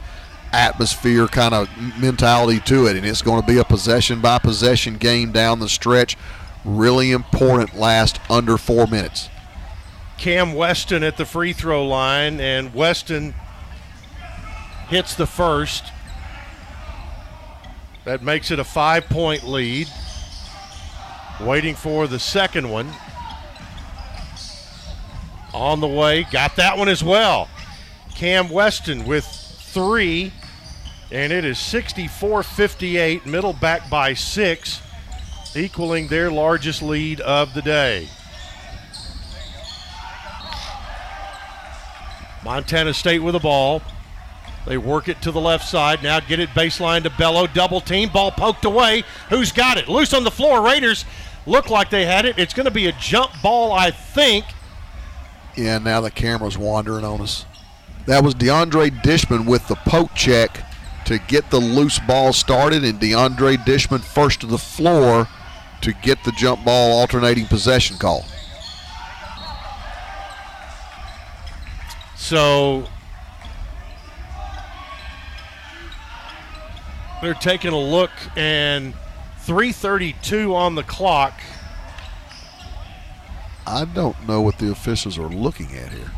atmosphere 0.53 1.27
kind 1.27 1.53
of 1.53 1.67
mentality 1.99 2.61
to 2.61 2.87
it, 2.87 2.95
and 2.95 3.05
it's 3.05 3.21
going 3.21 3.41
to 3.41 3.47
be 3.47 3.57
a 3.57 3.65
possession 3.65 4.21
by 4.21 4.39
possession 4.39 4.95
game 4.95 5.33
down 5.33 5.59
the 5.59 5.67
stretch. 5.67 6.15
Really 6.63 7.11
important 7.11 7.75
last 7.75 8.21
under 8.29 8.57
four 8.57 8.87
minutes. 8.87 9.27
Cam 10.17 10.53
Weston 10.53 11.03
at 11.03 11.17
the 11.17 11.25
free 11.25 11.51
throw 11.51 11.85
line, 11.85 12.39
and 12.39 12.73
Weston 12.73 13.35
hits 14.87 15.13
the 15.13 15.27
first. 15.27 15.91
That 18.05 18.21
makes 18.21 18.51
it 18.51 18.59
a 18.59 18.63
five 18.63 19.05
point 19.05 19.43
lead. 19.43 19.87
Waiting 21.39 21.75
for 21.75 22.07
the 22.07 22.19
second 22.19 22.69
one. 22.69 22.89
On 25.53 25.79
the 25.79 25.87
way, 25.87 26.25
got 26.31 26.55
that 26.55 26.77
one 26.77 26.89
as 26.89 27.03
well. 27.03 27.47
Cam 28.15 28.49
Weston 28.49 29.05
with 29.05 29.25
three, 29.25 30.33
and 31.11 31.31
it 31.31 31.45
is 31.45 31.59
64 31.59 32.43
58, 32.43 33.25
middle 33.25 33.53
back 33.53 33.89
by 33.89 34.13
six, 34.13 34.81
equaling 35.55 36.07
their 36.07 36.31
largest 36.31 36.81
lead 36.81 37.21
of 37.21 37.53
the 37.53 37.61
day. 37.61 38.07
Montana 42.43 42.93
State 42.93 43.19
with 43.19 43.33
the 43.33 43.39
ball. 43.39 43.81
They 44.65 44.77
work 44.77 45.09
it 45.09 45.21
to 45.23 45.31
the 45.31 45.41
left 45.41 45.67
side. 45.67 46.03
Now 46.03 46.19
get 46.19 46.39
it 46.39 46.49
baseline 46.49 47.03
to 47.03 47.09
Belo. 47.09 47.53
Double 47.53 47.81
team. 47.81 48.09
Ball 48.09 48.31
poked 48.31 48.65
away. 48.65 49.03
Who's 49.29 49.51
got 49.51 49.77
it? 49.77 49.89
Loose 49.89 50.13
on 50.13 50.23
the 50.23 50.31
floor. 50.31 50.61
Raiders 50.61 51.05
look 51.45 51.69
like 51.69 51.89
they 51.89 52.05
had 52.05 52.25
it. 52.25 52.39
It's 52.39 52.53
going 52.53 52.65
to 52.65 52.71
be 52.71 52.87
a 52.87 52.93
jump 52.93 53.31
ball, 53.41 53.71
I 53.73 53.91
think. 53.91 54.45
Yeah, 55.55 55.77
now 55.79 56.01
the 56.01 56.11
camera's 56.11 56.57
wandering 56.57 57.03
on 57.03 57.21
us. 57.21 57.45
That 58.05 58.23
was 58.23 58.35
DeAndre 58.35 59.01
Dishman 59.01 59.45
with 59.45 59.67
the 59.67 59.75
poke 59.75 60.13
check 60.13 60.65
to 61.05 61.19
get 61.19 61.49
the 61.49 61.59
loose 61.59 61.99
ball 61.99 62.33
started, 62.33 62.83
and 62.83 62.99
DeAndre 62.99 63.57
Dishman 63.65 64.01
first 64.01 64.41
to 64.41 64.47
the 64.47 64.57
floor 64.57 65.27
to 65.81 65.93
get 65.93 66.23
the 66.23 66.31
jump 66.31 66.63
ball 66.63 66.97
alternating 66.97 67.45
possession 67.45 67.97
call. 67.97 68.25
So 72.15 72.87
they're 77.23 77.33
taking 77.33 77.71
a 77.71 77.79
look, 77.79 78.11
and 78.35 78.93
3:32 79.45 80.53
on 80.53 80.75
the 80.75 80.83
clock. 80.83 81.39
I 83.65 83.85
don't 83.85 84.27
know 84.27 84.41
what 84.41 84.57
the 84.57 84.69
officials 84.69 85.17
are 85.17 85.29
looking 85.29 85.75
at 85.77 85.91
here. 85.93 86.11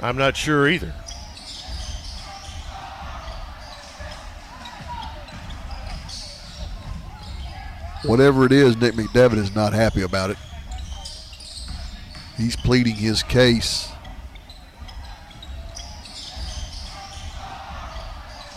I'm 0.00 0.16
not 0.16 0.36
sure 0.36 0.68
either. 0.68 0.92
Whatever 8.04 8.44
it 8.44 8.50
is, 8.50 8.76
Nick 8.76 8.94
McDevitt 8.94 9.38
is 9.38 9.54
not 9.54 9.72
happy 9.72 10.02
about 10.02 10.30
it. 10.30 10.38
He's 12.36 12.56
pleading 12.56 12.96
his 12.96 13.22
case. 13.22 13.91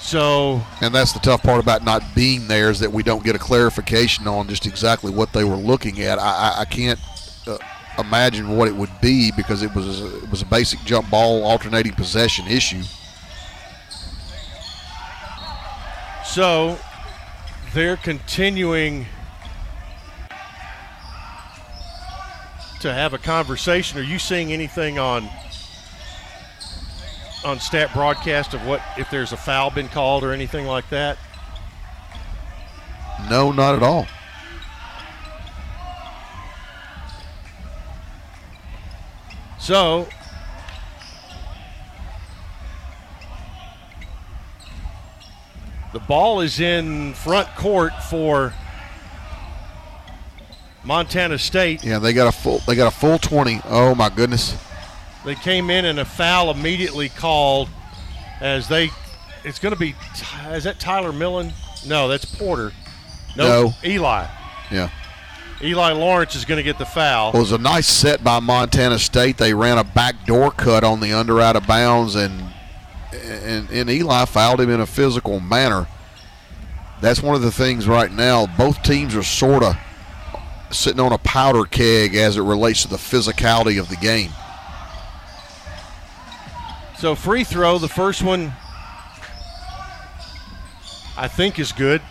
So, 0.06 0.62
and 0.82 0.94
that's 0.94 1.14
the 1.14 1.20
tough 1.20 1.42
part 1.42 1.60
about 1.60 1.84
not 1.84 2.04
being 2.14 2.48
there 2.48 2.70
is 2.70 2.80
that 2.82 2.92
we 2.92 3.02
don't 3.02 3.24
get 3.24 3.36
a 3.36 3.40
clarification 3.40 4.28
on 4.28 4.48
just 4.48 4.68
exactly 4.68 5.12
what 5.12 5.34
they 5.34 5.44
were 5.44 5.56
looking 5.56 6.00
at. 6.02 6.20
I, 6.20 6.22
I, 6.22 6.56
I 6.60 6.66
can't 6.66 7.00
uh, 7.48 7.58
imagine 7.98 8.56
what 8.56 8.68
it 8.68 8.76
would 8.76 8.92
be 9.02 9.32
because 9.36 9.64
it 9.64 9.74
was 9.74 10.02
it 10.02 10.30
was 10.30 10.44
a 10.44 10.46
basic 10.46 10.80
jump 10.82 11.10
ball 11.10 11.44
alternating 11.44 11.94
possession 11.94 12.46
issue. 12.46 12.84
So 16.24 16.78
they're 17.74 17.98
continuing 17.98 19.08
to 22.82 22.94
have 22.94 23.16
a 23.16 23.18
conversation. 23.18 23.98
Are 23.98 24.04
you 24.04 24.20
seeing 24.20 24.54
anything 24.54 25.00
on 25.00 25.28
on 27.46 27.60
stat 27.60 27.94
broadcast 27.94 28.54
of 28.54 28.66
what 28.66 28.82
if 28.98 29.10
there's 29.10 29.32
a 29.32 29.38
foul 29.38 29.70
been 29.70 29.88
called 29.88 30.24
or 30.24 30.34
anything 30.34 30.66
like 30.66 30.90
that? 30.90 31.18
No, 33.30 33.52
not 33.52 33.76
at 33.76 33.84
all. 33.84 34.08
So 39.60 40.08
the 45.94 46.00
ball 46.00 46.42
is 46.42 46.60
in 46.60 47.14
front 47.14 47.48
court 47.56 47.94
for 48.10 48.54
Montana 50.84 51.40
State. 51.40 51.84
Yeah, 51.84 52.00
they 52.00 52.14
got 52.14 52.28
a 52.28 52.32
full 52.32 52.60
they 52.68 52.76
got 52.76 52.94
a 52.94 52.96
full 52.96 53.18
20. 53.18 53.62
Oh 53.66 53.96
my 53.96 54.10
goodness. 54.10 54.56
They 55.26 55.36
came 55.36 55.70
in 55.70 55.86
and 55.86 56.00
a 56.00 56.06
foul 56.06 56.52
immediately 56.52 57.10
called 57.10 57.68
as 58.42 58.68
they 58.68 58.92
it's 59.44 59.60
going 59.60 59.74
to 59.74 59.80
be 59.80 59.96
is 60.50 60.64
that 60.64 60.80
Tyler 60.80 61.12
Millen? 61.12 61.54
No, 61.86 62.08
that's 62.08 62.26
Porter. 62.26 62.72
No. 63.36 63.74
Eli. 63.84 64.28
Yeah. 64.72 64.90
Eli 65.62 65.92
Lawrence 65.92 66.36
is 66.36 66.46
going 66.46 66.58
to 66.58 66.64
get 66.64 66.78
the 66.78 66.86
foul. 66.86 67.32
Well, 67.32 67.42
it 67.42 67.46
was 67.46 67.52
a 67.52 67.58
nice 67.58 67.88
set 67.88 68.24
by 68.24 68.40
Montana 68.40 69.00
State. 69.00 69.38
They 69.38 69.54
ran 69.54 69.78
a 69.78 69.84
backdoor 69.84 70.52
cut 70.52 70.84
on 70.84 71.00
the 71.00 71.14
under 71.14 71.40
out 71.40 71.56
of 71.56 71.66
bounds, 71.66 72.16
and, 72.16 72.54
and 73.14 73.70
and 73.70 73.90
Eli 73.90 74.26
fouled 74.26 74.62
him 74.62 74.70
in 74.70 74.82
a 74.82 74.86
physical 74.86 75.40
manner. 75.40 75.88
That's 77.02 77.22
one 77.22 77.36
of 77.36 77.42
the 77.42 77.52
things 77.52 77.88
right 77.88 78.12
now. 78.12 78.48
Both 78.58 78.84
teams 78.84 79.16
are 79.16 79.24
sort 79.24 79.64
of 79.64 79.78
sitting 80.72 81.00
on 81.00 81.14
a 81.14 81.18
powder 81.20 81.64
keg 81.64 82.16
as 82.16 82.38
it 82.38 82.42
relates 82.42 82.82
to 82.84 82.88
the 82.90 82.98
physicality 82.98 83.80
of 83.80 83.90
the 83.90 83.96
game. 83.98 84.32
So 86.98 87.14
free 87.14 87.44
throw, 87.44 87.78
the 87.78 87.90
first 87.90 88.24
one, 88.24 88.54
I 91.18 91.28
think 91.28 91.60
is 91.60 91.72
good. 91.72 92.02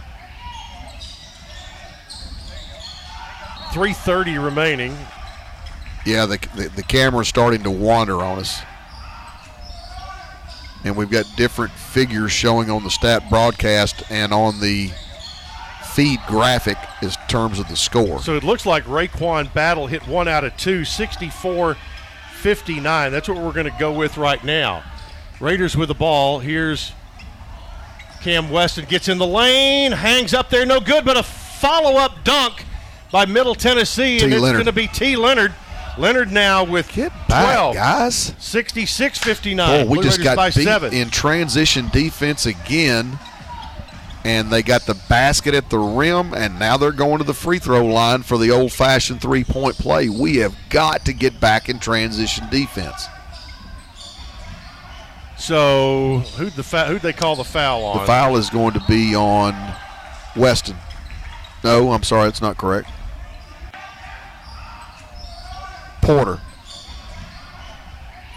3:30 3.72 4.44
remaining. 4.44 4.96
Yeah, 6.06 6.26
the, 6.26 6.38
the, 6.54 6.68
the 6.68 6.82
camera's 6.82 7.28
starting 7.28 7.62
to 7.64 7.70
wander 7.70 8.22
on 8.22 8.38
us. 8.38 8.62
And 10.84 10.96
we've 10.96 11.10
got 11.10 11.24
different 11.34 11.72
figures 11.72 12.30
showing 12.30 12.70
on 12.70 12.84
the 12.84 12.90
stat 12.90 13.28
broadcast 13.30 14.02
and 14.10 14.32
on 14.32 14.60
the 14.60 14.92
feed 15.94 16.20
graphic 16.28 16.76
in 17.02 17.10
terms 17.28 17.58
of 17.58 17.68
the 17.68 17.76
score. 17.76 18.20
So 18.20 18.36
it 18.36 18.44
looks 18.44 18.66
like 18.66 18.84
RaeQuan 18.84 19.52
Battle 19.54 19.86
hit 19.86 20.06
one 20.06 20.28
out 20.28 20.44
of 20.44 20.56
two, 20.56 20.84
64 20.84 21.76
59. 22.44 23.10
That's 23.10 23.26
what 23.26 23.38
we're 23.38 23.54
going 23.54 23.72
to 23.72 23.76
go 23.80 23.90
with 23.90 24.18
right 24.18 24.44
now. 24.44 24.82
Raiders 25.40 25.78
with 25.78 25.88
the 25.88 25.94
ball. 25.94 26.40
Here's 26.40 26.92
Cam 28.20 28.50
Weston 28.50 28.84
gets 28.84 29.08
in 29.08 29.16
the 29.16 29.26
lane, 29.26 29.92
hangs 29.92 30.34
up 30.34 30.50
there, 30.50 30.66
no 30.66 30.78
good, 30.78 31.06
but 31.06 31.16
a 31.16 31.22
follow 31.22 31.96
up 31.96 32.22
dunk 32.22 32.66
by 33.10 33.24
Middle 33.24 33.54
Tennessee, 33.54 34.18
T. 34.18 34.24
and 34.26 34.34
it's 34.34 34.42
going 34.42 34.66
to 34.66 34.72
be 34.72 34.86
T. 34.88 35.16
Lenard. 35.16 35.54
Lenard 35.96 36.32
now 36.32 36.64
with 36.64 36.94
back, 37.28 37.54
12. 37.54 37.74
guys. 37.76 38.34
66 38.38 39.18
59. 39.18 39.86
Boy, 39.86 39.90
we 39.90 39.94
Blue 39.96 40.02
just 40.02 40.18
Raiders 40.18 40.34
got 40.34 40.54
beat 40.54 40.64
seven. 40.64 40.92
in 40.92 41.08
transition 41.08 41.88
defense 41.88 42.44
again. 42.44 43.18
And 44.24 44.50
they 44.50 44.62
got 44.62 44.86
the 44.86 44.94
basket 45.08 45.54
at 45.54 45.68
the 45.68 45.78
rim, 45.78 46.32
and 46.32 46.58
now 46.58 46.78
they're 46.78 46.92
going 46.92 47.18
to 47.18 47.24
the 47.24 47.34
free 47.34 47.58
throw 47.58 47.84
line 47.84 48.22
for 48.22 48.38
the 48.38 48.50
old 48.50 48.72
fashioned 48.72 49.20
three 49.20 49.44
point 49.44 49.76
play. 49.76 50.08
We 50.08 50.36
have 50.36 50.56
got 50.70 51.04
to 51.04 51.12
get 51.12 51.38
back 51.40 51.68
in 51.68 51.78
transition 51.78 52.48
defense. 52.50 53.06
So 55.36 56.20
who'd 56.36 56.54
the 56.54 56.62
fa- 56.62 56.86
who'd 56.86 57.02
they 57.02 57.12
call 57.12 57.36
the 57.36 57.44
foul 57.44 57.84
on? 57.84 57.98
The 57.98 58.06
foul 58.06 58.36
is 58.38 58.48
going 58.48 58.72
to 58.72 58.82
be 58.88 59.14
on 59.14 59.54
Weston. 60.36 60.76
No, 61.62 61.92
I'm 61.92 62.02
sorry, 62.02 62.24
that's 62.24 62.40
not 62.40 62.56
correct. 62.56 62.88
Porter. 66.00 66.40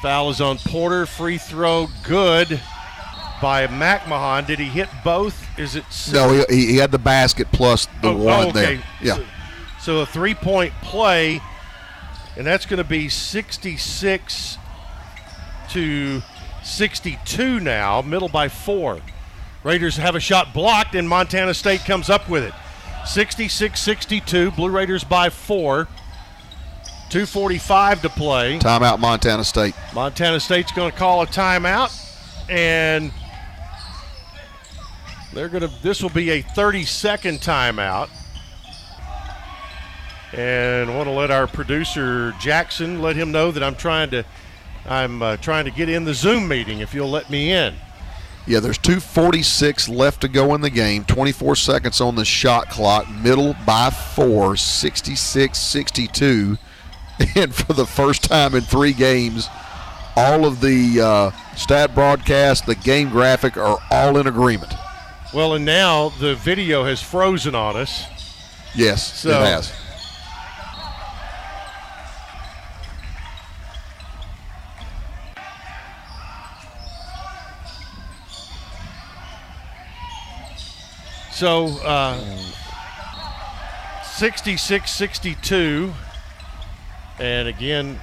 Foul 0.01 0.29
is 0.29 0.41
on 0.41 0.57
Porter. 0.57 1.05
Free 1.05 1.37
throw 1.37 1.87
good 2.03 2.59
by 3.41 3.67
McMahon. 3.67 4.45
Did 4.45 4.59
he 4.59 4.65
hit 4.65 4.89
both? 5.03 5.45
Is 5.59 5.75
it 5.75 5.85
No, 6.11 6.33
he, 6.49 6.55
he 6.55 6.65
he 6.73 6.77
had 6.77 6.91
the 6.91 6.99
basket 6.99 7.47
plus 7.51 7.87
the 8.01 8.09
Oh, 8.09 8.15
one 8.17 8.45
oh, 8.45 8.49
okay. 8.49 8.75
there. 8.75 8.83
Yeah. 9.01 9.15
So, 9.15 9.25
so 9.79 9.99
a 9.99 10.05
three 10.05 10.33
point 10.33 10.73
play, 10.81 11.41
and 12.35 12.45
that's 12.45 12.65
going 12.65 12.77
to 12.77 12.83
be 12.83 13.09
66 13.09 14.57
to 15.69 16.21
62 16.63 17.59
now, 17.59 18.01
middle 18.01 18.29
by 18.29 18.49
four. 18.49 18.99
Raiders 19.63 19.97
have 19.97 20.15
a 20.15 20.19
shot 20.19 20.53
blocked, 20.53 20.95
and 20.95 21.07
Montana 21.09 21.53
State 21.53 21.81
comes 21.81 22.09
up 22.09 22.29
with 22.29 22.43
it. 22.43 22.53
66 23.05 23.79
62. 23.79 24.51
Blue 24.51 24.69
Raiders 24.69 25.03
by 25.03 25.29
four. 25.29 25.87
2.45 27.09 28.01
to 28.01 28.09
play. 28.09 28.59
Timeout, 28.59 28.99
Montana 28.99 29.43
State. 29.45 29.73
Montana 29.93 30.41
State's 30.41 30.73
going 30.73 30.91
to 30.91 30.97
call 30.97 31.21
a 31.21 31.25
timeout, 31.25 31.89
and 32.49 33.13
they're 35.37 35.49
going 35.49 35.61
to. 35.61 35.81
This 35.83 36.01
will 36.01 36.09
be 36.09 36.31
a 36.31 36.41
30-second 36.41 37.39
timeout, 37.39 38.09
and 40.33 40.95
want 40.95 41.07
to 41.07 41.13
let 41.13 41.29
our 41.29 41.47
producer 41.47 42.33
Jackson 42.39 43.01
let 43.01 43.15
him 43.15 43.31
know 43.31 43.51
that 43.51 43.63
I'm 43.63 43.75
trying 43.75 44.09
to. 44.09 44.25
I'm 44.87 45.21
uh, 45.21 45.37
trying 45.37 45.65
to 45.65 45.71
get 45.71 45.89
in 45.89 46.05
the 46.05 46.13
Zoom 46.13 46.47
meeting. 46.47 46.79
If 46.79 46.93
you'll 46.93 47.09
let 47.09 47.29
me 47.29 47.51
in. 47.51 47.75
Yeah, 48.47 48.61
there's 48.61 48.79
2.46 48.79 49.89
left 49.93 50.21
to 50.21 50.29
go 50.29 50.55
in 50.55 50.61
the 50.61 50.69
game. 50.69 51.03
24 51.03 51.57
seconds 51.57 51.99
on 51.99 52.15
the 52.15 52.23
shot 52.23 52.69
clock. 52.69 53.09
Middle 53.09 53.53
by 53.65 53.89
four, 53.89 54.55
66 54.55 55.57
62. 55.57 56.57
And 57.35 57.53
for 57.53 57.73
the 57.73 57.87
first 57.87 58.23
time 58.23 58.53
in 58.53 58.61
three 58.61 58.93
games, 58.93 59.47
all 60.15 60.45
of 60.45 60.61
the 60.61 61.01
uh, 61.01 61.31
stat 61.55 61.95
broadcast, 61.95 62.67
the 62.67 62.75
game 62.75 63.09
graphic 63.09 63.57
are 63.57 63.79
all 63.89 64.17
in 64.17 64.27
agreement. 64.27 64.71
Well, 65.33 65.53
and 65.55 65.65
now 65.65 66.09
the 66.19 66.35
video 66.35 66.85
has 66.85 67.01
frozen 67.01 67.53
on 67.53 67.75
us. 67.75 68.03
Yes, 68.73 69.21
So- 69.21 69.29
it 69.29 69.45
has. 69.45 69.71
So, 81.31 81.67
uh, 81.83 82.19
66 84.03 84.89
62. 84.91 85.93
And 87.19 87.47
again, 87.47 87.99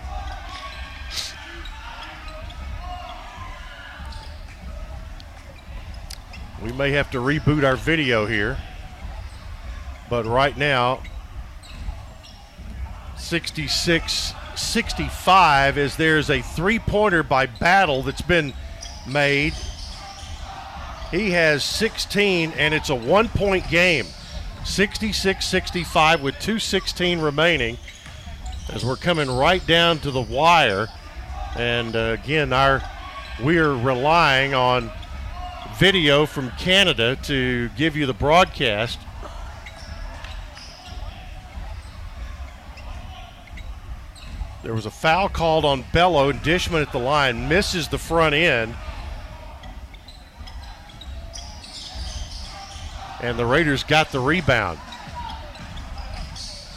we 6.64 6.72
may 6.72 6.92
have 6.92 7.10
to 7.10 7.18
reboot 7.18 7.62
our 7.62 7.76
video 7.76 8.24
here. 8.24 8.56
But 10.08 10.24
right 10.24 10.56
now, 10.56 11.02
66 13.18 14.32
65 14.56 15.78
as 15.78 15.96
there's 15.96 16.30
a 16.30 16.40
three 16.40 16.78
pointer 16.78 17.22
by 17.22 17.46
Battle 17.46 18.02
that's 18.02 18.22
been 18.22 18.54
made. 19.06 19.52
He 21.10 21.32
has 21.32 21.64
16, 21.64 22.52
and 22.52 22.72
it's 22.72 22.88
a 22.88 22.94
one 22.94 23.28
point 23.28 23.68
game. 23.68 24.06
66 24.64 25.44
65 25.44 26.22
with 26.22 26.34
216 26.36 27.20
remaining 27.20 27.76
as 28.72 28.84
we're 28.84 28.96
coming 28.96 29.30
right 29.30 29.64
down 29.66 29.98
to 29.98 30.10
the 30.10 30.22
wire. 30.22 30.88
And 31.56 31.94
uh, 31.94 32.16
again, 32.22 32.52
our 32.54 32.82
we're 33.42 33.74
relying 33.74 34.54
on 34.54 34.90
video 35.78 36.24
from 36.24 36.50
Canada 36.52 37.16
to 37.24 37.68
give 37.70 37.96
you 37.96 38.06
the 38.06 38.14
broadcast. 38.14 38.98
There 44.62 44.72
was 44.72 44.86
a 44.86 44.90
foul 44.90 45.28
called 45.28 45.64
on 45.64 45.82
Belo, 45.84 46.32
Dishman 46.32 46.80
at 46.80 46.92
the 46.92 46.98
line 46.98 47.48
misses 47.48 47.88
the 47.88 47.98
front 47.98 48.34
end. 48.34 48.74
And 53.20 53.38
the 53.38 53.44
Raiders 53.44 53.82
got 53.82 54.12
the 54.12 54.20
rebound 54.20 54.78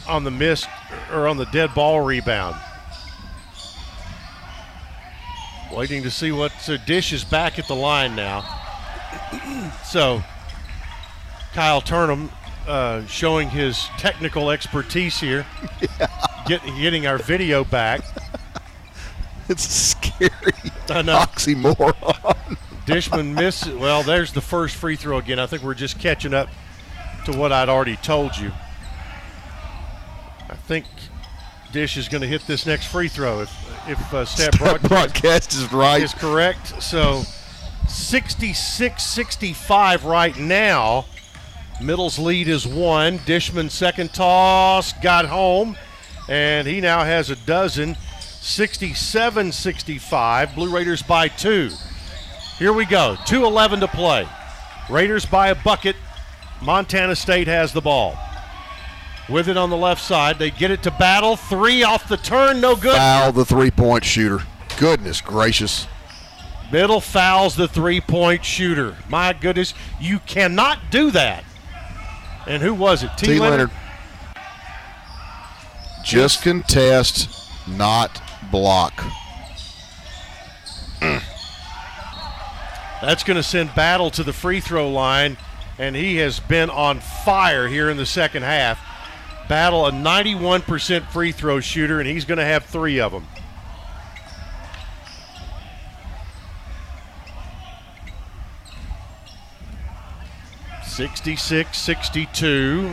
on 0.08 0.24
the 0.24 0.30
missed 0.30 0.68
or 1.12 1.28
on 1.28 1.36
the 1.36 1.46
dead 1.46 1.74
ball 1.74 2.00
rebound. 2.00 2.56
Waiting 5.72 6.02
to 6.02 6.10
see 6.10 6.32
what 6.32 6.50
so 6.60 6.76
Dish 6.76 7.12
is 7.12 7.24
back 7.24 7.58
at 7.58 7.68
the 7.68 7.74
line 7.74 8.16
now. 8.16 8.57
so 9.84 10.22
Kyle 11.54 11.80
Turnham 11.80 12.30
uh, 12.66 13.04
showing 13.06 13.50
his 13.50 13.88
technical 13.98 14.50
expertise 14.50 15.18
here, 15.18 15.46
get, 16.46 16.62
getting 16.78 17.06
our 17.06 17.18
video 17.18 17.64
back. 17.64 18.02
It's 19.50 19.66
scary 19.66 20.30
I 20.90 21.00
know. 21.00 21.16
oxymoron. 21.16 22.58
Dishman 22.84 23.34
misses. 23.34 23.74
Well, 23.74 24.02
there's 24.02 24.30
the 24.30 24.42
first 24.42 24.76
free 24.76 24.94
throw 24.94 25.16
again. 25.16 25.38
I 25.38 25.46
think 25.46 25.62
we're 25.62 25.72
just 25.72 25.98
catching 25.98 26.34
up 26.34 26.50
to 27.24 27.32
what 27.32 27.50
I'd 27.50 27.70
already 27.70 27.96
told 27.96 28.36
you. 28.36 28.52
I 30.50 30.54
think 30.54 30.84
Dish 31.72 31.96
is 31.96 32.08
going 32.08 32.20
to 32.20 32.26
hit 32.26 32.46
this 32.46 32.66
next 32.66 32.86
free 32.86 33.08
throw 33.08 33.40
if 33.40 33.88
if 33.88 34.14
uh, 34.14 34.26
stat, 34.26 34.54
Stat 34.54 34.60
broadcast, 34.60 34.88
broadcast 34.88 35.54
is 35.54 35.72
right. 35.72 36.02
is 36.02 36.12
correct. 36.12 36.82
So 36.82 37.22
66-65 37.88 40.04
right 40.04 40.38
now. 40.38 41.06
Middle's 41.80 42.18
lead 42.18 42.48
is 42.48 42.66
one. 42.66 43.18
Dishman 43.20 43.70
second 43.70 44.12
toss 44.12 44.92
got 44.94 45.26
home, 45.26 45.76
and 46.28 46.66
he 46.66 46.80
now 46.80 47.04
has 47.04 47.30
a 47.30 47.36
dozen. 47.36 47.94
67-65. 47.94 50.54
Blue 50.54 50.74
Raiders 50.74 51.02
by 51.02 51.28
two. 51.28 51.70
Here 52.58 52.72
we 52.72 52.86
go. 52.86 53.16
2.11 53.26 53.80
to 53.80 53.88
play. 53.88 54.26
Raiders 54.90 55.26
by 55.26 55.48
a 55.48 55.54
bucket. 55.54 55.96
Montana 56.60 57.14
State 57.14 57.46
has 57.46 57.72
the 57.72 57.80
ball. 57.80 58.18
With 59.28 59.48
it 59.48 59.56
on 59.56 59.70
the 59.70 59.76
left 59.76 60.02
side. 60.02 60.38
They 60.38 60.50
get 60.50 60.70
it 60.70 60.82
to 60.84 60.90
battle. 60.90 61.36
Three 61.36 61.82
off 61.82 62.08
the 62.08 62.16
turn. 62.16 62.60
No 62.60 62.74
good. 62.74 62.96
Foul 62.96 63.32
the 63.32 63.44
three 63.44 63.70
point 63.70 64.04
shooter. 64.04 64.44
Goodness 64.78 65.20
gracious. 65.20 65.86
Middle 66.70 67.00
fouls 67.00 67.56
the 67.56 67.68
three 67.68 68.00
point 68.00 68.44
shooter. 68.44 68.96
My 69.08 69.32
goodness. 69.32 69.74
You 70.00 70.18
cannot 70.20 70.90
do 70.90 71.10
that. 71.12 71.44
And 72.46 72.62
who 72.62 72.74
was 72.74 73.02
it? 73.02 73.10
T. 73.16 73.38
Lenard. 73.38 73.70
Just 76.04 76.42
contest, 76.42 77.28
not 77.68 78.22
block. 78.50 78.94
That's 83.00 83.22
going 83.22 83.36
to 83.36 83.42
send 83.42 83.74
Battle 83.74 84.10
to 84.12 84.22
the 84.22 84.32
free 84.32 84.60
throw 84.60 84.90
line, 84.90 85.36
and 85.78 85.94
he 85.94 86.16
has 86.16 86.40
been 86.40 86.70
on 86.70 87.00
fire 87.00 87.68
here 87.68 87.90
in 87.90 87.98
the 87.98 88.06
second 88.06 88.42
half. 88.42 88.80
Battle, 89.48 89.86
a 89.86 89.92
91% 89.92 91.08
free 91.08 91.32
throw 91.32 91.60
shooter, 91.60 92.00
and 92.00 92.08
he's 92.08 92.24
going 92.24 92.38
to 92.38 92.44
have 92.44 92.64
three 92.64 93.00
of 93.00 93.12
them. 93.12 93.26
Sixty-six, 100.98 101.78
sixty-two. 101.78 102.92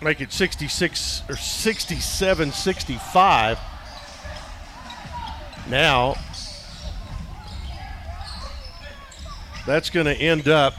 Make 0.00 0.20
it 0.20 0.30
66 0.30 1.24
or 1.28 1.34
67, 1.34 2.52
65. 2.52 3.58
Now, 5.68 6.14
that's 9.66 9.90
going 9.90 10.06
to 10.06 10.14
end 10.14 10.46
up 10.46 10.74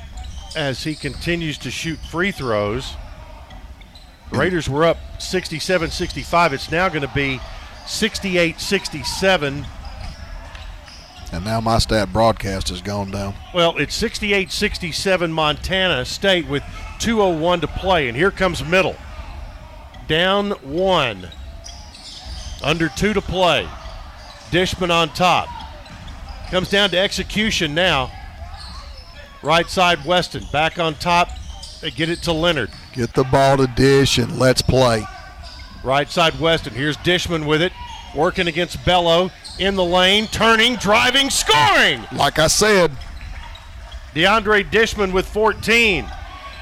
as 0.55 0.85
he 0.85 0.95
continues 0.95 1.57
to 1.57 1.69
shoot 1.69 1.99
free 1.99 2.31
throws. 2.31 2.93
Raiders 4.31 4.69
were 4.69 4.85
up 4.85 5.21
67 5.21 5.91
65. 5.91 6.53
It's 6.53 6.71
now 6.71 6.87
going 6.87 7.01
to 7.01 7.13
be 7.13 7.41
68 7.85 8.61
67. 8.61 9.65
And 11.31 11.43
now 11.43 11.59
my 11.59 11.77
stat 11.77 12.13
broadcast 12.13 12.69
has 12.69 12.81
gone 12.81 13.11
down. 13.11 13.35
Well, 13.53 13.77
it's 13.77 13.95
68 13.95 14.51
67 14.51 15.31
Montana 15.31 16.05
State 16.05 16.47
with 16.47 16.63
2.01 16.99 17.61
to 17.61 17.67
play. 17.67 18.07
And 18.07 18.15
here 18.15 18.31
comes 18.31 18.63
Middle. 18.63 18.95
Down 20.07 20.51
one. 20.51 21.29
Under 22.63 22.89
two 22.89 23.13
to 23.13 23.21
play. 23.21 23.67
Dishman 24.51 24.89
on 24.89 25.09
top. 25.09 25.49
Comes 26.49 26.69
down 26.69 26.89
to 26.91 26.97
execution 26.97 27.75
now. 27.75 28.11
Right 29.43 29.69
side 29.69 30.05
Weston 30.05 30.45
back 30.51 30.79
on 30.79 30.95
top. 30.95 31.29
They 31.81 31.91
get 31.91 32.09
it 32.09 32.23
to 32.23 32.31
Lenard. 32.31 32.71
Get 32.93 33.13
the 33.13 33.25
ball 33.25 33.57
to 33.57 33.67
Dish 33.67 34.17
and 34.17 34.39
let's 34.39 34.61
play. 34.61 35.03
Right 35.83 36.09
side 36.09 36.39
Weston. 36.39 36.73
Here's 36.73 36.97
Dishman 36.97 37.45
with 37.45 37.61
it. 37.61 37.73
Working 38.15 38.47
against 38.47 38.77
Belo 38.79 39.31
in 39.59 39.75
the 39.75 39.83
lane. 39.83 40.27
Turning, 40.27 40.75
driving, 40.75 41.29
scoring. 41.29 42.05
Like 42.11 42.39
I 42.39 42.47
said, 42.47 42.91
DeAndre 44.13 44.69
Dishman 44.69 45.11
with 45.11 45.27
14. 45.27 46.05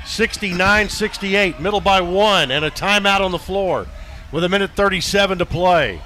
69 0.06 0.90
68. 0.90 1.60
Middle 1.60 1.82
by 1.82 2.02
one. 2.02 2.52
And 2.52 2.66
a 2.66 2.72
timeout 2.72 3.22
on 3.22 3.32
the 3.32 3.40
floor 3.40 3.88
with 4.32 4.44
a 4.44 4.50
minute 4.50 4.72
37 4.76 5.40
to 5.40 5.46
play. 5.46 6.02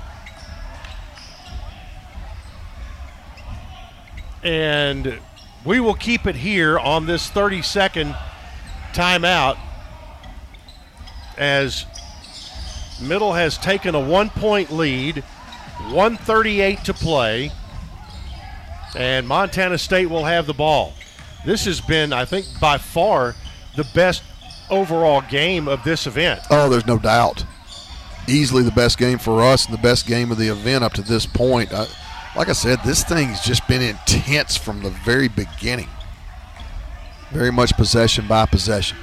And 4.44 5.20
we 5.66 5.80
will 5.80 5.96
keep 5.96 6.26
it 6.26 6.36
here 6.36 6.80
on 6.80 7.06
this 7.06 7.30
30 7.30 7.62
second 7.62 8.16
timeout 8.94 9.58
as 11.38 11.86
Middle 13.02 13.34
has 13.34 13.58
taken 13.58 13.96
a 13.96 14.00
one 14.00 14.30
point 14.30 14.72
lead, 14.72 15.24
138 15.92 16.84
to 16.86 16.94
play, 16.94 17.52
and 18.96 19.28
Montana 19.28 19.78
State 19.78 20.08
will 20.08 20.26
have 20.26 20.46
the 20.46 20.54
ball. 20.54 20.94
This 21.46 21.66
has 21.66 21.80
been, 21.80 22.12
I 22.12 22.26
think, 22.26 22.46
by 22.60 22.78
far 22.78 23.36
the 23.76 23.88
best 23.94 24.24
overall 24.70 25.22
game 25.22 25.68
of 25.68 25.84
this 25.84 26.06
event. 26.06 26.42
oh, 26.50 26.70
there's 26.70 26.86
no 26.86 27.00
doubt. 27.00 27.46
Easily 28.28 28.62
the 28.62 28.72
best 28.72 28.98
game 28.98 29.18
for 29.18 29.42
us 29.42 29.66
and 29.66 29.74
the 29.74 29.82
best 29.82 30.06
game 30.06 30.32
of 30.32 30.38
the 30.38 30.50
event 30.50 30.84
up 30.84 30.94
to 30.94 31.02
this 31.02 31.26
point. 31.26 31.72
Like 31.72 32.50
I 32.50 32.54
said, 32.54 32.80
this 32.86 33.04
thing's 33.04 33.42
just 33.42 33.68
been 33.68 33.82
intense 33.82 34.56
from 34.56 34.84
the 34.84 34.92
very 34.92 35.28
beginning. 35.28 35.90
Very 37.32 37.52
much 37.52 37.74
possession 37.74 38.28
by 38.28 38.46
possession. 38.46 38.98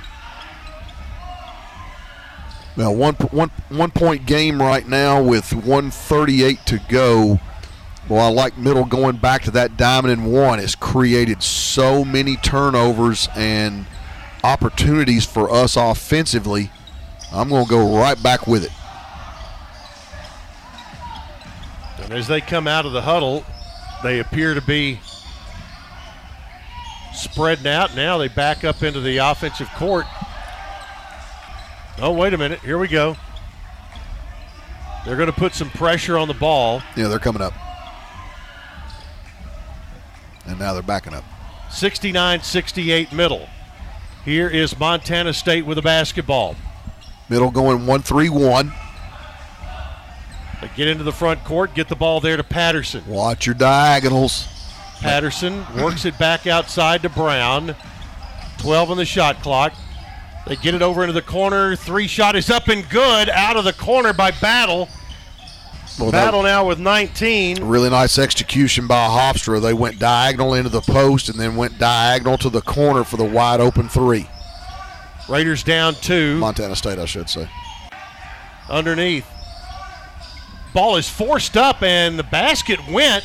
Now, 2.77 2.93
one, 2.93 3.15
one, 3.15 3.51
one 3.71 3.91
point 3.91 4.27
game 4.27 4.61
right 4.61 4.87
now 4.87 5.23
with 5.23 5.53
138 5.53 6.67
to 6.67 6.81
go. 6.89 7.41
Well, 8.09 8.21
I 8.21 8.29
like 8.29 8.59
middle 8.59 8.85
going 8.85 9.17
back 9.17 9.43
to 9.43 9.51
that 9.53 9.77
diamond 9.77 10.13
and 10.13 10.33
one. 10.33 10.61
It's 10.61 10.75
created 10.75 11.43
so 11.43 12.05
many 12.05 12.37
turnovers 12.37 13.29
and 13.35 13.87
opportunities 14.45 15.25
for 15.25 15.51
us 15.51 15.77
offensively. 15.77 16.71
I'm 17.33 17.49
going 17.49 17.65
to 17.65 17.71
go 17.71 17.99
right 17.99 18.23
back 18.23 18.47
with 18.47 18.65
it. 18.65 18.71
And 22.05 22.13
as 22.13 22.29
they 22.29 22.41
come 22.41 22.69
out 22.69 22.87
of 22.87 22.93
the 22.93 23.03
huddle, 23.03 23.45
they 24.05 24.21
appear 24.21 24.55
to 24.55 24.61
be 24.61 25.01
spreading 27.13 27.67
out. 27.67 27.97
Now 27.97 28.19
they 28.19 28.29
back 28.29 28.63
up 28.63 28.83
into 28.83 29.01
the 29.01 29.17
offensive 29.17 29.69
court. 29.71 30.07
Oh, 31.99 32.13
wait 32.13 32.35
a 32.35 32.39
minute. 32.39 32.61
Here 32.61 32.79
we 32.79 32.89
go. 32.89 33.17
They're 35.05 35.17
going 35.17 35.31
to 35.31 35.37
put 35.39 35.55
some 35.55 35.71
pressure 35.71 36.19
on 36.19 36.29
the 36.29 36.35
ball. 36.35 36.83
Yeah, 36.97 37.09
they're 37.09 37.19
coming 37.19 37.41
up. 37.41 37.55
And 40.47 40.59
now 40.59 40.75
they're 40.75 40.83
backing 40.83 41.15
up. 41.15 41.25
69 41.71 42.43
68 42.43 43.13
middle. 43.13 43.49
Here 44.25 44.49
is 44.49 44.79
Montana 44.79 45.33
State 45.33 45.65
with 45.65 45.79
a 45.79 45.83
basketball. 45.83 46.57
Middle 47.29 47.51
going 47.51 47.87
1 47.87 48.03
3 48.03 48.29
1. 48.29 48.73
They 50.61 50.71
get 50.75 50.89
into 50.89 51.05
the 51.05 51.13
front 51.13 51.45
court, 51.45 51.75
get 51.75 51.89
the 51.89 51.97
ball 51.97 52.21
there 52.21 52.37
to 52.37 52.45
Patterson. 52.45 53.05
Watch 53.07 53.47
your 53.47 53.55
diagonals. 53.55 54.49
Patterson 55.01 55.65
works 55.77 56.05
it 56.05 56.19
back 56.19 56.47
outside 56.47 57.03
to 57.03 57.09
Brown. 57.09 57.77
12 58.59 58.91
on 58.91 58.97
the 58.97 59.05
shot 59.05 59.43
clock. 59.43 59.73
They 60.47 60.55
get 60.57 60.75
it 60.75 60.83
over 60.83 61.03
into 61.03 61.13
the 61.13 61.23
corner. 61.23 61.75
Three 61.75 62.07
shot 62.07 62.37
is 62.37 62.51
up 62.51 62.69
and 62.69 62.89
good. 62.89 63.29
Out 63.29 63.57
of 63.57 63.65
the 63.65 63.73
corner 63.73 64.13
by 64.13 64.31
Battle. 64.31 64.89
Well, 65.99 66.13
Battle 66.13 66.43
now 66.43 66.67
with 66.67 66.79
19. 66.79 67.65
Really 67.65 67.91
nice 67.91 68.19
execution 68.19 68.87
by 68.87 69.09
Hofstra. 69.09 69.61
They 69.61 69.73
went 69.73 69.99
diagonal 69.99 70.55
into 70.55 70.69
the 70.69 70.83
post 70.83 71.29
and 71.29 71.39
then 71.39 71.57
went 71.57 71.79
diagonal 71.79 72.39
to 72.39 72.51
the 72.51 72.61
corner 72.61 73.03
for 73.03 73.17
the 73.17 73.25
wide 73.25 73.61
open 73.61 73.89
three. 73.89 74.29
Raiders 75.29 75.65
down 75.65 75.95
two. 75.95 76.37
Montana 76.37 76.77
State, 76.77 76.99
I 76.99 77.07
should 77.07 77.29
say. 77.29 77.49
Underneath. 78.69 79.27
Ball 80.73 80.97
is 80.97 81.09
forced 81.09 81.57
up 81.57 81.83
and 81.83 82.19
the 82.19 82.25
basket 82.25 82.79
went 82.89 83.25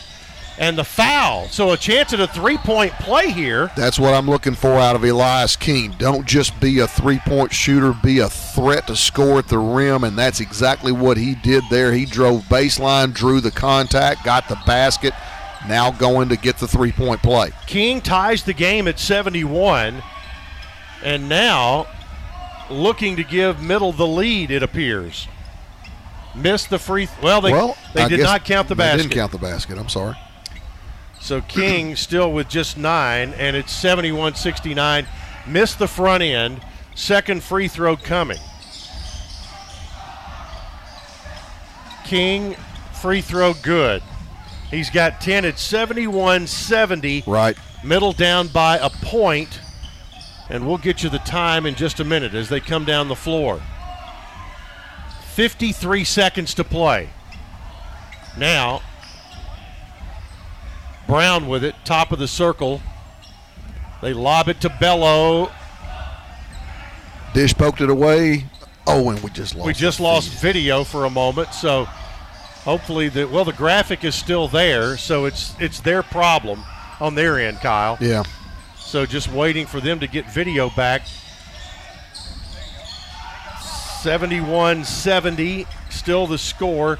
and 0.62 0.78
the 0.78 0.84
foul. 0.84 1.48
So 1.48 1.72
a 1.72 1.78
chance 1.78 2.14
at 2.14 2.20
a 2.20 2.28
three 2.28 2.58
point 2.58 2.94
play 2.94 3.32
here. 3.32 3.72
That's 3.76 4.00
what 4.00 4.14
I'm 4.14 4.30
looking 4.30 4.54
for 4.54 4.74
out 4.74 4.96
of 4.96 5.04
Elias 5.04 5.56
King. 5.56 5.96
Don't 5.98 6.26
just 6.26 6.58
be 6.62 6.80
a 6.80 6.88
three 6.88 7.20
point 7.26 7.52
shooter, 7.52 7.94
be 8.02 8.20
a 8.20 8.30
threat 8.30 8.86
to 8.88 8.96
score 8.96 9.40
at 9.40 9.48
the 9.48 9.58
rim, 9.58 10.04
and 10.04 10.18
that's 10.18 10.40
exactly 10.40 10.92
what 10.92 11.18
he 11.18 11.34
did 11.34 11.64
there. 11.72 11.92
He 11.92 12.06
drove 12.06 12.44
baseline, 12.44 13.12
drew 13.12 13.42
the 13.42 13.52
contact, 13.52 14.24
got 14.24 14.48
the 14.48 14.58
basket, 14.68 15.14
now 15.68 15.90
going 15.90 16.30
to 16.30 16.38
get 16.38 16.58
the 16.58 16.68
three 16.68 16.92
point 16.92 17.24
play. 17.24 17.52
King 17.66 18.00
ties 18.00 18.44
the 18.44 18.54
game 18.54 18.88
at 18.88 19.00
71 19.00 20.04
and 21.04 21.28
now 21.28 21.88
looking 22.70 23.16
to 23.16 23.24
give 23.24 23.64
Middle 23.64 23.94
the 23.94 24.08
lead, 24.08 24.52
it 24.52 24.62
appears. 24.62 25.28
Missed 26.36 26.70
the 26.70 26.78
free. 26.78 27.08
Th- 27.08 27.22
well, 27.22 27.42
they 27.42 27.52
well, 27.52 27.76
they 27.96 28.04
I 28.04 28.08
did 28.08 28.22
not 28.22 28.46
count 28.46 28.70
the 28.70 28.76
they 28.76 28.84
basket. 28.84 29.02
didn't 29.02 29.14
count 29.14 29.32
the 29.32 29.40
basket. 29.40 29.78
I'm 29.80 29.90
sorry. 29.90 30.16
So 31.22 31.42
King 31.42 31.96
still 31.96 32.34
with 32.34 32.50
just 32.50 32.78
nine, 32.78 33.34
and 33.38 33.56
it's 33.56 33.72
71 33.72 34.36
69. 34.36 35.08
Missed 35.48 35.80
the 35.80 35.88
front 35.88 36.24
end. 36.24 36.62
Second 36.96 37.44
free 37.44 37.68
throw 37.68 37.96
coming. 37.96 38.40
King, 42.04 42.56
free 42.94 43.22
throw 43.22 43.54
good. 43.54 44.02
He's 44.70 44.90
got 44.90 45.22
10 45.22 45.46
at 45.46 45.60
71 45.60 46.48
70. 46.48 47.24
Right. 47.28 47.58
Middle 47.84 48.14
down 48.14 48.48
by 48.48 48.78
a 48.78 48.90
point, 48.90 49.62
and 50.50 50.68
we'll 50.68 50.78
get 50.78 51.04
you 51.04 51.10
the 51.10 51.20
time 51.20 51.66
in 51.66 51.76
just 51.76 52.00
a 52.00 52.04
minute 52.04 52.34
as 52.34 52.50
they 52.50 52.60
come 52.60 52.84
down 52.84 53.08
the 53.08 53.16
floor. 53.16 53.62
53 55.34 56.04
seconds 56.04 56.54
to 56.56 56.64
play. 56.64 57.10
Now, 58.38 58.82
Brown 61.12 61.50
with 61.50 61.66
it, 61.66 61.76
top 61.84 62.14
of 62.14 62.20
the 62.20 62.28
circle. 62.28 62.82
They 64.02 64.14
lob 64.14 64.48
it 64.48 64.62
to 64.62 64.70
Belo. 64.70 65.52
Dish 67.34 67.54
poked 67.54 67.82
it 67.82 67.90
away. 67.90 68.46
Oh, 68.88 69.10
and 69.10 69.20
we 69.20 69.30
just 69.30 69.54
lost. 69.54 69.68
We 69.68 69.74
just 69.74 70.00
lost 70.00 70.30
video 70.30 70.86
for 70.86 71.04
a 71.04 71.10
moment, 71.10 71.54
so 71.54 71.84
hopefully 72.64 73.10
the 73.10 73.26
well 73.26 73.44
the 73.44 73.52
graphic 73.52 74.06
is 74.06 74.16
still 74.16 74.48
there, 74.48 74.96
so 74.96 75.26
it's 75.26 75.54
it's 75.60 75.82
their 75.82 76.02
problem 76.02 76.64
on 77.02 77.16
their 77.16 77.38
end, 77.38 77.58
Kyle. 77.58 77.98
Yeah. 78.00 78.24
So 78.78 79.06
just 79.06 79.30
waiting 79.30 79.66
for 79.66 79.82
them 79.82 80.00
to 80.00 80.08
get 80.08 80.32
video 80.32 80.70
back. 80.70 81.02
71 84.00 84.86
70, 84.86 85.68
still 85.90 86.26
the 86.26 86.38
score. 86.38 87.00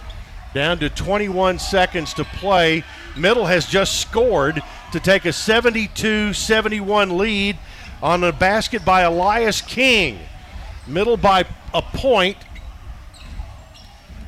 Down 0.54 0.80
to 0.80 0.90
21 0.90 1.60
seconds 1.60 2.14
to 2.16 2.26
play. 2.26 2.84
Middle 3.18 3.46
has 3.46 3.66
just 3.66 4.02
scored 4.02 4.62
to 4.92 5.00
take 5.00 5.26
a 5.26 5.34
72 5.34 6.34
71 6.34 7.18
lead 7.18 7.58
on 8.02 8.24
a 8.24 8.32
basket 8.32 8.84
by 8.84 9.02
Elias 9.02 9.62
King. 9.62 10.20
Middle 10.88 11.18
by 11.18 11.46
a 11.74 11.82
point, 11.82 12.38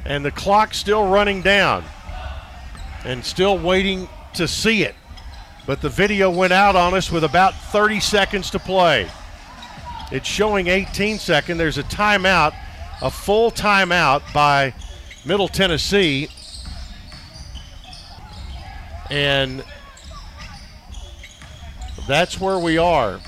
and 0.05 0.23
the 0.23 0.31
clock 0.31 0.73
still 0.73 1.09
running 1.09 1.41
down 1.41 1.83
and 3.05 3.23
still 3.23 3.57
waiting 3.57 4.07
to 4.35 4.47
see 4.47 4.83
it. 4.83 4.95
But 5.65 5.81
the 5.81 5.89
video 5.89 6.29
went 6.29 6.53
out 6.53 6.75
on 6.75 6.93
us 6.93 7.11
with 7.11 7.23
about 7.23 7.55
30 7.55 7.99
seconds 7.99 8.49
to 8.51 8.59
play. 8.59 9.09
It's 10.11 10.27
showing 10.27 10.67
18 10.67 11.19
seconds. 11.19 11.57
There's 11.57 11.77
a 11.77 11.83
timeout, 11.83 12.53
a 13.01 13.09
full 13.09 13.49
timeout 13.49 14.21
by 14.33 14.73
Middle 15.25 15.47
Tennessee. 15.47 16.27
And 19.13 19.63
that's 22.07 22.41
where 22.41 22.57
we 22.57 22.79
are. 22.79 23.19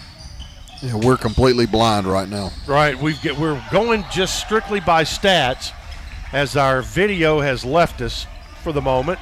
Yeah, 0.81 0.95
we're 0.95 1.15
completely 1.15 1.67
blind 1.67 2.07
right 2.07 2.27
now. 2.27 2.49
Right, 2.65 2.99
we've 2.99 3.21
get, 3.21 3.37
we're 3.37 3.63
going 3.71 4.03
just 4.11 4.39
strictly 4.39 4.79
by 4.79 5.03
stats 5.03 5.73
as 6.33 6.57
our 6.57 6.81
video 6.81 7.39
has 7.39 7.63
left 7.63 8.01
us 8.01 8.25
for 8.63 8.73
the 8.73 8.81
moment. 8.81 9.19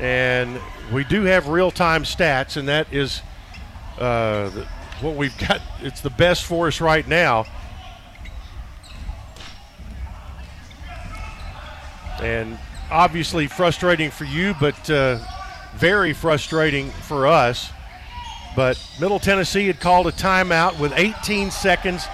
And 0.00 0.60
we 0.92 1.04
do 1.04 1.22
have 1.22 1.46
real-time 1.46 2.02
stats, 2.02 2.56
and 2.56 2.66
that 2.66 2.92
is 2.92 3.22
uh, 4.00 4.48
the, 4.48 4.66
what 5.00 5.14
we've 5.14 5.38
got. 5.38 5.60
It's 5.80 6.00
the 6.00 6.10
best 6.10 6.44
for 6.44 6.66
us 6.66 6.80
right 6.80 7.06
now. 7.06 7.44
And 12.20 12.58
obviously 12.90 13.46
frustrating 13.46 14.10
for 14.10 14.24
you, 14.24 14.54
but 14.60 14.90
uh, 14.90 15.18
very 15.74 16.12
frustrating 16.12 16.90
for 16.90 17.26
us. 17.26 17.70
But 18.56 18.80
Middle 19.00 19.18
Tennessee 19.18 19.66
had 19.66 19.80
called 19.80 20.06
a 20.06 20.12
timeout 20.12 20.78
with 20.78 20.92
18 20.94 21.50
seconds 21.50 22.06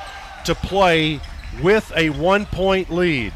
to 0.44 0.54
play 0.54 1.20
with 1.62 1.92
a 1.96 2.10
one 2.10 2.46
point 2.46 2.90
lead. 2.90 3.32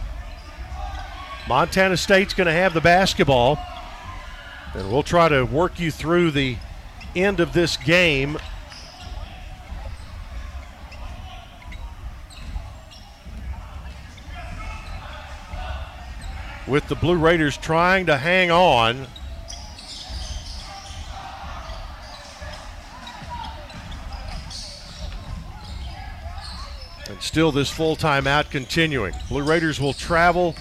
Montana 1.46 1.96
State's 1.96 2.32
going 2.32 2.46
to 2.46 2.52
have 2.52 2.72
the 2.72 2.80
basketball, 2.80 3.58
and 4.74 4.90
we'll 4.90 5.02
try 5.02 5.28
to 5.28 5.44
work 5.44 5.78
you 5.78 5.90
through 5.90 6.30
the 6.30 6.56
end 7.14 7.40
of 7.40 7.52
this 7.52 7.76
game. 7.76 8.38
With 16.66 16.88
the 16.88 16.94
Blue 16.94 17.16
Raiders 17.16 17.56
trying 17.56 18.06
to 18.06 18.16
hang 18.16 18.50
on 18.50 19.06
And 27.14 27.22
still 27.22 27.52
this 27.52 27.70
full 27.70 27.94
timeout 27.94 28.50
continuing. 28.50 29.14
Blue 29.28 29.42
Raiders 29.42 29.78
will 29.78 29.92
travel 29.92 30.56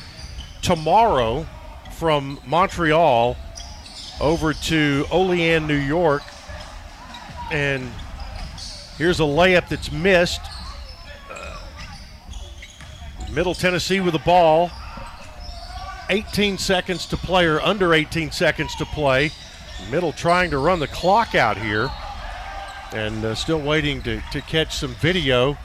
tomorrow 0.62 1.48
from 1.94 2.40
Montreal 2.46 3.36
over 4.22 4.54
to 4.54 5.06
Olean, 5.10 5.66
New 5.68 5.78
York. 5.78 6.22
And 7.52 7.90
here's 8.98 9.20
a 9.20 9.24
layup 9.24 9.70
that's 9.70 9.92
missed. 9.92 10.42
Middle 13.32 13.56
Tennessee 13.56 14.00
with 14.00 14.14
the 14.14 14.20
ball. 14.20 14.70
18 16.10 16.58
seconds 16.58 17.06
to 17.08 17.18
play, 17.18 17.46
or 17.46 17.62
under 17.62 17.94
18 17.94 18.32
seconds 18.32 18.76
to 18.76 18.86
play. 18.86 19.32
Middle 19.90 20.14
trying 20.14 20.52
to 20.52 20.58
run 20.58 20.80
the 20.80 20.88
clock 20.88 21.36
out 21.36 21.58
here. 21.58 21.90
And 22.92 23.26
uh, 23.26 23.36
still 23.36 23.62
waiting 23.62 24.02
to, 24.04 24.22
to 24.32 24.42
catch 24.42 24.76
some 24.76 24.94
video 24.96 25.58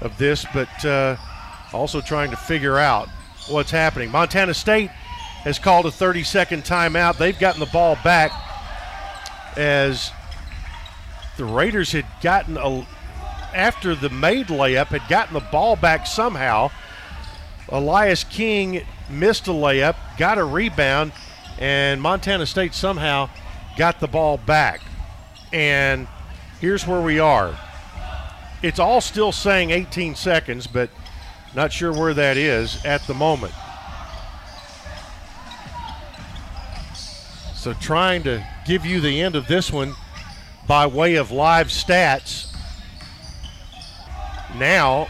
of 0.00 0.16
this, 0.18 0.46
but 0.54 0.84
uh, 0.84 1.16
also 1.72 2.00
trying 2.00 2.30
to 2.30 2.36
figure 2.36 2.78
out 2.78 3.08
what's 3.48 3.70
happening. 3.70 4.10
Montana 4.10 4.54
State 4.54 4.90
has 5.42 5.58
called 5.58 5.86
a 5.86 5.90
30 5.90 6.22
second 6.22 6.64
timeout. 6.64 7.16
They've 7.16 7.38
gotten 7.38 7.60
the 7.60 7.66
ball 7.66 7.96
back 8.04 8.32
as 9.56 10.12
the 11.36 11.44
Raiders 11.44 11.92
had 11.92 12.06
gotten 12.22 12.56
a, 12.56 12.86
after 13.54 13.94
the 13.94 14.10
made 14.10 14.48
layup, 14.48 14.88
had 14.88 15.08
gotten 15.08 15.34
the 15.34 15.40
ball 15.40 15.76
back 15.76 16.06
somehow. 16.06 16.70
Elias 17.68 18.24
King 18.24 18.86
missed 19.10 19.48
a 19.48 19.52
layup, 19.52 19.96
got 20.18 20.38
a 20.38 20.44
rebound, 20.44 21.12
and 21.58 22.00
Montana 22.00 22.46
State 22.46 22.74
somehow 22.74 23.28
got 23.76 24.00
the 24.00 24.08
ball 24.08 24.38
back. 24.38 24.80
And 25.52 26.06
here's 26.60 26.86
where 26.86 27.00
we 27.00 27.18
are 27.18 27.58
it's 28.62 28.78
all 28.78 29.00
still 29.00 29.32
saying 29.32 29.70
18 29.70 30.14
seconds, 30.14 30.66
but 30.66 30.90
Not 31.54 31.72
sure 31.72 31.92
where 31.92 32.14
that 32.14 32.36
is 32.36 32.84
at 32.84 33.04
the 33.08 33.14
moment. 33.14 33.52
So 37.54 37.72
trying 37.74 38.22
to 38.22 38.46
give 38.64 38.86
you 38.86 39.00
the 39.00 39.20
end 39.20 39.34
of 39.34 39.48
this 39.48 39.72
one 39.72 39.94
by 40.68 40.86
way 40.86 41.16
of 41.16 41.32
live 41.32 41.66
stats. 41.68 42.54
Now, 44.56 45.08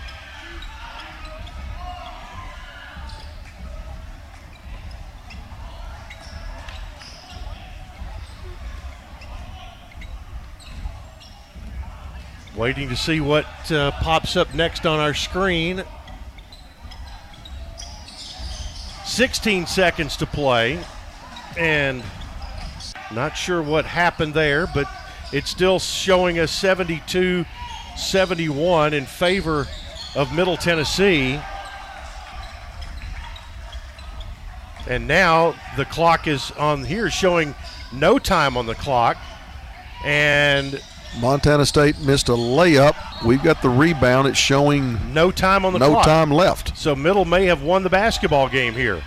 waiting 12.61 12.91
to 12.91 12.97
see 12.97 13.23
what 13.23 13.47
uh, 13.73 13.91
pops 14.03 14.37
up 14.37 14.53
next 14.53 14.85
on 14.85 15.01
our 15.01 15.15
screen. 15.15 15.83
16 19.07 19.67
seconds 19.67 20.15
to 20.19 20.27
play, 20.27 20.79
and 21.57 22.03
not 23.15 23.35
sure 23.35 23.63
what 23.63 23.87
happened 23.87 24.35
there, 24.35 24.67
but 24.75 24.87
it's 25.33 25.49
still 25.49 25.79
showing 25.79 26.39
us 26.39 26.53
72 26.53 27.47
71 27.97 28.93
in 28.93 29.07
favor 29.07 29.67
of 30.15 30.35
Middle 30.35 30.59
Tennessee. 30.59 31.41
And 34.87 35.09
now 35.09 35.55
the 35.79 35.87
clock 35.87 36.27
is 36.27 36.51
on 36.53 36.85
here 36.85 37.09
showing 37.09 37.55
no 37.91 38.19
time 38.19 38.59
on 38.59 38.67
the 38.67 38.75
clock. 38.75 39.17
And 40.05 40.79
Montana 41.19 41.67
State 41.67 41.99
missed 42.01 42.29
a 42.29 42.33
layup. 42.33 42.95
We've 43.25 43.43
got 43.43 43.63
the 43.63 43.69
rebound. 43.69 44.29
It's 44.29 44.39
showing 44.39 45.13
no 45.13 45.31
time 45.31 45.65
on 45.65 45.73
the 45.73 45.79
no 45.79 45.91
clock. 45.91 46.05
time 46.05 46.31
left. 46.31 46.77
So 46.77 46.95
Middle 46.95 47.25
may 47.25 47.47
have 47.47 47.63
won 47.63 47.83
the 47.83 47.91
basketball 47.91 48.49
game 48.49 48.75
here. 48.75 49.03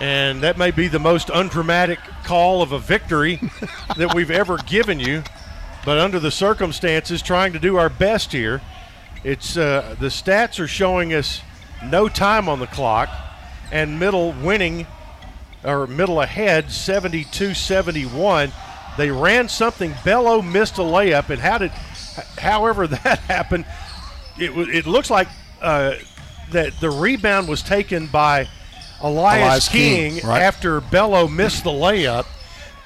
And 0.00 0.42
that 0.42 0.56
may 0.56 0.70
be 0.70 0.88
the 0.88 0.98
most 0.98 1.28
undramatic 1.28 1.98
call 2.24 2.62
of 2.62 2.72
a 2.72 2.78
victory 2.78 3.38
that 3.96 4.14
we've 4.14 4.30
ever 4.30 4.56
given 4.56 4.98
you. 4.98 5.22
But 5.84 5.98
under 5.98 6.18
the 6.18 6.30
circumstances, 6.30 7.20
trying 7.22 7.52
to 7.52 7.58
do 7.58 7.76
our 7.76 7.90
best 7.90 8.32
here, 8.32 8.62
it's 9.24 9.56
uh, 9.56 9.96
the 10.00 10.06
stats 10.06 10.58
are 10.58 10.66
showing 10.66 11.12
us 11.12 11.42
no 11.84 12.08
time 12.08 12.48
on 12.48 12.60
the 12.60 12.66
clock, 12.66 13.10
and 13.70 13.98
Middle 13.98 14.32
winning 14.32 14.86
or 15.64 15.86
Middle 15.86 16.20
ahead 16.20 16.66
72-71. 16.66 18.52
They 19.00 19.10
ran 19.10 19.48
something. 19.48 19.92
Belo 19.92 20.46
missed 20.46 20.76
a 20.76 20.82
layup, 20.82 21.30
and 21.30 21.40
how 21.40 21.56
did, 21.56 21.70
however 22.36 22.86
that 22.86 23.18
happened, 23.28 23.64
it. 24.36 24.50
It 24.50 24.86
looks 24.86 25.08
like 25.08 25.26
uh, 25.62 25.94
that 26.50 26.78
the 26.80 26.90
rebound 26.90 27.48
was 27.48 27.62
taken 27.62 28.08
by 28.08 28.46
Elias, 29.00 29.42
Elias 29.42 29.68
King, 29.70 30.18
King, 30.18 30.28
right. 30.28 30.42
after 30.42 30.82
Belo 30.82 31.34
missed 31.34 31.64
the 31.64 31.70
layup, 31.70 32.26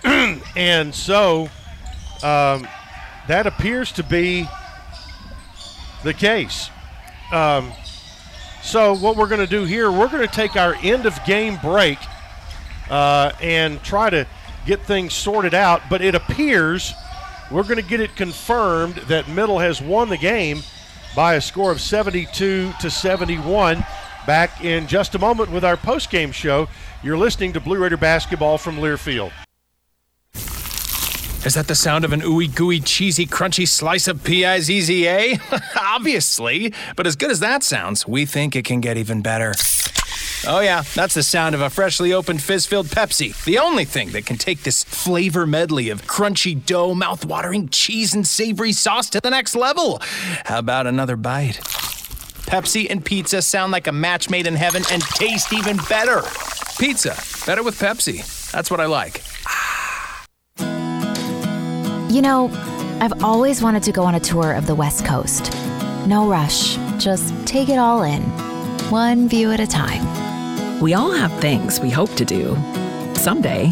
and 0.57 0.95
so 0.95 1.49
um, 2.23 2.69
that 3.27 3.49
appears 3.49 3.91
to 3.91 4.05
be 4.05 4.49
the 6.05 6.15
case. 6.15 6.71
Um, 7.33 7.73
so 8.63 8.95
what 8.95 9.17
we're 9.17 9.27
going 9.27 9.41
to 9.41 9.49
do 9.49 9.65
here, 9.65 9.91
we're 9.91 10.09
going 10.09 10.25
to 10.25 10.33
take 10.33 10.55
our 10.55 10.77
end 10.77 11.07
of 11.07 11.19
game 11.25 11.59
break 11.61 11.99
uh, 12.89 13.33
and 13.43 13.83
try 13.83 14.11
to 14.11 14.29
get 14.67 14.81
things 14.83 15.15
sorted 15.15 15.55
out. 15.55 15.83
But 15.89 16.03
it 16.03 16.15
appears 16.15 16.93
we're 17.51 17.63
going 17.63 17.77
to 17.77 17.83
get 17.83 18.01
it 18.01 18.17
confirmed 18.17 18.97
that 19.09 19.29
Middle 19.29 19.59
has 19.59 19.81
won 19.81 20.09
the 20.09 20.17
game 20.17 20.63
by 21.15 21.35
a 21.35 21.41
score 21.41 21.71
of 21.71 21.81
72 21.81 22.73
to 22.81 22.91
71. 22.91 23.85
Back 24.27 24.65
in 24.65 24.87
just 24.87 25.15
a 25.15 25.19
moment 25.19 25.51
with 25.51 25.65
our 25.65 25.77
post 25.77 26.11
game 26.11 26.33
show. 26.33 26.69
You're 27.03 27.19
listening 27.19 27.53
to 27.53 27.61
Blue 27.61 27.79
Raider 27.79 27.99
basketball 27.99 28.57
from 28.57 28.77
Learfield. 28.77 29.33
Is 31.45 31.53
that 31.53 31.69
the 31.69 31.75
sound 31.75 32.07
of 32.07 32.15
an 32.15 32.23
ooey 32.23 32.53
gooey 32.53 32.81
cheesy 32.81 33.27
crunchy 33.27 33.69
slice 33.69 34.09
of 34.09 34.25
P-I-Z-Z-A? 34.25 35.39
Obviously, 35.79 36.73
but 36.97 37.07
as 37.07 37.17
good 37.17 37.31
as 37.31 37.41
that 37.41 37.63
sounds, 37.63 38.09
we 38.09 38.25
think 38.25 38.57
it 38.57 38.65
can 38.65 38.81
get 38.81 38.97
even 38.97 39.21
better. 39.21 39.53
Oh 40.47 40.61
yeah, 40.61 40.83
that's 40.95 41.15
the 41.15 41.23
sound 41.23 41.55
of 41.55 41.63
a 41.63 41.71
freshly 41.71 42.13
opened 42.13 42.43
fizz-filled 42.43 42.89
Pepsi. 42.89 43.43
The 43.45 43.59
only 43.59 43.87
thing 43.87 44.11
that 44.11 44.27
can 44.27 44.37
take 44.37 44.63
this 44.63 44.85
flavor 44.85 45.47
medley 45.47 45.89
of 45.89 46.03
crunchy 46.03 46.65
dough, 46.67 46.95
mouth-watering 46.95 47.71
cheese, 47.71 48.15
and 48.15 48.27
savory 48.27 48.73
sauce 48.73 49.09
to 49.11 49.21
the 49.21 49.31
next 49.31 49.55
level. 49.55 50.03
How 50.45 50.59
about 50.59 50.87
another 50.87 51.17
bite? 51.17 51.61
Pepsi 52.47 52.91
and 52.91 53.03
pizza 53.03 53.41
sound 53.41 53.73
like 53.73 53.87
a 53.87 53.93
match 53.93 54.29
made 54.29 54.47
in 54.47 54.55
heaven 54.55 54.83
and 54.93 55.03
taste 55.03 55.51
even 55.53 55.79
better. 55.89 56.23
Pizza, 56.79 57.17
better 57.47 57.63
with 57.63 57.81
Pepsi. 57.81 58.51
That's 58.51 58.71
what 58.71 58.81
I 58.81 58.87
like. 58.87 59.23
You 62.13 62.21
know, 62.21 62.51
I've 63.01 63.25
always 63.25 63.63
wanted 63.63 63.83
to 63.85 63.93
go 63.93 64.05
on 64.05 64.15
a 64.15 64.21
tour 64.21 64.53
of 64.53 64.67
the 64.67 64.75
West 64.75 65.07
Coast. 65.07 65.55
No 66.07 66.29
rush, 66.29 66.77
just 66.99 67.35
take 67.47 67.71
it 67.71 67.79
all 67.79 68.03
in, 68.03 68.21
one 68.91 69.27
view 69.27 69.51
at 69.51 69.61
a 69.61 69.67
time. 69.67 70.05
We 70.85 70.93
all 70.93 71.13
have 71.13 71.33
things 71.41 71.81
we 71.81 71.89
hope 71.89 72.15
to 72.17 72.27
do 72.27 72.55
someday. 73.15 73.71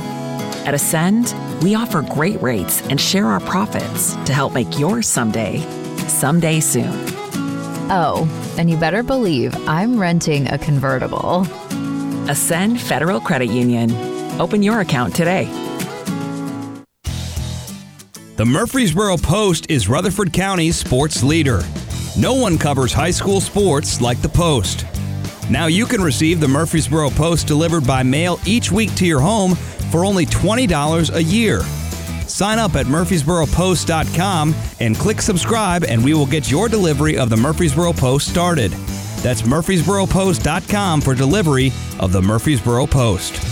At 0.65 0.73
Ascend, 0.73 1.35
we 1.63 1.75
offer 1.75 2.01
great 2.01 2.41
rates 2.41 2.81
and 2.89 2.99
share 2.99 3.27
our 3.27 3.41
profits 3.41 4.15
to 4.25 4.33
help 4.33 4.55
make 4.55 4.79
your 4.79 5.03
someday, 5.03 5.61
someday 6.09 6.59
soon. 6.61 6.91
Oh, 7.91 8.27
and 8.57 8.71
you 8.71 8.79
better 8.79 9.03
believe 9.03 9.55
I'm 9.69 9.99
renting 9.99 10.51
a 10.51 10.57
convertible. 10.57 11.47
Ascend 12.31 12.81
Federal 12.81 13.21
Credit 13.21 13.51
Union. 13.51 13.93
Open 14.41 14.63
your 14.63 14.81
account 14.81 15.15
today. 15.15 15.45
The 18.37 18.47
Murfreesboro 18.47 19.19
Post 19.19 19.71
is 19.71 19.87
Rutherford 19.87 20.33
County's 20.33 20.77
sports 20.77 21.23
leader. 21.23 21.61
No 22.17 22.33
one 22.33 22.57
covers 22.57 22.95
high 22.95 23.11
school 23.11 23.43
sports 23.43 24.01
like 24.01 24.23
the 24.23 24.31
Post. 24.31 24.87
Now 25.51 25.67
you 25.67 25.87
can 25.87 26.01
receive 26.01 26.41
the 26.41 26.49
Murfreesboro 26.49 27.11
Post 27.11 27.47
delivered 27.47 27.87
by 27.87 28.03
mail 28.03 28.39
each 28.47 28.73
week 28.73 28.95
to 28.97 29.07
your 29.07 29.21
home 29.21 29.55
for 29.91 30.05
only 30.05 30.25
$20 30.27 31.15
a 31.15 31.23
year. 31.23 31.61
Sign 32.27 32.59
up 32.59 32.77
at 32.77 32.87
murfreesboropost.com 32.87 34.55
and 34.81 34.97
click 34.97 35.21
subscribe, 35.21 35.85
and 35.85 36.03
we 36.03 36.15
will 36.15 36.27
get 36.27 36.51
your 36.51 36.69
delivery 36.69 37.19
of 37.19 37.29
the 37.29 37.37
Murfreesboro 37.37 37.93
Post 37.93 38.31
started. 38.31 38.73
That's 39.23 39.43
murfreesboropost.com 39.43 41.01
for 41.03 41.15
delivery 41.15 41.73
of 42.01 42.13
the 42.13 42.23
Murfreesboro 42.23 42.87
Post. 42.87 43.52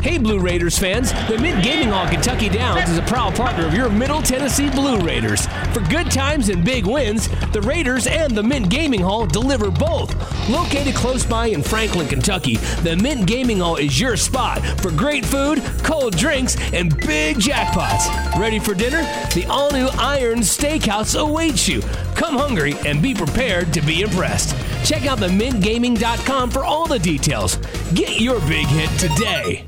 Hey, 0.00 0.16
Blue 0.16 0.38
Raiders 0.38 0.78
fans! 0.78 1.12
The 1.28 1.36
Mint 1.36 1.64
Gaming 1.64 1.88
Hall 1.88 2.08
Kentucky 2.08 2.48
Downs 2.48 2.88
is 2.88 2.98
a 2.98 3.02
proud 3.02 3.34
partner 3.34 3.66
of 3.66 3.74
your 3.74 3.90
Middle 3.90 4.22
Tennessee 4.22 4.70
Blue 4.70 5.00
Raiders. 5.00 5.46
For 5.72 5.80
good 5.80 6.08
times 6.08 6.50
and 6.50 6.64
big 6.64 6.86
wins, 6.86 7.28
the 7.50 7.60
Raiders 7.62 8.06
and 8.06 8.32
the 8.32 8.42
Mint 8.42 8.70
Gaming 8.70 9.00
Hall 9.00 9.26
deliver 9.26 9.72
both. 9.72 10.14
Located 10.48 10.94
close 10.94 11.26
by 11.26 11.48
in 11.48 11.64
Franklin, 11.64 12.06
Kentucky, 12.06 12.56
the 12.84 12.94
Mint 12.94 13.26
Gaming 13.26 13.58
Hall 13.58 13.74
is 13.74 13.98
your 13.98 14.16
spot 14.16 14.64
for 14.80 14.92
great 14.92 15.26
food, 15.26 15.60
cold 15.82 16.16
drinks, 16.16 16.56
and 16.72 16.96
big 16.98 17.36
jackpots. 17.38 18.38
Ready 18.38 18.60
for 18.60 18.74
dinner? 18.74 19.02
The 19.34 19.46
all 19.50 19.72
new 19.72 19.88
Iron 19.98 20.38
Steakhouse 20.38 21.18
awaits 21.18 21.66
you. 21.66 21.82
Come 22.14 22.36
hungry 22.36 22.76
and 22.86 23.02
be 23.02 23.14
prepared 23.14 23.74
to 23.74 23.80
be 23.80 24.02
impressed. 24.02 24.54
Check 24.88 25.06
out 25.06 25.18
the 25.18 25.26
mintgaming.com 25.26 26.52
for 26.52 26.62
all 26.64 26.86
the 26.86 27.00
details. 27.00 27.56
Get 27.94 28.20
your 28.20 28.38
big 28.42 28.66
hit 28.68 28.90
today. 28.96 29.67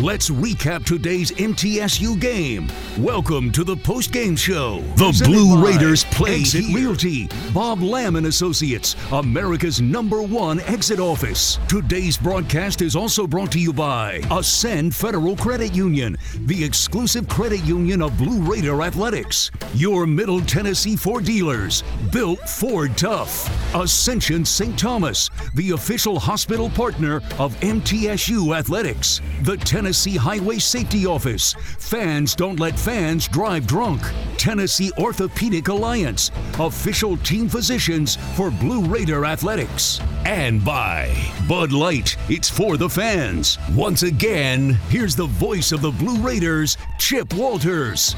Let's 0.00 0.30
recap 0.30 0.86
today's 0.86 1.30
MTSU 1.32 2.18
game. 2.18 2.72
Welcome 2.96 3.52
to 3.52 3.62
the 3.62 3.76
post-game 3.76 4.34
show. 4.34 4.80
The 4.96 5.08
Presented 5.08 5.30
Blue 5.30 5.62
Raiders 5.62 6.04
play 6.04 6.36
Exit 6.36 6.62
Exit 6.62 6.74
Realty. 6.74 7.28
Bob 7.52 7.82
Lamb 7.82 8.16
and 8.16 8.26
Associates, 8.26 8.96
America's 9.12 9.82
number 9.82 10.22
one 10.22 10.60
exit 10.60 11.00
office. 11.00 11.58
Today's 11.68 12.16
broadcast 12.16 12.80
is 12.80 12.96
also 12.96 13.26
brought 13.26 13.52
to 13.52 13.60
you 13.60 13.74
by 13.74 14.22
Ascend 14.30 14.94
Federal 14.94 15.36
Credit 15.36 15.74
Union, 15.74 16.16
the 16.46 16.64
exclusive 16.64 17.28
credit 17.28 17.62
union 17.64 18.00
of 18.00 18.16
Blue 18.16 18.40
Raider 18.50 18.80
Athletics. 18.80 19.50
Your 19.74 20.06
Middle 20.06 20.40
Tennessee 20.40 20.96
Ford 20.96 21.26
dealers, 21.26 21.84
built 22.10 22.40
Ford 22.48 22.96
Tough. 22.96 23.74
Ascension 23.74 24.46
St. 24.46 24.78
Thomas, 24.78 25.28
the 25.56 25.72
official 25.72 26.18
hospital 26.18 26.70
partner 26.70 27.16
of 27.38 27.54
MTSU 27.60 28.56
Athletics. 28.56 29.20
The 29.42 29.58
Tennessee 29.58 29.89
Highway 29.90 30.58
Safety 30.58 31.04
Office. 31.04 31.54
Fans 31.78 32.34
don't 32.34 32.60
let 32.60 32.78
fans 32.78 33.26
drive 33.26 33.66
drunk. 33.66 34.00
Tennessee 34.36 34.92
Orthopedic 34.98 35.68
Alliance, 35.68 36.30
official 36.58 37.16
team 37.18 37.48
physicians 37.48 38.16
for 38.36 38.50
Blue 38.50 38.84
Raider 38.84 39.24
Athletics. 39.24 40.00
And 40.24 40.64
by 40.64 41.14
Bud 41.48 41.72
Light, 41.72 42.16
it's 42.28 42.48
for 42.48 42.76
the 42.76 42.88
fans. 42.88 43.58
Once 43.72 44.02
again, 44.04 44.70
here's 44.88 45.16
the 45.16 45.26
voice 45.26 45.72
of 45.72 45.82
the 45.82 45.90
Blue 45.90 46.18
Raiders, 46.18 46.76
Chip 46.98 47.34
Walters. 47.34 48.14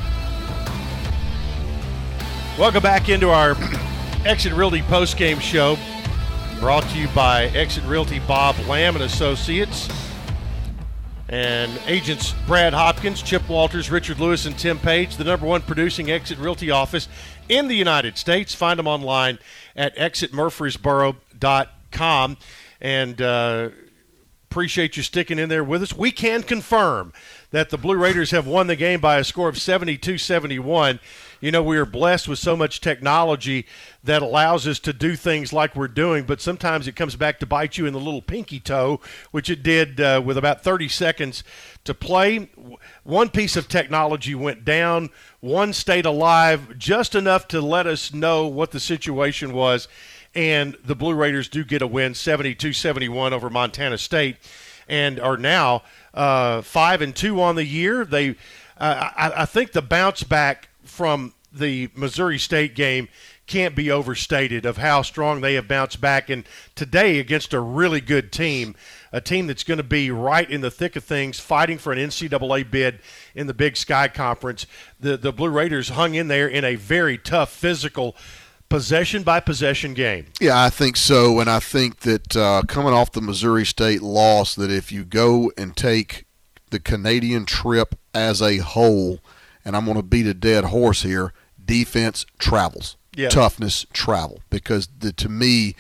Welcome 2.59 2.83
back 2.83 3.09
into 3.09 3.31
our 3.31 3.53
Exit 4.27 4.53
Realty 4.53 4.83
post-game 4.83 5.39
show, 5.39 5.77
brought 6.61 6.85
to 6.91 6.99
you 6.99 7.09
by 7.09 7.47
Exit 7.47 7.83
Realty 7.85 8.21
Bob 8.21 8.57
Lamb 8.69 8.95
and 8.95 9.05
Associates, 9.05 9.89
and 11.33 11.81
agents 11.87 12.35
Brad 12.47 12.73
Hopkins, 12.75 13.23
Chip 13.23 13.49
Walters, 13.49 13.91
Richard 13.91 14.21
Lewis, 14.21 14.45
and 14.45 14.59
Tim 14.59 14.79
Page, 14.79 15.17
the 15.17 15.25
number 15.25 15.47
one 15.47 15.63
producing 15.63 16.11
Exit 16.11 16.37
Realty 16.39 16.71
office 16.71 17.09
in 17.49 17.69
the 17.69 17.75
United 17.75 18.19
States. 18.19 18.55
Find 18.55 18.79
them 18.79 18.87
online 18.87 19.39
at 19.75 19.97
exitmurfreesboro.com, 19.97 22.37
and 22.83 23.23
uh, 23.23 23.71
appreciate 24.51 24.99
you 24.99 25.03
sticking 25.03 25.39
in 25.39 25.49
there 25.49 25.65
with 25.65 25.83
us. 25.83 25.97
We 25.97 26.13
can 26.13 26.43
confirm 26.43 27.15
that 27.51 27.71
the 27.71 27.79
Blue 27.79 27.97
Raiders 27.97 28.31
have 28.33 28.47
won 28.47 28.67
the 28.67 28.77
game 28.77 29.01
by 29.01 29.17
a 29.17 29.25
score 29.25 29.49
of 29.49 29.59
72 29.59 30.19
71. 30.19 31.01
You 31.43 31.51
know, 31.51 31.63
we 31.65 31.77
are 31.77 31.85
blessed 31.85 32.29
with 32.29 32.39
so 32.39 32.57
much 32.57 32.81
technology 32.81 33.67
that 34.05 34.23
allows 34.23 34.69
us 34.69 34.79
to 34.79 34.93
do 34.93 35.17
things 35.17 35.53
like 35.53 35.75
we're 35.75 35.89
doing, 35.89 36.23
but 36.23 36.41
sometimes 36.41 36.87
it 36.87 36.95
comes 36.95 37.17
back 37.17 37.41
to 37.41 37.47
bite 37.47 37.77
you 37.77 37.85
in 37.85 37.93
the 37.93 37.99
little 37.99 38.23
pinky 38.23 38.61
toe, 38.61 39.01
which 39.33 39.51
it 39.51 39.65
did 39.65 40.01
uh, 40.01 40.23
with 40.25 40.39
about 40.39 40.63
30 40.63 40.87
seconds 40.87 41.43
to 41.83 41.95
play. 41.95 42.49
One 43.03 43.29
piece 43.29 43.57
of 43.57 43.67
technology 43.67 44.37
went 44.37 44.65
down, 44.65 45.11
one 45.41 45.73
stayed 45.73 46.07
alive 46.07 46.79
just 46.79 47.17
enough 47.17 47.49
to 47.49 47.61
let 47.61 47.89
us 47.89 48.15
know 48.15 48.47
what 48.47 48.71
the 48.71 48.79
situation 48.79 49.53
was 49.53 49.89
and 50.37 50.77
the 50.85 50.95
Blue 50.95 51.15
Raiders 51.15 51.49
do 51.49 51.65
get 51.65 51.83
a 51.83 51.89
win 51.89 52.13
72-71 52.13 53.33
over 53.33 53.51
Montana 53.51 53.99
State 53.99 54.37
and 54.89 55.19
are 55.19 55.37
now 55.37 55.83
uh, 56.15 56.63
5 56.63 57.03
and 57.03 57.17
2 57.17 57.43
on 57.43 57.57
the 57.57 57.67
year. 57.67 58.05
They 58.05 58.37
uh, 58.79 59.11
I, 59.17 59.43
I 59.43 59.45
think 59.45 59.73
the 59.73 59.83
bounce 59.83 60.23
back 60.23 60.69
from 60.85 61.35
the 61.53 61.91
Missouri 61.95 62.39
State 62.39 62.75
game 62.75 63.09
can't 63.47 63.75
be 63.75 63.91
overstated 63.91 64.65
of 64.65 64.79
how 64.79 65.03
strong 65.03 65.41
they 65.41 65.55
have 65.55 65.69
bounced 65.69 66.01
back. 66.01 66.31
And 66.31 66.45
today 66.75 67.19
against 67.19 67.53
a 67.53 67.61
really 67.61 68.01
good 68.01 68.33
team 68.33 68.75
a 69.13 69.21
team 69.21 69.47
that's 69.47 69.63
going 69.63 69.79
to 69.79 69.85
be 69.85 70.11
right 70.11 70.51
in 70.51 70.63
the 70.63 70.71
thick 70.71 70.97
of 70.97 71.05
things 71.05 71.39
fighting 71.39 71.79
for 71.79 71.93
an 71.93 71.99
NCAA 71.99 72.71
bid 72.71 73.01
in 73.35 73.47
the 73.47 73.55
Big 73.55 73.77
Sky 73.77 74.09
Conference. 74.09 74.67
The 74.99 75.17
the 75.17 75.33
Blue 75.33 75.51
Raiders 75.51 75.91
hung 75.91 76.15
in 76.15 76.29
there 76.29 76.49
in 76.49 76.65
a 76.65 76.77
very 76.77 77.19
tough 77.19 77.53
physical 77.53 78.17
possession 78.71 79.23
by 79.23 79.39
possession 79.39 79.93
game. 79.93 80.27
Yeah, 80.41 80.65
I 80.65 80.71
think 80.71 80.97
so, 80.97 81.41
and 81.41 81.51
I 81.51 81.61
think 81.61 82.01
that 82.01 82.35
uh, 82.35 82.63
coming 82.67 82.95
off 82.95 83.13
the 83.13 83.21
Missouri 83.21 83.67
State 83.67 84.01
loss, 84.01 84.55
that 84.55 84.71
if 84.71 84.91
you 84.91 85.05
go 85.05 85.53
and 85.59 85.77
take 85.77 86.25
the 86.71 86.81
Canadian 86.81 87.45
trip 87.45 87.95
as 88.15 88.41
a 88.41 88.59
whole, 88.59 89.21
and 89.65 89.77
I'm 89.77 89.85
going 89.85 89.97
to 89.97 90.03
beat 90.03 90.27
a 90.27 90.35
dead 90.35 90.65
horse 90.65 91.03
here, 91.03 91.33
defense 91.65 92.27
travels, 92.39 92.97
Yeah. 93.17 93.29
toughness 93.29 93.87
travel, 93.93 94.41
because 94.51 94.89
the, 94.99 95.13
to 95.13 95.29
me. 95.29 95.75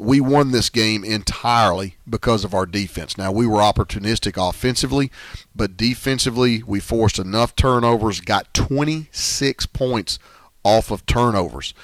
We 0.00 0.20
won 0.20 0.52
this 0.52 0.70
game 0.70 1.02
entirely 1.02 1.96
because 2.08 2.44
of 2.44 2.54
our 2.54 2.66
defense. 2.66 3.18
Now, 3.18 3.32
we 3.32 3.48
were 3.48 3.58
opportunistic 3.58 4.36
offensively, 4.36 5.10
but 5.56 5.76
defensively, 5.76 6.62
we 6.62 6.78
forced 6.78 7.18
enough 7.18 7.56
turnovers, 7.56 8.20
got 8.20 8.54
26 8.54 9.66
points 9.66 10.20
off 10.62 10.92
of 10.92 11.04
turnovers. 11.06 11.74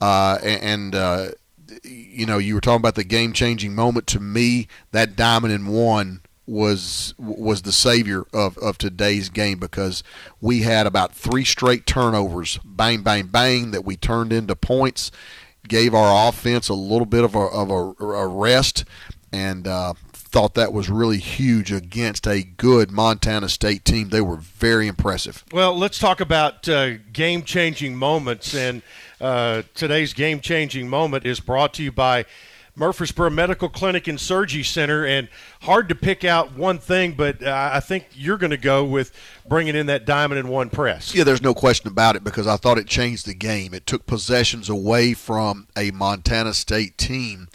Uh, 0.00 0.38
and, 0.42 0.62
and 0.62 0.94
uh, 0.96 1.26
you 1.84 2.26
know, 2.26 2.38
you 2.38 2.54
were 2.56 2.60
talking 2.60 2.80
about 2.80 2.96
the 2.96 3.04
game-changing 3.04 3.72
moment. 3.72 4.08
To 4.08 4.18
me, 4.18 4.66
that 4.90 5.14
diamond 5.14 5.52
in 5.52 5.68
one 5.68 6.22
was 6.46 7.14
was 7.18 7.62
the 7.62 7.72
savior 7.72 8.24
of, 8.32 8.58
of 8.58 8.76
today's 8.78 9.28
game 9.28 9.58
because 9.58 10.02
we 10.40 10.62
had 10.62 10.86
about 10.86 11.14
three 11.14 11.44
straight 11.44 11.86
turnovers, 11.86 12.58
bang, 12.64 13.02
bang, 13.02 13.26
bang, 13.26 13.70
that 13.70 13.84
we 13.84 13.96
turned 13.96 14.32
into 14.32 14.56
points, 14.56 15.10
gave 15.68 15.94
our 15.94 16.28
offense 16.28 16.68
a 16.68 16.74
little 16.74 17.06
bit 17.06 17.24
of 17.24 17.34
a, 17.34 17.38
of 17.38 17.70
a, 17.70 18.04
a 18.04 18.26
rest, 18.26 18.84
and 19.32 19.68
uh, 19.68 19.94
thought 20.30 20.54
that 20.54 20.72
was 20.72 20.88
really 20.88 21.18
huge 21.18 21.72
against 21.72 22.26
a 22.26 22.42
good 22.42 22.90
Montana 22.90 23.48
State 23.48 23.84
team. 23.84 24.10
They 24.10 24.20
were 24.20 24.36
very 24.36 24.86
impressive. 24.86 25.44
Well, 25.52 25.76
let's 25.76 25.98
talk 25.98 26.20
about 26.20 26.68
uh, 26.68 26.98
game 27.12 27.42
changing 27.42 27.96
moments. 27.96 28.54
And 28.54 28.82
uh, 29.20 29.62
today's 29.74 30.12
game 30.14 30.40
changing 30.40 30.88
moment 30.88 31.26
is 31.26 31.40
brought 31.40 31.74
to 31.74 31.82
you 31.82 31.90
by 31.90 32.26
Murfreesboro 32.80 33.28
Medical 33.28 33.68
Clinic 33.68 34.08
and 34.08 34.18
Surgery 34.18 34.62
Center. 34.62 35.04
And 35.04 35.28
hard 35.60 35.90
to 35.90 35.94
pick 35.94 36.24
out 36.24 36.56
one 36.56 36.78
thing, 36.78 37.12
but 37.12 37.42
uh, 37.42 37.70
I 37.72 37.80
think 37.80 38.06
you're 38.14 38.38
going 38.38 38.50
to 38.50 38.56
go 38.56 38.82
with 38.82 39.12
bringing 39.46 39.76
in 39.76 39.84
that 39.86 40.06
diamond 40.06 40.38
in 40.38 40.48
one 40.48 40.70
press. 40.70 41.14
Yeah, 41.14 41.24
there's 41.24 41.42
no 41.42 41.52
question 41.52 41.88
about 41.88 42.16
it 42.16 42.24
because 42.24 42.46
I 42.46 42.56
thought 42.56 42.78
it 42.78 42.86
changed 42.86 43.26
the 43.26 43.34
game. 43.34 43.74
It 43.74 43.86
took 43.86 44.06
possessions 44.06 44.70
away 44.70 45.12
from 45.12 45.68
a 45.76 45.90
Montana 45.90 46.54
State 46.54 46.96
team 46.96 47.48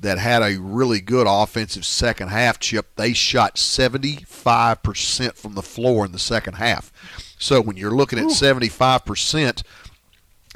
that 0.00 0.18
had 0.18 0.42
a 0.42 0.58
really 0.60 1.00
good 1.00 1.28
offensive 1.28 1.86
second 1.86 2.28
half 2.28 2.58
chip. 2.58 2.96
They 2.96 3.12
shot 3.12 3.54
75% 3.54 5.36
from 5.36 5.54
the 5.54 5.62
floor 5.62 6.04
in 6.04 6.10
the 6.10 6.18
second 6.18 6.54
half. 6.54 6.92
So 7.38 7.60
when 7.60 7.76
you're 7.76 7.94
looking 7.94 8.18
at 8.18 8.26
75%, 8.26 9.62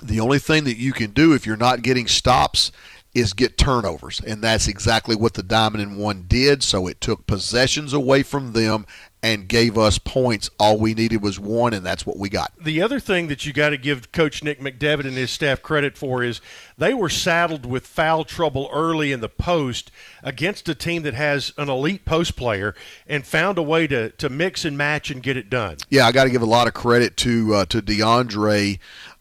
the 0.02 0.20
only 0.20 0.38
thing 0.38 0.64
that 0.64 0.76
you 0.76 0.92
can 0.92 1.12
do 1.12 1.32
if 1.34 1.46
you're 1.46 1.56
not 1.56 1.82
getting 1.82 2.06
stops 2.06 2.72
is 3.14 3.32
get 3.32 3.58
turnovers. 3.58 4.20
And 4.20 4.42
that's 4.42 4.68
exactly 4.68 5.16
what 5.16 5.34
the 5.34 5.42
Diamond 5.42 5.82
in 5.82 5.96
One 5.96 6.24
did. 6.28 6.62
So 6.62 6.86
it 6.86 7.00
took 7.00 7.26
possessions 7.26 7.92
away 7.92 8.22
from 8.22 8.52
them 8.52 8.86
and 9.22 9.48
gave 9.48 9.76
us 9.76 9.98
points. 9.98 10.48
All 10.60 10.78
we 10.78 10.94
needed 10.94 11.22
was 11.22 11.40
one, 11.40 11.74
and 11.74 11.84
that's 11.84 12.06
what 12.06 12.18
we 12.18 12.28
got. 12.28 12.52
The 12.60 12.80
other 12.80 13.00
thing 13.00 13.26
that 13.28 13.44
you 13.44 13.52
got 13.52 13.70
to 13.70 13.76
give 13.76 14.12
Coach 14.12 14.44
Nick 14.44 14.60
McDevitt 14.60 15.06
and 15.06 15.16
his 15.16 15.30
staff 15.30 15.60
credit 15.60 15.98
for 15.98 16.22
is 16.22 16.40
they 16.76 16.94
were 16.94 17.08
saddled 17.08 17.66
with 17.66 17.86
foul 17.86 18.24
trouble 18.24 18.70
early 18.72 19.10
in 19.10 19.20
the 19.20 19.28
post 19.28 19.90
against 20.22 20.68
a 20.68 20.74
team 20.74 21.02
that 21.02 21.14
has 21.14 21.52
an 21.58 21.68
elite 21.68 22.04
post 22.04 22.36
player 22.36 22.74
and 23.06 23.26
found 23.26 23.58
a 23.58 23.62
way 23.62 23.86
to, 23.88 24.10
to 24.10 24.28
mix 24.28 24.64
and 24.64 24.78
match 24.78 25.10
and 25.10 25.22
get 25.22 25.36
it 25.36 25.50
done. 25.50 25.78
Yeah, 25.88 26.06
I 26.06 26.12
got 26.12 26.24
to 26.24 26.30
give 26.30 26.42
a 26.42 26.46
lot 26.46 26.68
of 26.68 26.74
credit 26.74 27.16
to 27.18 27.54
uh, 27.54 27.64
to 27.66 27.82
DeAndre. 27.82 28.78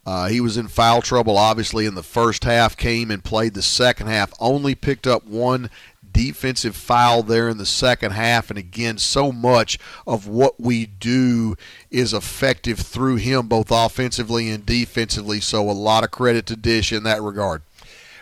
Uh, 0.08 0.30
he 0.30 0.40
was 0.40 0.56
in 0.56 0.70
foul 0.70 1.02
trouble, 1.02 1.38
obviously, 1.38 1.86
in 1.86 1.94
the 1.94 2.02
first 2.02 2.46
half. 2.46 2.78
Came 2.78 3.12
and 3.12 3.22
played 3.22 3.54
the 3.54 3.62
second 3.62 4.08
half. 4.08 4.32
Only 4.40 4.74
picked 4.74 5.06
up 5.06 5.26
one 5.26 5.70
defensive 6.10 6.78
foul 6.78 7.24
there 7.24 7.50
in 7.50 7.58
the 7.58 7.66
second 7.66 8.14
half. 8.14 8.50
And 8.50 8.58
again, 8.58 9.00
so 9.00 9.34
much 9.34 9.78
of 10.08 10.26
what 10.26 10.62
we 10.62 10.86
do 10.86 11.58
is 11.92 12.14
effective 12.14 12.80
through 12.80 13.18
him, 13.18 13.50
both 13.50 13.68
offensively 13.70 14.50
and 14.50 14.66
defensively. 14.66 15.42
So 15.42 15.70
a 15.70 15.72
lot 15.72 16.06
of 16.06 16.12
credit 16.12 16.46
to 16.46 16.56
Dish 16.56 16.94
in 16.94 17.04
that 17.04 17.22
regard. 17.22 17.64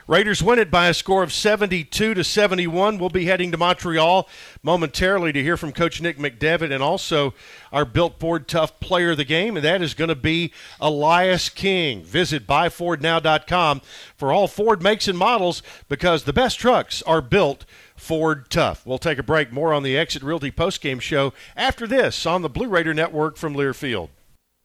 Raiders 0.07 0.43
win 0.43 0.59
it 0.59 0.69
by 0.69 0.87
a 0.87 0.93
score 0.93 1.23
of 1.23 1.33
72 1.33 2.13
to 2.13 2.23
71. 2.23 2.99
We'll 2.99 3.09
be 3.09 3.25
heading 3.25 3.51
to 3.51 3.57
Montreal 3.57 4.29
momentarily 4.61 5.33
to 5.33 5.41
hear 5.41 5.57
from 5.57 5.71
Coach 5.71 5.99
Nick 5.99 6.19
McDevitt 6.19 6.71
and 6.71 6.83
also 6.83 7.33
our 7.71 7.85
Built 7.85 8.19
Ford 8.19 8.47
Tough 8.47 8.79
player 8.79 9.11
of 9.11 9.17
the 9.17 9.25
game, 9.25 9.57
and 9.57 9.65
that 9.65 9.81
is 9.81 9.95
going 9.95 10.09
to 10.09 10.15
be 10.15 10.53
Elias 10.79 11.49
King. 11.49 12.03
Visit 12.03 12.45
buyfordnow.com 12.45 13.81
for 14.15 14.31
all 14.31 14.47
Ford 14.47 14.83
makes 14.83 15.07
and 15.07 15.17
models 15.17 15.63
because 15.89 16.25
the 16.25 16.33
best 16.33 16.59
trucks 16.59 17.01
are 17.01 17.21
built 17.21 17.65
Ford 17.95 18.51
Tough. 18.51 18.85
We'll 18.85 18.99
take 18.99 19.17
a 19.17 19.23
break. 19.23 19.51
More 19.51 19.73
on 19.73 19.81
the 19.81 19.97
Exit 19.97 20.21
Realty 20.21 20.51
postgame 20.51 21.01
show 21.01 21.33
after 21.55 21.87
this 21.87 22.27
on 22.27 22.43
the 22.43 22.49
Blue 22.49 22.67
Raider 22.67 22.93
Network 22.93 23.37
from 23.37 23.55
Learfield. 23.55 24.09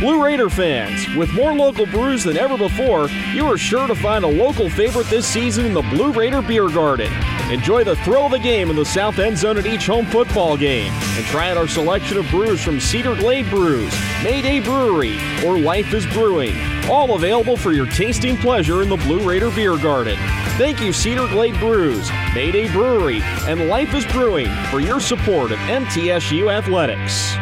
Blue 0.00 0.22
Raider 0.22 0.48
fans, 0.48 1.12
with 1.16 1.32
more 1.32 1.52
local 1.52 1.84
brews 1.84 2.22
than 2.22 2.36
ever 2.36 2.56
before, 2.56 3.08
you 3.34 3.44
are 3.46 3.58
sure 3.58 3.88
to 3.88 3.96
find 3.96 4.24
a 4.24 4.28
local 4.28 4.70
favorite 4.70 5.08
this 5.08 5.26
season 5.26 5.66
in 5.66 5.74
the 5.74 5.82
Blue 5.82 6.12
Raider 6.12 6.40
Beer 6.40 6.68
Garden. 6.68 7.12
Enjoy 7.50 7.82
the 7.82 7.96
thrill 7.96 8.26
of 8.26 8.30
the 8.30 8.38
game 8.38 8.70
in 8.70 8.76
the 8.76 8.84
south 8.84 9.18
end 9.18 9.36
zone 9.36 9.58
at 9.58 9.66
each 9.66 9.86
home 9.86 10.06
football 10.06 10.56
game, 10.56 10.92
and 10.92 11.24
try 11.26 11.50
out 11.50 11.56
our 11.56 11.66
selection 11.66 12.16
of 12.16 12.30
brews 12.30 12.62
from 12.62 12.78
Cedar 12.78 13.16
Glade 13.16 13.50
Brews, 13.50 13.92
Mayday 14.22 14.60
Brewery, 14.60 15.18
or 15.44 15.58
Life 15.58 15.92
is 15.92 16.06
Brewing, 16.06 16.54
all 16.88 17.16
available 17.16 17.56
for 17.56 17.72
your 17.72 17.86
tasting 17.86 18.36
pleasure 18.36 18.82
in 18.82 18.88
the 18.88 18.96
Blue 18.98 19.28
Raider 19.28 19.50
Beer 19.50 19.76
Garden. 19.76 20.16
Thank 20.58 20.80
you, 20.80 20.92
Cedar 20.92 21.26
Glade 21.26 21.58
Brews, 21.58 22.08
Mayday 22.36 22.70
Brewery, 22.70 23.20
and 23.48 23.66
Life 23.66 23.92
is 23.94 24.06
Brewing 24.06 24.48
for 24.70 24.78
your 24.78 25.00
support 25.00 25.50
of 25.50 25.58
MTSU 25.58 26.52
Athletics. 26.52 27.36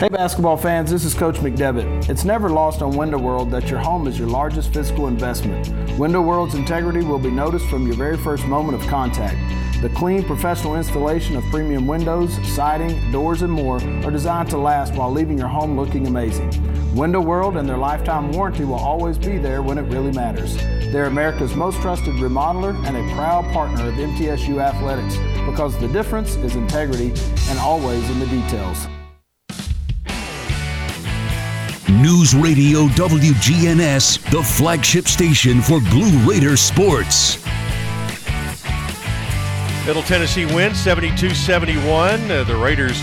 Hey 0.00 0.08
basketball 0.08 0.56
fans, 0.56 0.90
this 0.90 1.04
is 1.04 1.12
Coach 1.12 1.34
McDevitt. 1.40 2.08
It's 2.08 2.24
never 2.24 2.48
lost 2.48 2.80
on 2.80 2.96
Window 2.96 3.18
World 3.18 3.50
that 3.50 3.68
your 3.68 3.80
home 3.80 4.06
is 4.06 4.18
your 4.18 4.28
largest 4.28 4.72
physical 4.72 5.08
investment. 5.08 5.68
Window 5.98 6.22
World's 6.22 6.54
integrity 6.54 7.04
will 7.04 7.18
be 7.18 7.30
noticed 7.30 7.66
from 7.66 7.86
your 7.86 7.96
very 7.96 8.16
first 8.16 8.46
moment 8.46 8.82
of 8.82 8.88
contact. 8.88 9.36
The 9.82 9.90
clean, 9.90 10.24
professional 10.24 10.76
installation 10.76 11.36
of 11.36 11.44
premium 11.50 11.86
windows, 11.86 12.34
siding, 12.48 13.12
doors, 13.12 13.42
and 13.42 13.52
more 13.52 13.76
are 14.02 14.10
designed 14.10 14.48
to 14.48 14.56
last 14.56 14.94
while 14.94 15.12
leaving 15.12 15.36
your 15.36 15.48
home 15.48 15.76
looking 15.76 16.06
amazing. 16.06 16.50
Window 16.94 17.20
World 17.20 17.58
and 17.58 17.68
their 17.68 17.76
lifetime 17.76 18.32
warranty 18.32 18.64
will 18.64 18.76
always 18.76 19.18
be 19.18 19.36
there 19.36 19.60
when 19.60 19.76
it 19.76 19.82
really 19.82 20.12
matters. 20.12 20.56
They're 20.56 21.08
America's 21.08 21.54
most 21.54 21.78
trusted 21.82 22.14
remodeler 22.14 22.74
and 22.86 22.96
a 22.96 23.14
proud 23.14 23.44
partner 23.52 23.88
of 23.88 23.94
MTSU 23.96 24.62
Athletics 24.62 25.18
because 25.44 25.78
the 25.78 25.88
difference 25.88 26.36
is 26.36 26.56
integrity 26.56 27.12
and 27.50 27.58
always 27.58 28.08
in 28.08 28.18
the 28.18 28.26
details. 28.28 28.86
News 31.90 32.36
Radio 32.36 32.86
WGNS, 32.86 34.30
the 34.30 34.42
flagship 34.42 35.08
station 35.08 35.60
for 35.60 35.80
Blue 35.80 36.16
Raider 36.20 36.56
sports. 36.56 37.44
Middle 39.84 40.04
Tennessee 40.04 40.46
wins 40.46 40.78
72 40.78 41.34
71. 41.34 42.30
Uh, 42.30 42.44
the 42.44 42.54
Raiders 42.54 43.02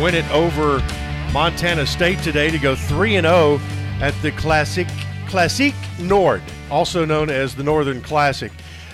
win 0.00 0.14
it 0.14 0.30
over 0.30 0.78
Montana 1.32 1.84
State 1.84 2.20
today 2.20 2.50
to 2.50 2.58
go 2.58 2.76
3 2.76 3.20
0 3.20 3.60
at 4.00 4.14
the 4.22 4.30
Classic 4.32 4.86
Classic 5.26 5.74
Nord, 5.98 6.40
also 6.70 7.04
known 7.04 7.30
as 7.30 7.56
the 7.56 7.64
Northern 7.64 8.00
Classic. 8.00 8.52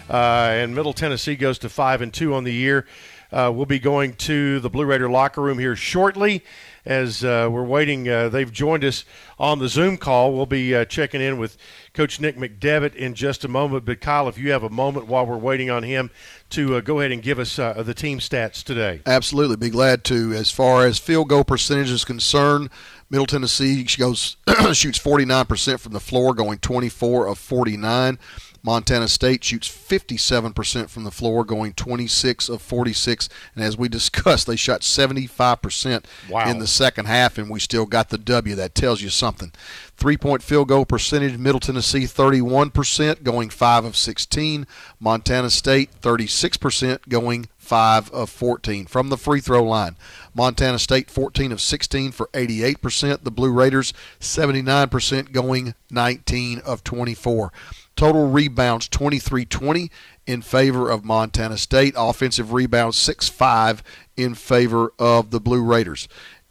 Uh, 0.08 0.48
and 0.52 0.74
Middle 0.74 0.94
Tennessee 0.94 1.36
goes 1.36 1.58
to 1.58 1.68
5 1.68 2.00
and 2.00 2.15
2 2.15 2.32
on 2.32 2.44
the 2.44 2.55
year. 2.55 2.86
Uh, 3.31 3.52
we'll 3.55 3.66
be 3.66 3.81
going 3.81 4.15
to 4.15 4.60
the 4.60 4.70
Blue 4.70 4.86
Raider 4.86 5.10
locker 5.10 5.42
room 5.42 5.58
here 5.58 5.76
shortly 5.76 6.42
as 6.86 7.24
uh, 7.24 7.48
we're 7.50 7.65
waiting. 7.65 8.08
Uh, 8.08 8.28
they've 8.28 8.50
joined 8.50 8.84
us 8.84 9.05
on 9.39 9.58
the 9.58 9.68
Zoom 9.68 9.98
call. 9.98 10.32
We'll 10.32 10.47
be 10.47 10.74
uh, 10.74 10.84
checking 10.84 11.20
in 11.20 11.36
with 11.36 11.58
Coach 11.92 12.20
Nick 12.20 12.36
McDevitt 12.36 12.94
in 12.94 13.15
just 13.15 13.44
a 13.44 13.48
moment. 13.48 13.84
But 13.84 14.00
Kyle, 14.00 14.28
if 14.28 14.39
you 14.39 14.52
have 14.52 14.62
a 14.62 14.70
moment 14.70 15.08
while 15.08 15.26
we're 15.26 15.36
waiting 15.36 15.68
on 15.68 15.82
him 15.82 16.10
to 16.50 16.76
uh, 16.76 16.81
go 16.81 17.00
ahead 17.00 17.12
and 17.12 17.23
give 17.23 17.39
us 17.39 17.58
uh, 17.58 17.82
the 17.82 17.92
team 17.92 18.20
stats 18.20 18.62
today. 18.62 19.02
Absolutely, 19.05 19.56
be 19.56 19.68
glad 19.68 20.05
to. 20.05 20.32
As 20.32 20.50
far 20.50 20.86
as 20.86 20.98
field 20.98 21.28
goal 21.28 21.44
percentage 21.44 21.90
is 21.90 22.05
concerned, 22.05 22.70
Middle 23.10 23.26
Tennessee 23.26 23.82
goes 23.98 24.36
shoots 24.73 24.98
49% 24.98 25.81
from 25.81 25.92
the 25.92 26.00
floor, 26.00 26.34
going 26.34 26.58
24 26.58 27.26
of 27.26 27.39
49. 27.39 28.18
Montana 28.67 29.07
State 29.07 29.45
shoots 29.45 29.69
57% 29.69 30.91
from 30.91 31.05
the 31.05 31.12
floor, 31.12 31.45
going 31.45 31.73
26 31.73 32.49
of 32.49 32.61
46. 32.61 33.28
And 33.55 33.62
as 33.62 33.78
we 33.78 33.89
discussed, 33.99 34.49
they 34.49 34.57
shot 34.57 34.81
75% 34.81 36.05
Wow. 36.28 36.51
in 36.51 36.59
the 36.59 36.67
second 36.67 37.05
half, 37.07 37.39
and 37.39 37.49
we 37.49 37.61
still 37.61 37.86
got 37.86 38.09
the 38.09 38.19
W. 38.19 38.57
That 38.57 38.75
tells 38.75 39.03
you 39.03 39.09
something. 39.09 39.53
Three 39.97 40.17
point 40.17 40.43
field 40.43 40.67
goal 40.67 40.85
percentage, 40.85 41.39
Middle 41.39 41.61
Tennessee 41.61 42.07
31%, 42.07 43.23
going 43.23 43.51
5 43.51 43.85
of 43.85 43.97
16. 43.97 44.67
Montana 44.99 45.49
State 45.51 45.91
36%, 46.03 47.09
going 47.09 47.47
5 47.57 48.11
of 48.11 48.28
14. 48.31 48.86
From 48.86 49.11
the 49.11 49.17
free 49.17 49.41
throw 49.41 49.62
line, 49.62 49.97
Montana 50.35 50.81
State 50.81 51.09
14 51.09 51.53
of 51.53 51.61
16 51.61 52.11
for 52.11 52.27
88%. 52.33 53.23
The 53.23 53.31
Blue 53.31 53.53
Raiders 53.53 53.93
79%, 54.19 55.31
going 55.31 55.75
19 55.89 56.59
of 56.67 56.83
24. 56.83 57.53
Total 57.97 58.28
rebounds 58.28 58.89
23 58.89 59.47
20 59.47 59.91
in 60.26 60.42
favor 60.42 60.91
of 60.91 61.05
Montana 61.05 61.57
State. 61.57 61.94
Offensive 61.97 62.52
rebounds 62.52 62.97
6 62.99 63.28
5 63.28 63.83
in 64.16 64.34
favor 64.34 64.92
of 64.99 65.31
the 65.31 65.41
Blue 65.41 65.62
Raiders. 65.62 66.07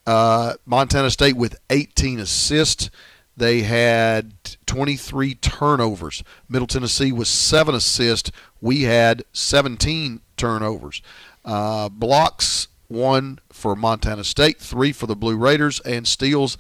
Uh, 0.08 0.56
Montana 0.66 1.12
State 1.12 1.38
with 1.38 1.56
18 1.70 2.20
assists. 2.20 2.90
They 3.38 3.62
had 3.62 4.34
23 4.66 5.36
turnovers. 5.36 6.24
Middle 6.48 6.68
Tennessee 6.68 7.12
was 7.12 7.30
7 7.30 7.76
assists. 7.76 8.32
We 8.62 8.84
had 8.84 9.24
17 9.34 10.22
turnovers. 10.38 11.02
Uh, 11.44 11.90
blocks, 11.90 12.70
1 12.88 13.40
for 13.52 13.76
Montana 13.76 14.24
State, 14.24 14.60
3 14.60 14.92
for 14.92 15.06
the 15.06 15.16
Blue 15.16 15.38
Raiders, 15.38 15.80
and 15.82 16.08
steals, 16.08 16.58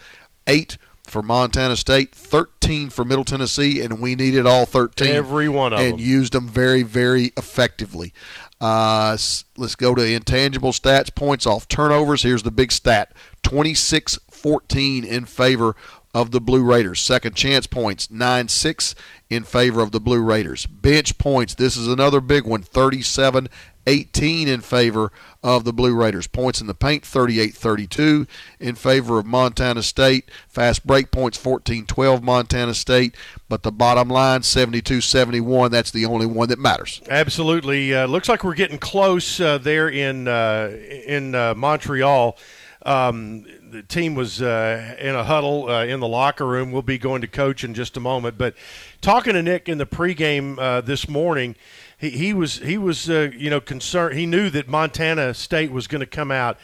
8 0.48 0.78
for 1.10 1.22
Montana 1.22 1.76
State, 1.76 2.14
13 2.14 2.90
for 2.90 3.06
Middle 3.06 3.24
Tennessee, 3.24 3.82
and 3.82 4.00
we 4.00 4.16
needed 4.16 4.46
all 4.46 4.66
13. 4.66 5.08
Every 5.08 5.50
one 5.50 5.74
of 5.74 5.80
and 5.80 5.94
them. 5.94 6.00
used 6.00 6.34
them 6.34 6.48
very, 6.48 6.84
very 6.84 7.32
effectively. 7.38 8.14
Uh, 8.62 9.18
let's 9.58 9.76
go 9.76 9.96
to 9.96 10.06
intangible 10.06 10.72
stats, 10.72 11.14
points 11.14 11.46
off 11.46 11.68
turnovers. 11.68 12.24
Here's 12.24 12.44
the 12.44 12.52
big 12.52 12.72
stat 12.72 13.14
26 13.44 14.20
14 14.30 15.04
in 15.04 15.26
favor 15.26 15.76
of 16.14 16.32
the 16.32 16.40
Blue 16.40 16.64
Raiders. 16.64 17.02
Second 17.02 17.36
chance 17.36 17.68
points, 17.68 18.10
9 18.10 18.48
6 18.48 18.96
in 19.30 19.44
favor 19.44 19.82
of 19.82 19.92
the 19.92 20.00
Blue 20.00 20.22
Raiders. 20.22 20.66
Bench 20.66 21.18
points, 21.18 21.56
this 21.56 21.76
is 21.76 21.88
another 21.88 22.22
big 22.22 22.46
one, 22.46 22.62
37 22.62 23.50
18 23.88 24.48
in 24.48 24.62
favor 24.62 25.12
of 25.44 25.64
the 25.64 25.74
Blue 25.74 25.94
Raiders. 25.94 26.28
Points 26.28 26.62
in 26.62 26.68
the 26.68 26.74
paint, 26.74 27.06
38 27.06 27.54
32 27.54 28.28
in 28.60 28.76
favor 28.76 29.20
of 29.20 29.26
Montana 29.26 29.84
State. 29.84 30.30
Fast 30.48 30.86
break 30.86 31.12
points, 31.12 31.38
14 31.38 31.86
12 31.86 32.24
Montana 32.24 32.74
State. 32.74 33.16
But 33.48 33.64
the 33.64 33.72
bottom 33.72 34.10
line, 34.10 34.44
72 34.44 35.02
71. 35.02 35.72
That's 35.72 35.92
the 35.92 36.06
only 36.06 36.26
one 36.26 36.50
that 36.50 36.60
matters. 36.60 37.02
Absolutely. 37.10 37.94
Uh, 37.94 38.08
looks 38.08 38.28
like 38.28 38.44
we're 38.44 38.56
getting 38.56 38.80
close 38.80 39.40
uh, 39.40 39.58
there 39.58 39.90
in 39.90 40.28
uh, 40.28 40.76
in 41.08 41.36
uh, 41.36 41.54
Montreal. 41.56 42.38
Um, 42.86 43.46
the 43.72 43.82
team 43.82 44.14
was 44.14 44.42
uh, 44.42 44.96
in 45.00 45.16
a 45.16 45.24
huddle 45.24 45.70
uh, 45.70 45.86
in 45.86 46.00
the 46.00 46.08
locker 46.08 46.46
room. 46.46 46.72
We'll 46.72 46.84
be 46.84 47.00
going 47.00 47.22
to 47.22 47.28
coach 47.28 47.64
in 47.64 47.74
just 47.74 47.98
a 47.98 48.00
moment. 48.00 48.38
But 48.38 48.56
talking 49.02 49.34
to 49.34 49.42
Nick 49.42 49.68
in 49.68 49.80
the 49.80 49.88
pregame 49.88 50.58
uh, 50.60 50.82
this 50.82 51.10
morning, 51.10 51.56
he, 51.98 52.10
he 52.10 52.34
was 52.34 52.58
he 52.58 52.78
was 52.78 53.10
uh, 53.10 53.30
you 53.36 53.50
know 53.50 53.62
concerned. 53.62 54.18
He 54.18 54.26
knew 54.26 54.50
that 54.50 54.68
Montana 54.68 55.34
State 55.34 55.72
was 55.72 55.88
going 55.88 56.02
to 56.02 56.06
come 56.06 56.32
out 56.32 56.58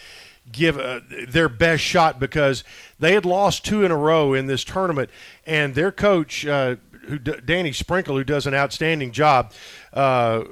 give 0.51 0.77
uh, 0.77 1.01
their 1.27 1.49
best 1.49 1.83
shot 1.83 2.19
because 2.19 2.63
they 2.99 3.13
had 3.13 3.25
lost 3.25 3.65
two 3.65 3.83
in 3.83 3.91
a 3.91 3.97
row 3.97 4.33
in 4.33 4.47
this 4.47 4.63
tournament, 4.63 5.09
and 5.45 5.75
their 5.75 5.91
coach, 5.91 6.45
uh, 6.45 6.75
who 7.05 7.17
Danny 7.19 7.71
Sprinkle, 7.71 8.15
who 8.15 8.23
does 8.23 8.47
an 8.47 8.53
outstanding 8.53 9.11
job, 9.11 9.53
uh, 9.93 10.43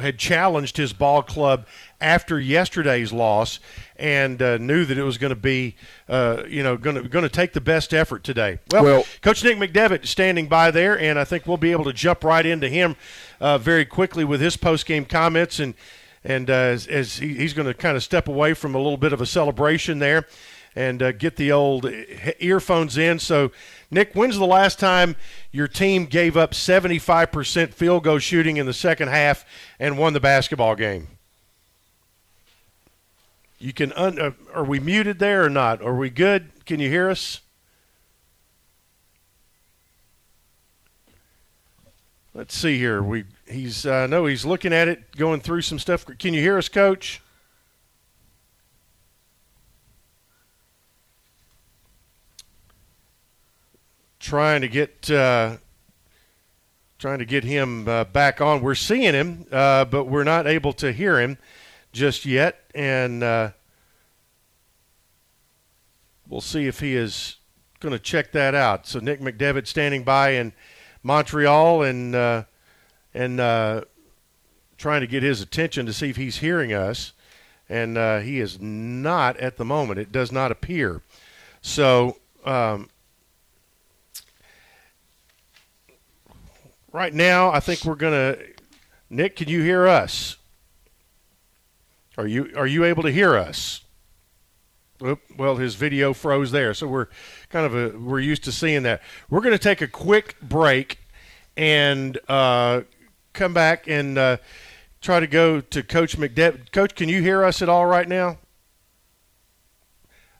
had 0.00 0.18
challenged 0.18 0.76
his 0.76 0.92
ball 0.92 1.22
club 1.22 1.66
after 2.00 2.40
yesterday's 2.40 3.12
loss 3.12 3.60
and 3.96 4.42
uh, 4.42 4.58
knew 4.58 4.84
that 4.84 4.98
it 4.98 5.02
was 5.02 5.18
going 5.18 5.30
to 5.30 5.36
be, 5.36 5.76
uh, 6.08 6.42
you 6.48 6.62
know, 6.62 6.76
going 6.76 6.96
to 6.96 7.08
going 7.08 7.22
to 7.22 7.28
take 7.28 7.52
the 7.52 7.60
best 7.60 7.94
effort 7.94 8.24
today. 8.24 8.58
Well, 8.70 8.84
Well- 8.84 9.04
Coach 9.22 9.44
Nick 9.44 9.58
McDevitt 9.58 10.06
standing 10.06 10.48
by 10.48 10.70
there, 10.70 10.98
and 10.98 11.18
I 11.18 11.24
think 11.24 11.46
we'll 11.46 11.56
be 11.56 11.72
able 11.72 11.84
to 11.84 11.92
jump 11.92 12.24
right 12.24 12.44
into 12.44 12.68
him 12.68 12.96
uh, 13.40 13.58
very 13.58 13.84
quickly 13.84 14.24
with 14.24 14.40
his 14.40 14.56
post 14.56 14.86
game 14.86 15.04
comments 15.04 15.60
and 15.60 15.74
and 16.24 16.48
uh, 16.48 16.54
as, 16.54 16.86
as 16.86 17.18
he, 17.18 17.34
he's 17.34 17.52
going 17.52 17.68
to 17.68 17.74
kind 17.74 17.96
of 17.96 18.02
step 18.02 18.28
away 18.28 18.54
from 18.54 18.74
a 18.74 18.78
little 18.78 18.96
bit 18.96 19.12
of 19.12 19.20
a 19.20 19.26
celebration 19.26 19.98
there 19.98 20.26
and 20.76 21.02
uh, 21.02 21.12
get 21.12 21.36
the 21.36 21.52
old 21.52 21.86
earphones 22.40 22.98
in. 22.98 23.18
So, 23.18 23.52
Nick, 23.90 24.14
when's 24.14 24.38
the 24.38 24.46
last 24.46 24.80
time 24.80 25.16
your 25.52 25.68
team 25.68 26.06
gave 26.06 26.36
up 26.36 26.52
75% 26.52 27.74
field 27.74 28.04
goal 28.04 28.18
shooting 28.18 28.56
in 28.56 28.66
the 28.66 28.72
second 28.72 29.08
half 29.08 29.44
and 29.78 29.98
won 29.98 30.14
the 30.14 30.20
basketball 30.20 30.74
game? 30.74 31.08
You 33.64 33.72
can. 33.72 33.94
Un- 33.94 34.20
uh, 34.20 34.32
are 34.52 34.62
we 34.62 34.78
muted 34.78 35.18
there 35.18 35.42
or 35.42 35.48
not? 35.48 35.80
Are 35.80 35.96
we 35.96 36.10
good? 36.10 36.50
Can 36.66 36.80
you 36.80 36.90
hear 36.90 37.08
us? 37.08 37.40
Let's 42.34 42.54
see 42.54 42.76
here. 42.76 43.02
We 43.02 43.24
he's 43.48 43.86
uh, 43.86 44.06
no, 44.06 44.26
he's 44.26 44.44
looking 44.44 44.74
at 44.74 44.88
it, 44.88 45.16
going 45.16 45.40
through 45.40 45.62
some 45.62 45.78
stuff. 45.78 46.04
Can 46.18 46.34
you 46.34 46.42
hear 46.42 46.58
us, 46.58 46.68
Coach? 46.68 47.22
Trying 54.20 54.60
to 54.60 54.68
get 54.68 55.10
uh, 55.10 55.56
trying 56.98 57.20
to 57.20 57.24
get 57.24 57.44
him 57.44 57.88
uh, 57.88 58.04
back 58.04 58.42
on. 58.42 58.60
We're 58.60 58.74
seeing 58.74 59.14
him, 59.14 59.46
uh, 59.50 59.86
but 59.86 60.04
we're 60.04 60.22
not 60.22 60.46
able 60.46 60.74
to 60.74 60.92
hear 60.92 61.18
him 61.18 61.38
just 61.94 62.26
yet, 62.26 62.64
and 62.74 63.22
uh, 63.22 63.50
we'll 66.28 66.42
see 66.42 66.66
if 66.66 66.80
he 66.80 66.94
is 66.94 67.36
going 67.80 67.92
to 67.92 67.98
check 67.98 68.32
that 68.32 68.54
out. 68.54 68.86
So 68.86 68.98
Nick 68.98 69.20
McDevitt 69.20 69.66
standing 69.66 70.02
by 70.02 70.30
in 70.30 70.52
Montreal 71.02 71.82
and 71.82 72.14
uh, 72.14 72.44
and 73.14 73.40
uh, 73.40 73.82
trying 74.76 75.00
to 75.00 75.06
get 75.06 75.22
his 75.22 75.40
attention 75.40 75.86
to 75.86 75.92
see 75.92 76.10
if 76.10 76.16
he's 76.16 76.38
hearing 76.38 76.72
us, 76.72 77.12
and 77.68 77.96
uh, 77.96 78.18
he 78.18 78.40
is 78.40 78.60
not 78.60 79.38
at 79.38 79.56
the 79.56 79.64
moment. 79.64 79.98
It 79.98 80.12
does 80.12 80.30
not 80.30 80.52
appear. 80.52 81.00
So. 81.62 82.18
Um, 82.44 82.90
right 86.92 87.14
now, 87.14 87.50
I 87.50 87.60
think 87.60 87.84
we're 87.86 87.94
gonna. 87.94 88.36
Nick, 89.08 89.36
can 89.36 89.48
you 89.48 89.62
hear 89.62 89.86
us? 89.86 90.36
Are 92.16 92.26
you 92.26 92.50
are 92.56 92.66
you 92.66 92.84
able 92.84 93.02
to 93.02 93.10
hear 93.10 93.36
us? 93.36 93.80
Well, 95.36 95.56
his 95.56 95.74
video 95.74 96.14
froze 96.14 96.52
there, 96.52 96.72
so 96.72 96.86
we're 96.86 97.08
kind 97.50 97.66
of 97.66 97.74
a, 97.74 97.98
we're 97.98 98.20
used 98.20 98.44
to 98.44 98.52
seeing 98.52 98.84
that. 98.84 99.02
We're 99.28 99.40
going 99.40 99.52
to 99.52 99.58
take 99.58 99.82
a 99.82 99.88
quick 99.88 100.36
break 100.40 100.98
and 101.56 102.18
uh, 102.28 102.82
come 103.32 103.52
back 103.52 103.88
and 103.88 104.16
uh, 104.16 104.36
try 105.00 105.18
to 105.20 105.26
go 105.26 105.60
to 105.60 105.82
Coach 105.82 106.16
McDevitt. 106.16 106.70
Coach, 106.72 106.94
can 106.94 107.08
you 107.08 107.20
hear 107.20 107.44
us 107.44 107.60
at 107.60 107.68
all 107.68 107.86
right 107.86 108.08
now? 108.08 108.38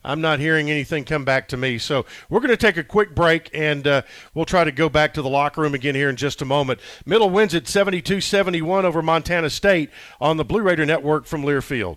I'm 0.05 0.21
not 0.21 0.39
hearing 0.39 0.71
anything 0.71 1.05
come 1.05 1.25
back 1.25 1.49
to 1.49 1.57
me. 1.57 1.79
So 1.79 2.05
we're 2.29 2.41
going 2.41 2.51
to 2.51 2.57
take 2.57 2.77
a 2.77 2.85
quick 2.85 3.15
break 3.15 3.51
and 3.55 3.87
uh, 3.87 4.03
we'll 4.35 4.45
try 4.45 4.65
to 4.65 4.73
go 4.73 4.89
back 4.89 5.15
to 5.15 5.23
the 5.23 5.29
locker 5.29 5.63
room 5.63 5.75
again 5.75 5.95
here 5.95 6.11
in 6.11 6.17
just 6.17 6.43
a 6.43 6.45
moment. 6.45 6.81
Middle 7.07 7.31
wins 7.31 7.55
at 7.55 7.67
72 7.67 8.21
71 8.21 8.85
over 8.85 9.03
Montana 9.03 9.51
State 9.51 9.91
on 10.21 10.37
the 10.37 10.45
Blue 10.45 10.63
Raider 10.63 10.85
Network 10.85 11.27
from 11.27 11.43
Learfield. 11.43 11.97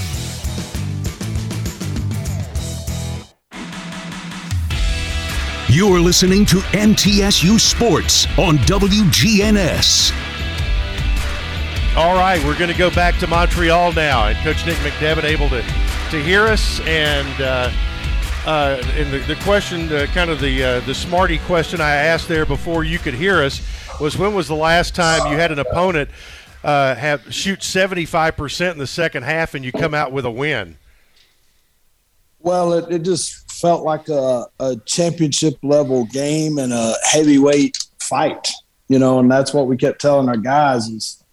You're 5.73 6.01
listening 6.01 6.45
to 6.47 6.57
MTSU 6.57 7.57
Sports 7.57 8.27
on 8.37 8.57
WGNS. 8.57 10.11
All 11.95 12.13
right, 12.13 12.43
we're 12.43 12.57
going 12.57 12.69
to 12.69 12.77
go 12.77 12.89
back 12.89 13.17
to 13.19 13.27
Montreal 13.27 13.93
now, 13.93 14.27
and 14.27 14.37
Coach 14.39 14.65
Nick 14.65 14.75
McDevitt 14.79 15.23
able 15.23 15.47
to, 15.47 15.61
to 15.61 16.21
hear 16.21 16.41
us. 16.41 16.81
And 16.81 17.41
uh, 17.41 17.71
uh, 18.45 18.83
and 18.95 19.13
the, 19.13 19.19
the 19.19 19.41
question, 19.43 19.89
uh, 19.93 20.07
kind 20.07 20.29
of 20.29 20.41
the 20.41 20.61
uh, 20.61 20.79
the 20.81 20.93
smarty 20.93 21.37
question 21.37 21.79
I 21.79 21.91
asked 21.91 22.27
there 22.27 22.45
before 22.45 22.83
you 22.83 22.99
could 22.99 23.13
hear 23.13 23.41
us 23.41 23.61
was 23.97 24.17
when 24.17 24.33
was 24.33 24.49
the 24.49 24.55
last 24.55 24.93
time 24.93 25.31
you 25.31 25.37
had 25.37 25.53
an 25.53 25.59
opponent 25.59 26.09
uh, 26.65 26.95
have 26.95 27.33
shoot 27.33 27.63
seventy 27.63 28.05
five 28.05 28.35
percent 28.35 28.73
in 28.73 28.79
the 28.79 28.87
second 28.87 29.23
half 29.23 29.53
and 29.53 29.63
you 29.63 29.71
come 29.71 29.93
out 29.93 30.11
with 30.11 30.25
a 30.25 30.31
win? 30.31 30.77
Well, 32.41 32.73
it, 32.73 32.91
it 32.91 33.03
just 33.03 33.50
felt 33.61 33.83
like 33.83 34.09
a, 34.09 34.45
a 34.59 34.75
championship 34.85 35.55
level 35.61 36.05
game 36.05 36.57
and 36.57 36.73
a 36.73 36.95
heavyweight 37.03 37.77
fight, 38.01 38.49
you 38.87 38.99
know, 38.99 39.19
and 39.19 39.31
that's 39.31 39.53
what 39.53 39.67
we 39.67 39.77
kept 39.77 40.01
telling 40.01 40.27
our 40.27 40.37
guys 40.37 40.87
is, 40.87 41.23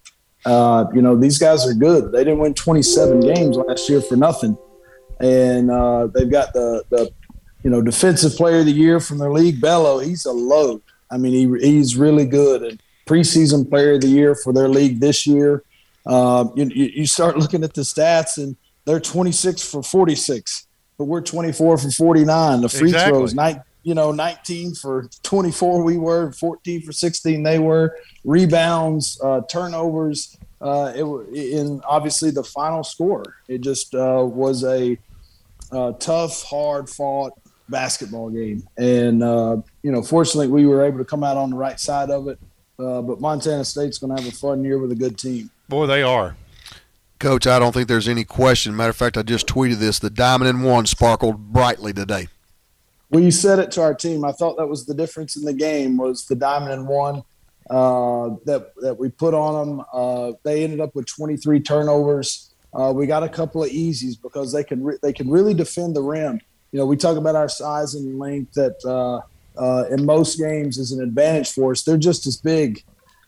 uh, 0.45 0.85
you 0.93 1.01
know, 1.01 1.15
these 1.15 1.37
guys 1.37 1.67
are 1.67 1.73
good. 1.73 2.11
They 2.11 2.23
didn't 2.23 2.39
win 2.39 2.53
27 2.53 3.19
games 3.19 3.57
last 3.57 3.89
year 3.89 4.01
for 4.01 4.15
nothing. 4.15 4.57
And 5.19 5.69
uh, 5.69 6.07
they've 6.07 6.31
got 6.31 6.53
the, 6.53 6.83
the, 6.89 7.11
you 7.63 7.69
know, 7.69 7.81
defensive 7.81 8.35
player 8.35 8.59
of 8.59 8.65
the 8.65 8.71
year 8.71 8.99
from 8.99 9.17
their 9.17 9.31
league, 9.31 9.59
Belo. 9.59 10.03
He's 10.05 10.25
a 10.25 10.31
load. 10.31 10.81
I 11.11 11.17
mean, 11.17 11.33
he, 11.33 11.67
he's 11.67 11.97
really 11.97 12.25
good. 12.25 12.63
And 12.63 12.81
preseason 13.09 13.67
player 13.67 13.93
of 13.93 14.01
the 14.01 14.07
year 14.07 14.35
for 14.35 14.53
their 14.53 14.69
league 14.69 14.99
this 14.99 15.25
year. 15.25 15.63
Uh, 16.05 16.45
you, 16.55 16.69
you 16.73 17.07
start 17.07 17.37
looking 17.37 17.63
at 17.63 17.73
the 17.73 17.81
stats 17.81 18.37
and 18.37 18.55
they're 18.85 18.99
26 18.99 19.69
for 19.69 19.83
46, 19.83 20.67
but 20.99 21.05
we're 21.05 21.21
24 21.21 21.77
for 21.77 21.89
49. 21.89 22.61
The 22.61 22.69
free 22.69 22.89
Exactly. 22.89 23.17
throws, 23.17 23.33
nine, 23.33 23.63
you 23.83 23.95
know, 23.95 24.11
19 24.11 24.75
for 24.75 25.09
24 25.23 25.81
we 25.81 25.97
were, 25.97 26.33
14 26.33 26.81
for 26.81 26.91
16 26.91 27.41
they 27.41 27.57
were. 27.57 27.95
Rebounds, 28.25 29.19
uh, 29.23 29.41
turnovers, 29.49 30.37
uh, 30.61 30.91
it 30.93 31.05
in 31.33 31.81
obviously 31.87 32.31
the 32.31 32.43
final 32.43 32.83
score. 32.83 33.23
It 33.47 33.61
just 33.61 33.95
uh, 33.95 34.25
was 34.27 34.65
a 34.65 34.99
uh, 35.71 35.93
tough, 35.93 36.43
hard 36.43 36.89
fought 36.89 37.31
basketball 37.69 38.29
game, 38.29 38.67
and 38.77 39.23
uh, 39.23 39.57
you 39.83 39.91
know, 39.91 40.01
fortunately, 40.01 40.47
we 40.47 40.65
were 40.65 40.83
able 40.83 40.97
to 40.97 41.05
come 41.05 41.23
out 41.23 41.37
on 41.37 41.51
the 41.51 41.55
right 41.55 41.79
side 41.79 42.09
of 42.09 42.27
it. 42.27 42.39
Uh, 42.77 43.01
but 43.01 43.21
Montana 43.21 43.63
State's 43.63 43.97
going 43.99 44.15
to 44.15 44.21
have 44.21 44.31
a 44.31 44.35
fun 44.35 44.65
year 44.65 44.79
with 44.79 44.91
a 44.91 44.95
good 44.95 45.17
team. 45.17 45.49
Boy, 45.69 45.85
they 45.85 46.01
are. 46.01 46.35
Coach, 47.19 47.45
I 47.45 47.59
don't 47.59 47.73
think 47.73 47.89
there's 47.89 48.07
any 48.07 48.23
question. 48.23 48.75
Matter 48.75 48.91
of 48.91 48.95
fact, 48.95 49.17
I 49.17 49.23
just 49.23 49.45
tweeted 49.45 49.75
this. 49.75 49.99
The 49.99 50.09
diamond 50.09 50.49
in 50.49 50.61
one 50.61 50.85
sparkled 50.85 51.51
brightly 51.51 51.91
today. 51.91 52.29
we 53.09 53.29
said 53.29 53.59
it 53.59 53.71
to 53.71 53.81
our 53.81 53.93
team. 53.93 54.23
I 54.23 54.31
thought 54.31 54.57
that 54.57 54.67
was 54.67 54.85
the 54.85 54.93
difference 54.93 55.35
in 55.35 55.43
the 55.43 55.53
game 55.53 55.97
was 55.97 56.25
the 56.27 56.35
diamond 56.35 56.71
and 56.71 56.87
one 56.87 57.23
uh, 57.69 58.29
that 58.45 58.71
that 58.77 58.97
we 58.97 59.09
put 59.09 59.33
on 59.33 59.77
them. 59.77 59.85
Uh, 59.91 60.31
they 60.43 60.63
ended 60.63 60.79
up 60.79 60.95
with 60.95 61.07
23 61.07 61.59
turnovers. 61.59 62.53
Uh, 62.73 62.93
we 62.95 63.05
got 63.05 63.23
a 63.23 63.29
couple 63.29 63.63
of 63.63 63.69
easies 63.69 64.15
because 64.21 64.53
they 64.53 64.63
can 64.63 64.81
re- 64.81 64.97
they 65.01 65.11
can 65.11 65.29
really 65.29 65.53
defend 65.53 65.97
the 65.97 66.01
rim. 66.01 66.39
You 66.71 66.79
know, 66.79 66.85
we 66.85 66.95
talk 66.95 67.17
about 67.17 67.35
our 67.35 67.49
size 67.49 67.95
and 67.95 68.17
length 68.17 68.53
that 68.53 68.77
uh, 68.85 69.19
uh, 69.61 69.89
in 69.89 70.05
most 70.05 70.39
games 70.39 70.77
is 70.77 70.93
an 70.93 71.01
advantage 71.03 71.51
for 71.51 71.71
us. 71.71 71.83
They're 71.83 71.97
just 71.97 72.25
as 72.27 72.37
big. 72.37 72.81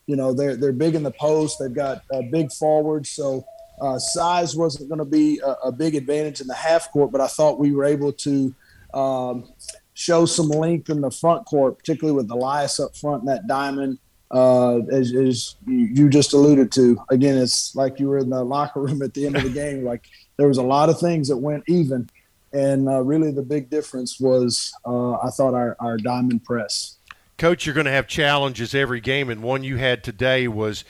You 0.08 0.16
know, 0.16 0.34
they're 0.34 0.56
they're 0.56 0.72
big 0.72 0.96
in 0.96 1.04
the 1.04 1.12
post. 1.12 1.58
They've 1.60 1.74
got 1.74 2.04
uh, 2.14 2.22
big 2.32 2.54
forwards, 2.54 3.10
so 3.10 3.46
uh, 3.82 3.98
size 3.98 4.56
wasn't 4.56 4.88
going 4.88 5.00
to 5.00 5.06
be 5.06 5.40
a, 5.40 5.52
a 5.66 5.72
big 5.72 5.96
advantage 5.96 6.40
in 6.40 6.48
the 6.48 6.54
half 6.54 6.92
court. 6.92 7.12
But 7.12 7.20
I 7.20 7.28
thought 7.28 7.60
we 7.60 7.74
were 7.74 7.84
able 7.84 8.14
to 8.14 8.54
um, 8.94 9.52
show 9.94 10.26
some 10.26 10.50
length 10.50 10.90
in 10.90 11.02
the 11.02 11.12
front 11.12 11.46
court, 11.46 11.78
particularly 11.80 12.16
with 12.16 12.30
Elias 12.30 12.80
up 12.80 12.96
front 12.96 13.24
and 13.24 13.30
that 13.30 13.48
diamond. 13.48 13.98
Uh, 14.30 14.78
as, 14.90 15.14
as 15.14 15.56
you 15.68 16.08
just 16.08 16.32
alluded 16.32 16.72
to, 16.72 16.98
again, 17.10 17.38
it's 17.38 17.76
like 17.76 18.00
you 18.00 18.08
were 18.08 18.20
in 18.20 18.30
the 18.30 18.42
locker 18.42 18.80
room 18.80 19.02
at 19.02 19.14
the 19.14 19.26
end 19.26 19.36
of 19.36 19.44
the 19.44 19.50
game. 19.50 19.84
Like 19.84 20.06
there 20.38 20.48
was 20.48 20.58
a 20.58 20.64
lot 20.64 20.88
of 20.88 20.98
things 21.00 21.28
that 21.28 21.36
went 21.36 21.66
even, 21.68 22.10
and 22.54 22.88
uh, 22.88 23.02
really 23.02 23.32
the 23.32 23.42
big 23.42 23.70
difference 23.70 24.22
was 24.22 24.74
uh, 24.86 25.16
I 25.16 25.32
thought 25.32 25.54
our, 25.54 25.76
our 25.80 25.98
diamond 25.98 26.46
press. 26.46 26.98
Coach, 27.38 27.66
you're 27.66 27.76
going 27.76 27.86
to 27.88 27.92
have 27.92 28.08
challenges 28.08 28.74
every 28.74 29.02
game, 29.02 29.30
and 29.30 29.44
one 29.44 29.66
you 29.66 29.78
had 29.78 30.02
today 30.02 30.48
was 30.48 30.86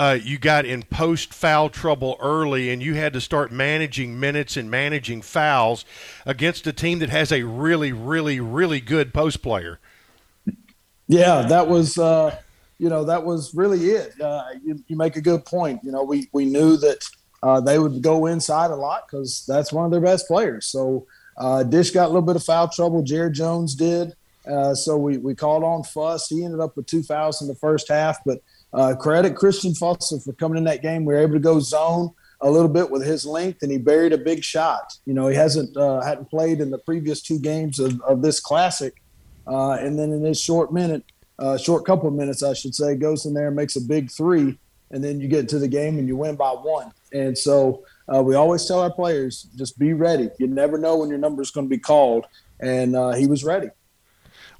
uh, 0.00 0.14
you 0.14 0.38
got 0.38 0.64
in 0.64 0.82
post 0.82 1.34
foul 1.34 1.68
trouble 1.68 2.16
early, 2.20 2.70
and 2.70 2.82
you 2.82 2.94
had 2.94 3.12
to 3.12 3.20
start 3.20 3.52
managing 3.52 4.18
minutes 4.18 4.56
and 4.56 4.70
managing 4.70 5.20
fouls 5.20 5.84
against 6.24 6.66
a 6.66 6.72
team 6.72 7.00
that 7.00 7.10
has 7.10 7.30
a 7.30 7.42
really, 7.42 7.92
really, 7.92 8.40
really 8.40 8.80
good 8.80 9.12
post 9.12 9.42
player. 9.42 9.78
Yeah, 11.06 11.42
that 11.42 11.68
was 11.68 11.98
uh, 11.98 12.34
you 12.78 12.88
know 12.88 13.04
that 13.04 13.26
was 13.26 13.54
really 13.54 13.90
it. 13.90 14.18
Uh, 14.18 14.46
you, 14.64 14.82
you 14.86 14.96
make 14.96 15.16
a 15.16 15.20
good 15.20 15.44
point. 15.44 15.80
You 15.84 15.92
know, 15.92 16.02
we 16.02 16.30
we 16.32 16.46
knew 16.46 16.78
that 16.78 17.04
uh, 17.42 17.60
they 17.60 17.78
would 17.78 18.00
go 18.00 18.24
inside 18.24 18.70
a 18.70 18.76
lot 18.76 19.06
because 19.06 19.44
that's 19.46 19.70
one 19.70 19.84
of 19.84 19.90
their 19.90 20.00
best 20.00 20.26
players. 20.26 20.64
So 20.64 21.06
uh, 21.36 21.62
Dish 21.62 21.90
got 21.90 22.06
a 22.06 22.08
little 22.08 22.22
bit 22.22 22.36
of 22.36 22.42
foul 22.42 22.68
trouble. 22.68 23.02
Jared 23.02 23.34
Jones 23.34 23.74
did. 23.74 24.14
Uh, 24.50 24.74
so 24.74 24.96
we, 24.96 25.18
we 25.18 25.34
called 25.34 25.62
on 25.62 25.82
Fuss. 25.82 26.28
He 26.28 26.42
ended 26.42 26.60
up 26.60 26.74
with 26.74 26.86
two 26.86 27.02
fouls 27.02 27.42
in 27.42 27.48
the 27.48 27.54
first 27.54 27.88
half. 27.88 28.24
But 28.24 28.40
uh, 28.72 28.94
credit 28.94 29.36
Christian 29.36 29.72
Fussell 29.72 30.22
for 30.22 30.32
coming 30.34 30.58
in 30.58 30.64
that 30.64 30.82
game. 30.82 31.04
We 31.04 31.14
were 31.14 31.20
able 31.20 31.34
to 31.34 31.40
go 31.40 31.60
zone 31.60 32.10
a 32.40 32.50
little 32.50 32.68
bit 32.68 32.90
with 32.90 33.04
his 33.04 33.26
length, 33.26 33.62
and 33.62 33.70
he 33.70 33.78
buried 33.78 34.12
a 34.12 34.18
big 34.18 34.42
shot. 34.42 34.96
You 35.04 35.14
know, 35.14 35.28
he 35.28 35.36
hasn't 35.36 35.76
uh, 35.76 36.00
hadn't 36.00 36.30
played 36.30 36.60
in 36.60 36.70
the 36.70 36.78
previous 36.78 37.22
two 37.22 37.38
games 37.38 37.78
of, 37.78 38.00
of 38.02 38.22
this 38.22 38.40
classic, 38.40 39.02
uh, 39.46 39.72
and 39.72 39.98
then 39.98 40.12
in 40.12 40.22
this 40.22 40.40
short 40.40 40.72
minute, 40.72 41.04
uh, 41.38 41.56
short 41.56 41.84
couple 41.84 42.08
of 42.08 42.14
minutes, 42.14 42.42
I 42.42 42.54
should 42.54 42.74
say, 42.74 42.94
goes 42.94 43.26
in 43.26 43.34
there 43.34 43.48
and 43.48 43.56
makes 43.56 43.76
a 43.76 43.80
big 43.80 44.10
three, 44.10 44.58
and 44.90 45.02
then 45.02 45.20
you 45.20 45.28
get 45.28 45.48
to 45.50 45.58
the 45.58 45.68
game 45.68 45.98
and 45.98 46.06
you 46.06 46.16
win 46.16 46.36
by 46.36 46.50
one. 46.50 46.92
And 47.12 47.36
so 47.36 47.84
uh, 48.12 48.22
we 48.22 48.34
always 48.34 48.66
tell 48.66 48.80
our 48.80 48.92
players, 48.92 49.48
just 49.56 49.78
be 49.78 49.92
ready. 49.92 50.30
You 50.38 50.46
never 50.46 50.78
know 50.78 50.98
when 50.98 51.08
your 51.08 51.18
number 51.18 51.42
is 51.42 51.50
going 51.50 51.66
to 51.66 51.70
be 51.70 51.78
called, 51.78 52.26
and 52.60 52.94
uh, 52.94 53.12
he 53.12 53.26
was 53.26 53.44
ready. 53.44 53.68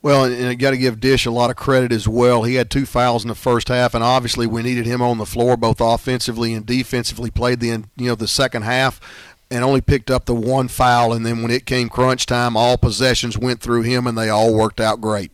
Well, 0.03 0.25
and, 0.25 0.35
and 0.35 0.49
I 0.49 0.55
got 0.55 0.71
to 0.71 0.79
give 0.79 1.01
Dish 1.01 1.27
a 1.27 1.31
lot 1.31 1.51
of 1.51 1.57
credit 1.57 1.93
as 1.93 2.09
well. 2.09 2.45
He 2.45 2.55
had 2.55 2.71
two 2.71 2.87
fouls 2.87 3.23
in 3.23 3.29
the 3.29 3.35
first 3.35 3.69
half, 3.69 3.95
and 3.95 4.03
obviously 4.03 4.47
we 4.47 4.63
needed 4.63 4.87
him 4.87 5.03
on 5.03 5.19
the 5.19 5.27
floor 5.27 5.57
both 5.57 5.81
offensively 5.81 6.55
and 6.55 6.65
defensively. 6.65 7.31
Played 7.31 7.61
the 7.61 7.67
you 7.97 8.09
know 8.09 8.15
the 8.15 8.29
second 8.29 8.63
half, 8.63 9.01
and 9.51 9.65
only 9.65 9.81
picked 9.81 10.11
up 10.11 10.25
the 10.25 10.35
one 10.35 10.69
foul. 10.69 11.13
And 11.13 11.27
then 11.27 11.43
when 11.43 11.51
it 11.51 11.67
came 11.67 11.89
crunch 11.89 12.27
time, 12.27 12.57
all 12.57 12.79
possessions 12.79 13.37
went 13.37 13.61
through 13.61 13.83
him, 13.83 14.07
and 14.07 14.17
they 14.17 14.29
all 14.29 14.55
worked 14.55 14.81
out 14.81 15.01
great. 15.01 15.33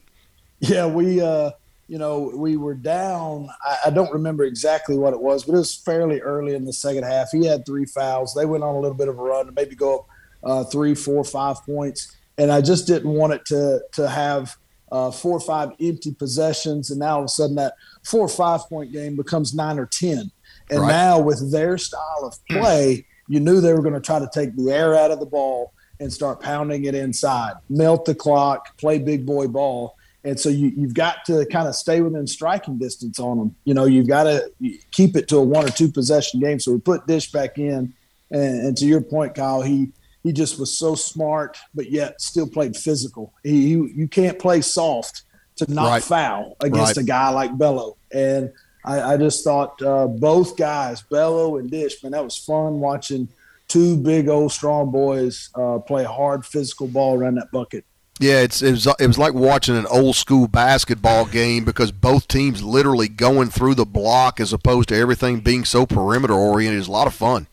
Yeah, 0.59 0.86
we, 0.86 1.20
uh, 1.20 1.51
you 1.86 1.99
know, 1.99 2.33
we 2.35 2.57
were 2.57 2.75
down. 2.75 3.51
I, 3.65 3.78
I 3.86 3.91
don't 3.91 4.12
remember 4.12 4.45
exactly 4.45 4.97
what 4.97 5.12
it 5.12 5.20
was, 5.20 5.45
but 5.45 5.55
it 5.55 5.59
was 5.59 5.75
fairly 5.75 6.20
early 6.20 6.55
in 6.55 6.65
the 6.65 6.73
second 6.73 7.05
half. 7.05 7.28
He 7.31 7.45
had 7.45 7.67
three 7.67 7.85
fouls. 7.85 8.35
They 8.35 8.47
went 8.47 8.65
on 8.65 8.75
a 8.75 8.81
little 8.81 8.97
bit 8.97 9.09
of 9.09 9.19
a 9.19 9.23
run 9.23 9.47
to 9.47 9.53
maybe 9.53 9.77
go 9.77 9.99
up 9.99 10.07
uh, 10.43 10.65
three, 10.65 10.95
four, 10.95 11.25
five 11.25 11.62
points, 11.65 12.17
and 12.39 12.51
I 12.51 12.61
just 12.61 12.87
didn't 12.87 13.11
want 13.11 13.33
it 13.33 13.45
to 13.47 13.81
to 13.93 14.09
have 14.09 14.57
uh, 14.93 15.11
four 15.11 15.33
or 15.33 15.41
five 15.41 15.71
empty 15.81 16.15
possessions, 16.15 16.91
and 16.91 17.01
now 17.01 17.15
all 17.17 17.21
of 17.21 17.25
a 17.25 17.29
sudden 17.29 17.57
that 17.57 17.75
four 18.05 18.21
or 18.21 18.29
five 18.29 18.61
point 18.69 18.93
game 18.93 19.17
becomes 19.17 19.55
nine 19.55 19.79
or 19.79 19.87
ten. 19.87 20.31
And 20.71 20.81
Right. 20.81 20.89
now 20.89 21.21
with 21.21 21.51
their 21.53 21.79
style 21.79 22.23
of 22.23 22.35
play, 22.49 23.07
you 23.29 23.41
knew 23.41 23.61
they 23.61 23.73
were 23.73 23.83
going 23.83 23.95
to 23.95 24.01
try 24.01 24.19
to 24.19 24.29
take 24.33 24.57
the 24.57 24.71
air 24.73 24.95
out 24.95 25.11
of 25.11 25.21
the 25.21 25.27
ball 25.27 25.73
and 26.01 26.13
start 26.13 26.41
pounding 26.41 26.85
it 26.85 26.95
inside, 26.95 27.55
melt 27.69 28.05
the 28.05 28.15
clock, 28.15 28.77
play 28.77 28.99
big 28.99 29.25
boy 29.25 29.47
ball. 29.47 29.97
And 30.25 30.39
so 30.39 30.49
you, 30.49 30.73
you've 30.77 30.95
got 30.95 31.25
to 31.27 31.47
kind 31.47 31.69
of 31.69 31.77
stay 31.77 32.01
within 32.01 32.27
striking 32.27 32.79
distance 32.79 33.21
on 33.21 33.39
them. 33.39 33.55
You 33.65 33.75
know, 33.75 33.85
you've 33.85 34.09
got 34.09 34.25
to 34.25 34.51
keep 34.91 35.17
it 35.17 35.29
to 35.29 35.37
a 35.37 35.43
one 35.43 35.65
or 35.65 35.69
two 35.69 35.89
possession 35.89 36.41
game. 36.41 36.59
So 36.59 36.73
we 36.73 36.81
put 36.81 37.07
Dish 37.07 37.31
back 37.31 37.59
in, 37.59 37.95
and, 38.31 38.67
and 38.67 38.77
to 38.77 38.87
your 38.87 39.01
point, 39.01 39.37
Kyle, 39.37 39.63
he 39.63 39.93
he 40.27 40.33
just 40.33 40.59
was 40.59 40.77
so 40.77 40.95
smart, 40.97 41.57
but 41.75 41.91
yet 41.91 42.21
still 42.21 42.49
played 42.49 42.77
physical. 42.77 43.33
He, 43.45 43.69
you 43.69 43.87
you 43.87 44.09
can't 44.09 44.39
play 44.39 44.61
soft 44.61 45.23
to 45.57 45.73
not 45.73 45.89
Right. 45.89 46.03
foul 46.03 46.57
against 46.61 46.97
Right. 46.97 47.05
a 47.05 47.07
guy 47.07 47.29
like 47.31 47.53
Belo. 47.53 47.95
And 48.13 48.51
I, 48.85 49.13
I 49.13 49.17
just 49.17 49.45
thought 49.45 49.81
uh, 49.83 50.07
both 50.07 50.57
guys, 50.57 51.03
Belo 51.11 51.59
and 51.61 51.71
Dish, 51.71 52.03
man, 52.03 52.13
that 52.13 52.25
was 52.25 52.37
fun 52.37 52.81
watching 52.81 53.29
two 53.69 53.97
big 53.97 54.29
old 54.29 54.51
strong 54.53 54.91
boys 54.91 55.51
uh, 55.55 55.79
play 55.79 56.05
hard 56.05 56.45
physical 56.45 56.87
ball 56.89 57.17
around 57.19 57.37
that 57.37 57.51
bucket. 57.53 57.85
Yeah, 58.19 58.41
it's 58.41 58.63
it 58.63 58.71
was, 58.73 58.87
it 58.99 59.07
was 59.07 59.19
like 59.19 59.35
watching 59.35 59.77
an 59.77 59.87
old 59.87 60.17
school 60.17 60.49
basketball 60.49 61.27
game 61.27 61.65
because 61.65 61.93
both 61.93 62.27
teams 62.29 62.63
literally 62.63 63.09
going 63.09 63.51
through 63.51 63.75
the 63.75 63.85
block 63.85 64.41
as 64.41 64.53
opposed 64.53 64.89
to 64.89 64.97
everything 64.97 65.41
being 65.41 65.65
so 65.65 65.85
perimeter 65.87 66.33
oriented. 66.35 66.79
It's 66.79 66.89
a 66.89 66.93
lot 66.93 67.07
of 67.07 67.15
fun. 67.15 67.47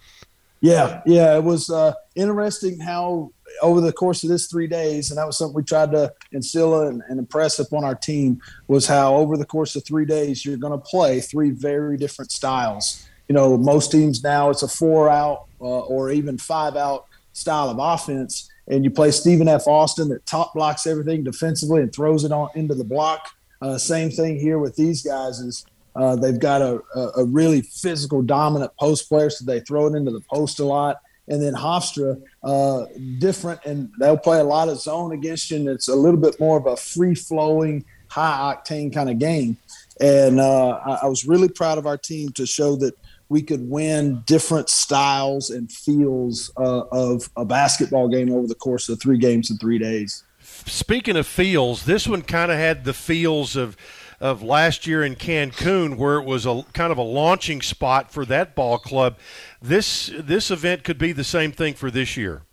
Yeah, 0.64 1.02
yeah, 1.06 1.36
it 1.36 1.44
was 1.44 1.70
uh, 1.70 1.94
interesting 2.16 2.80
how 2.80 3.34
over 3.62 3.82
the 3.82 3.92
course 3.92 4.24
of 4.24 4.30
this 4.30 4.48
three 4.48 4.66
days, 4.66 5.12
and 5.12 5.18
that 5.18 5.28
was 5.28 5.38
something 5.38 5.54
we 5.54 5.62
tried 5.62 5.92
to 5.92 6.14
instill 6.32 6.84
and, 6.88 7.04
and 7.10 7.20
impress 7.20 7.60
upon 7.60 7.84
our 7.84 7.96
team 7.96 8.42
was 8.70 8.88
how 8.88 9.14
over 9.16 9.36
the 9.36 9.44
course 9.44 9.76
of 9.76 9.84
three 9.84 10.06
days 10.06 10.46
you're 10.46 10.56
going 10.56 10.72
to 10.72 10.78
play 10.78 11.20
three 11.20 11.50
very 11.50 11.98
different 11.98 12.32
styles. 12.32 13.06
You 13.28 13.36
know, 13.36 13.58
most 13.58 13.92
teams 13.92 14.24
now 14.24 14.52
it's 14.52 14.64
a 14.64 14.70
four 14.70 15.10
out 15.10 15.48
uh, 15.60 15.66
or 15.66 16.12
even 16.12 16.38
five 16.38 16.78
out 16.78 17.08
style 17.34 17.70
of 17.70 17.78
offense, 17.78 18.50
and 18.70 18.86
you 18.86 18.90
play 18.90 19.12
Stephen 19.12 19.50
F. 19.50 19.68
Austin 19.68 20.08
that 20.10 20.26
top 20.26 20.54
blocks 20.54 20.88
everything 20.88 21.26
defensively 21.26 21.82
and 21.82 21.94
throws 21.94 22.24
it 22.24 22.32
on 22.32 22.48
into 22.56 22.74
the 22.74 22.86
block. 22.86 23.28
Uh, 23.62 23.78
same 23.78 24.10
thing 24.10 24.40
here 24.40 24.60
with 24.60 24.78
these 24.78 25.04
guys 25.04 25.40
is 25.40 25.66
uh, 25.96 26.16
they've 26.16 26.40
got 26.40 26.62
a, 26.62 26.82
a, 27.18 27.26
really 27.26 27.62
physical, 27.62 28.22
dominant 28.22 28.72
post 28.80 29.08
player, 29.08 29.30
so 29.30 29.46
they 29.46 29.60
throw 29.60 29.88
it 29.88 29.96
into 29.96 30.12
the 30.12 30.22
post 30.22 30.60
a 30.60 30.66
lot. 30.66 31.02
And 31.28 31.42
then 31.42 31.54
Hofstra, 31.54 32.22
uh, 32.44 32.86
different, 33.20 33.64
and 33.66 33.90
they'll 34.00 34.18
play 34.18 34.40
a 34.40 34.44
lot 34.44 34.68
of 34.68 34.80
zone 34.80 35.14
against 35.14 35.52
you, 35.52 35.58
and 35.58 35.70
it's 35.70 35.88
a 35.88 35.96
little 35.96 36.20
bit 36.20 36.40
more 36.40 36.58
of 36.58 36.66
a 36.66 36.76
free 36.76 37.16
flowing, 37.16 37.86
high 38.10 38.54
octane 38.54 38.94
kind 38.94 39.10
of 39.10 39.20
game. 39.20 39.58
And 40.02 40.40
uh, 40.40 40.80
I, 40.86 41.00
I 41.04 41.06
was 41.06 41.26
really 41.26 41.48
proud 41.48 41.78
of 41.78 41.86
our 41.86 41.98
team 41.98 42.32
to 42.34 42.46
show 42.46 42.76
that 42.78 42.98
we 43.30 43.42
could 43.42 43.70
win 43.70 44.22
different 44.26 44.70
styles 44.70 45.50
and 45.50 45.72
feels 45.72 46.52
uh, 46.58 46.84
of 46.92 47.30
a 47.38 47.46
basketball 47.46 48.10
game 48.10 48.32
over 48.32 48.48
the 48.48 48.56
course 48.56 48.90
of 48.90 49.02
three 49.02 49.18
games 49.18 49.50
in 49.50 49.58
three 49.58 49.78
days. 49.80 50.24
Speaking 50.66 51.16
of 51.16 51.26
feels, 51.26 51.86
this 51.86 52.08
one 52.08 52.22
kind 52.22 52.52
of 52.52 52.58
had 52.58 52.84
the 52.84 52.94
feels 52.94 53.56
of 53.56 53.78
of 54.24 54.42
last 54.42 54.88
year 54.88 55.04
in 55.04 55.18
Cancun, 55.18 55.98
where 55.98 56.18
it 56.18 56.24
was 56.24 56.46
a 56.46 56.64
kind 56.72 56.94
of 56.94 56.98
a 56.98 57.04
launching 57.04 57.62
spot 57.62 58.10
for 58.10 58.26
that 58.26 58.56
ball 58.56 58.78
club. 58.78 59.18
This 59.62 60.10
this 60.18 60.50
event 60.50 60.86
could 60.86 60.98
be 60.98 61.12
the 61.12 61.26
same 61.26 61.52
thing 61.52 61.74
for 61.74 61.92
this 61.92 62.16
year. 62.16 62.44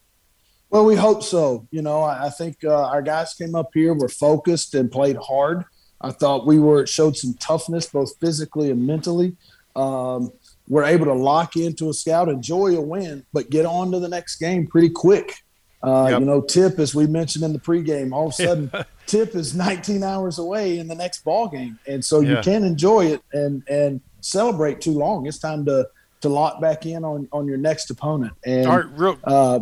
Well, 0.71 0.85
we 0.85 0.97
hope 0.97 1.23
so. 1.23 1.69
You 1.71 1.83
know, 1.83 2.01
I, 2.01 2.27
I 2.27 2.31
think 2.31 2.65
uh, 2.65 2.89
our 2.89 3.03
guys 3.03 3.35
came 3.35 3.55
up 3.55 3.71
here, 3.73 3.95
were 3.95 4.09
focused, 4.09 4.75
and 4.75 4.91
played 4.91 5.17
hard. 5.17 5.65
I 6.01 6.11
thought 6.11 6.45
we 6.45 6.59
were 6.59 6.89
showed 6.89 7.17
some 7.17 7.35
toughness, 7.35 7.87
both 7.87 8.19
physically 8.19 8.73
and 8.73 8.85
mentally. 8.85 9.37
Um, 9.77 10.33
we're 10.69 10.85
able 10.85 11.07
to 11.07 11.15
lock 11.15 11.55
into 11.55 11.89
a 11.89 11.95
scout, 11.95 12.29
enjoy 12.29 12.77
a 12.77 12.81
win, 12.81 13.25
but 13.33 13.49
get 13.49 13.65
on 13.65 13.93
to 13.93 14.01
the 14.01 14.09
next 14.09 14.37
game 14.37 14.67
pretty 14.67 14.91
quick. 14.91 15.35
Uh, 15.83 16.09
Yep. 16.11 16.21
You 16.21 16.27
know, 16.27 16.41
Tip, 16.43 16.79
as 16.79 16.95
we 16.95 17.07
mentioned 17.07 17.45
in 17.45 17.53
the 17.55 17.59
pregame, 17.59 18.13
all 18.13 18.27
of 18.29 18.33
a 18.33 18.35
sudden, 18.35 18.71
Tip 19.07 19.35
is 19.35 19.55
19 19.55 20.03
hours 20.03 20.39
away 20.39 20.79
in 20.79 20.89
the 20.89 20.95
next 20.95 21.25
ball 21.25 21.49
game, 21.49 21.79
and 21.87 22.05
so 22.05 22.21
you 22.21 22.37
can't 22.43 22.65
enjoy 22.65 23.07
it 23.07 23.23
and 23.33 23.63
and 23.69 24.01
celebrate 24.21 24.81
too 24.83 24.93
long. 24.93 25.27
It's 25.27 25.39
time 25.39 25.65
to 25.65 25.89
to 26.21 26.29
lock 26.29 26.61
back 26.61 26.85
in 26.85 27.03
on 27.05 27.29
on 27.33 27.47
your 27.47 27.57
next 27.57 27.89
opponent. 27.91 28.35
And 28.45 28.67
All 28.67 28.77
right, 28.77 28.87
real- 28.99 29.19
uh, 29.25 29.61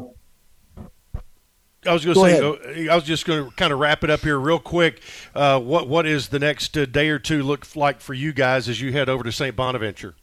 I 1.86 1.92
was 1.92 2.04
going 2.04 2.14
to 2.16 2.20
say, 2.20 2.38
ahead. 2.38 2.88
uh, 2.88 2.92
I 2.92 2.94
was 2.96 3.04
just 3.04 3.24
going 3.24 3.44
to 3.48 3.54
kind 3.54 3.72
of 3.72 3.78
wrap 3.78 4.02
it 4.02 4.10
up 4.10 4.20
here 4.20 4.38
real 4.38 4.58
quick. 4.58 5.00
Uh, 5.34 5.60
what 5.60 5.88
what 5.88 6.04
is 6.06 6.28
the 6.28 6.40
next 6.40 6.76
uh, 6.76 6.84
day 6.86 7.08
or 7.08 7.20
two 7.20 7.42
look 7.44 7.76
like 7.76 8.00
for 8.00 8.14
you 8.14 8.32
guys 8.32 8.68
as 8.68 8.80
you 8.80 8.90
head 8.92 9.08
over 9.08 9.22
to 9.22 9.30
St. 9.32 9.54
Bonaventure? 9.54 10.14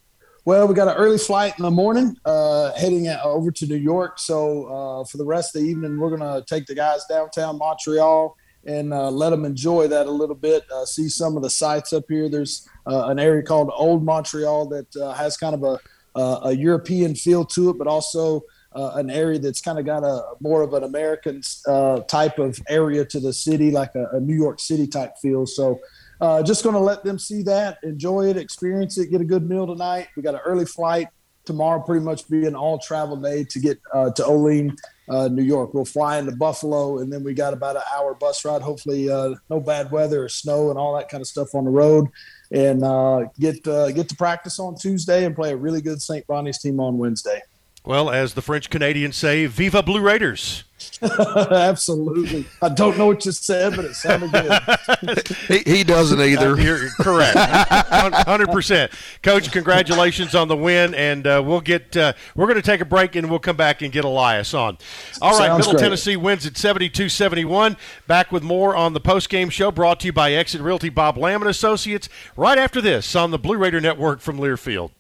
Well, 0.46 0.68
we 0.68 0.76
got 0.76 0.88
an 0.88 0.94
early 0.94 1.18
flight 1.18 1.58
in 1.58 1.64
the 1.64 1.72
morning, 1.72 2.20
uh, 2.24 2.72
heading 2.74 3.08
over 3.08 3.50
to 3.50 3.66
New 3.66 3.78
York. 3.78 4.20
So 4.20 4.66
uh, 4.66 5.04
for 5.06 5.18
the 5.18 5.26
rest 5.26 5.56
of 5.56 5.64
the 5.64 5.68
evening, 5.68 5.98
we're 5.98 6.16
to 6.20 6.46
take 6.46 6.68
the 6.68 6.76
guys 6.76 7.04
downtown 7.10 7.58
Montreal 7.58 8.38
and 8.64 8.94
uh, 8.94 9.10
let 9.10 9.32
them 9.32 9.44
enjoy 9.44 9.88
that 9.88 10.06
a 10.06 10.12
little 10.12 10.36
bit. 10.36 10.64
Uh, 10.72 10.86
see 10.86 11.10
some 11.10 11.36
of 11.36 11.42
the 11.42 11.50
sights 11.50 11.94
up 11.94 12.04
here. 12.08 12.30
There's 12.30 12.70
uh, 12.86 13.06
an 13.08 13.18
area 13.18 13.42
called 13.42 13.72
Old 13.74 14.04
Montreal 14.04 14.68
that 14.68 14.96
uh, 14.96 15.14
has 15.14 15.36
kind 15.36 15.56
of 15.56 15.64
a, 15.64 15.80
a 16.44 16.56
European 16.56 17.16
feel 17.16 17.44
to 17.46 17.72
it, 17.72 17.80
but 17.80 17.88
also 17.88 18.44
an 18.76 19.10
area 19.10 19.40
that's 19.40 19.62
kind 19.62 19.80
of 19.80 19.86
got 19.88 20.04
a 20.04 20.36
more 20.42 20.62
of 20.62 20.76
an 20.76 20.84
American 20.84 21.42
type 22.08 22.38
of 22.38 22.60
area 22.70 23.04
to 23.06 23.20
the 23.20 23.34
city, 23.34 23.72
like 23.72 23.96
a, 23.96 24.10
a 24.12 24.20
New 24.20 24.36
York 24.36 24.60
City 24.60 24.86
type 24.86 25.18
feel. 25.20 25.48
So 25.48 25.80
uh, 26.22 26.44
just 26.44 26.64
going 26.64 26.76
to 26.76 26.80
let 26.82 27.04
them 27.04 27.20
see 27.20 27.44
that, 27.44 27.80
enjoy 27.84 28.28
it, 28.28 28.38
experience 28.38 28.98
it, 28.98 29.12
get 29.12 29.22
a 29.22 29.26
good 29.26 29.48
meal 29.48 29.68
tonight. 29.68 30.08
We 30.16 30.24
got 30.24 30.36
an 30.36 30.42
early 30.46 30.66
flight 30.66 31.08
tomorrow, 31.46 31.82
pretty 31.82 32.04
much 32.04 32.28
be 32.28 32.46
an 32.46 32.56
all 32.56 32.80
travel 32.80 33.16
day 33.18 33.44
to 33.46 33.60
get 33.60 33.80
uh, 33.94 34.12
to 34.12 34.26
Olean, 34.26 34.76
uh, 35.10 35.28
New 35.28 35.44
York. 35.44 35.74
We'll 35.74 35.86
fly 35.86 36.18
into 36.18 36.36
Buffalo, 36.36 37.00
and 37.00 37.12
then 37.12 37.24
we 37.24 37.34
got 37.34 37.54
about 37.54 37.76
an 37.76 37.84
hour 37.96 38.14
bus 38.16 38.44
ride. 38.44 38.62
Hopefully, 38.62 39.10
uh, 39.10 39.36
no 39.50 39.60
bad 39.60 39.92
weather 39.92 40.24
or 40.24 40.30
snow 40.30 40.70
and 40.70 40.80
all 40.80 40.96
that 40.96 41.10
kind 41.10 41.22
of 41.22 41.28
stuff 41.28 41.54
on 41.54 41.66
the 41.66 41.72
road, 41.72 42.08
and 42.52 42.84
uh, 42.84 43.26
get 43.40 43.66
uh, 43.68 43.92
get 43.92 44.10
to 44.10 44.16
practice 44.16 44.60
on 44.60 44.76
Tuesday 44.76 45.26
and 45.26 45.36
play 45.36 45.52
a 45.52 45.58
really 45.58 45.82
good 45.82 46.02
St. 46.02 46.26
Bonnie's 46.28 46.60
team 46.60 46.80
on 46.80 46.98
Wednesday. 46.98 47.42
Well, 47.86 48.10
as 48.10 48.34
the 48.34 48.42
French 48.42 48.70
Canadians 48.70 49.16
say, 49.16 49.46
"Viva 49.46 49.84
Blue 49.84 50.02
Raiders!" 50.02 50.64
Absolutely. 51.02 52.46
I 52.62 52.70
don't 52.70 52.98
know 52.98 53.08
what 53.08 53.26
you 53.26 53.32
said, 53.32 53.76
but 53.76 53.86
it 53.86 53.94
sounded 53.96 54.32
good. 54.32 55.28
he, 55.66 55.78
he 55.78 55.84
doesn't 55.84 56.20
either. 56.20 56.54
Uh, 56.54 56.56
you're 56.56 56.90
correct, 57.00 57.38
hundred 57.38 58.50
percent. 58.50 58.92
Coach, 59.22 59.52
congratulations 59.52 60.36
on 60.36 60.48
the 60.48 60.58
win, 60.58 60.94
and 60.96 61.26
uh, 61.28 61.42
we'll 61.46 61.62
get 61.62 61.96
uh, 61.96 62.14
we're 62.36 62.48
going 62.48 62.58
to 62.58 62.62
take 62.62 62.82
a 62.82 62.86
break 62.86 63.16
and 63.16 63.30
we'll 63.30 63.40
come 63.40 63.56
back 63.56 63.82
and 63.82 63.92
get 63.92 64.04
Elias 64.04 64.54
on. 64.54 64.78
All 65.22 65.38
right, 65.38 65.48
Sounds 65.48 65.60
Middle 65.60 65.74
great. 65.74 65.82
Tennessee 65.84 66.16
wins 66.16 66.46
at 66.46 66.54
72-71. 66.54 67.78
Back 68.08 68.32
with 68.32 68.44
more 68.44 68.76
on 68.76 68.94
the 68.94 69.00
post 69.00 69.30
game 69.30 69.50
show, 69.50 69.72
brought 69.72 70.00
to 70.02 70.08
you 70.08 70.14
by 70.14 70.34
Exit 70.34 70.62
Realty 70.62 70.90
Bob 70.90 71.18
Lamb 71.18 71.42
and 71.42 71.50
Associates. 71.50 72.10
Right 72.36 72.58
after 72.58 72.82
this 72.82 73.16
on 73.16 73.32
the 73.32 73.40
Blue 73.40 73.58
Raider 73.58 73.80
Network 73.80 74.22
from 74.22 74.40
Learfield. 74.40 74.92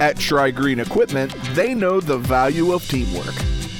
At 0.00 0.18
Tri 0.18 0.50
Green 0.50 0.80
Equipment, 0.80 1.32
they 1.54 1.74
know 1.74 2.00
the 2.00 2.18
value 2.18 2.72
of 2.72 2.86
teamwork. 2.88 3.34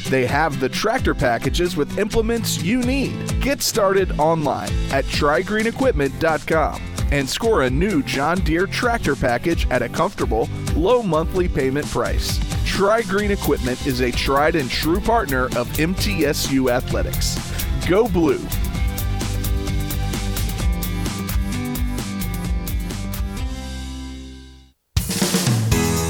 They 0.09 0.27
have 0.27 0.61
the 0.61 0.69
tractor 0.69 1.15
packages 1.15 1.77
with 1.77 1.99
implements 1.99 2.63
you 2.63 2.83
need. 2.83 3.41
Get 3.41 3.63
started 3.63 4.19
online 4.19 4.71
at 4.91 5.05
trygreenequipment.com 5.07 6.83
and 7.13 7.29
score 7.29 7.63
a 7.63 7.71
new 7.71 8.03
John 8.03 8.39
Deere 8.41 8.67
tractor 8.67 9.17
package 9.17 9.67
at 9.71 9.83
a 9.83 9.89
comfortable, 9.89 10.49
low 10.75 11.03
monthly 11.03 11.49
payment 11.49 11.87
price. 11.87 12.39
Tri 12.67 13.03
Green 13.03 13.31
Equipment 13.31 13.87
is 13.87 14.01
a 14.01 14.11
tried 14.13 14.55
and 14.55 14.71
true 14.71 15.01
partner 15.01 15.47
of 15.57 15.69
MTSU 15.79 16.71
Athletics. 16.71 17.39
Go 17.87 18.09
Blue! 18.09 18.41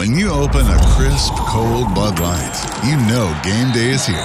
When 0.00 0.16
you 0.16 0.30
open 0.30 0.66
a 0.66 0.78
crisp, 0.96 1.34
cold 1.40 1.94
Bud 1.94 2.18
Light, 2.20 2.56
you 2.82 2.96
know 3.06 3.38
game 3.44 3.70
day 3.74 3.90
is 3.90 4.06
here. 4.06 4.16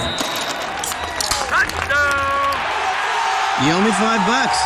Touchdown! 1.52 2.56
You 3.60 3.72
owe 3.74 3.84
me 3.84 3.90
five 3.92 4.24
bucks. 4.26 4.56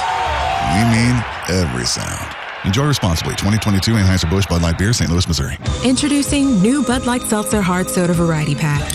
We 0.71 0.85
mean 0.95 1.21
every 1.49 1.85
sound. 1.85 2.37
Enjoy 2.65 2.87
responsibly. 2.87 3.33
2022 3.33 3.95
Anheuser-Busch 3.95 4.47
Bud 4.47 4.63
Light 4.63 4.79
Beer, 4.79 4.93
St. 4.93 5.11
Louis, 5.11 5.27
Missouri. 5.27 5.59
Introducing 5.85 6.63
new 6.63 6.85
Bud 6.85 7.07
Light 7.07 7.23
Seltzer 7.23 7.61
Hard 7.61 7.91
Soda 7.91 8.13
Variety 8.13 8.55
Pack. 8.55 8.89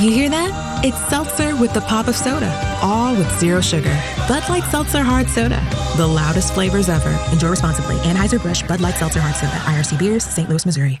You 0.00 0.12
hear 0.12 0.28
that? 0.30 0.84
It's 0.84 1.08
seltzer 1.08 1.56
with 1.56 1.74
the 1.74 1.80
pop 1.80 2.06
of 2.06 2.14
soda, 2.14 2.52
all 2.80 3.16
with 3.16 3.28
zero 3.40 3.60
sugar. 3.60 4.00
Bud 4.28 4.48
Light 4.48 4.62
Seltzer 4.70 5.02
Hard 5.02 5.28
Soda, 5.28 5.60
the 5.96 6.06
loudest 6.06 6.54
flavors 6.54 6.88
ever. 6.88 7.18
Enjoy 7.32 7.48
responsibly. 7.48 7.96
Anheuser-Busch 7.96 8.62
Bud 8.68 8.80
Light 8.80 8.94
Seltzer 8.94 9.20
Hard 9.20 9.34
Soda, 9.34 9.56
IRC 9.64 9.98
Beers, 9.98 10.22
St. 10.22 10.48
Louis, 10.48 10.64
Missouri. 10.64 11.00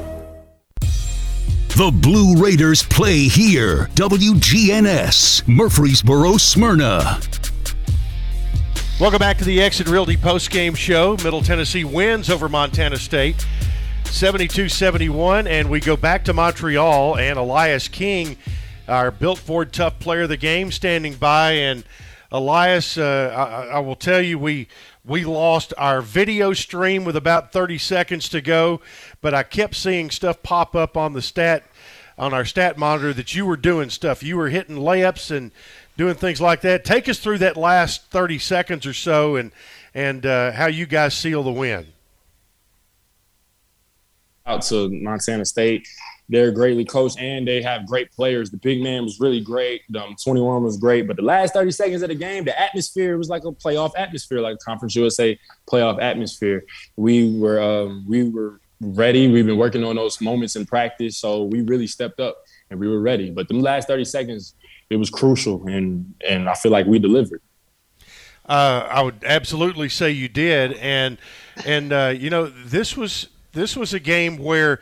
The 1.77 1.89
Blue 1.89 2.35
Raiders 2.35 2.83
play 2.83 3.29
here. 3.29 3.87
WGNS, 3.95 5.47
Murfreesboro, 5.47 6.35
Smyrna. 6.35 7.21
Welcome 8.99 9.19
back 9.19 9.37
to 9.37 9.45
the 9.45 9.61
Exit 9.61 9.87
Realty 9.87 10.17
postgame 10.17 10.75
show. 10.75 11.15
Middle 11.23 11.41
Tennessee 11.41 11.85
wins 11.85 12.29
over 12.29 12.49
Montana 12.49 12.97
State 12.97 13.47
72 14.03 14.67
71. 14.67 15.47
And 15.47 15.69
we 15.69 15.79
go 15.79 15.95
back 15.95 16.25
to 16.25 16.33
Montreal 16.33 17.17
and 17.17 17.39
Elias 17.39 17.87
King, 17.87 18.35
our 18.89 19.09
built 19.09 19.39
Ford 19.39 19.71
tough 19.71 19.97
player 19.97 20.23
of 20.23 20.29
the 20.29 20.37
game, 20.37 20.71
standing 20.73 21.13
by. 21.13 21.53
And 21.53 21.85
Elias, 22.33 22.97
uh, 22.97 23.33
I, 23.71 23.77
I 23.77 23.79
will 23.79 23.95
tell 23.95 24.21
you, 24.21 24.37
we. 24.37 24.67
We 25.03 25.25
lost 25.25 25.73
our 25.79 25.99
video 25.99 26.53
stream 26.53 27.05
with 27.05 27.15
about 27.15 27.51
30 27.51 27.79
seconds 27.79 28.29
to 28.29 28.39
go, 28.39 28.81
but 29.21 29.33
I 29.33 29.43
kept 29.43 29.75
seeing 29.75 30.09
stuff 30.09 30.43
pop 30.43 30.75
up 30.75 30.97
on 30.97 31.13
the 31.13 31.21
stat 31.21 31.63
on 32.17 32.33
our 32.33 32.45
stat 32.45 32.77
monitor 32.77 33.13
that 33.13 33.33
you 33.33 33.45
were 33.45 33.57
doing 33.57 33.89
stuff. 33.89 34.21
You 34.21 34.37
were 34.37 34.49
hitting 34.49 34.75
layups 34.75 35.35
and 35.35 35.51
doing 35.97 36.15
things 36.15 36.39
like 36.41 36.61
that. 36.61 36.85
Take 36.85 37.09
us 37.09 37.19
through 37.19 37.39
that 37.39 37.57
last 37.57 38.05
30 38.11 38.39
seconds 38.39 38.85
or 38.85 38.93
so 38.93 39.35
and 39.35 39.51
and 39.93 40.25
uh, 40.25 40.51
how 40.53 40.67
you 40.67 40.85
guys 40.85 41.13
seal 41.13 41.43
the 41.43 41.51
win. 41.51 41.87
out 44.45 44.61
to 44.63 44.89
Montana 44.89 45.45
State. 45.45 45.87
They're 46.29 46.51
greatly 46.51 46.85
coached 46.85 47.19
and 47.19 47.45
they 47.45 47.61
have 47.61 47.85
great 47.85 48.09
players. 48.13 48.51
The 48.51 48.57
big 48.57 48.81
man 48.81 49.03
was 49.03 49.19
really 49.19 49.41
great. 49.41 49.81
Um, 49.99 50.15
21 50.23 50.63
was 50.63 50.77
great. 50.77 51.05
But 51.05 51.17
the 51.17 51.23
last 51.23 51.53
30 51.53 51.71
seconds 51.71 52.01
of 52.03 52.09
the 52.09 52.15
game, 52.15 52.45
the 52.45 52.57
atmosphere 52.57 53.17
was 53.17 53.27
like 53.27 53.43
a 53.43 53.51
playoff 53.51 53.91
atmosphere, 53.97 54.39
like 54.39 54.57
Conference 54.59 54.95
USA 54.95 55.37
playoff 55.69 56.01
atmosphere. 56.01 56.63
We 56.95 57.37
were 57.37 57.61
um, 57.61 58.05
we 58.07 58.29
were 58.29 58.60
ready. 58.81 59.27
We've 59.27 59.45
been 59.45 59.57
working 59.57 59.83
on 59.83 59.95
those 59.95 60.19
moments 60.19 60.55
in 60.55 60.65
practice, 60.65 61.17
so 61.17 61.43
we 61.43 61.61
really 61.61 61.87
stepped 61.87 62.19
up 62.19 62.37
and 62.69 62.79
we 62.79 62.87
were 62.87 62.99
ready. 62.99 63.29
But 63.29 63.47
the 63.47 63.55
last 63.55 63.87
30 63.87 64.05
seconds, 64.05 64.55
it 64.89 64.97
was 64.97 65.09
crucial, 65.09 65.65
and 65.67 66.13
and 66.27 66.49
I 66.49 66.53
feel 66.53 66.71
like 66.71 66.85
we 66.85 66.99
delivered. 66.99 67.41
Uh, 68.45 68.87
I 68.89 69.01
would 69.01 69.23
absolutely 69.23 69.87
say 69.87 70.11
you 70.11 70.27
did, 70.27 70.73
and 70.73 71.17
and 71.65 71.93
uh, 71.93 72.13
you 72.17 72.29
know 72.29 72.47
this 72.47 72.97
was 72.97 73.29
this 73.53 73.77
was 73.77 73.93
a 73.93 73.99
game 73.99 74.37
where 74.37 74.79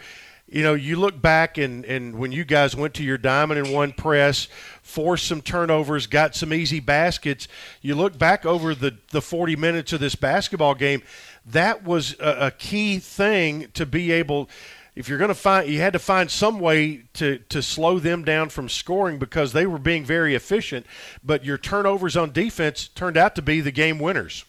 you 0.47 0.63
know 0.63 0.73
you 0.73 0.95
look 0.95 1.21
back 1.21 1.59
and 1.59 1.85
and 1.85 2.17
when 2.17 2.31
you 2.31 2.45
guys 2.45 2.75
went 2.75 2.95
to 2.95 3.03
your 3.03 3.19
diamond 3.19 3.59
and 3.59 3.71
one 3.71 3.91
press, 3.91 4.47
forced 4.81 5.27
some 5.27 5.41
turnovers, 5.41 6.07
got 6.07 6.35
some 6.35 6.51
easy 6.53 6.79
baskets. 6.79 7.47
You 7.81 7.93
look 7.93 8.17
back 8.17 8.45
over 8.45 8.73
the 8.73 8.97
the 9.11 9.21
40 9.21 9.55
minutes 9.57 9.93
of 9.93 9.99
this 9.99 10.15
basketball 10.15 10.73
game, 10.73 11.03
that 11.51 11.83
was 11.83 12.15
a, 12.19 12.47
a 12.47 12.51
key 12.51 12.99
thing 12.99 13.67
to 13.73 13.85
be 13.85 14.11
able 14.11 14.49
if 14.95 15.07
you're 15.07 15.17
going 15.17 15.29
to 15.29 15.35
find 15.35 15.69
you 15.69 15.79
had 15.79 15.93
to 15.93 15.99
find 15.99 16.29
some 16.29 16.59
way 16.59 17.03
to 17.13 17.39
to 17.49 17.61
slow 17.61 17.99
them 17.99 18.23
down 18.23 18.49
from 18.49 18.67
scoring 18.69 19.17
because 19.17 19.53
they 19.53 19.65
were 19.65 19.79
being 19.79 20.03
very 20.03 20.35
efficient 20.35 20.85
but 21.23 21.45
your 21.45 21.57
turnovers 21.57 22.17
on 22.17 22.31
defense 22.31 22.87
turned 22.89 23.17
out 23.17 23.35
to 23.35 23.41
be 23.41 23.61
the 23.61 23.71
game 23.71 23.99
winners. 23.99 24.45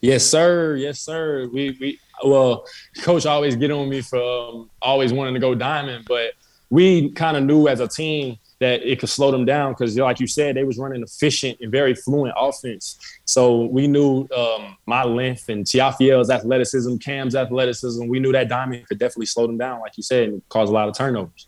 Yes 0.00 0.24
sir. 0.24 0.76
Yes 0.76 1.00
sir. 1.00 1.48
We 1.52 1.76
we 1.80 1.98
well 2.24 2.66
coach 3.02 3.26
always 3.26 3.56
get 3.56 3.70
on 3.70 3.88
me 3.88 4.00
for 4.00 4.20
um, 4.22 4.70
always 4.80 5.12
wanting 5.12 5.34
to 5.34 5.40
go 5.40 5.54
diamond 5.54 6.06
but 6.08 6.32
we 6.70 7.10
kind 7.10 7.36
of 7.36 7.44
knew 7.44 7.68
as 7.68 7.80
a 7.80 7.88
team 7.88 8.38
that 8.64 8.82
it 8.82 8.98
could 8.98 9.10
slow 9.10 9.30
them 9.30 9.44
down 9.44 9.72
because, 9.72 9.94
like 9.98 10.20
you 10.20 10.26
said, 10.26 10.56
they 10.56 10.64
was 10.64 10.78
running 10.78 11.02
efficient 11.02 11.58
and 11.60 11.70
very 11.70 11.94
fluent 11.94 12.34
offense. 12.34 12.98
So 13.26 13.66
we 13.66 13.86
knew 13.86 14.26
um, 14.34 14.78
my 14.86 15.04
length 15.04 15.50
and 15.50 15.66
Teafale's 15.66 16.30
athleticism, 16.30 16.96
Cam's 16.96 17.34
athleticism. 17.34 18.06
We 18.06 18.20
knew 18.20 18.32
that 18.32 18.48
diamond 18.48 18.88
could 18.88 18.98
definitely 18.98 19.26
slow 19.26 19.46
them 19.46 19.58
down, 19.58 19.80
like 19.80 19.98
you 19.98 20.02
said, 20.02 20.30
and 20.30 20.48
cause 20.48 20.70
a 20.70 20.72
lot 20.72 20.88
of 20.88 20.96
turnovers. 20.96 21.46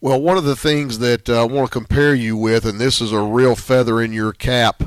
Well, 0.00 0.22
one 0.22 0.38
of 0.38 0.44
the 0.44 0.56
things 0.56 1.00
that 1.00 1.28
uh, 1.28 1.42
I 1.42 1.44
want 1.44 1.70
to 1.70 1.78
compare 1.78 2.14
you 2.14 2.34
with, 2.34 2.64
and 2.64 2.80
this 2.80 3.02
is 3.02 3.12
a 3.12 3.20
real 3.20 3.54
feather 3.54 4.00
in 4.00 4.14
your 4.14 4.32
cap, 4.32 4.82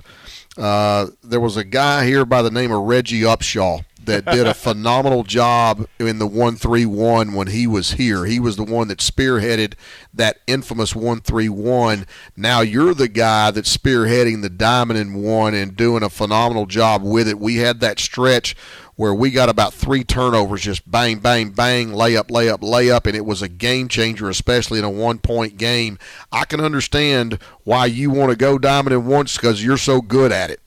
uh, 0.58 1.08
there 1.24 1.40
was 1.40 1.58
a 1.58 1.64
guy 1.64 2.08
here 2.08 2.26
by 2.26 2.42
the 2.42 2.50
name 2.50 2.72
of 2.72 2.82
Reggie 2.82 3.22
Upshaw 3.22 3.86
that 4.06 4.26
did 4.26 4.48
a 4.48 4.54
phenomenal 4.54 5.24
job 5.24 5.88
in 6.00 6.20
the 6.20 6.28
131 6.28 7.34
when 7.34 7.48
he 7.48 7.68
was 7.68 7.92
here. 7.92 8.26
He 8.26 8.40
was 8.40 8.56
the 8.56 8.64
one 8.64 8.88
that 8.90 9.00
spearheaded 9.00 9.74
that 10.14 10.40
infamous 10.48 10.96
131. 10.96 12.06
Now 12.36 12.62
you're 12.62 12.94
the 12.94 13.08
guy 13.08 13.52
that's 13.52 13.76
spearheading 13.76 14.42
the 14.42 14.50
diamond 14.50 15.00
in 15.00 15.14
one 15.22 15.54
and 15.54 15.76
doing 15.76 16.04
a 16.04 16.10
phenomenal 16.10 16.66
job 16.66 17.04
with 17.04 17.28
it. 17.28 17.40
We 17.40 17.58
had 17.58 17.80
that 17.82 18.00
stretch 18.00 18.56
where 18.96 19.14
we 19.14 19.32
got 19.32 19.50
about 19.50 19.74
three 19.74 20.04
turnovers, 20.04 20.62
just 20.62 20.90
bang, 20.90 21.20
bang, 21.20 21.50
bang, 21.50 21.90
layup, 21.90 22.28
layup, 22.28 22.60
layup, 22.60 23.08
and 23.08 23.16
it 23.16 23.26
was 23.26 23.42
a 23.42 23.50
game 23.50 23.88
changer, 23.88 24.30
especially 24.30 24.78
in 24.80 24.86
a 24.86 24.90
one 24.90 25.18
point 25.18 25.58
game. 25.58 25.98
I 26.32 26.46
can 26.46 26.60
understand 26.60 27.40
why 27.64 27.88
you 27.88 28.12
want 28.12 28.30
to 28.30 28.36
go 28.36 28.60
diamond-in-one 28.60 29.26
because 29.34 29.64
you're 29.64 29.78
so 29.78 30.02
good 30.02 30.32
at 30.32 30.52
it. 30.52 30.60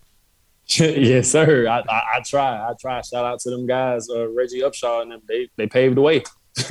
yes, 0.78 1.30
sir. 1.30 1.68
I, 1.68 1.78
I, 1.88 2.02
I, 2.16 2.20
try. 2.24 2.56
I 2.56 2.72
try. 2.80 3.00
Shout 3.00 3.24
out 3.24 3.40
to 3.40 3.50
them 3.50 3.66
guys, 3.66 4.08
uh, 4.10 4.28
Reggie 4.28 4.60
Upshaw, 4.60 5.02
and 5.02 5.12
them. 5.12 5.22
They 5.28 5.48
they 5.56 5.66
paved 5.66 5.96
the 5.96 6.00
way. 6.00 6.24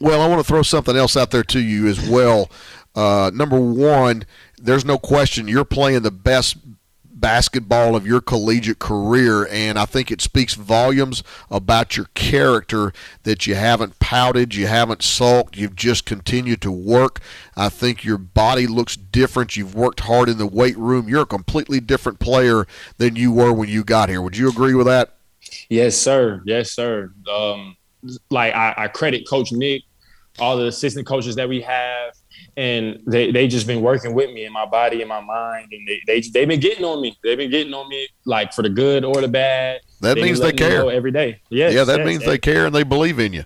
well, 0.00 0.20
I 0.20 0.28
want 0.28 0.40
to 0.40 0.44
throw 0.44 0.62
something 0.62 0.96
else 0.96 1.16
out 1.16 1.30
there 1.30 1.44
to 1.44 1.60
you 1.60 1.86
as 1.86 2.08
well. 2.08 2.50
Uh, 2.94 3.30
number 3.32 3.58
one, 3.58 4.24
there's 4.58 4.84
no 4.84 4.98
question 4.98 5.48
you're 5.48 5.64
playing 5.64 6.02
the 6.02 6.10
best 6.10 6.56
basketball 7.20 7.94
of 7.94 8.06
your 8.06 8.20
collegiate 8.20 8.78
career, 8.78 9.46
and 9.50 9.78
I 9.78 9.84
think 9.84 10.10
it 10.10 10.20
speaks 10.20 10.54
volumes 10.54 11.22
about 11.50 11.96
your 11.96 12.06
character 12.14 12.92
that 13.24 13.46
you 13.46 13.54
haven't 13.54 13.98
pouted, 13.98 14.54
you 14.54 14.66
haven't 14.66 15.02
sulked, 15.02 15.56
you've 15.56 15.76
just 15.76 16.06
continued 16.06 16.60
to 16.62 16.70
work. 16.70 17.20
I 17.56 17.68
think 17.68 18.04
your 18.04 18.18
body 18.18 18.66
looks 18.66 18.96
different. 18.96 19.56
You've 19.56 19.74
worked 19.74 20.00
hard 20.00 20.28
in 20.28 20.38
the 20.38 20.46
weight 20.46 20.78
room. 20.78 21.08
You're 21.08 21.22
a 21.22 21.26
completely 21.26 21.80
different 21.80 22.18
player 22.18 22.66
than 22.98 23.16
you 23.16 23.32
were 23.32 23.52
when 23.52 23.68
you 23.68 23.84
got 23.84 24.08
here. 24.08 24.22
Would 24.22 24.36
you 24.36 24.48
agree 24.48 24.74
with 24.74 24.86
that? 24.86 25.16
Yes, 25.68 25.96
sir. 25.96 26.42
Yes, 26.44 26.70
sir. 26.70 27.12
Um, 27.30 27.76
like 28.30 28.54
I, 28.54 28.74
I 28.76 28.88
credit 28.88 29.28
Coach 29.28 29.52
Nick, 29.52 29.82
all 30.38 30.56
the 30.56 30.66
assistant 30.66 31.06
coaches 31.06 31.36
that 31.36 31.48
we 31.48 31.60
have 31.60 32.19
and 32.56 33.00
they 33.06 33.30
they 33.30 33.48
just 33.48 33.66
been 33.66 33.80
working 33.80 34.14
with 34.14 34.32
me 34.32 34.44
in 34.44 34.52
my 34.52 34.66
body 34.66 35.00
and 35.00 35.08
my 35.08 35.20
mind, 35.20 35.68
and 35.72 35.86
they 35.86 36.00
they 36.06 36.20
they've 36.20 36.48
been 36.48 36.60
getting 36.60 36.84
on 36.84 37.00
me. 37.00 37.16
They've 37.22 37.38
been 37.38 37.50
getting 37.50 37.74
on 37.74 37.88
me 37.88 38.08
like 38.24 38.52
for 38.52 38.62
the 38.62 38.68
good 38.68 39.04
or 39.04 39.20
the 39.20 39.28
bad. 39.28 39.80
That 40.00 40.14
they 40.14 40.22
means 40.22 40.40
they 40.40 40.52
care 40.52 40.90
every 40.90 41.12
day. 41.12 41.40
Yes, 41.50 41.74
yeah, 41.74 41.84
that 41.84 41.98
yes, 41.98 42.06
means 42.06 42.24
they 42.24 42.38
care 42.38 42.66
and 42.66 42.74
they 42.74 42.82
believe 42.82 43.18
in 43.18 43.32
you. 43.32 43.44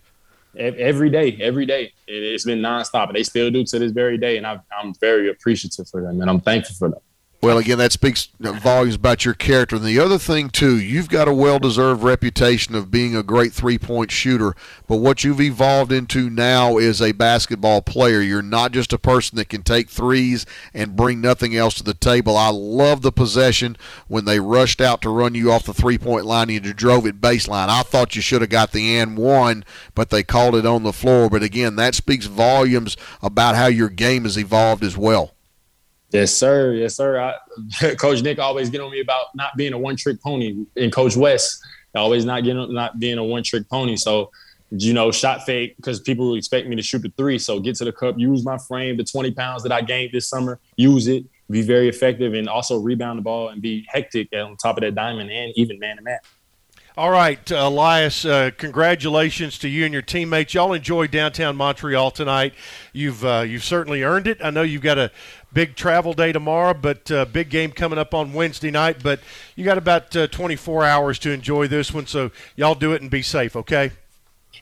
Every 0.56 1.10
day, 1.10 1.36
every 1.40 1.66
day, 1.66 1.92
it's 2.06 2.44
been 2.44 2.60
nonstop, 2.60 3.08
and 3.08 3.16
they 3.16 3.24
still 3.24 3.50
do 3.50 3.64
to 3.64 3.78
this 3.78 3.90
very 3.90 4.16
day. 4.16 4.36
And 4.36 4.47
i 4.47 4.60
I'm 4.78 4.94
very 4.94 5.28
appreciative 5.28 5.89
for 5.89 6.00
them, 6.00 6.20
and 6.20 6.31
I'm 6.31 6.40
thankful 6.40 6.76
for 6.76 6.89
them. 6.90 7.00
Well, 7.44 7.58
again, 7.58 7.76
that 7.76 7.92
speaks 7.92 8.28
uh, 8.42 8.52
volumes 8.52 8.94
about 8.94 9.26
your 9.26 9.34
character. 9.34 9.76
And 9.76 9.84
the 9.84 9.98
other 9.98 10.16
thing, 10.16 10.48
too, 10.48 10.78
you've 10.78 11.10
got 11.10 11.28
a 11.28 11.34
well 11.34 11.58
deserved 11.58 12.02
reputation 12.02 12.74
of 12.74 12.90
being 12.90 13.14
a 13.14 13.23
great 13.23 13.52
three 13.52 13.76
point 13.76 14.10
shooter. 14.10 14.55
But 14.89 14.97
what 14.97 15.24
you've 15.24 15.42
evolved 15.42 15.92
into 15.92 16.31
now 16.31 16.78
is 16.78 17.02
a 17.02 17.12
basketball 17.12 17.82
player. 17.82 18.23
You're 18.23 18.40
not 18.40 18.73
just 18.73 18.94
a 18.94 18.98
person 18.98 19.36
that 19.36 19.50
can 19.50 19.62
take 19.62 19.90
threes 19.90 20.47
and 20.73 20.97
bring 20.97 21.20
nothing 21.20 21.55
else 21.55 21.74
to 21.74 21.82
the 21.82 21.92
table. 21.92 22.34
I 22.34 22.48
love 22.48 23.02
the 23.02 23.12
possession 23.12 23.76
when 24.08 24.24
they 24.24 24.40
rushed 24.40 24.81
out 24.81 25.02
to 25.02 25.10
run 25.10 25.34
you 25.34 25.52
off 25.52 25.66
the 25.66 25.74
three 25.74 25.98
point 25.98 26.24
line 26.24 26.48
and 26.48 26.64
you 26.64 26.73
drove 26.73 27.05
it 27.05 27.20
baseline. 27.20 27.68
I 27.68 27.82
thought 27.82 28.16
you 28.16 28.23
should 28.23 28.40
have 28.40 28.48
got 28.48 28.73
the 28.73 28.97
and 28.97 29.18
one, 29.18 29.66
but 29.94 30.08
they 30.08 30.23
called 30.23 30.55
it 30.55 30.64
on 30.64 30.82
the 30.82 30.94
floor. 30.94 31.28
But 31.28 31.42
again, 31.42 31.76
that 31.76 31.94
speaks 31.94 32.24
volumes 32.24 32.97
about 33.20 33.55
how 33.55 33.66
your 33.66 33.90
game 33.90 34.23
has 34.23 34.39
evolved 34.39 34.82
as 34.82 34.97
well. 34.97 35.34
Yes, 36.15 36.33
sir. 36.33 36.75
Yes, 36.75 36.94
sir. 36.94 37.18
I, 37.18 37.94
Coach 37.97 38.23
Nick 38.23 38.39
always 38.39 38.70
get 38.70 38.81
on 38.81 38.93
me 38.93 39.01
about 39.01 39.34
not 39.34 39.57
being 39.57 39.73
a 39.73 39.78
one 39.78 39.97
trick 39.97 40.23
pony, 40.23 40.65
and 40.76 40.93
Coach 40.93 41.17
West 41.17 41.60
always 41.93 42.25
not 42.25 42.44
getting 42.44 42.73
not 42.73 43.01
being 43.01 43.18
a 43.18 43.25
one 43.25 43.43
trick 43.43 43.68
pony. 43.68 43.97
So, 43.97 44.31
you 44.70 44.93
know, 44.93 45.10
shot 45.10 45.44
fake 45.44 45.75
because 45.75 45.99
people 45.99 46.36
expect 46.36 46.68
me 46.68 46.76
to 46.76 46.83
shoot 46.83 47.02
the 47.02 47.12
three. 47.17 47.36
So 47.41 47.59
get 47.59 47.75
to 47.76 47.84
the 47.84 47.93
cup, 47.93 48.17
use 48.17 48.44
my 48.44 48.59
frame, 48.59 48.97
the 48.97 49.02
20 49.02 49.33
pounds 49.33 49.65
that 49.65 49.73
I 49.73 49.83
gained 49.83 50.12
this 50.12 50.28
summer, 50.28 50.60
use 50.76 51.09
it, 51.09 51.25
be 51.51 51.62
very 51.62 51.89
effective, 51.89 52.34
and 52.34 52.49
also 52.49 52.78
rebound 52.78 53.18
the 53.18 53.23
ball 53.23 53.49
and 53.49 53.60
be 53.60 53.84
hectic 53.89 54.33
on 54.33 54.57
top 54.57 54.76
of 54.76 54.83
that 54.83 54.94
diamond 54.94 55.33
and 55.33 55.52
even 55.57 55.81
man 55.81 55.97
to 55.97 56.02
man. 56.02 56.18
All 56.97 57.10
right, 57.10 57.50
uh, 57.50 57.56
Elias, 57.56 58.24
uh, 58.24 58.52
congratulations 58.56 59.58
to 59.58 59.68
you 59.68 59.84
and 59.84 59.92
your 59.92 60.00
teammates. 60.00 60.55
Y'all 60.55 60.73
enjoy 60.73 61.08
downtown 61.08 61.56
Montreal 61.56 62.12
tonight. 62.12 62.55
You've 62.92 63.24
uh, 63.24 63.40
you've 63.40 63.64
certainly 63.64 64.05
earned 64.05 64.28
it. 64.28 64.39
I 64.40 64.50
know 64.50 64.62
you've 64.62 64.82
got 64.82 64.97
a 64.97 65.10
big 65.52 65.74
travel 65.74 66.12
day 66.12 66.31
tomorrow, 66.31 66.73
but 66.73 67.10
uh, 67.10 67.24
big 67.24 67.50
game 67.50 67.73
coming 67.73 67.98
up 67.98 68.14
on 68.14 68.32
Wednesday 68.32 68.70
night. 68.70 69.02
But 69.02 69.18
you 69.56 69.64
got 69.64 69.76
about 69.76 70.14
uh, 70.14 70.28
24 70.28 70.84
hours 70.84 71.18
to 71.20 71.32
enjoy 71.32 71.66
this 71.66 71.92
one, 71.92 72.06
so 72.06 72.31
y'all 72.55 72.76
do 72.76 72.92
it 72.92 73.02
and 73.02 73.10
be 73.10 73.23
safe, 73.23 73.56
okay? 73.56 73.90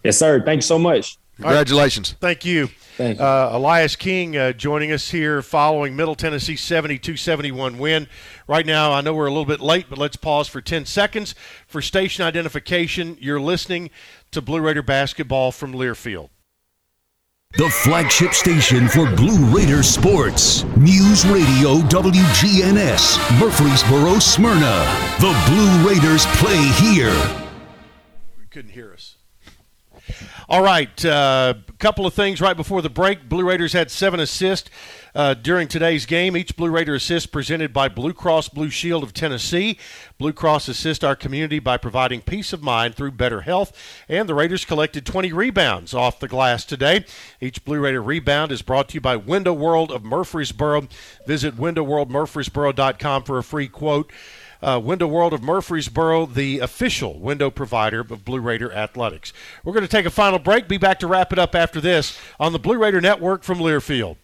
Yes, 0.02 0.16
sir. 0.16 0.42
Thanks 0.42 0.64
so 0.64 0.78
much. 0.78 1.18
Congratulations. 1.42 2.12
Right. 2.12 2.20
Thank 2.20 2.44
you. 2.44 2.68
Thank 2.96 3.18
you. 3.18 3.24
Uh, 3.24 3.50
Elias 3.52 3.96
King 3.96 4.36
uh, 4.36 4.52
joining 4.52 4.92
us 4.92 5.10
here 5.10 5.42
following 5.42 5.96
Middle 5.96 6.14
Tennessee 6.14 6.56
72 6.56 7.16
71 7.16 7.78
win. 7.78 8.06
Right 8.46 8.66
now, 8.66 8.92
I 8.92 9.00
know 9.00 9.14
we're 9.14 9.26
a 9.26 9.30
little 9.30 9.46
bit 9.46 9.60
late, 9.60 9.86
but 9.88 9.98
let's 9.98 10.16
pause 10.16 10.48
for 10.48 10.60
10 10.60 10.86
seconds 10.86 11.34
for 11.66 11.80
station 11.80 12.24
identification. 12.24 13.16
You're 13.20 13.40
listening 13.40 13.90
to 14.30 14.42
Blue 14.42 14.60
Raider 14.60 14.82
basketball 14.82 15.52
from 15.52 15.72
Learfield. 15.72 16.28
The 17.58 17.68
flagship 17.68 18.32
station 18.32 18.88
for 18.88 19.04
Blue 19.14 19.44
Raider 19.54 19.82
sports. 19.82 20.64
News 20.74 21.26
Radio 21.26 21.80
WGNS, 21.88 23.38
Murfreesboro, 23.38 24.18
Smyrna. 24.20 24.86
The 25.20 25.38
Blue 25.48 25.86
Raiders 25.86 26.24
play 26.36 26.56
here. 26.80 27.12
We 28.38 28.46
couldn't 28.46 28.70
hear 28.70 28.94
us. 28.94 29.11
All 30.52 30.62
right, 30.62 31.02
a 31.02 31.10
uh, 31.10 31.54
couple 31.78 32.04
of 32.04 32.12
things 32.12 32.42
right 32.42 32.54
before 32.54 32.82
the 32.82 32.90
break. 32.90 33.26
Blue 33.26 33.48
Raiders 33.48 33.72
had 33.72 33.90
seven 33.90 34.20
assists 34.20 34.68
uh, 35.14 35.32
during 35.32 35.66
today's 35.66 36.04
game. 36.04 36.36
Each 36.36 36.54
Blue 36.54 36.68
Raider 36.68 36.94
assist 36.94 37.32
presented 37.32 37.72
by 37.72 37.88
Blue 37.88 38.12
Cross 38.12 38.50
Blue 38.50 38.68
Shield 38.68 39.02
of 39.02 39.14
Tennessee. 39.14 39.78
Blue 40.18 40.34
Cross 40.34 40.68
assists 40.68 41.02
our 41.02 41.16
community 41.16 41.58
by 41.58 41.78
providing 41.78 42.20
peace 42.20 42.52
of 42.52 42.62
mind 42.62 42.96
through 42.96 43.12
better 43.12 43.40
health. 43.40 43.74
And 44.10 44.28
the 44.28 44.34
Raiders 44.34 44.66
collected 44.66 45.06
20 45.06 45.32
rebounds 45.32 45.94
off 45.94 46.20
the 46.20 46.28
glass 46.28 46.66
today. 46.66 47.06
Each 47.40 47.64
Blue 47.64 47.80
Raider 47.80 48.02
rebound 48.02 48.52
is 48.52 48.60
brought 48.60 48.90
to 48.90 48.96
you 48.96 49.00
by 49.00 49.16
Window 49.16 49.54
World 49.54 49.90
of 49.90 50.04
Murfreesboro. 50.04 50.86
Visit 51.26 51.56
windowworldmurfreesboro.com 51.56 53.22
for 53.22 53.38
a 53.38 53.42
free 53.42 53.68
quote. 53.68 54.12
Uh, 54.62 54.80
Window 54.82 55.06
World 55.06 55.32
of 55.32 55.42
Murfreesboro, 55.42 56.26
the 56.26 56.60
official 56.60 57.18
window 57.18 57.50
provider 57.50 58.00
of 58.00 58.24
Blue 58.24 58.40
Raider 58.40 58.72
Athletics. 58.72 59.32
We're 59.64 59.72
going 59.72 59.84
to 59.84 59.88
take 59.88 60.06
a 60.06 60.10
final 60.10 60.38
break. 60.38 60.68
Be 60.68 60.78
back 60.78 60.98
to 61.00 61.06
wrap 61.06 61.32
it 61.32 61.38
up 61.38 61.54
after 61.54 61.80
this 61.80 62.18
on 62.38 62.52
the 62.52 62.58
Blue 62.58 62.78
Raider 62.78 63.00
Network 63.00 63.42
from 63.42 63.58
Learfield. 63.58 64.16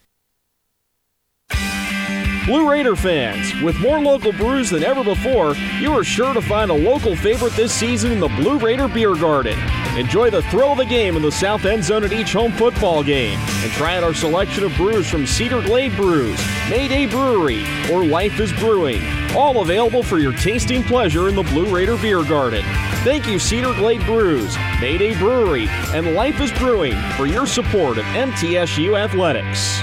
Blue 2.47 2.71
Raider 2.71 2.97
fans, 2.97 3.61
with 3.63 3.79
more 3.79 3.99
local 3.99 4.33
brews 4.33 4.71
than 4.71 4.83
ever 4.83 5.05
before, 5.05 5.55
you 5.81 5.93
are 5.93 6.05
sure 6.05 6.33
to 6.33 6.41
find 6.41 6.71
a 6.71 6.75
local 6.75 7.15
favorite 7.15 7.53
this 7.53 7.75
season 7.75 8.11
in 8.11 8.21
the 8.21 8.29
Blue 8.29 8.59
Raider 8.59 8.89
Beer 8.89 9.15
Garden. 9.15 9.59
Enjoy 9.97 10.31
the 10.31 10.43
thrill 10.43 10.73
of 10.73 10.79
the 10.79 10.85
game 10.85 11.17
in 11.17 11.23
the 11.23 11.33
south 11.33 11.65
end 11.65 11.83
zone 11.83 12.05
at 12.05 12.13
each 12.13 12.33
home 12.33 12.53
football 12.53 13.03
game, 13.03 13.39
and 13.39 13.73
try 13.73 13.97
out 13.97 14.05
our 14.05 14.15
selection 14.15 14.65
of 14.65 14.75
brews 14.77 15.09
from 15.09 15.27
Cedar 15.27 15.63
Glade 15.63 15.97
Brews, 15.97 16.39
Mayday 16.71 17.07
Brewery, 17.07 17.65
or 17.91 18.05
Life 18.05 18.39
is 18.39 18.53
Brewing, 18.53 19.03
all 19.35 19.63
available 19.63 20.03
for 20.03 20.19
your 20.19 20.33
tasting 20.33 20.83
pleasure 20.83 21.29
in 21.29 21.35
the 21.35 21.43
Blue 21.43 21.75
Raider 21.75 21.97
Beer 21.97 22.23
Garden. 22.23 22.65
Thank 23.03 23.27
you, 23.27 23.39
Cedar 23.39 23.73
Glade 23.75 24.05
Brews, 24.05 24.57
Mayday 24.81 25.17
Brewery, 25.19 25.69
and 25.95 26.15
Life 26.15 26.41
is 26.41 26.53
Brewing 26.53 27.01
for 27.17 27.27
your 27.27 27.47
support 27.47 27.99
of 27.99 28.05
MTSU 28.05 28.99
Athletics. 28.99 29.83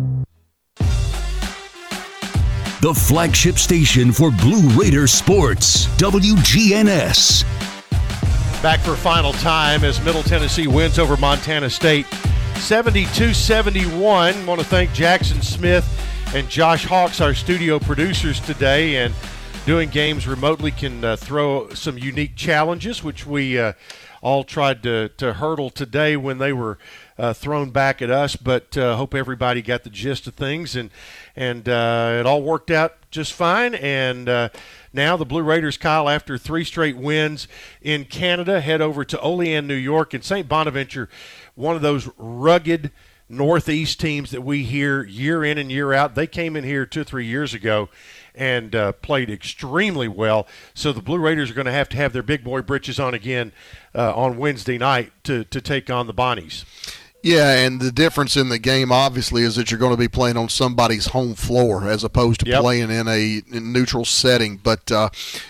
The 2.81 2.95
flagship 2.95 3.59
station 3.59 4.11
for 4.11 4.31
Blue 4.31 4.67
Raider 4.69 5.05
sports, 5.05 5.85
WGNS. 5.97 7.43
Back 8.63 8.79
for 8.79 8.95
final 8.95 9.33
time 9.33 9.83
as 9.83 10.03
Middle 10.03 10.23
Tennessee 10.23 10.65
wins 10.65 10.97
over 10.97 11.15
Montana 11.15 11.69
State 11.69 12.07
72 12.55 13.35
71. 13.35 14.47
Want 14.47 14.59
to 14.59 14.65
thank 14.65 14.93
Jackson 14.93 15.43
Smith 15.43 15.85
and 16.33 16.49
Josh 16.49 16.83
Hawks, 16.83 17.21
our 17.21 17.35
studio 17.35 17.77
producers 17.77 18.39
today, 18.39 18.95
and 18.95 19.13
doing 19.67 19.89
games 19.89 20.27
remotely 20.27 20.71
can 20.71 21.05
uh, 21.05 21.15
throw 21.15 21.69
some 21.75 21.99
unique 21.99 22.35
challenges, 22.35 23.03
which 23.03 23.27
we 23.27 23.59
uh, 23.59 23.73
all 24.23 24.43
tried 24.43 24.81
to, 24.81 25.09
to 25.17 25.33
hurdle 25.33 25.69
today 25.69 26.17
when 26.17 26.39
they 26.39 26.51
were 26.51 26.79
uh, 27.21 27.33
thrown 27.33 27.69
back 27.69 28.01
at 28.01 28.09
us. 28.09 28.35
But 28.35 28.75
uh, 28.75 28.95
hope 28.95 29.13
everybody 29.13 29.61
got 29.61 29.83
the 29.83 29.91
gist 29.91 30.25
of 30.25 30.33
things, 30.33 30.75
and 30.75 30.89
and 31.35 31.69
uh, 31.69 32.17
it 32.19 32.25
all 32.25 32.41
worked 32.41 32.71
out 32.71 32.95
just 33.11 33.31
fine. 33.31 33.75
And 33.75 34.27
uh, 34.27 34.49
now 34.91 35.15
the 35.17 35.25
Blue 35.25 35.43
Raiders, 35.43 35.77
Kyle, 35.77 36.09
after 36.09 36.37
three 36.37 36.63
straight 36.63 36.97
wins 36.97 37.47
in 37.81 38.05
Canada, 38.05 38.59
head 38.59 38.81
over 38.81 39.05
to 39.05 39.19
Olean, 39.21 39.67
New 39.67 39.75
York, 39.75 40.15
and 40.15 40.23
St. 40.23 40.49
Bonaventure, 40.49 41.09
one 41.53 41.75
of 41.75 41.83
those 41.83 42.09
rugged 42.17 42.91
Northeast 43.29 43.99
teams 43.99 44.31
that 44.31 44.41
we 44.41 44.63
hear 44.63 45.03
year 45.03 45.45
in 45.45 45.57
and 45.57 45.71
year 45.71 45.93
out. 45.93 46.15
They 46.15 46.27
came 46.27 46.55
in 46.55 46.63
here 46.63 46.85
two 46.85 47.01
or 47.01 47.05
three 47.05 47.25
years 47.25 47.53
ago 47.53 47.87
and 48.33 48.75
uh, 48.75 48.93
played 48.93 49.29
extremely 49.29 50.07
well. 50.07 50.47
So 50.73 50.91
the 50.91 51.01
Blue 51.01 51.19
Raiders 51.19 51.51
are 51.51 51.53
going 51.53 51.65
to 51.65 51.71
have 51.71 51.89
to 51.89 51.97
have 51.97 52.13
their 52.13 52.23
big 52.23 52.43
boy 52.43 52.61
britches 52.61 52.99
on 52.99 53.13
again 53.13 53.51
uh, 53.93 54.13
on 54.15 54.37
Wednesday 54.37 54.77
night 54.77 55.11
to, 55.25 55.43
to 55.45 55.61
take 55.61 55.89
on 55.89 56.07
the 56.07 56.13
Bonnies. 56.13 56.65
Yeah, 57.23 57.53
and 57.53 57.79
the 57.79 57.91
difference 57.91 58.35
in 58.35 58.49
the 58.49 58.57
game 58.57 58.91
obviously 58.91 59.43
is 59.43 59.55
that 59.55 59.69
you're 59.69 59.79
going 59.79 59.93
to 59.93 59.97
be 59.97 60.07
playing 60.07 60.37
on 60.37 60.49
somebody's 60.49 61.07
home 61.07 61.35
floor 61.35 61.87
as 61.87 62.03
opposed 62.03 62.39
to 62.39 62.49
yep. 62.49 62.61
playing 62.61 62.89
in 62.89 63.07
a 63.07 63.43
neutral 63.47 64.05
setting. 64.05 64.57
But 64.57 64.91
uh, 64.91 65.09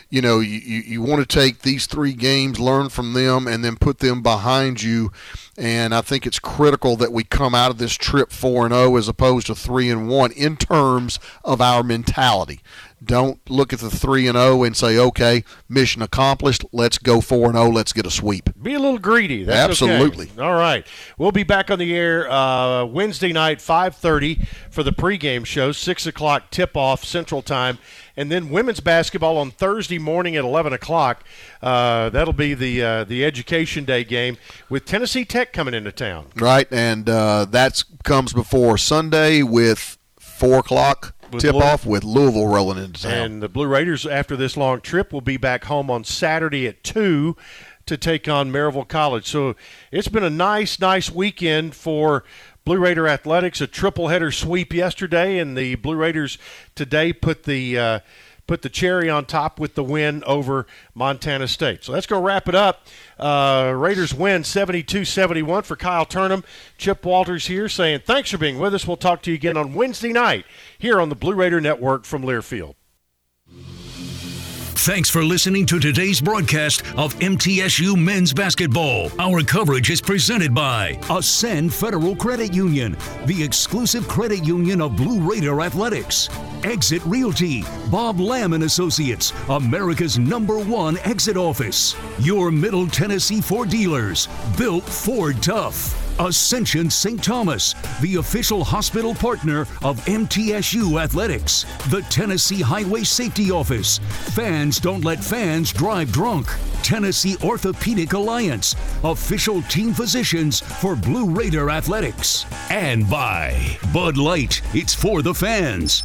you 0.09 0.21
know, 0.21 0.39
you, 0.41 0.59
you 0.59 1.01
want 1.01 1.21
to 1.21 1.39
take 1.39 1.59
these 1.59 1.85
three 1.85 2.11
games, 2.11 2.59
learn 2.59 2.89
from 2.89 3.13
them, 3.13 3.47
and 3.47 3.63
then 3.63 3.77
put 3.77 3.99
them 3.99 4.21
behind 4.21 4.83
you. 4.83 5.13
And 5.57 5.95
I 5.95 6.01
think 6.01 6.27
it's 6.27 6.39
critical 6.39 6.97
that 6.97 7.13
we 7.13 7.23
come 7.23 7.55
out 7.55 7.71
of 7.71 7.77
this 7.77 7.93
trip 7.93 8.31
four 8.31 8.65
and 8.65 8.73
zero 8.73 8.91
oh 8.91 8.97
as 8.97 9.07
opposed 9.07 9.47
to 9.47 9.55
three 9.55 9.89
and 9.89 10.09
one 10.09 10.33
in 10.33 10.57
terms 10.57 11.19
of 11.43 11.61
our 11.61 11.83
mentality. 11.83 12.59
Don't 13.03 13.39
look 13.49 13.73
at 13.73 13.79
the 13.79 13.89
3 13.89 14.27
and 14.27 14.37
0 14.37 14.63
and 14.63 14.77
say, 14.77 14.97
"Okay, 14.97 15.43
mission 15.67 16.03
accomplished. 16.03 16.63
Let's 16.71 16.99
go 16.99 17.19
4 17.19 17.47
and 17.49 17.57
0. 17.57 17.69
Let's 17.71 17.93
get 17.93 18.05
a 18.05 18.11
sweep." 18.11 18.49
Be 18.61 18.75
a 18.75 18.79
little 18.79 18.99
greedy. 18.99 19.43
That's 19.43 19.71
Absolutely. 19.71 20.29
Okay. 20.35 20.41
All 20.41 20.53
right. 20.53 20.85
We'll 21.17 21.31
be 21.31 21.43
back 21.43 21.71
on 21.71 21.79
the 21.79 21.95
air 21.95 22.31
uh, 22.31 22.85
Wednesday 22.85 23.33
night, 23.33 23.57
5:30 23.57 24.45
for 24.69 24.83
the 24.83 24.91
pregame 24.91 25.45
show, 25.45 25.71
6 25.71 26.05
o'clock 26.05 26.51
tip-off 26.51 27.03
Central 27.03 27.41
Time, 27.41 27.79
and 28.15 28.31
then 28.31 28.51
women's 28.51 28.79
basketball 28.81 29.37
on 29.37 29.49
Thursday 29.49 29.97
morning 29.97 30.35
at 30.35 30.43
11 30.43 30.71
o'clock. 30.71 31.23
Uh, 31.61 32.09
that'll 32.09 32.33
be 32.33 32.53
the 32.53 32.83
uh, 32.83 33.03
the 33.03 33.25
Education 33.25 33.83
Day 33.83 34.03
game 34.03 34.37
with 34.69 34.85
Tennessee 34.85 35.25
Tech 35.25 35.53
coming 35.53 35.73
into 35.73 35.91
town. 35.91 36.27
Right, 36.35 36.67
and 36.71 37.09
uh, 37.09 37.45
that 37.45 37.83
comes 38.03 38.31
before 38.31 38.77
Sunday 38.77 39.41
with 39.41 39.97
four 40.19 40.59
o'clock 40.59 41.15
tip 41.39 41.55
off 41.55 41.85
with 41.85 42.03
Louisville 42.03 42.47
rolling 42.47 42.83
into 42.83 43.03
town. 43.03 43.11
And 43.11 43.43
the 43.43 43.49
Blue 43.49 43.67
Raiders, 43.67 44.05
after 44.05 44.35
this 44.35 44.57
long 44.57 44.81
trip, 44.81 45.13
will 45.13 45.21
be 45.21 45.37
back 45.37 45.65
home 45.65 45.89
on 45.89 46.03
Saturday 46.03 46.67
at 46.67 46.83
2 46.83 47.35
to 47.85 47.97
take 47.97 48.27
on 48.27 48.51
Maryville 48.51 48.87
College. 48.87 49.27
So 49.27 49.55
it's 49.91 50.07
been 50.07 50.23
a 50.23 50.29
nice, 50.29 50.79
nice 50.79 51.11
weekend 51.11 51.75
for 51.75 52.23
Blue 52.63 52.77
Raider 52.77 53.07
Athletics. 53.07 53.61
A 53.61 53.67
triple 53.67 54.09
header 54.09 54.31
sweep 54.31 54.73
yesterday, 54.73 55.39
and 55.39 55.57
the 55.57 55.75
Blue 55.75 55.95
Raiders 55.95 56.37
today 56.75 57.13
put 57.13 57.43
the. 57.43 57.77
Uh, 57.77 57.99
put 58.51 58.63
the 58.63 58.69
cherry 58.69 59.09
on 59.09 59.23
top 59.23 59.61
with 59.61 59.75
the 59.75 59.83
win 59.83 60.21
over 60.25 60.67
Montana 60.93 61.47
State. 61.47 61.85
So 61.85 61.93
let's 61.93 62.05
go 62.05 62.21
wrap 62.21 62.49
it 62.49 62.55
up. 62.55 62.85
Uh, 63.17 63.73
Raiders 63.73 64.13
win 64.13 64.43
72 64.43 65.05
71 65.05 65.63
for 65.63 65.77
Kyle 65.77 66.03
Turnham. 66.03 66.43
Chip 66.77 67.05
Walters 67.05 67.47
here 67.47 67.69
saying 67.69 68.01
thanks 68.05 68.29
for 68.29 68.37
being 68.37 68.59
with 68.59 68.75
us. 68.75 68.85
We'll 68.85 68.97
talk 68.97 69.21
to 69.21 69.31
you 69.31 69.35
again 69.35 69.55
on 69.55 69.73
Wednesday 69.73 70.11
night 70.11 70.43
here 70.77 70.99
on 70.99 71.07
the 71.07 71.15
Blue 71.15 71.33
Raider 71.33 71.61
Network 71.61 72.03
from 72.03 72.23
Learfield. 72.23 72.75
Thanks 74.83 75.11
for 75.11 75.23
listening 75.23 75.67
to 75.67 75.77
today's 75.77 76.19
broadcast 76.19 76.81
of 76.97 77.13
MTSU 77.19 77.95
Men's 77.95 78.33
Basketball. 78.33 79.11
Our 79.19 79.43
coverage 79.43 79.91
is 79.91 80.01
presented 80.01 80.55
by 80.55 80.99
Ascend 81.07 81.71
Federal 81.71 82.15
Credit 82.15 82.51
Union, 82.51 82.97
the 83.27 83.43
exclusive 83.43 84.07
credit 84.07 84.43
union 84.43 84.81
of 84.81 84.95
Blue 84.95 85.19
Raider 85.19 85.61
Athletics. 85.61 86.29
Exit 86.63 87.03
Realty, 87.05 87.63
Bob 87.91 88.19
Lamb 88.19 88.53
and 88.53 88.63
Associates, 88.63 89.33
America's 89.49 90.17
number 90.17 90.57
one 90.57 90.97
exit 91.03 91.37
office. 91.37 91.95
Your 92.17 92.49
Middle 92.49 92.87
Tennessee 92.87 93.39
Ford 93.39 93.69
dealers, 93.69 94.27
built 94.57 94.83
Ford 94.83 95.43
tough. 95.43 96.10
Ascension 96.21 96.87
St. 96.91 97.21
Thomas, 97.23 97.73
the 97.99 98.17
official 98.17 98.63
hospital 98.63 99.15
partner 99.15 99.61
of 99.81 99.99
MTSU 100.05 101.01
Athletics. 101.01 101.65
The 101.89 102.03
Tennessee 102.09 102.61
Highway 102.61 103.03
Safety 103.03 103.49
Office. 103.49 103.97
Fans 104.35 104.79
don't 104.79 105.03
let 105.03 105.23
fans 105.23 105.73
drive 105.73 106.11
drunk. 106.11 106.47
Tennessee 106.83 107.37
Orthopedic 107.43 108.13
Alliance, 108.13 108.75
official 109.03 109.63
team 109.63 109.93
physicians 109.93 110.59
for 110.59 110.95
Blue 110.95 111.27
Raider 111.29 111.71
Athletics. 111.71 112.45
And 112.69 113.09
by 113.09 113.77
Bud 113.91 114.17
Light, 114.17 114.61
it's 114.75 114.93
for 114.93 115.23
the 115.23 115.33
fans. 115.33 116.03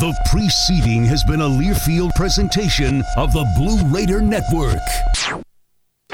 The 0.00 0.16
preceding 0.30 1.04
has 1.04 1.22
been 1.24 1.42
a 1.42 1.48
Learfield 1.48 2.14
presentation 2.14 3.02
of 3.18 3.32
the 3.34 3.46
Blue 3.58 3.84
Raider 3.94 4.22
Network. 4.22 4.80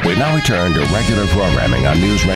We 0.04 0.14
now 0.14 0.36
return 0.36 0.74
to 0.74 0.80
regular 0.92 1.26
programming 1.28 1.86
on 1.86 1.98
News 2.00 2.26
Radio. 2.26 2.34